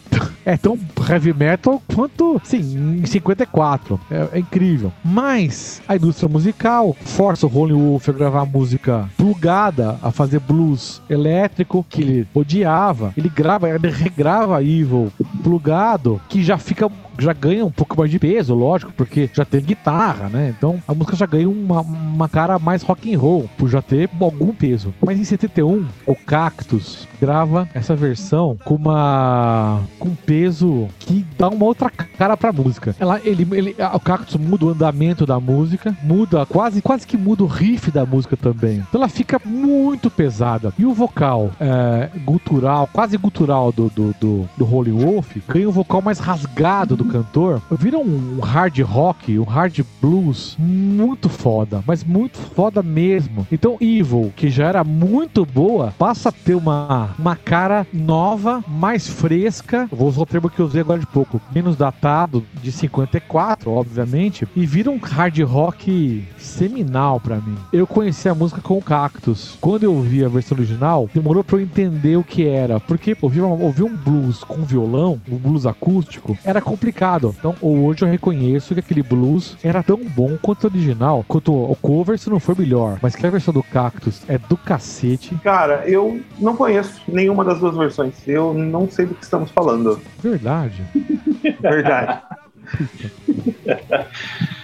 é 0.49 0.57
tão 0.57 0.79
heavy 1.07 1.31
metal 1.31 1.81
quanto, 1.93 2.41
sim, 2.43 2.99
em 3.01 3.05
54. 3.05 3.99
É, 4.09 4.29
é 4.33 4.39
incrível. 4.39 4.91
Mas 5.03 5.79
a 5.87 5.95
indústria 5.95 6.27
musical 6.27 6.95
força 7.01 7.45
o 7.45 7.55
Holy 7.55 7.73
Wolf 7.73 8.09
a 8.09 8.11
gravar 8.11 8.45
música 8.45 9.07
plugada, 9.15 9.99
a 10.01 10.11
fazer 10.11 10.39
blues 10.39 11.01
elétrico, 11.07 11.85
que 11.87 12.01
ele 12.01 12.27
odiava. 12.33 13.13
Ele 13.15 13.29
grava, 13.29 13.69
ele 13.69 13.89
regrava 13.89 14.63
Evil 14.63 15.11
plugado, 15.43 16.19
que 16.27 16.41
já 16.41 16.57
fica 16.69 16.87
já 17.19 17.33
ganha 17.33 17.65
um 17.65 17.71
pouco 17.71 17.97
mais 17.97 18.09
de 18.09 18.19
peso, 18.19 18.53
lógico, 18.53 18.91
porque 18.95 19.29
já 19.33 19.45
tem 19.45 19.61
guitarra, 19.61 20.29
né? 20.29 20.53
Então 20.55 20.81
a 20.87 20.93
música 20.93 21.15
já 21.15 21.25
ganha 21.25 21.49
uma, 21.49 21.81
uma 21.81 22.29
cara 22.29 22.57
mais 22.59 22.81
rock 22.83 23.13
and 23.13 23.19
roll, 23.19 23.49
por 23.57 23.69
já 23.69 23.81
ter 23.81 24.09
algum 24.19 24.53
peso. 24.53 24.93
Mas 25.05 25.19
em 25.19 25.23
71, 25.23 25.85
o 26.05 26.15
Cactus 26.15 27.07
grava 27.19 27.67
essa 27.73 27.95
versão 27.95 28.57
com 28.63 28.75
uma 28.75 29.81
com 29.99 30.15
peso 30.15 30.87
que 30.99 31.25
dá 31.37 31.49
uma 31.49 31.65
outra 31.65 31.89
cara 31.89 32.37
pra 32.37 32.51
música. 32.51 32.95
Ela, 32.99 33.19
ele, 33.23 33.47
ele, 33.51 33.75
o 33.93 33.99
Cactus 33.99 34.35
muda 34.35 34.65
o 34.65 34.69
andamento 34.69 35.25
da 35.25 35.39
música, 35.39 35.95
muda 36.03 36.45
quase 36.45 36.81
quase 36.81 37.05
que 37.05 37.17
muda 37.17 37.43
o 37.43 37.47
riff 37.47 37.91
da 37.91 38.05
música 38.05 38.37
também. 38.37 38.77
Então 38.77 39.01
ela 39.01 39.09
fica 39.09 39.39
muito 39.43 40.09
pesada. 40.09 40.73
E 40.77 40.85
o 40.85 40.93
vocal 40.93 41.51
é, 41.59 42.09
gutural, 42.23 42.89
quase 42.91 43.17
gutural 43.17 43.71
do, 43.71 43.89
do, 43.89 44.15
do, 44.19 44.49
do 44.57 44.65
Holy 44.65 44.91
Wolf, 44.91 45.37
ganha 45.47 45.67
um 45.67 45.71
vocal 45.71 46.01
mais 46.01 46.19
rasgado 46.19 46.95
do 46.95 47.05
cantor. 47.09 47.61
Vira 47.71 47.97
um 47.97 48.39
hard 48.39 48.79
rock, 48.79 49.37
um 49.37 49.43
hard 49.43 49.79
blues 50.01 50.55
muito 50.57 51.29
foda, 51.29 51.83
mas 51.85 52.03
muito 52.03 52.37
foda 52.37 52.81
mesmo. 52.81 53.47
Então 53.51 53.77
Evil, 53.81 54.31
que 54.35 54.49
já 54.49 54.67
era 54.67 54.83
muito 54.83 55.45
boa, 55.45 55.93
passa 55.97 56.29
a 56.29 56.31
ter 56.31 56.55
uma, 56.55 57.09
uma 57.17 57.35
cara 57.35 57.85
nova, 57.93 58.63
mais 58.67 59.07
fresca. 59.07 59.87
Vou 59.91 60.07
usar 60.07 60.21
o 60.21 60.25
termo 60.25 60.49
que 60.49 60.59
eu 60.59 60.65
usei 60.65 60.81
agora 60.81 60.99
de 60.99 61.07
pouco, 61.07 61.41
menos 61.53 61.75
datado, 61.75 62.45
de 62.61 62.71
54, 62.71 63.71
obviamente, 63.71 64.47
e 64.55 64.65
vira 64.65 64.91
um 64.91 64.97
hard 64.97 65.39
rock 65.41 66.23
seminal 66.37 67.19
pra 67.19 67.37
mim. 67.37 67.55
Eu 67.71 67.87
conheci 67.87 68.29
a 68.29 68.35
música 68.35 68.61
com 68.61 68.77
o 68.77 68.81
Cactus. 68.81 69.57
Quando 69.59 69.83
eu 69.83 69.93
ouvi 69.93 70.23
a 70.23 70.29
versão 70.29 70.57
original, 70.57 71.09
demorou 71.13 71.43
pra 71.43 71.57
eu 71.57 71.61
entender 71.61 72.17
o 72.17 72.23
que 72.23 72.47
era, 72.47 72.79
porque 72.79 73.15
ouvir 73.21 73.41
um 73.83 73.95
blues 73.95 74.43
com 74.43 74.63
violão, 74.63 75.19
um 75.29 75.37
blues 75.37 75.65
acústico, 75.65 76.37
era 76.43 76.61
complicado. 76.61 76.98
Então 77.39 77.55
hoje 77.61 78.03
eu 78.03 78.09
reconheço 78.09 78.73
que 78.73 78.81
aquele 78.81 79.01
blues 79.01 79.55
era 79.63 79.81
tão 79.81 79.97
bom 80.03 80.37
quanto 80.41 80.65
o 80.65 80.67
original, 80.67 81.23
quanto 81.27 81.53
o 81.53 81.75
cover 81.75 82.19
se 82.19 82.29
não 82.29 82.41
for 82.41 82.57
melhor, 82.57 82.99
mas 83.01 83.15
que 83.15 83.25
a 83.25 83.29
versão 83.29 83.53
do 83.53 83.63
Cactus 83.63 84.21
é 84.27 84.37
do 84.37 84.57
cacete. 84.57 85.33
Cara, 85.43 85.83
eu 85.87 86.19
não 86.37 86.57
conheço 86.57 87.01
nenhuma 87.07 87.45
das 87.45 87.59
duas 87.59 87.77
versões. 87.77 88.15
Eu 88.27 88.53
não 88.53 88.89
sei 88.89 89.05
do 89.05 89.15
que 89.15 89.23
estamos 89.23 89.49
falando. 89.51 89.99
Verdade. 90.21 90.83
Verdade. 91.61 92.21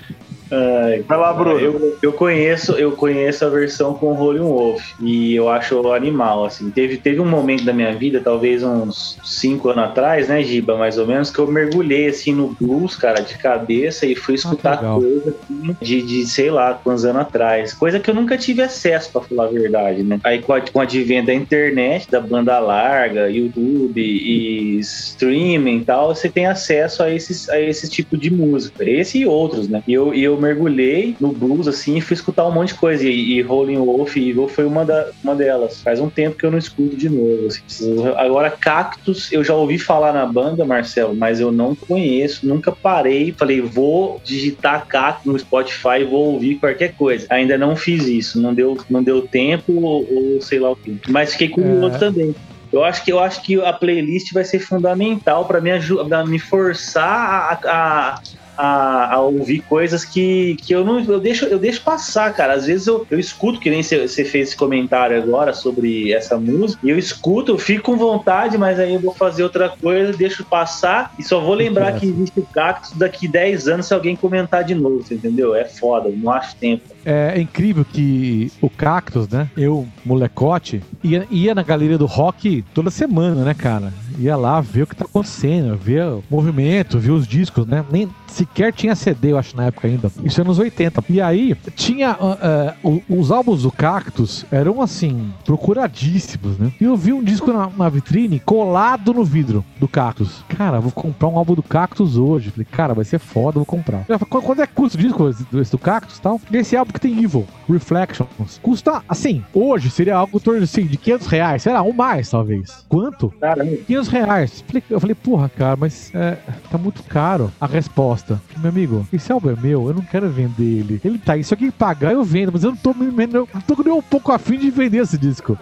Ai, 0.52 1.04
Vai 1.08 1.18
lá, 1.18 1.34
Bruno. 1.34 1.60
Eu, 1.60 1.98
eu 2.02 2.14
conheço, 2.14 2.74
eu 2.74 2.91
conheço 2.91 3.46
a 3.46 3.50
versão 3.50 3.93
com 3.93 4.08
o 4.08 4.18
Holy 4.20 4.39
Wolf 4.39 4.93
e 5.00 5.36
eu 5.36 5.50
acho 5.50 5.91
animal, 5.91 6.46
assim. 6.46 6.70
Teve, 6.70 6.98
teve 6.98 7.20
um 7.20 7.28
momento 7.28 7.64
da 7.64 7.74
minha 7.74 7.93
vida, 7.93 8.22
talvez 8.24 8.64
uns 8.64 9.18
cinco 9.24 9.70
anos 9.70 9.86
atrás, 9.86 10.28
né, 10.28 10.43
Giba, 10.43 10.78
mais 10.78 10.98
ou 10.98 11.06
menos, 11.06 11.30
que 11.30 11.39
eu 11.39 11.48
mergulhei 11.48 12.08
assim 12.08 12.34
no 12.34 12.56
blues, 12.60 12.96
cara, 12.96 13.22
de 13.22 13.38
cabeça 13.38 14.06
e 14.06 14.16
fui 14.16 14.36
escutar 14.36 14.78
legal. 14.78 15.00
coisa 15.00 15.30
assim, 15.30 15.76
de, 15.82 16.02
de 16.02 16.26
sei 16.26 16.50
lá 16.50 16.74
quantos 16.74 17.06
anos 17.06 17.22
atrás, 17.22 17.74
coisa 17.74 18.00
que 18.00 18.10
eu 18.10 18.16
nunca 18.16 18.38
tive 18.38 18.62
acesso, 18.62 19.12
pra 19.12 19.22
falar 19.22 19.46
a 19.46 19.52
verdade, 19.52 20.04
né? 20.04 20.20
Aí 20.24 20.41
com, 20.41 20.54
a, 20.54 20.62
com 20.62 20.80
o 20.80 20.82
advento 20.82 21.28
da 21.28 21.34
internet, 21.34 22.10
da 22.10 22.20
banda 22.20 22.58
larga, 22.60 23.30
YouTube 23.30 24.02
e 24.02 24.80
streaming 24.80 25.80
e 25.80 25.86
tal, 25.86 26.14
você 26.14 26.30
tem 26.30 26.46
acesso 26.46 27.04
a 27.04 27.12
esses, 27.12 27.50
a 27.50 27.60
esse 27.60 27.89
tipo 27.89 28.18
de 28.18 28.32
música, 28.32 28.84
esse 28.84 29.20
e 29.20 29.26
outros, 29.26 29.68
né? 29.68 29.84
E 29.88 29.93
eu, 29.93 30.14
e 30.14 30.24
eu 30.24 30.34
mergulhei 30.39 31.15
no 31.19 31.31
blues 31.31 31.67
assim 31.67 31.97
e 31.97 32.01
fui 32.01 32.13
escutar 32.13 32.47
um 32.47 32.51
monte 32.51 32.69
de 32.69 32.75
coisa. 32.75 33.03
E, 33.05 33.33
e 33.33 33.41
Rolling 33.41 33.77
Wolf 33.77 34.15
e 34.15 34.29
Evil 34.29 34.47
foi 34.47 34.65
uma, 34.65 34.86
da, 34.86 35.09
uma 35.23 35.36
delas. 35.36 35.81
Faz 35.81 35.99
um 35.99 36.09
tempo 36.09 36.38
que 36.38 36.45
eu 36.45 36.51
não 36.51 36.57
escuto 36.57 36.95
de 36.95 37.09
novo. 37.09 37.47
assim. 37.47 38.05
Agora, 38.17 38.49
Cactus, 38.51 39.31
eu 39.31 39.43
já 39.43 39.53
ouvi 39.53 39.77
falar 39.77 40.13
na 40.13 40.25
banda, 40.25 40.65
Marcelo, 40.65 41.15
mas 41.15 41.39
eu 41.39 41.51
não 41.51 41.75
conheço, 41.75 42.47
nunca 42.47 42.71
parei. 42.71 43.33
Falei, 43.38 43.61
vou 43.61 44.21
digitar 44.23 44.86
Cactus 44.88 45.25
no 45.31 45.38
Spotify 45.39 46.01
e 46.01 46.05
vou 46.05 46.33
ouvir 46.33 46.55
qualquer 46.55 46.93
coisa. 46.95 47.25
Ainda 47.29 47.57
não 47.57 47.75
fiz 47.75 48.07
isso, 48.07 48.41
não 48.41 48.53
deu, 48.53 48.77
não 48.89 49.03
deu 49.03 49.21
tempo 49.27 49.73
ou, 49.81 50.07
ou 50.36 50.41
sei 50.41 50.59
lá 50.59 50.71
o 50.71 50.75
que. 50.75 50.99
Mas 51.09 51.31
fiquei 51.33 51.49
curioso 51.49 51.95
É. 51.95 51.99
também. 51.99 52.36
Eu 52.73 52.83
acho 52.83 53.05
que 53.05 53.11
eu 53.13 53.19
acho 53.19 53.41
que 53.41 53.61
a 53.61 53.71
playlist 53.71 54.33
vai 54.33 54.43
ser 54.43 54.59
fundamental 54.59 55.45
para 55.45 55.61
me 55.61 55.71
ajudar, 55.71 56.25
me 56.25 56.39
forçar 56.39 57.59
a, 57.63 57.71
a, 57.71 58.21
a, 58.58 59.16
a 59.16 59.20
ouvir 59.22 59.62
coisas 59.62 60.03
que, 60.06 60.56
que 60.62 60.74
eu 60.74 60.84
não 60.84 60.99
eu 60.99 61.20
deixo 61.20 61.45
eu 61.45 61.60
deixo 61.60 61.82
passar, 61.82 62.34
cara. 62.34 62.53
Às 62.53 62.66
vezes 62.66 62.88
eu, 62.88 63.06
eu 63.10 63.20
escuto 63.20 63.60
que 63.60 63.70
nem 63.70 63.84
você 63.84 64.26
fez 64.26 64.49
esse 64.49 64.58
comentário 64.58 65.18
agora 65.18 65.53
sobre 65.53 66.14
essa 66.14 66.38
música 66.38 66.80
e 66.86 66.89
eu 66.89 66.97
escuto, 66.97 67.53
eu 67.53 67.58
fico 67.58 67.86
com 67.86 67.97
vontade, 67.97 68.58
mas 68.58 68.80
aí 68.80 68.93
eu 68.93 68.99
vou 68.99 69.14
fazer 69.14 69.43
outra 69.43 69.70
coisa, 69.70 70.12
deixo 70.18 70.43
passar 70.43 71.14
e 71.20 71.24
só 71.24 71.39
vou 71.39 71.53
lembrar 71.53 71.99
que 71.99 72.08
existe 72.08 72.39
o 72.39 72.43
cactus 72.43 72.91
daqui 72.93 73.28
10 73.28 73.68
anos 73.68 73.86
se 73.86 73.93
alguém 73.93 74.16
comentar 74.16 74.64
de 74.64 74.74
novo, 74.74 75.06
entendeu? 75.12 75.53
É 75.53 75.66
foda, 75.66 76.10
não 76.10 76.32
acho 76.32 76.56
tempo. 76.56 76.84
É 77.06 77.39
incrível 77.39 77.86
que 77.86 78.51
o 78.62 78.70
Cactus, 78.70 79.28
né? 79.30 79.49
Eu, 79.56 79.88
molecote, 80.03 80.82
ia, 81.03 81.28
ia 81.30 81.53
na 81.53 81.62
galeria 81.62 81.97
do 81.97 82.06
rock 82.06 82.64
toda 82.74 82.89
semana, 82.89 83.43
né, 83.43 83.53
cara? 83.53 83.93
Ia 84.18 84.36
lá 84.36 84.59
ver 84.61 84.84
o 84.84 84.88
que 84.88 84.95
tá 84.95 85.05
acontecendo, 85.05 85.76
ver 85.78 86.03
o 86.05 86.24
movimento, 86.30 86.99
ver 86.99 87.11
os 87.11 87.28
discos, 87.28 87.66
né? 87.66 87.84
Nem 87.91 88.09
sequer 88.28 88.74
tinha 88.74 88.95
CD, 88.95 89.32
eu 89.32 89.38
acho, 89.38 89.55
na 89.55 89.66
época 89.66 89.88
ainda. 89.88 90.11
Isso 90.24 90.41
é 90.41 90.43
nos 90.43 90.59
80. 90.59 91.03
E 91.09 91.22
aí, 91.22 91.55
tinha. 91.76 92.18
ah, 92.20 92.74
o- 92.84 93.01
os 93.09 93.32
álbuns 93.32 93.63
do 93.63 93.72
Cactus 93.72 94.45
eram, 94.51 94.82
assim, 94.82 95.32
procuradíssimos, 95.45 96.57
né? 96.57 96.72
E 96.80 96.84
eu 96.84 96.95
vi 96.95 97.13
um 97.13 97.24
disco 97.24 97.51
na, 97.51 97.70
na 97.78 97.89
vitrine 97.89 98.39
colado 98.39 99.13
no 99.13 99.24
vidro 99.24 99.63
do 99.80 99.88
Cactus. 99.88 100.43
Cara, 100.49 100.80
vou 100.80 100.91
comprar 100.91 101.28
um 101.28 101.38
álbum 101.38 101.53
do 101.55 101.63
Cactus 101.63 102.18
hoje. 102.18 102.49
Falei, 102.51 102.66
cara, 102.70 102.93
vai 102.93 103.05
ser 103.05 103.20
foda, 103.20 103.53
vou 103.59 103.66
comprar. 103.66 104.05
Eu 104.07 104.18
falei, 104.20 104.30
"Qu- 104.30 104.41
Quanto 104.41 104.61
é 104.61 104.68
que 104.68 104.74
custa 104.74 104.97
o 104.97 105.01
disco 105.01 105.30
esse- 105.30 105.45
esse 105.59 105.72
do 105.72 105.78
Cactus 105.78 106.18
e 106.18 106.22
tal? 106.22 106.39
E 106.51 106.57
esse 106.57 106.76
álbum 106.76 106.91
que 106.93 106.99
tem 106.99 107.24
Evil, 107.24 107.45
Reflections. 107.70 108.59
Custa, 108.61 109.01
assim, 109.07 109.43
hoje 109.53 109.89
seria 109.89 110.16
algo 110.18 110.38
em 110.38 110.39
torno 110.39 110.63
assim, 110.63 110.86
de 110.86 110.97
500 110.97 111.28
reais. 111.28 111.63
Sei 111.63 111.74
lá, 111.74 111.82
ou 111.82 111.93
mais, 111.93 112.30
talvez. 112.30 112.86
Quanto? 112.88 113.34
Caramba. 113.39 113.76
500 113.88 114.05
reais. 114.08 114.64
Eu 114.89 114.99
falei, 114.99 115.16
porra, 115.16 115.49
cara, 115.49 115.76
mas 115.76 116.14
é, 116.14 116.38
tá 116.78 116.82
muito 116.84 117.03
caro. 117.03 117.51
A 117.59 117.65
resposta, 117.65 118.41
meu 118.57 118.69
amigo, 118.69 119.07
esse 119.13 119.32
álbum 119.32 119.49
é 119.49 119.55
meu, 119.55 119.88
eu 119.88 119.93
não 119.93 120.01
quero 120.01 120.30
vender 120.30 120.63
ele. 120.63 121.01
Ele 121.03 121.17
tá 121.17 121.34
aí, 121.34 121.43
se 121.43 121.53
alguém 121.53 121.71
pagar, 121.71 122.13
eu 122.13 122.23
vendo, 122.23 122.51
mas 122.53 122.63
eu 122.63 122.71
não 122.71 122.78
tô, 122.78 122.93
me- 122.93 123.11
me- 123.11 123.28
não 123.28 123.45
tô 123.45 123.82
nem 123.84 123.93
um 123.93 124.01
pouco 124.01 124.32
afim 124.32 124.57
de 124.57 124.69
vender 124.69 124.97
esse 124.99 125.17
disco. 125.17 125.57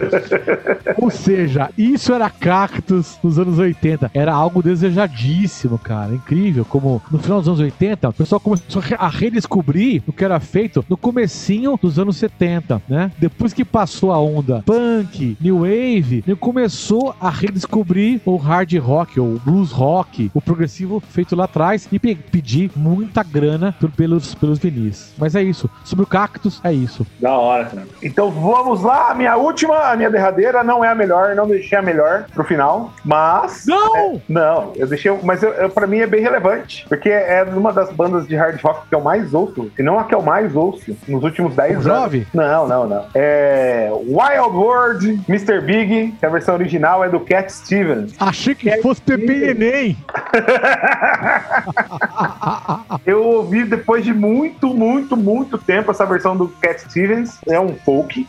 Ou 0.98 1.10
seja, 1.10 1.70
isso 1.78 2.14
era 2.14 2.30
Cactus 2.30 3.18
nos 3.24 3.38
anos 3.40 3.60
80. 3.60 4.12
Era 4.14 4.34
algo 4.34 4.62
desejadíssimo, 4.62 5.78
cara. 5.78 6.14
Incrível. 6.14 6.66
Como 6.66 7.02
no 7.12 7.20
final 7.20 7.40
dos 7.40 7.48
anos 7.48 7.60
80, 7.60 8.10
o 8.10 8.14
pessoal 8.14 8.40
começou 8.40 8.82
a 8.82 8.86
re- 8.86 8.96
a 9.00 9.08
redescobrir 9.10 10.04
o 10.08 10.14
que 10.14 10.24
era 10.24 10.40
feito 10.40 10.84
no 10.90 10.96
comecinho 10.98 11.78
dos 11.82 12.00
anos 12.00 12.18
70, 12.18 12.82
né? 12.88 13.12
Depois 13.18 13.54
que 13.54 13.66
passou 13.66 14.12
a 14.12 14.20
onda 14.20 14.64
punk, 14.66 15.38
new 15.42 15.60
wave, 15.60 16.24
ele 16.26 16.36
começou 16.36 17.16
a 17.20 17.30
redescobrir 17.30 18.22
o 18.26 18.36
hard 18.38 18.74
rock, 18.78 19.20
ou 19.20 19.36
o 19.36 19.40
blues 19.44 19.72
rock, 19.72 20.32
o 20.34 20.42
progressivo 20.42 21.03
feito 21.10 21.36
lá 21.36 21.46
atrás 21.46 21.88
e 21.92 22.00
pe- 22.00 22.16
pedir 22.16 22.72
muita 22.76 23.24
grana 23.24 23.76
pelos, 23.96 24.34
pelos 24.36 24.60
vinis. 24.60 25.14
Mas 25.18 25.36
é 25.36 25.42
isso. 25.44 25.70
Sobre 25.84 26.04
o 26.04 26.08
Cactus, 26.08 26.60
é 26.64 26.72
isso. 26.74 27.06
Da 27.20 27.32
hora, 27.38 27.66
cara. 27.66 27.88
Então 28.02 28.30
vamos 28.32 28.82
lá, 28.82 29.12
a 29.12 29.16
minha 29.16 29.36
última, 29.38 29.92
a 29.92 29.96
minha 29.96 30.10
derradeira 30.10 30.64
não 30.64 30.84
é 30.84 30.90
a 30.90 30.96
melhor, 30.96 31.36
não 31.36 31.48
deixei 31.48 31.78
a 31.78 31.82
melhor 31.82 32.26
pro 32.34 32.44
final, 32.44 32.94
mas 33.04 33.66
Não! 33.66 34.22
não, 34.28 34.72
eu 34.76 34.88
deixei, 34.88 35.12
mas 35.24 35.42
eu, 35.44 35.52
eu, 35.54 35.70
pra 35.70 35.88
mim 35.88 36.00
é 36.00 36.08
bem 36.08 36.22
relevante, 36.22 36.86
porque 36.88 37.10
é 37.10 37.44
uma 37.44 37.72
das 37.74 37.92
bandas 37.92 38.28
de 38.28 38.36
hard 38.36 38.60
rock 38.62 38.88
que 38.90 38.96
eu 38.96 39.02
mais 39.02 39.34
ouço, 39.34 39.72
se 39.76 39.84
não 39.84 40.00
a 40.00 40.04
que 40.06 40.16
eu 40.16 40.22
mais 40.22 40.56
ouço 40.56 40.96
nos 41.08 41.24
últimos 41.24 41.56
10 41.56 41.72
anos. 41.74 41.84
Jovem? 41.86 42.28
Não, 42.34 42.68
não, 42.68 42.88
não. 42.88 43.06
É 43.14 43.90
Wild 43.92 44.56
World, 44.58 45.22
Mr. 45.30 45.62
Big, 45.62 46.14
que 46.20 46.26
a 46.26 46.30
versão 46.30 46.56
original 46.56 47.04
é 47.04 47.10
do 47.10 47.20
Cat 47.20 47.52
Stevens. 47.52 48.14
Achei 48.20 48.56
que 48.56 48.70
É 48.70 48.82
fosse 48.82 49.02
Pepe 49.02 49.32
e 49.32 49.54
Neném. 49.54 49.98
Eu 53.06 53.24
ouvi 53.24 53.64
depois 53.64 54.04
de 54.04 54.14
muito, 54.14 54.74
muito, 54.74 55.16
muito 55.16 55.58
tempo 55.58 55.92
essa 55.92 56.06
versão 56.06 56.36
do 56.36 56.48
Cat 56.48 56.82
Stevens. 56.82 57.40
É 57.48 57.60
um 57.60 57.76
folk. 57.76 58.28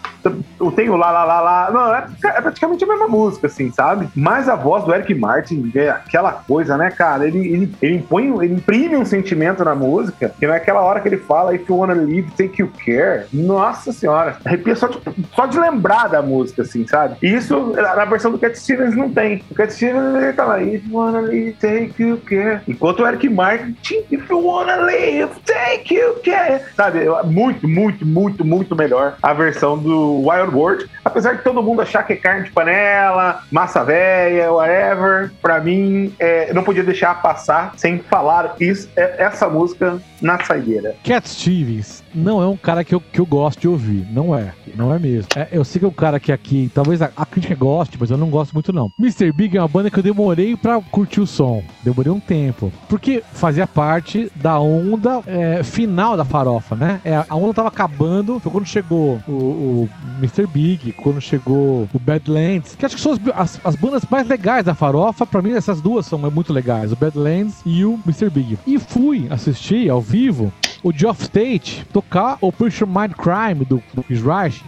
Eu 0.61 0.73
tenho 0.73 0.97
lá, 0.97 1.11
lá, 1.11 1.25
lá, 1.25 1.41
lá. 1.41 1.71
Não, 1.71 1.95
é, 1.95 2.07
é 2.25 2.41
praticamente 2.41 2.85
a 2.85 2.87
mesma 2.87 3.09
música, 3.09 3.47
assim, 3.47 3.71
sabe? 3.71 4.09
Mas 4.15 4.49
a 4.49 4.57
voz 4.57 4.85
do 4.85 4.95
Eric 4.95 5.15
Martin 5.15 5.71
é 5.75 5.91
aquela 5.91 6.33
coisa, 6.33 6.77
né, 6.77 6.91
cara? 6.91 7.27
Ele, 7.27 7.39
ele, 7.39 7.75
ele 7.83 7.97
impõe, 7.97 8.27
ele 8.45 8.55
imprime 8.55 8.97
um 8.97 9.05
sentimento 9.05 9.65
na 9.65 9.75
música, 9.75 10.33
que 10.39 10.47
naquela 10.47 10.81
hora 10.81 11.01
que 11.01 11.09
ele 11.09 11.19
fala 11.19 11.55
If 11.55 11.69
you 11.69 11.77
wanna 11.77 11.95
live, 11.95 12.31
take 12.37 12.61
you 12.61 12.71
care. 12.85 13.27
Nossa 13.33 13.93
senhora. 13.93 14.37
Arrepia 14.45 14.77
só 14.77 14.89
de, 14.89 14.99
só 15.35 15.47
de 15.47 15.59
lembrar 15.59 16.09
da 16.09 16.23
música, 16.23 16.63
assim, 16.63 16.87
sabe? 16.87 17.17
E 17.23 17.35
isso 17.35 17.73
na 17.75 18.05
versão 18.05 18.33
do 18.33 18.39
Cat 18.39 18.59
Stevens 18.59 18.97
não 18.97 19.11
tem. 19.11 19.43
O 19.51 19.55
Cat 19.55 19.73
Stevens 19.73 20.15
ele 20.15 20.33
tá 20.33 20.45
lá, 20.45 20.63
If 20.63 20.87
you 20.87 20.97
wanna 20.97 21.21
live, 21.21 21.53
take 21.55 22.03
you 22.03 22.19
care. 22.19 22.44
Enquanto 22.69 23.01
o 23.01 23.07
Eric 23.07 23.29
Martin, 23.29 23.75
If 24.11 24.29
you 24.31 24.45
wanna 24.45 24.77
live, 24.77 25.31
take 25.45 25.95
you 25.95 26.15
care. 26.23 26.63
Sabe? 26.77 27.01
Muito, 27.25 27.67
muito, 27.69 28.07
muito, 28.07 28.45
muito 28.45 28.77
melhor 28.77 29.17
a 29.23 29.33
versão 29.33 29.79
do 29.79 30.27
Wild 30.29 30.55
World. 30.55 30.87
Apesar 31.05 31.35
de 31.37 31.43
todo 31.43 31.63
mundo 31.63 31.83
achar 31.83 32.03
que 32.05 32.13
é 32.13 32.17
carne 32.17 32.45
de 32.45 32.51
panela, 32.53 33.43
massa 33.51 33.83
velha, 33.85 34.53
whatever, 34.53 35.31
pra 35.43 35.61
mim, 35.61 36.15
é, 36.19 36.53
não 36.53 36.63
podia 36.63 36.83
deixar 36.83 37.21
passar 37.23 37.73
sem 37.77 37.99
falar 37.99 38.55
isso, 38.61 38.89
é- 38.97 39.23
essa 39.25 39.49
música 39.49 39.99
na 40.21 40.43
saideira. 40.45 40.95
Cat 41.05 41.29
Stevens 41.29 42.04
não 42.15 42.43
é 42.43 42.47
um 42.47 42.57
cara 42.57 42.85
que 42.85 42.95
eu, 42.95 43.01
que 43.01 43.21
eu 43.21 43.27
gosto 43.27 43.61
de 43.61 43.69
ouvir. 43.69 44.07
Não 44.11 44.37
é. 44.37 44.53
Não 44.77 44.93
é 44.93 44.99
mesmo. 44.99 45.29
É, 45.37 45.49
eu 45.53 45.65
sei 45.65 45.79
que 45.79 45.85
é 45.85 45.89
um 45.89 45.93
cara 45.93 46.21
que 46.21 46.33
aqui, 46.33 46.71
talvez 46.75 47.03
a, 47.03 47.11
a 47.17 47.27
crítica 47.27 47.55
goste, 47.55 47.97
mas 47.99 48.11
eu 48.11 48.17
não 48.17 48.29
gosto 48.31 48.53
muito 48.53 48.73
não. 48.73 48.91
Mr. 48.99 49.33
Big 49.33 49.57
é 49.57 49.61
uma 49.61 49.69
banda 49.69 49.91
que 49.91 49.99
eu 49.99 50.03
demorei 50.03 50.57
pra 50.57 50.81
curtir 50.81 51.21
o 51.21 51.27
som. 51.27 51.63
Demorei 51.83 52.13
um 52.13 52.21
tempo. 52.21 52.73
Porque 52.89 53.23
fazia 53.33 53.67
parte 53.67 54.31
da 54.35 54.59
onda 54.59 55.21
é, 55.27 55.63
final 55.63 56.17
da 56.17 56.25
farofa, 56.25 56.77
né? 56.77 57.01
É, 57.05 57.25
a 57.29 57.37
onda 57.37 57.55
tava 57.55 57.69
acabando. 57.69 58.39
Foi 58.41 58.53
quando 58.53 58.67
chegou 58.67 59.21
o, 59.27 59.33
o 59.33 59.91
Mr. 60.19 60.47
Big, 60.47 60.93
quando 60.93 61.21
chegou 61.21 61.89
o 61.93 61.99
Badlands, 61.99 62.75
que 62.75 62.87
acho 62.87 62.97
que 62.97 63.03
são 63.03 63.13
as, 63.13 63.21
as, 63.35 63.61
as 63.65 63.77
bandas 63.77 64.03
mais 64.11 64.27
legais 64.27 64.65
da 64.65 64.75
farofa. 64.75 65.27
Pra 65.27 65.43
mim, 65.43 65.53
essas 65.53 65.81
duas 65.81 66.07
são 66.07 66.19
muito 66.19 66.53
legais. 66.53 66.93
O 66.93 66.97
Badlands 66.97 67.61
e 67.65 67.85
o 67.85 67.99
Mr. 68.07 68.31
Big. 68.31 68.59
E 68.67 68.79
fui 68.79 69.27
assistir 69.31 69.89
ao 69.89 70.01
vivo 70.01 70.53
o 70.85 70.93
Geoff 70.93 71.23
State 71.23 71.85
tocar 71.93 72.37
Operation 72.43 72.87
Mind 72.87 73.13
Crime 73.13 73.65
do, 73.65 73.83
do 73.95 74.03
Chris 74.03 74.23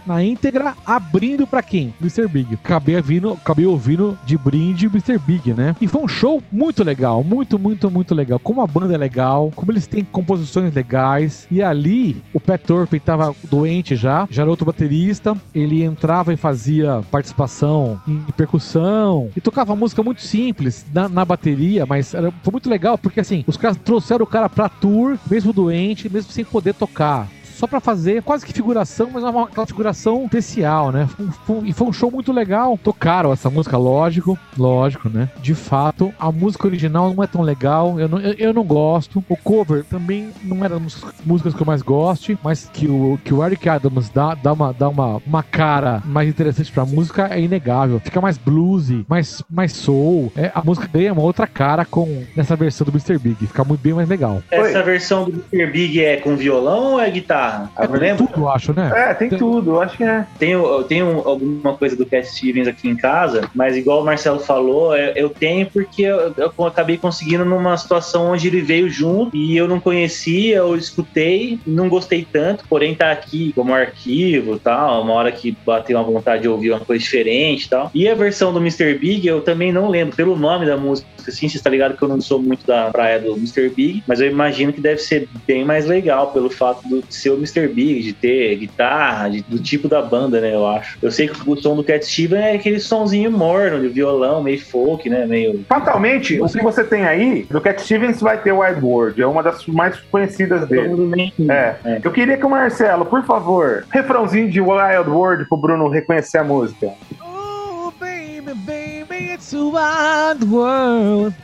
na 0.05 0.23
íntegra, 0.23 0.73
abrindo 0.85 1.45
pra 1.45 1.61
quem? 1.61 1.93
Mr. 2.01 2.27
Big. 2.27 2.55
Acabei 2.55 2.97
ouvindo, 2.97 3.33
acabei 3.33 3.65
ouvindo 3.65 4.17
de 4.25 4.37
brinde 4.37 4.87
Mr. 4.87 5.19
Big, 5.19 5.53
né? 5.53 5.75
E 5.79 5.87
foi 5.87 6.01
um 6.01 6.07
show 6.07 6.41
muito 6.51 6.83
legal, 6.83 7.23
muito, 7.23 7.59
muito, 7.59 7.91
muito 7.91 8.15
legal. 8.15 8.39
Como 8.39 8.61
a 8.61 8.67
banda 8.67 8.95
é 8.95 8.97
legal, 8.97 9.51
como 9.55 9.71
eles 9.71 9.85
têm 9.85 10.03
composições 10.03 10.73
legais. 10.73 11.47
E 11.51 11.61
ali, 11.61 12.21
o 12.33 12.39
Pat 12.39 12.61
Turpin 12.61 12.99
tava 12.99 13.35
doente 13.49 13.95
já, 13.95 14.27
já 14.31 14.41
era 14.41 14.49
outro 14.49 14.65
baterista. 14.65 15.37
Ele 15.53 15.83
entrava 15.83 16.33
e 16.33 16.37
fazia 16.37 17.01
participação 17.11 18.01
em 18.07 18.17
percussão 18.35 19.29
e 19.35 19.41
tocava 19.41 19.75
música 19.75 20.01
muito 20.01 20.21
simples 20.21 20.85
na, 20.93 21.07
na 21.07 21.23
bateria, 21.23 21.85
mas 21.85 22.13
era, 22.13 22.31
foi 22.43 22.51
muito 22.51 22.69
legal 22.69 22.97
porque 22.97 23.19
assim, 23.19 23.43
os 23.45 23.57
caras 23.57 23.77
trouxeram 23.77 24.23
o 24.23 24.27
cara 24.27 24.49
pra 24.49 24.69
tour, 24.69 25.17
mesmo 25.29 25.53
doente, 25.53 26.06
mesmo 26.09 26.31
sem 26.31 26.45
poder 26.45 26.73
tocar. 26.73 27.29
Só 27.57 27.65
pra 27.65 27.79
fazer 27.79 28.21
quase 28.21 28.45
que 28.45 28.53
figuração, 28.53 29.09
mas 29.11 29.23
uma, 29.23 29.45
aquela 29.45 29.65
figuração 29.65 30.25
especial, 30.25 30.91
né? 30.91 31.07
Foi 31.45 31.57
foi 31.57 31.69
e 31.69 31.73
foi 31.73 31.87
um 31.87 31.93
show 31.93 32.11
muito 32.11 32.31
legal. 32.31 32.77
Tocaram 32.77 33.33
essa 33.33 33.49
música, 33.49 33.77
lógico, 33.77 34.37
lógico, 34.57 35.09
né? 35.09 35.29
De 35.41 35.55
fato, 35.55 36.13
a 36.19 36.31
música 36.31 36.67
original 36.67 37.13
não 37.13 37.23
é 37.23 37.27
tão 37.27 37.41
legal. 37.41 37.99
Eu 37.99 38.07
não, 38.07 38.19
eu, 38.19 38.33
eu 38.33 38.53
não 38.53 38.63
gosto. 38.63 39.23
O 39.27 39.35
cover 39.35 39.83
também 39.85 40.29
não 40.43 40.63
era 40.63 40.79
das 40.79 41.03
músicas 41.25 41.53
que 41.53 41.61
eu 41.61 41.65
mais 41.65 41.81
goste, 41.81 42.37
mas 42.43 42.69
que 42.71 42.87
o, 42.87 43.19
que 43.23 43.33
o 43.33 43.43
Eric 43.43 43.67
Adams 43.67 44.09
dá, 44.09 44.35
dá, 44.35 44.53
uma, 44.53 44.73
dá 44.73 44.89
uma, 44.89 45.21
uma 45.25 45.43
cara 45.43 46.01
mais 46.05 46.29
interessante 46.29 46.71
pra 46.71 46.85
música 46.85 47.27
é 47.31 47.41
inegável. 47.41 47.99
Fica 47.99 48.21
mais 48.21 48.37
bluesy, 48.37 49.05
mais, 49.07 49.43
mais 49.49 49.73
soul. 49.73 50.31
É, 50.35 50.51
a 50.53 50.63
música 50.63 50.87
ganha 50.91 51.13
uma 51.13 51.23
outra 51.23 51.47
cara 51.47 51.85
com 51.85 52.23
nessa 52.35 52.55
versão 52.55 52.85
do 52.85 52.91
Mr. 52.91 53.17
Big. 53.17 53.47
Fica 53.47 53.63
muito 53.63 53.81
bem 53.81 53.93
mais 53.93 54.07
legal. 54.07 54.43
Essa 54.51 54.83
versão 54.83 55.25
do 55.25 55.43
Mr. 55.51 55.71
Big 55.71 56.03
é 56.03 56.17
com 56.17 56.35
violão 56.35 56.93
ou 56.93 56.99
é 56.99 57.09
guitarra? 57.09 57.46
É 57.77 57.85
Eu 57.85 57.91
lembro. 57.91 58.27
tudo, 58.27 58.41
eu 58.41 58.49
acho, 58.49 58.73
né? 58.73 58.91
É, 58.93 59.13
tem 59.13 59.29
tudo, 59.29 59.71
eu 59.71 59.81
acho 59.81 59.97
que 59.97 60.03
é. 60.03 60.25
Tenho, 60.37 60.65
eu 60.65 60.83
tenho 60.83 61.07
alguma 61.27 61.75
coisa 61.75 61.95
do 61.95 62.05
Cat 62.05 62.27
Stevens 62.27 62.67
aqui 62.67 62.89
em 62.89 62.95
casa, 62.95 63.49
mas 63.53 63.75
igual 63.75 64.01
o 64.01 64.05
Marcelo 64.05 64.39
falou, 64.39 64.95
eu, 64.95 65.13
eu 65.15 65.29
tenho 65.29 65.65
porque 65.67 66.03
eu, 66.03 66.33
eu 66.37 66.65
acabei 66.65 66.97
conseguindo 66.97 67.45
numa 67.45 67.75
situação 67.77 68.31
onde 68.31 68.47
ele 68.47 68.61
veio 68.61 68.89
junto 68.89 69.35
e 69.35 69.55
eu 69.55 69.67
não 69.67 69.79
conhecia, 69.79 70.57
eu 70.57 70.75
escutei, 70.75 71.59
não 71.65 71.89
gostei 71.89 72.27
tanto, 72.29 72.65
porém 72.67 72.95
tá 72.95 73.11
aqui 73.11 73.51
como 73.53 73.73
arquivo 73.73 74.55
e 74.55 74.59
tal, 74.59 75.01
uma 75.01 75.13
hora 75.13 75.31
que 75.31 75.55
bateu 75.65 75.97
uma 75.97 76.03
vontade 76.03 76.43
de 76.43 76.49
ouvir 76.49 76.71
uma 76.71 76.79
coisa 76.79 77.03
diferente 77.03 77.65
e 77.65 77.69
tal. 77.69 77.91
E 77.93 78.07
a 78.07 78.15
versão 78.15 78.53
do 78.53 78.59
Mr. 78.59 78.97
Big 78.97 79.27
eu 79.27 79.41
também 79.41 79.71
não 79.71 79.89
lembro, 79.89 80.15
pelo 80.15 80.35
nome 80.35 80.65
da 80.65 80.77
música, 80.77 81.07
assim, 81.27 81.49
você 81.49 81.59
tá 81.59 81.69
ligado 81.69 81.97
que 81.97 82.03
eu 82.03 82.07
não 82.07 82.21
sou 82.21 82.41
muito 82.41 82.65
da 82.65 82.89
praia 82.91 83.19
do 83.19 83.33
Mr. 83.33 83.69
Big, 83.69 84.03
mas 84.07 84.21
eu 84.21 84.29
imagino 84.29 84.71
que 84.73 84.81
deve 84.81 84.99
ser 84.99 85.27
bem 85.45 85.65
mais 85.65 85.85
legal 85.85 86.31
pelo 86.31 86.49
fato 86.49 86.87
do, 86.87 87.01
de 87.01 87.13
ser 87.13 87.31
Mr. 87.37 87.67
Big, 87.67 88.01
de 88.03 88.13
ter 88.13 88.55
guitarra, 88.57 89.29
de- 89.29 89.41
do 89.41 89.59
tipo 89.59 89.87
da 89.87 90.01
banda, 90.01 90.41
né, 90.41 90.53
eu 90.53 90.67
acho. 90.67 90.97
Eu 91.01 91.11
sei 91.11 91.27
que 91.27 91.49
o 91.49 91.55
som 91.55 91.75
do 91.75 91.83
Cat 91.83 92.05
Steven 92.05 92.39
é 92.41 92.53
aquele 92.55 92.79
sonzinho 92.79 93.31
morno, 93.31 93.79
de 93.81 93.87
violão, 93.87 94.41
meio 94.43 94.59
folk, 94.63 95.09
né, 95.09 95.25
meio... 95.25 95.63
Fatalmente, 95.67 96.39
o 96.41 96.47
que 96.47 96.61
você 96.63 96.83
tem 96.83 97.05
aí, 97.05 97.47
do 97.49 97.61
Cat 97.61 97.81
Stevens 97.81 98.19
vai 98.21 98.37
ter 98.41 98.51
Wild 98.51 98.81
World, 98.83 99.21
é 99.21 99.27
uma 99.27 99.43
das 99.43 99.65
mais 99.67 99.99
conhecidas 100.11 100.67
dele. 100.67 101.31
É. 101.49 101.75
É. 101.85 102.01
Eu 102.03 102.11
queria 102.11 102.37
que 102.37 102.45
o 102.45 102.49
Marcelo, 102.49 103.05
por 103.05 103.23
favor, 103.25 103.85
refrãozinho 103.91 104.49
de 104.49 104.59
Wild 104.61 105.09
World 105.09 105.45
pro 105.47 105.57
Bruno 105.57 105.87
reconhecer 105.89 106.39
a 106.39 106.43
música. 106.43 106.91
Oh, 107.21 107.91
baby, 107.99 108.53
baby, 108.65 109.33
it's 109.33 109.53
a 109.53 109.57
wild 109.59 110.45
world. 110.51 111.35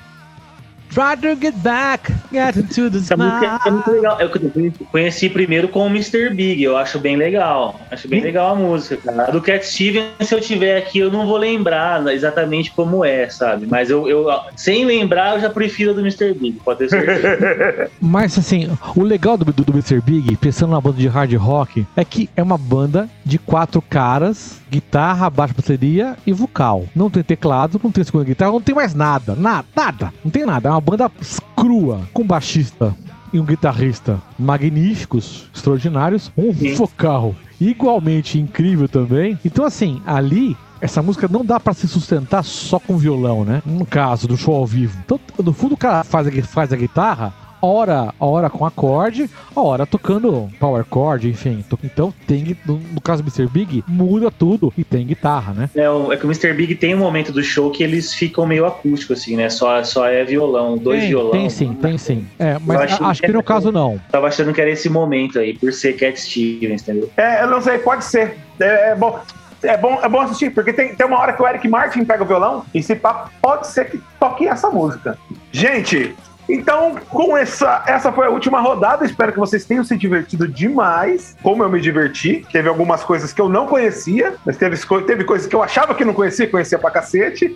Try 0.93 1.15
to 1.21 1.35
get 1.35 1.55
back, 1.63 2.13
get 2.31 2.55
into 2.55 2.87
the 2.87 2.99
Essa 2.99 3.17
música 3.17 3.59
é 3.65 3.71
muito 3.71 3.89
legal. 3.89 4.21
Eu 4.21 4.29
conheci 4.91 5.27
primeiro 5.27 5.67
com 5.67 5.87
o 5.87 5.89
Mr. 5.89 6.29
Big, 6.29 6.61
eu 6.61 6.77
acho 6.77 6.99
bem 6.99 7.15
legal. 7.15 7.79
Acho 7.89 8.07
bem 8.07 8.19
Ih. 8.19 8.23
legal 8.23 8.51
a 8.51 8.55
música, 8.55 8.97
cara. 8.97 9.29
A 9.29 9.31
do 9.31 9.41
Cat 9.41 9.65
Steven, 9.65 10.11
se 10.21 10.35
eu 10.35 10.39
tiver 10.39 10.77
aqui, 10.77 10.99
eu 10.99 11.09
não 11.09 11.25
vou 11.25 11.37
lembrar 11.37 12.05
exatamente 12.13 12.69
como 12.69 13.03
é, 13.03 13.27
sabe? 13.27 13.65
Mas 13.65 13.89
eu, 13.89 14.07
eu 14.07 14.27
sem 14.55 14.85
lembrar, 14.85 15.33
eu 15.33 15.41
já 15.41 15.49
prefiro 15.49 15.91
a 15.91 15.93
do 15.95 16.01
Mr. 16.01 16.31
Big, 16.35 16.59
pode 16.63 16.77
ter 16.79 16.89
certeza. 16.89 17.89
Mas 17.99 18.37
assim, 18.37 18.69
o 18.95 19.01
legal 19.01 19.35
do, 19.35 19.45
do, 19.45 19.65
do 19.65 19.73
Mr. 19.73 19.99
Big, 19.99 20.37
pensando 20.37 20.73
na 20.73 20.81
banda 20.81 20.97
de 20.97 21.07
hard 21.07 21.33
rock, 21.33 21.87
é 21.95 22.05
que 22.05 22.29
é 22.37 22.43
uma 22.43 22.57
banda 22.57 23.09
de 23.25 23.39
quatro 23.39 23.81
caras, 23.81 24.61
guitarra, 24.69 25.27
baixo 25.27 25.55
bateria 25.55 26.15
e 26.25 26.31
vocal. 26.33 26.85
Não 26.95 27.09
tem 27.09 27.23
teclado, 27.23 27.81
não 27.83 27.91
tem 27.91 28.03
segunda 28.03 28.25
guitarra, 28.25 28.51
não 28.51 28.61
tem 28.61 28.75
mais 28.75 28.93
nada, 28.93 29.35
nada, 29.35 29.65
nada, 29.75 30.13
não 30.23 30.29
tem 30.29 30.45
nada. 30.45 30.69
É 30.69 30.71
uma 30.71 30.82
banda 30.83 31.09
crua, 31.55 32.01
com 32.13 32.25
baixista 32.25 32.95
e 33.31 33.39
um 33.39 33.45
guitarrista 33.45 34.21
magníficos, 34.37 35.49
extraordinários, 35.53 36.31
um 36.37 36.53
Sim. 36.53 36.75
vocal 36.75 37.33
igualmente 37.59 38.37
incrível 38.37 38.87
também. 38.87 39.39
Então 39.43 39.65
assim, 39.65 40.01
ali 40.05 40.55
essa 40.81 41.01
música 41.01 41.29
não 41.29 41.45
dá 41.45 41.59
pra 41.61 41.73
se 41.73 41.87
sustentar 41.87 42.43
só 42.43 42.77
com 42.77 42.97
violão, 42.97 43.45
né? 43.45 43.63
No 43.65 43.85
caso 43.85 44.27
do 44.27 44.35
show 44.35 44.53
ao 44.53 44.65
vivo. 44.65 44.97
Então, 45.05 45.17
no 45.41 45.53
fundo, 45.53 45.75
o 45.75 45.77
cara 45.77 46.03
faz 46.03 46.27
a, 46.27 46.43
faz 46.43 46.73
a 46.73 46.75
guitarra, 46.75 47.33
hora, 47.65 48.13
hora 48.19 48.49
com 48.49 48.65
acorde, 48.65 49.29
a 49.55 49.61
hora 49.61 49.85
tocando 49.85 50.49
power 50.59 50.85
chord, 50.91 51.29
enfim. 51.29 51.63
Então 51.83 52.13
tem, 52.27 52.55
no, 52.65 53.01
caso 53.01 53.23
do 53.23 53.29
Mr. 53.29 53.47
Big, 53.51 53.83
muda 53.87 54.31
tudo 54.31 54.73
e 54.77 54.83
tem 54.83 55.05
guitarra, 55.05 55.53
né? 55.53 55.69
É, 55.75 55.83
é 55.83 56.17
que 56.17 56.25
o 56.25 56.29
Mr. 56.29 56.53
Big 56.53 56.75
tem 56.75 56.95
um 56.95 56.99
momento 56.99 57.31
do 57.31 57.43
show 57.43 57.71
que 57.71 57.83
eles 57.83 58.13
ficam 58.13 58.45
meio 58.45 58.65
acústico, 58.65 59.13
assim, 59.13 59.35
né? 59.35 59.49
Só, 59.49 59.83
só 59.83 60.07
é 60.07 60.23
violão, 60.23 60.77
dois 60.77 61.01
tem, 61.01 61.09
violão. 61.09 61.31
tem 61.31 61.49
sim, 61.49 61.73
tem 61.73 61.97
sim. 61.97 62.27
É, 62.37 62.57
mas 62.59 62.93
acho 63.01 63.21
que 63.21 63.27
que 63.27 63.31
no 63.33 63.39
é- 63.39 63.43
caso 63.43 63.71
não. 63.71 63.99
Tava 64.11 64.27
achando 64.27 64.53
que 64.53 64.61
era 64.61 64.69
esse 64.69 64.89
momento 64.89 65.39
aí, 65.39 65.57
por 65.57 65.71
ser 65.73 65.93
Cat 65.93 66.19
Stevens, 66.19 66.81
entendeu? 66.81 67.09
É, 67.17 67.43
eu 67.43 67.47
não 67.47 67.61
sei, 67.61 67.77
pode 67.79 68.03
ser. 68.05 68.37
É, 68.59 68.91
é 68.91 68.95
bom. 68.95 69.19
É 69.63 69.77
bom, 69.77 69.97
é 70.03 70.09
bom 70.09 70.19
assistir, 70.19 70.49
porque 70.49 70.73
tem, 70.73 70.93
tem 70.93 71.07
uma 71.07 71.17
hora 71.17 71.31
que 71.31 71.41
o 71.41 71.47
Eric 71.47 71.65
Martin 71.69 72.03
pega 72.03 72.21
o 72.21 72.25
violão 72.25 72.65
e 72.73 72.83
se 72.83 72.95
pá, 72.95 73.29
pode 73.41 73.67
ser 73.67 73.89
que 73.89 74.01
toque 74.19 74.45
essa 74.45 74.69
música. 74.69 75.17
Gente, 75.53 76.13
então 76.47 76.95
com 77.09 77.37
essa, 77.37 77.83
essa 77.87 78.11
foi 78.11 78.27
a 78.27 78.29
última 78.29 78.59
rodada. 78.59 79.05
Espero 79.05 79.31
que 79.31 79.39
vocês 79.39 79.65
tenham 79.65 79.83
se 79.83 79.97
divertido 79.97 80.47
demais, 80.47 81.35
como 81.41 81.63
eu 81.63 81.69
me 81.69 81.79
diverti. 81.79 82.45
Teve 82.51 82.69
algumas 82.69 83.03
coisas 83.03 83.31
que 83.33 83.41
eu 83.41 83.49
não 83.49 83.67
conhecia, 83.67 84.35
mas 84.45 84.57
teve, 84.57 84.77
teve 85.05 85.23
coisas 85.23 85.47
que 85.47 85.55
eu 85.55 85.63
achava 85.63 85.95
que 85.95 86.05
não 86.05 86.13
conhecia, 86.13 86.49
conhecia 86.49 86.77
pra 86.77 86.91
cacete. 86.91 87.55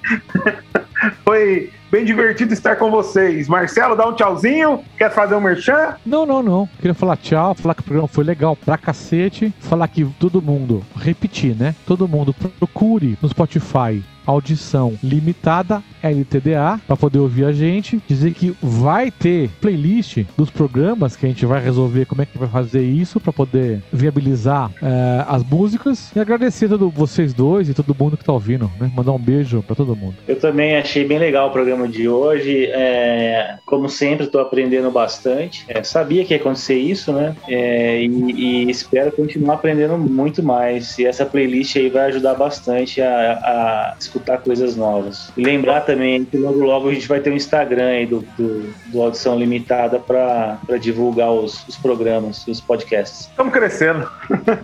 foi 1.23 1.71
bem 1.91 2.05
divertido 2.05 2.53
estar 2.53 2.75
com 2.75 2.89
vocês. 2.89 3.47
Marcelo, 3.47 3.95
dá 3.95 4.07
um 4.07 4.13
tchauzinho. 4.13 4.83
Quer 4.97 5.11
fazer 5.11 5.35
um 5.35 5.41
merchan? 5.41 5.95
Não, 6.05 6.25
não, 6.25 6.41
não. 6.41 6.69
Queria 6.77 6.93
falar 6.93 7.17
tchau, 7.17 7.55
falar 7.55 7.75
que 7.75 7.81
o 7.81 7.85
programa 7.85 8.07
foi 8.07 8.23
legal 8.23 8.55
pra 8.55 8.77
cacete. 8.77 9.53
Falar 9.59 9.87
que 9.87 10.05
todo 10.19 10.41
mundo, 10.41 10.83
repetir, 10.95 11.55
né? 11.55 11.75
Todo 11.85 12.07
mundo 12.07 12.33
procure 12.59 13.17
no 13.21 13.29
Spotify 13.29 14.03
audição 14.27 14.93
limitada 15.01 15.81
LTDA 16.03 16.79
para 16.85 16.95
poder 16.95 17.19
ouvir 17.19 17.45
a 17.45 17.51
gente. 17.51 18.01
Dizer 18.07 18.33
que 18.33 18.55
vai 18.61 19.09
ter 19.09 19.49
playlist 19.61 20.25
dos 20.37 20.49
programas 20.49 21.15
que 21.15 21.25
a 21.25 21.29
gente 21.29 21.45
vai 21.45 21.63
resolver 21.63 22.05
como 22.05 22.21
é 22.21 22.25
que 22.25 22.37
vai 22.37 22.47
fazer 22.47 22.81
isso 22.81 23.19
para 23.19 23.33
poder 23.33 23.81
viabilizar 23.91 24.71
eh, 24.81 25.25
as 25.27 25.43
músicas. 25.43 26.11
E 26.15 26.19
agradecer 26.19 26.71
a 26.71 26.77
vocês 26.77 27.33
dois 27.33 27.69
e 27.69 27.73
todo 27.73 27.95
mundo 27.97 28.17
que 28.17 28.23
tá 28.23 28.33
ouvindo, 28.33 28.69
né? 28.79 28.91
Mandar 28.93 29.13
um 29.13 29.19
beijo 29.19 29.63
para 29.63 29.75
todo 29.75 29.95
mundo. 29.95 30.15
Eu 30.27 30.39
também 30.39 30.77
achei 30.77 31.05
bem 31.05 31.17
legal 31.17 31.47
o 31.47 31.51
programa 31.51 31.87
de 31.87 32.07
hoje. 32.07 32.65
É, 32.67 33.57
como 33.65 33.89
sempre, 33.89 34.25
estou 34.25 34.41
aprendendo 34.41 34.91
bastante. 34.91 35.65
É, 35.67 35.81
sabia 35.83 36.25
que 36.25 36.33
ia 36.33 36.39
acontecer 36.39 36.77
isso, 36.77 37.11
né? 37.13 37.35
É, 37.47 38.01
e, 38.01 38.07
e 38.07 38.69
espero 38.69 39.11
continuar 39.11 39.55
aprendendo 39.55 39.97
muito 39.97 40.43
mais. 40.43 40.97
E 40.99 41.05
essa 41.05 41.25
playlist 41.25 41.75
aí 41.77 41.89
vai 41.89 42.07
ajudar 42.07 42.35
bastante 42.35 43.01
a, 43.01 43.07
a 43.07 43.95
escutar 43.99 44.16
coisas 44.43 44.75
novas. 44.75 45.31
E 45.37 45.43
lembrar 45.43 45.81
também 45.81 46.25
que 46.25 46.37
logo 46.37 46.59
logo 46.59 46.89
a 46.89 46.93
gente 46.93 47.07
vai 47.07 47.19
ter 47.19 47.31
um 47.31 47.35
Instagram 47.35 47.87
aí 47.87 48.05
do, 48.05 48.19
do, 48.37 48.73
do 48.87 49.01
Audição 49.01 49.37
Limitada 49.37 49.99
para 49.99 50.57
divulgar 50.79 51.31
os, 51.31 51.67
os 51.67 51.75
programas, 51.77 52.45
os 52.47 52.61
podcasts. 52.61 53.21
Estamos 53.21 53.53
crescendo. 53.53 54.09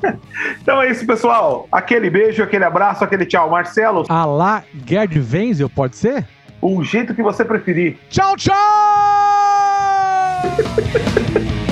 então 0.61 0.81
é 0.81 0.91
isso, 0.91 1.05
pessoal. 1.05 1.67
Aquele 1.71 2.09
beijo, 2.09 2.43
aquele 2.43 2.65
abraço, 2.65 3.03
aquele 3.03 3.25
tchau. 3.25 3.49
Marcelo, 3.49 4.05
A 4.09 4.25
lá 4.25 4.63
Gerd 4.85 5.19
Wenzel, 5.19 5.69
pode 5.69 5.95
ser? 5.95 6.25
o 6.63 6.81
jeito 6.81 7.13
que 7.13 7.21
você 7.21 7.43
preferir. 7.43 7.97
Tchau, 8.09 8.37
tchau! 8.37 8.53